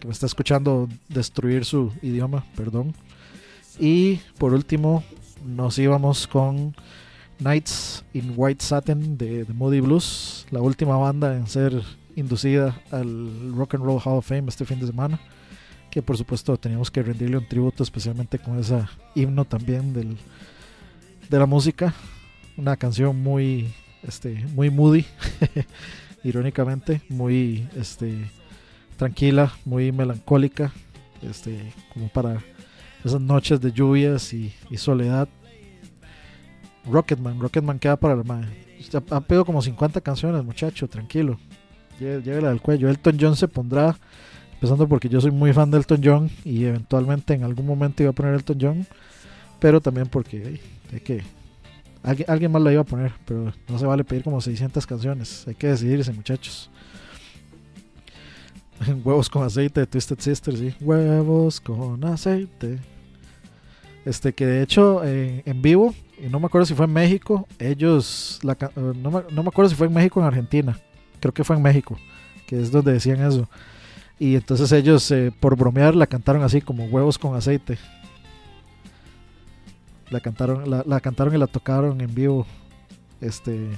que 0.00 0.06
me 0.06 0.12
está 0.12 0.26
escuchando 0.26 0.88
destruir 1.08 1.64
su 1.64 1.92
idioma, 2.02 2.44
perdón. 2.56 2.94
Y 3.78 4.16
por 4.38 4.54
último, 4.54 5.02
nos 5.44 5.78
íbamos 5.78 6.26
con 6.26 6.74
Nights 7.38 8.04
in 8.12 8.32
White 8.36 8.64
Satin 8.64 9.18
de, 9.18 9.44
de 9.44 9.52
Moody 9.52 9.80
Blues, 9.80 10.46
la 10.50 10.60
última 10.60 10.96
banda 10.96 11.36
en 11.36 11.46
ser 11.46 11.82
inducida 12.16 12.80
al 12.90 13.52
Rock 13.54 13.74
and 13.74 13.84
Roll 13.84 14.00
Hall 14.04 14.18
of 14.18 14.26
Fame 14.26 14.44
este 14.48 14.64
fin 14.64 14.80
de 14.80 14.86
semana. 14.86 15.18
Que 15.90 16.02
por 16.02 16.16
supuesto 16.16 16.56
teníamos 16.56 16.90
que 16.90 17.02
rendirle 17.02 17.36
un 17.36 17.48
tributo, 17.48 17.82
especialmente 17.82 18.38
con 18.38 18.58
ese 18.58 18.84
himno 19.14 19.44
también 19.44 19.92
del, 19.92 20.16
de 21.28 21.38
la 21.38 21.46
música. 21.46 21.94
Una 22.56 22.76
canción 22.76 23.20
muy, 23.20 23.72
este, 24.02 24.44
muy 24.54 24.70
moody, 24.70 25.04
irónicamente, 26.24 27.02
muy 27.08 27.68
este, 27.76 28.30
tranquila, 28.96 29.52
muy 29.64 29.92
melancólica, 29.92 30.72
este, 31.22 31.72
como 31.92 32.08
para 32.08 32.42
esas 33.04 33.20
noches 33.20 33.60
de 33.60 33.70
lluvias 33.70 34.32
y, 34.32 34.52
soledad. 34.76 35.28
Rocketman, 36.90 37.38
Rocketman 37.38 37.78
queda 37.78 37.96
para 37.96 38.14
el 38.14 38.24
mae. 38.24 38.46
Ya 38.90 39.02
Ha 39.10 39.20
pedido 39.20 39.44
como 39.44 39.62
50 39.62 40.00
canciones, 40.00 40.44
muchacho, 40.44 40.88
tranquilo. 40.88 41.38
Llévela 42.00 42.48
del 42.48 42.60
cuello. 42.60 42.88
Elton 42.88 43.16
John 43.20 43.36
se 43.36 43.48
pondrá, 43.48 43.96
empezando 44.54 44.88
porque 44.88 45.08
yo 45.08 45.20
soy 45.20 45.30
muy 45.30 45.52
fan 45.52 45.70
de 45.70 45.78
Elton 45.78 46.00
John 46.02 46.30
y 46.44 46.64
eventualmente 46.64 47.34
en 47.34 47.44
algún 47.44 47.66
momento 47.66 48.02
iba 48.02 48.10
a 48.10 48.14
poner 48.14 48.34
Elton 48.34 48.58
John, 48.60 48.86
pero 49.60 49.80
también 49.80 50.08
porque 50.08 50.42
hey, 50.44 50.60
hay 50.92 51.00
que 51.00 51.22
alguien, 52.04 52.30
alguien 52.30 52.52
más 52.52 52.62
la 52.62 52.72
iba 52.72 52.82
a 52.82 52.84
poner, 52.84 53.12
pero 53.24 53.52
no 53.68 53.78
se 53.78 53.86
vale 53.86 54.04
pedir 54.04 54.22
como 54.22 54.40
600 54.40 54.86
canciones. 54.86 55.46
Hay 55.48 55.54
que 55.54 55.68
decidirse, 55.68 56.12
muchachos. 56.12 56.70
Huevos 59.04 59.28
con 59.28 59.42
aceite 59.42 59.80
de 59.80 59.86
Twisted 59.86 60.20
Sister, 60.20 60.56
sí. 60.56 60.74
Huevos 60.80 61.60
con 61.60 62.04
aceite. 62.04 62.78
Este 64.04 64.34
que 64.34 64.44
de 64.44 64.62
hecho 64.62 65.02
eh, 65.02 65.42
en 65.46 65.62
vivo, 65.62 65.94
y 66.22 66.28
no 66.28 66.38
me 66.38 66.46
acuerdo 66.46 66.66
si 66.66 66.74
fue 66.74 66.84
en 66.84 66.92
México, 66.92 67.48
ellos, 67.58 68.38
la 68.42 68.52
eh, 68.52 68.68
no, 68.76 69.10
me, 69.10 69.22
no 69.30 69.42
me 69.42 69.48
acuerdo 69.48 69.70
si 69.70 69.76
fue 69.76 69.86
en 69.86 69.94
México 69.94 70.20
o 70.20 70.22
en 70.22 70.26
Argentina, 70.26 70.78
creo 71.20 71.32
que 71.32 71.42
fue 71.42 71.56
en 71.56 71.62
México, 71.62 71.96
que 72.46 72.60
es 72.60 72.70
donde 72.70 72.92
decían 72.92 73.22
eso. 73.22 73.48
Y 74.18 74.34
entonces 74.36 74.70
ellos, 74.72 75.10
eh, 75.10 75.32
por 75.40 75.56
bromear, 75.56 75.96
la 75.96 76.06
cantaron 76.06 76.42
así 76.42 76.60
como 76.60 76.84
huevos 76.84 77.18
con 77.18 77.34
aceite. 77.34 77.78
La 80.14 80.20
cantaron, 80.20 80.70
la, 80.70 80.84
la 80.86 81.00
cantaron 81.00 81.34
y 81.34 81.38
la 81.38 81.48
tocaron 81.48 82.00
en 82.00 82.14
vivo. 82.14 82.46
Este. 83.20 83.68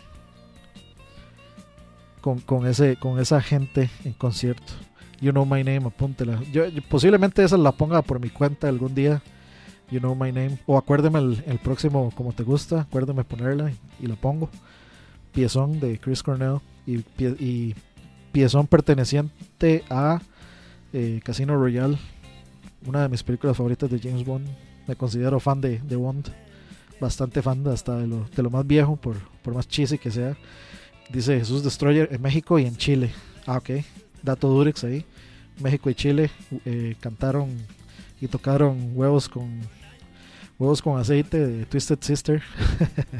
Con, 2.21 2.41
con 2.41 2.67
ese, 2.67 2.97
con 2.97 3.19
esa 3.19 3.41
gente 3.41 3.89
en 4.05 4.13
concierto. 4.13 4.75
You 5.23 5.31
know 5.31 5.47
my 5.47 5.65
name, 5.65 5.87
apúntela. 5.87 6.39
Yo, 6.53 6.65
posiblemente 6.91 7.43
esa 7.43 7.57
la 7.57 7.73
ponga 7.73 8.03
por 8.03 8.21
mi 8.21 8.29
cuenta 8.29 8.69
algún 8.69 8.95
día. 8.95 9.23
You 9.91 9.99
know 10.01 10.15
my 10.15 10.31
name. 10.31 10.59
O 10.67 10.77
acuérdeme 10.77 11.21
el, 11.21 11.43
el 11.47 11.59
próximo 11.59 12.11
como 12.15 12.35
te 12.35 12.43
gusta. 12.43 12.83
Acuérdeme 12.83 13.25
ponerla 13.25 13.71
y, 13.71 14.05
y 14.05 14.07
la 14.09 14.17
pongo. 14.17 14.51
Piezón 15.33 15.81
de 15.81 15.99
Chris 15.99 16.23
Cornell. 16.23 16.59
Y, 16.87 16.99
pie- 16.99 17.41
y 17.41 17.75
piezón 18.31 18.67
perteneciente 18.67 19.85
a 19.89 20.21
eh, 20.93 21.23
Casino 21.25 21.57
Royale. 21.57 21.97
Una 22.85 23.01
de 23.01 23.09
mis 23.09 23.23
películas 23.23 23.57
favoritas 23.57 23.89
de 23.89 23.99
James 23.99 24.23
Bond. 24.27 24.47
Me 24.87 24.97
considero 24.97 25.41
fan 25.41 25.61
de, 25.61 25.79
de 25.81 25.97
Bond. 25.97 26.29
Bastante 27.01 27.43
fan 27.43 27.67
hasta 27.69 27.97
de 27.99 28.07
lo, 28.07 28.27
de 28.35 28.43
lo 28.43 28.51
más 28.51 28.67
viejo, 28.67 28.97
por, 28.97 29.17
por 29.43 29.55
más 29.55 29.69
cheesy 29.69 29.99
que 29.99 30.11
sea. 30.11 30.37
Dice 31.11 31.39
Jesús 31.39 31.63
Destroyer 31.63 32.09
en 32.11 32.23
México 32.23 32.59
y 32.59 32.67
en 32.67 32.77
Chile. 32.77 33.13
Ah, 33.47 33.59
ok. 33.59 33.71
Dato 34.23 34.49
Durex 34.49 34.85
ahí. 34.85 35.05
México 35.61 35.89
y 35.89 35.95
Chile 35.95 36.31
eh, 36.65 36.97
cantaron 37.01 37.51
y 38.21 38.29
tocaron 38.29 38.93
huevos 38.95 39.29
con 39.29 39.61
huevos 40.59 40.83
con 40.83 40.99
aceite 40.99 41.47
de 41.47 41.67
Twisted 41.67 41.99
Sister. 42.01 42.43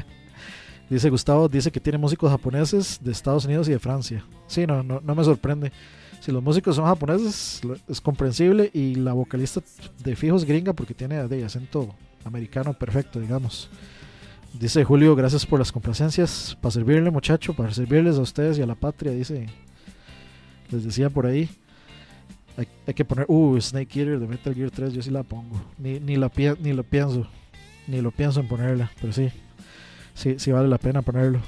dice 0.89 1.09
Gustavo, 1.09 1.47
dice 1.47 1.71
que 1.71 1.79
tiene 1.79 1.97
músicos 1.97 2.29
japoneses 2.31 2.99
de 3.01 3.11
Estados 3.11 3.45
Unidos 3.45 3.67
y 3.69 3.71
de 3.71 3.79
Francia. 3.79 4.23
Sí, 4.47 4.65
no, 4.65 4.83
no, 4.83 5.01
no 5.01 5.15
me 5.15 5.23
sorprende. 5.23 5.71
Si 6.19 6.31
los 6.31 6.43
músicos 6.43 6.75
son 6.75 6.85
japoneses, 6.85 7.61
es 7.87 8.01
comprensible 8.01 8.69
y 8.73 8.95
la 8.95 9.13
vocalista 9.13 9.61
de 10.03 10.15
fijos 10.15 10.43
gringa 10.43 10.73
porque 10.73 10.93
tiene 10.93 11.27
de 11.27 11.45
acento 11.45 11.95
americano 12.25 12.73
perfecto, 12.73 13.19
digamos. 13.19 13.69
Dice 14.53 14.83
Julio, 14.83 15.15
gracias 15.15 15.45
por 15.45 15.59
las 15.59 15.71
complacencias. 15.71 16.57
Para 16.59 16.71
servirle, 16.71 17.11
muchacho, 17.11 17.53
para 17.53 17.71
servirles 17.73 18.17
a 18.17 18.21
ustedes 18.21 18.57
y 18.57 18.61
a 18.61 18.65
la 18.65 18.75
patria, 18.75 19.11
dice. 19.11 19.47
Les 20.71 20.83
decía 20.83 21.09
por 21.09 21.25
ahí. 21.25 21.49
Hay, 22.87 22.93
que 22.95 23.05
poner, 23.05 23.25
uh, 23.29 23.61
Snake 23.61 23.99
Eater 23.99 24.19
de 24.19 24.27
Metal 24.27 24.55
Gear 24.55 24.71
3, 24.71 24.91
yo 24.91 25.01
sí 25.03 25.11
la 25.11 25.21
pongo. 25.21 25.61
Ni, 25.77 25.99
ni, 25.99 26.15
la, 26.15 26.31
ni 26.59 26.73
lo 26.73 26.83
pienso. 26.83 27.27
Ni 27.85 28.01
lo 28.01 28.09
pienso 28.09 28.39
en 28.39 28.47
ponerla, 28.47 28.91
pero 28.99 29.13
sí. 29.13 29.29
Sí, 30.15 30.35
sí 30.39 30.51
vale 30.51 30.67
la 30.67 30.79
pena 30.79 31.03
ponerlo. 31.03 31.39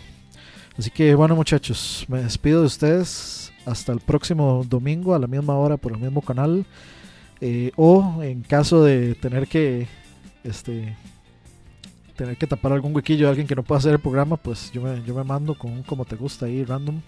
Así 0.78 0.92
que 0.92 1.16
bueno, 1.16 1.36
muchachos, 1.36 2.06
me 2.08 2.22
despido 2.22 2.60
de 2.62 2.68
ustedes. 2.68 3.39
Hasta 3.66 3.92
el 3.92 4.00
próximo 4.00 4.66
domingo 4.68 5.14
a 5.14 5.20
la 5.20 5.28
misma 5.28 5.56
hora 5.56 5.78
por 5.78 5.92
el 5.92 6.00
mismo 6.00 6.22
canal. 6.22 6.66
Eh, 7.42 7.72
o 7.76 8.22
en 8.22 8.42
caso 8.42 8.84
de 8.84 9.16
tener 9.16 9.48
que 9.48 9.88
este 10.44 10.96
tener 12.16 12.36
que 12.36 12.48
tapar 12.48 12.74
algún 12.74 12.94
huequillo 12.94 13.26
de 13.26 13.30
alguien 13.30 13.48
que 13.48 13.56
no 13.56 13.64
pueda 13.64 13.80
hacer 13.80 13.94
el 13.94 14.00
programa, 14.00 14.36
pues 14.36 14.72
yo 14.74 14.82
me, 14.82 15.02
yo 15.06 15.16
me 15.16 15.24
mando 15.24 15.58
con 15.58 15.72
un 15.72 15.84
como 15.84 16.04
te 16.04 16.18
gusta 16.18 16.48
ahí, 16.48 16.66
random. 16.66 17.02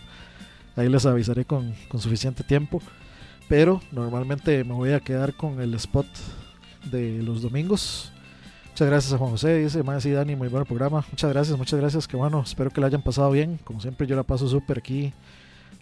Ahí 0.78 0.88
les 0.88 1.06
avisaré 1.06 1.44
con, 1.44 1.74
con 1.90 2.00
suficiente 2.00 2.44
tiempo. 2.44 2.82
Pero 3.50 3.82
normalmente 3.92 4.64
me 4.64 4.74
voy 4.74 4.94
a 4.94 5.02
quedar 5.02 5.34
con 5.36 5.60
el 5.60 5.74
spot 5.74 6.08
de 6.90 7.22
los 7.22 7.42
domingos. 7.42 8.14
Muchas 8.70 8.88
gracias 8.88 9.14
a 9.14 9.18
Juan 9.18 9.32
José, 9.32 9.58
dice 9.58 9.84
más 9.84 10.02
sí, 10.02 10.12
Dani, 10.12 10.38
muy 10.38 10.48
buen 10.48 10.64
programa. 10.64 11.06
Muchas 11.12 11.30
gracias, 11.34 11.58
muchas 11.58 11.78
gracias. 11.78 12.08
Que 12.08 12.16
bueno, 12.16 12.42
espero 12.46 12.70
que 12.70 12.80
la 12.80 12.88
hayan 12.88 13.02
pasado 13.02 13.30
bien. 13.32 13.60
Como 13.66 13.82
siempre, 13.82 14.08
yo 14.08 14.16
la 14.16 14.24
paso 14.24 14.48
súper 14.48 14.78
aquí, 14.78 15.12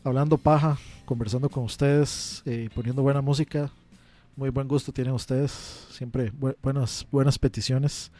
hablando 0.09 0.37
paja, 0.37 0.77
conversando 1.05 1.49
con 1.49 1.63
ustedes, 1.63 2.41
eh, 2.45 2.69
poniendo 2.73 3.01
buena 3.01 3.21
música. 3.21 3.69
Muy 4.35 4.49
buen 4.49 4.67
gusto 4.67 4.91
tienen 4.91 5.13
ustedes. 5.13 5.51
Siempre 5.91 6.31
bu- 6.33 6.55
buenas, 6.61 7.05
buenas 7.11 7.37
peticiones. 7.39 8.11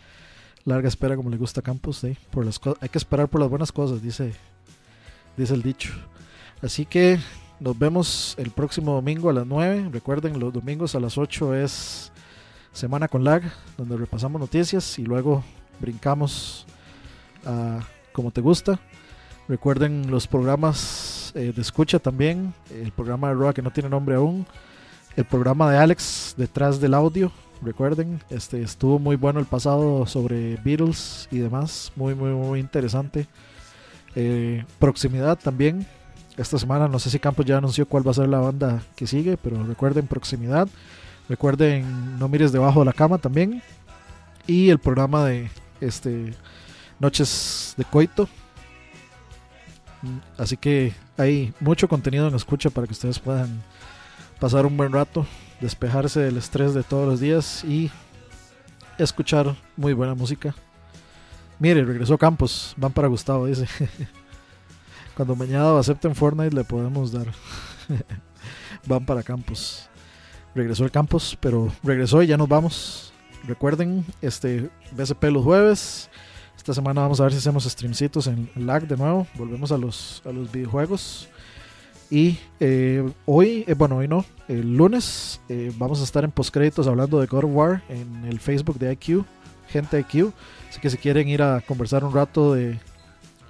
Larga 0.65 0.87
espera, 0.87 1.15
como 1.15 1.29
le 1.29 1.37
gusta 1.37 1.61
a 1.61 1.63
Campos. 1.63 2.05
Por 2.31 2.45
las 2.45 2.59
hay 2.81 2.89
que 2.89 2.97
esperar 2.97 3.27
por 3.29 3.39
las 3.41 3.49
buenas 3.49 3.71
cosas, 3.71 4.01
dice, 4.01 4.33
dice 5.37 5.53
el 5.53 5.61
dicho. 5.63 5.93
Así 6.61 6.85
que 6.85 7.19
nos 7.59 7.77
vemos 7.79 8.35
el 8.37 8.51
próximo 8.51 8.93
domingo 8.93 9.29
a 9.29 9.33
las 9.33 9.47
9. 9.47 9.89
Recuerden, 9.91 10.39
los 10.39 10.51
domingos 10.53 10.95
a 10.95 10.99
las 10.99 11.17
8 11.17 11.55
es 11.55 12.11
Semana 12.73 13.07
con 13.07 13.23
Lag, 13.23 13.43
donde 13.77 13.95
repasamos 13.97 14.39
noticias 14.41 14.99
y 14.99 15.03
luego 15.03 15.43
brincamos 15.79 16.65
a 17.45 17.79
Como 18.11 18.31
Te 18.31 18.41
Gusta. 18.41 18.79
Recuerden 19.47 20.11
los 20.11 20.27
programas 20.27 21.15
eh, 21.35 21.53
de 21.55 21.61
escucha 21.61 21.99
también. 21.99 22.53
El 22.71 22.91
programa 22.91 23.29
de 23.29 23.35
Roa 23.35 23.53
que 23.53 23.61
no 23.61 23.71
tiene 23.71 23.89
nombre 23.89 24.15
aún. 24.15 24.45
El 25.15 25.25
programa 25.25 25.71
de 25.71 25.77
Alex 25.77 26.35
detrás 26.37 26.79
del 26.79 26.93
audio. 26.93 27.31
Recuerden, 27.61 28.21
este 28.29 28.61
estuvo 28.61 28.99
muy 28.99 29.17
bueno 29.17 29.39
el 29.39 29.45
pasado 29.45 30.05
sobre 30.05 30.55
Beatles 30.57 31.27
y 31.31 31.39
demás. 31.39 31.91
Muy, 31.95 32.15
muy, 32.15 32.31
muy 32.31 32.59
interesante. 32.59 33.27
Eh, 34.15 34.63
proximidad 34.79 35.37
también. 35.37 35.85
Esta 36.37 36.57
semana 36.57 36.87
no 36.87 36.99
sé 36.99 37.09
si 37.09 37.19
Campos 37.19 37.45
ya 37.45 37.57
anunció 37.57 37.85
cuál 37.85 38.07
va 38.07 38.11
a 38.11 38.13
ser 38.13 38.29
la 38.29 38.39
banda 38.39 38.81
que 38.95 39.07
sigue, 39.07 39.35
pero 39.35 39.61
recuerden 39.63 40.07
proximidad. 40.07 40.69
Recuerden 41.27 42.17
No 42.17 42.29
mires 42.29 42.51
debajo 42.51 42.79
de 42.79 42.85
la 42.85 42.93
cama 42.93 43.17
también. 43.17 43.61
Y 44.47 44.69
el 44.69 44.79
programa 44.79 45.25
de 45.25 45.51
este 45.81 46.33
Noches 46.99 47.73
de 47.77 47.85
Coito. 47.85 48.29
Mm, 50.01 50.17
Así 50.37 50.55
que 50.55 50.93
hay 51.19 51.53
mucho 51.59 51.89
contenido 51.89 52.27
en 52.27 52.35
escucha 52.35 52.69
para 52.69 52.87
que 52.87 52.93
ustedes 52.93 53.19
puedan 53.19 53.61
pasar 54.39 54.65
un 54.65 54.77
buen 54.77 54.93
rato, 54.93 55.25
despejarse 55.59 56.21
del 56.21 56.37
estrés 56.37 56.73
de 56.73 56.81
todos 56.81 57.05
los 57.07 57.19
días 57.19 57.63
y 57.65 57.91
escuchar 58.97 59.55
muy 59.75 59.91
buena 59.91 60.15
música. 60.15 60.55
Mire, 61.59 61.83
regresó 61.83 62.17
Campos, 62.17 62.73
van 62.77 62.93
para 62.93 63.09
Gustavo, 63.09 63.47
dice. 63.47 63.67
Cuando 65.15 65.35
mañana 65.35 65.77
acepten 65.77 66.15
Fortnite 66.15 66.55
le 66.55 66.63
podemos 66.63 67.11
dar. 67.11 67.27
van 68.85 69.05
para 69.05 69.21
Campos. 69.21 69.89
Regresó 70.55 70.85
el 70.85 70.91
Campos, 70.91 71.37
pero 71.41 71.69
regresó 71.83 72.23
y 72.23 72.27
ya 72.27 72.37
nos 72.37 72.47
vamos. 72.47 73.11
Recuerden, 73.45 74.05
este 74.21 74.69
BSP 74.93 75.25
los 75.25 75.43
jueves. 75.43 76.09
Esta 76.59 76.73
semana 76.73 76.99
vamos 76.99 77.21
a 77.21 77.23
ver 77.23 77.31
si 77.31 77.37
hacemos 77.37 77.63
streamcitos 77.63 78.27
en 78.27 78.49
lag 78.53 78.85
de 78.85 78.97
nuevo. 78.97 79.25
Volvemos 79.35 79.71
a 79.71 79.77
los, 79.77 80.21
a 80.25 80.31
los 80.33 80.51
videojuegos. 80.51 81.29
Y 82.09 82.37
eh, 82.59 83.09
hoy, 83.25 83.63
eh, 83.65 83.75
bueno, 83.75 83.95
hoy 83.95 84.09
no, 84.09 84.25
el 84.49 84.75
lunes 84.75 85.39
eh, 85.47 85.71
vamos 85.77 86.01
a 86.01 86.03
estar 86.03 86.25
en 86.25 86.31
postcréditos 86.31 86.85
hablando 86.85 87.21
de 87.21 87.27
God 87.27 87.45
of 87.45 87.51
War 87.53 87.81
en 87.87 88.25
el 88.25 88.41
Facebook 88.41 88.77
de 88.77 88.91
IQ, 88.91 89.23
gente 89.69 89.99
IQ. 90.01 90.33
Así 90.69 90.81
que 90.81 90.89
si 90.89 90.97
quieren 90.97 91.29
ir 91.29 91.41
a 91.41 91.61
conversar 91.61 92.03
un 92.03 92.13
rato 92.13 92.53
de, 92.53 92.77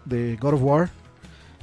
de 0.05 0.37
God 0.39 0.53
of 0.53 0.61
War, 0.61 0.91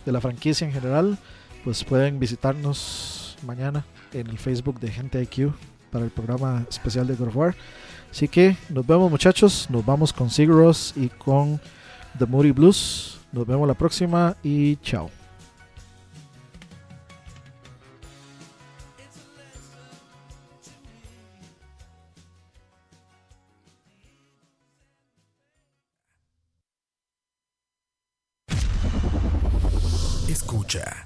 de 0.05 0.11
la 0.11 0.21
franquicia 0.21 0.67
en 0.67 0.73
general, 0.73 1.17
pues 1.63 1.85
pueden 1.85 2.19
visitarnos 2.19 3.39
mañana 3.47 3.87
en 4.13 4.27
el 4.27 4.39
Facebook 4.39 4.81
de 4.81 4.91
gente 4.91 5.23
IQ 5.23 5.53
para 5.93 6.05
el 6.05 6.11
programa 6.11 6.67
especial 6.69 7.07
de 7.07 7.15
God 7.15 7.29
of 7.29 7.37
War. 7.37 7.55
Así 8.11 8.29
que 8.29 8.57
nos 8.71 8.87
vemos 8.87 9.11
muchachos, 9.11 9.69
nos 9.71 9.85
vamos 9.85 10.13
con 10.13 10.31
Sigros 10.31 10.95
y 10.97 11.09
con 11.09 11.61
The 12.19 12.27
Moody 12.27 12.53
Blues. 12.53 13.19
Nos 13.33 13.47
vemos 13.47 13.69
la 13.69 13.75
próxima 13.75 14.37
y 14.43 14.77
chao. 14.77 15.11
Escucha. 30.29 31.06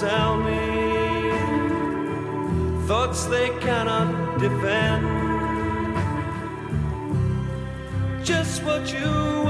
Tell 0.00 0.38
me 0.38 1.30
thoughts 2.86 3.26
they 3.26 3.50
cannot 3.60 4.40
defend. 4.40 5.04
Just 8.24 8.62
what 8.64 8.90
you 8.90 9.49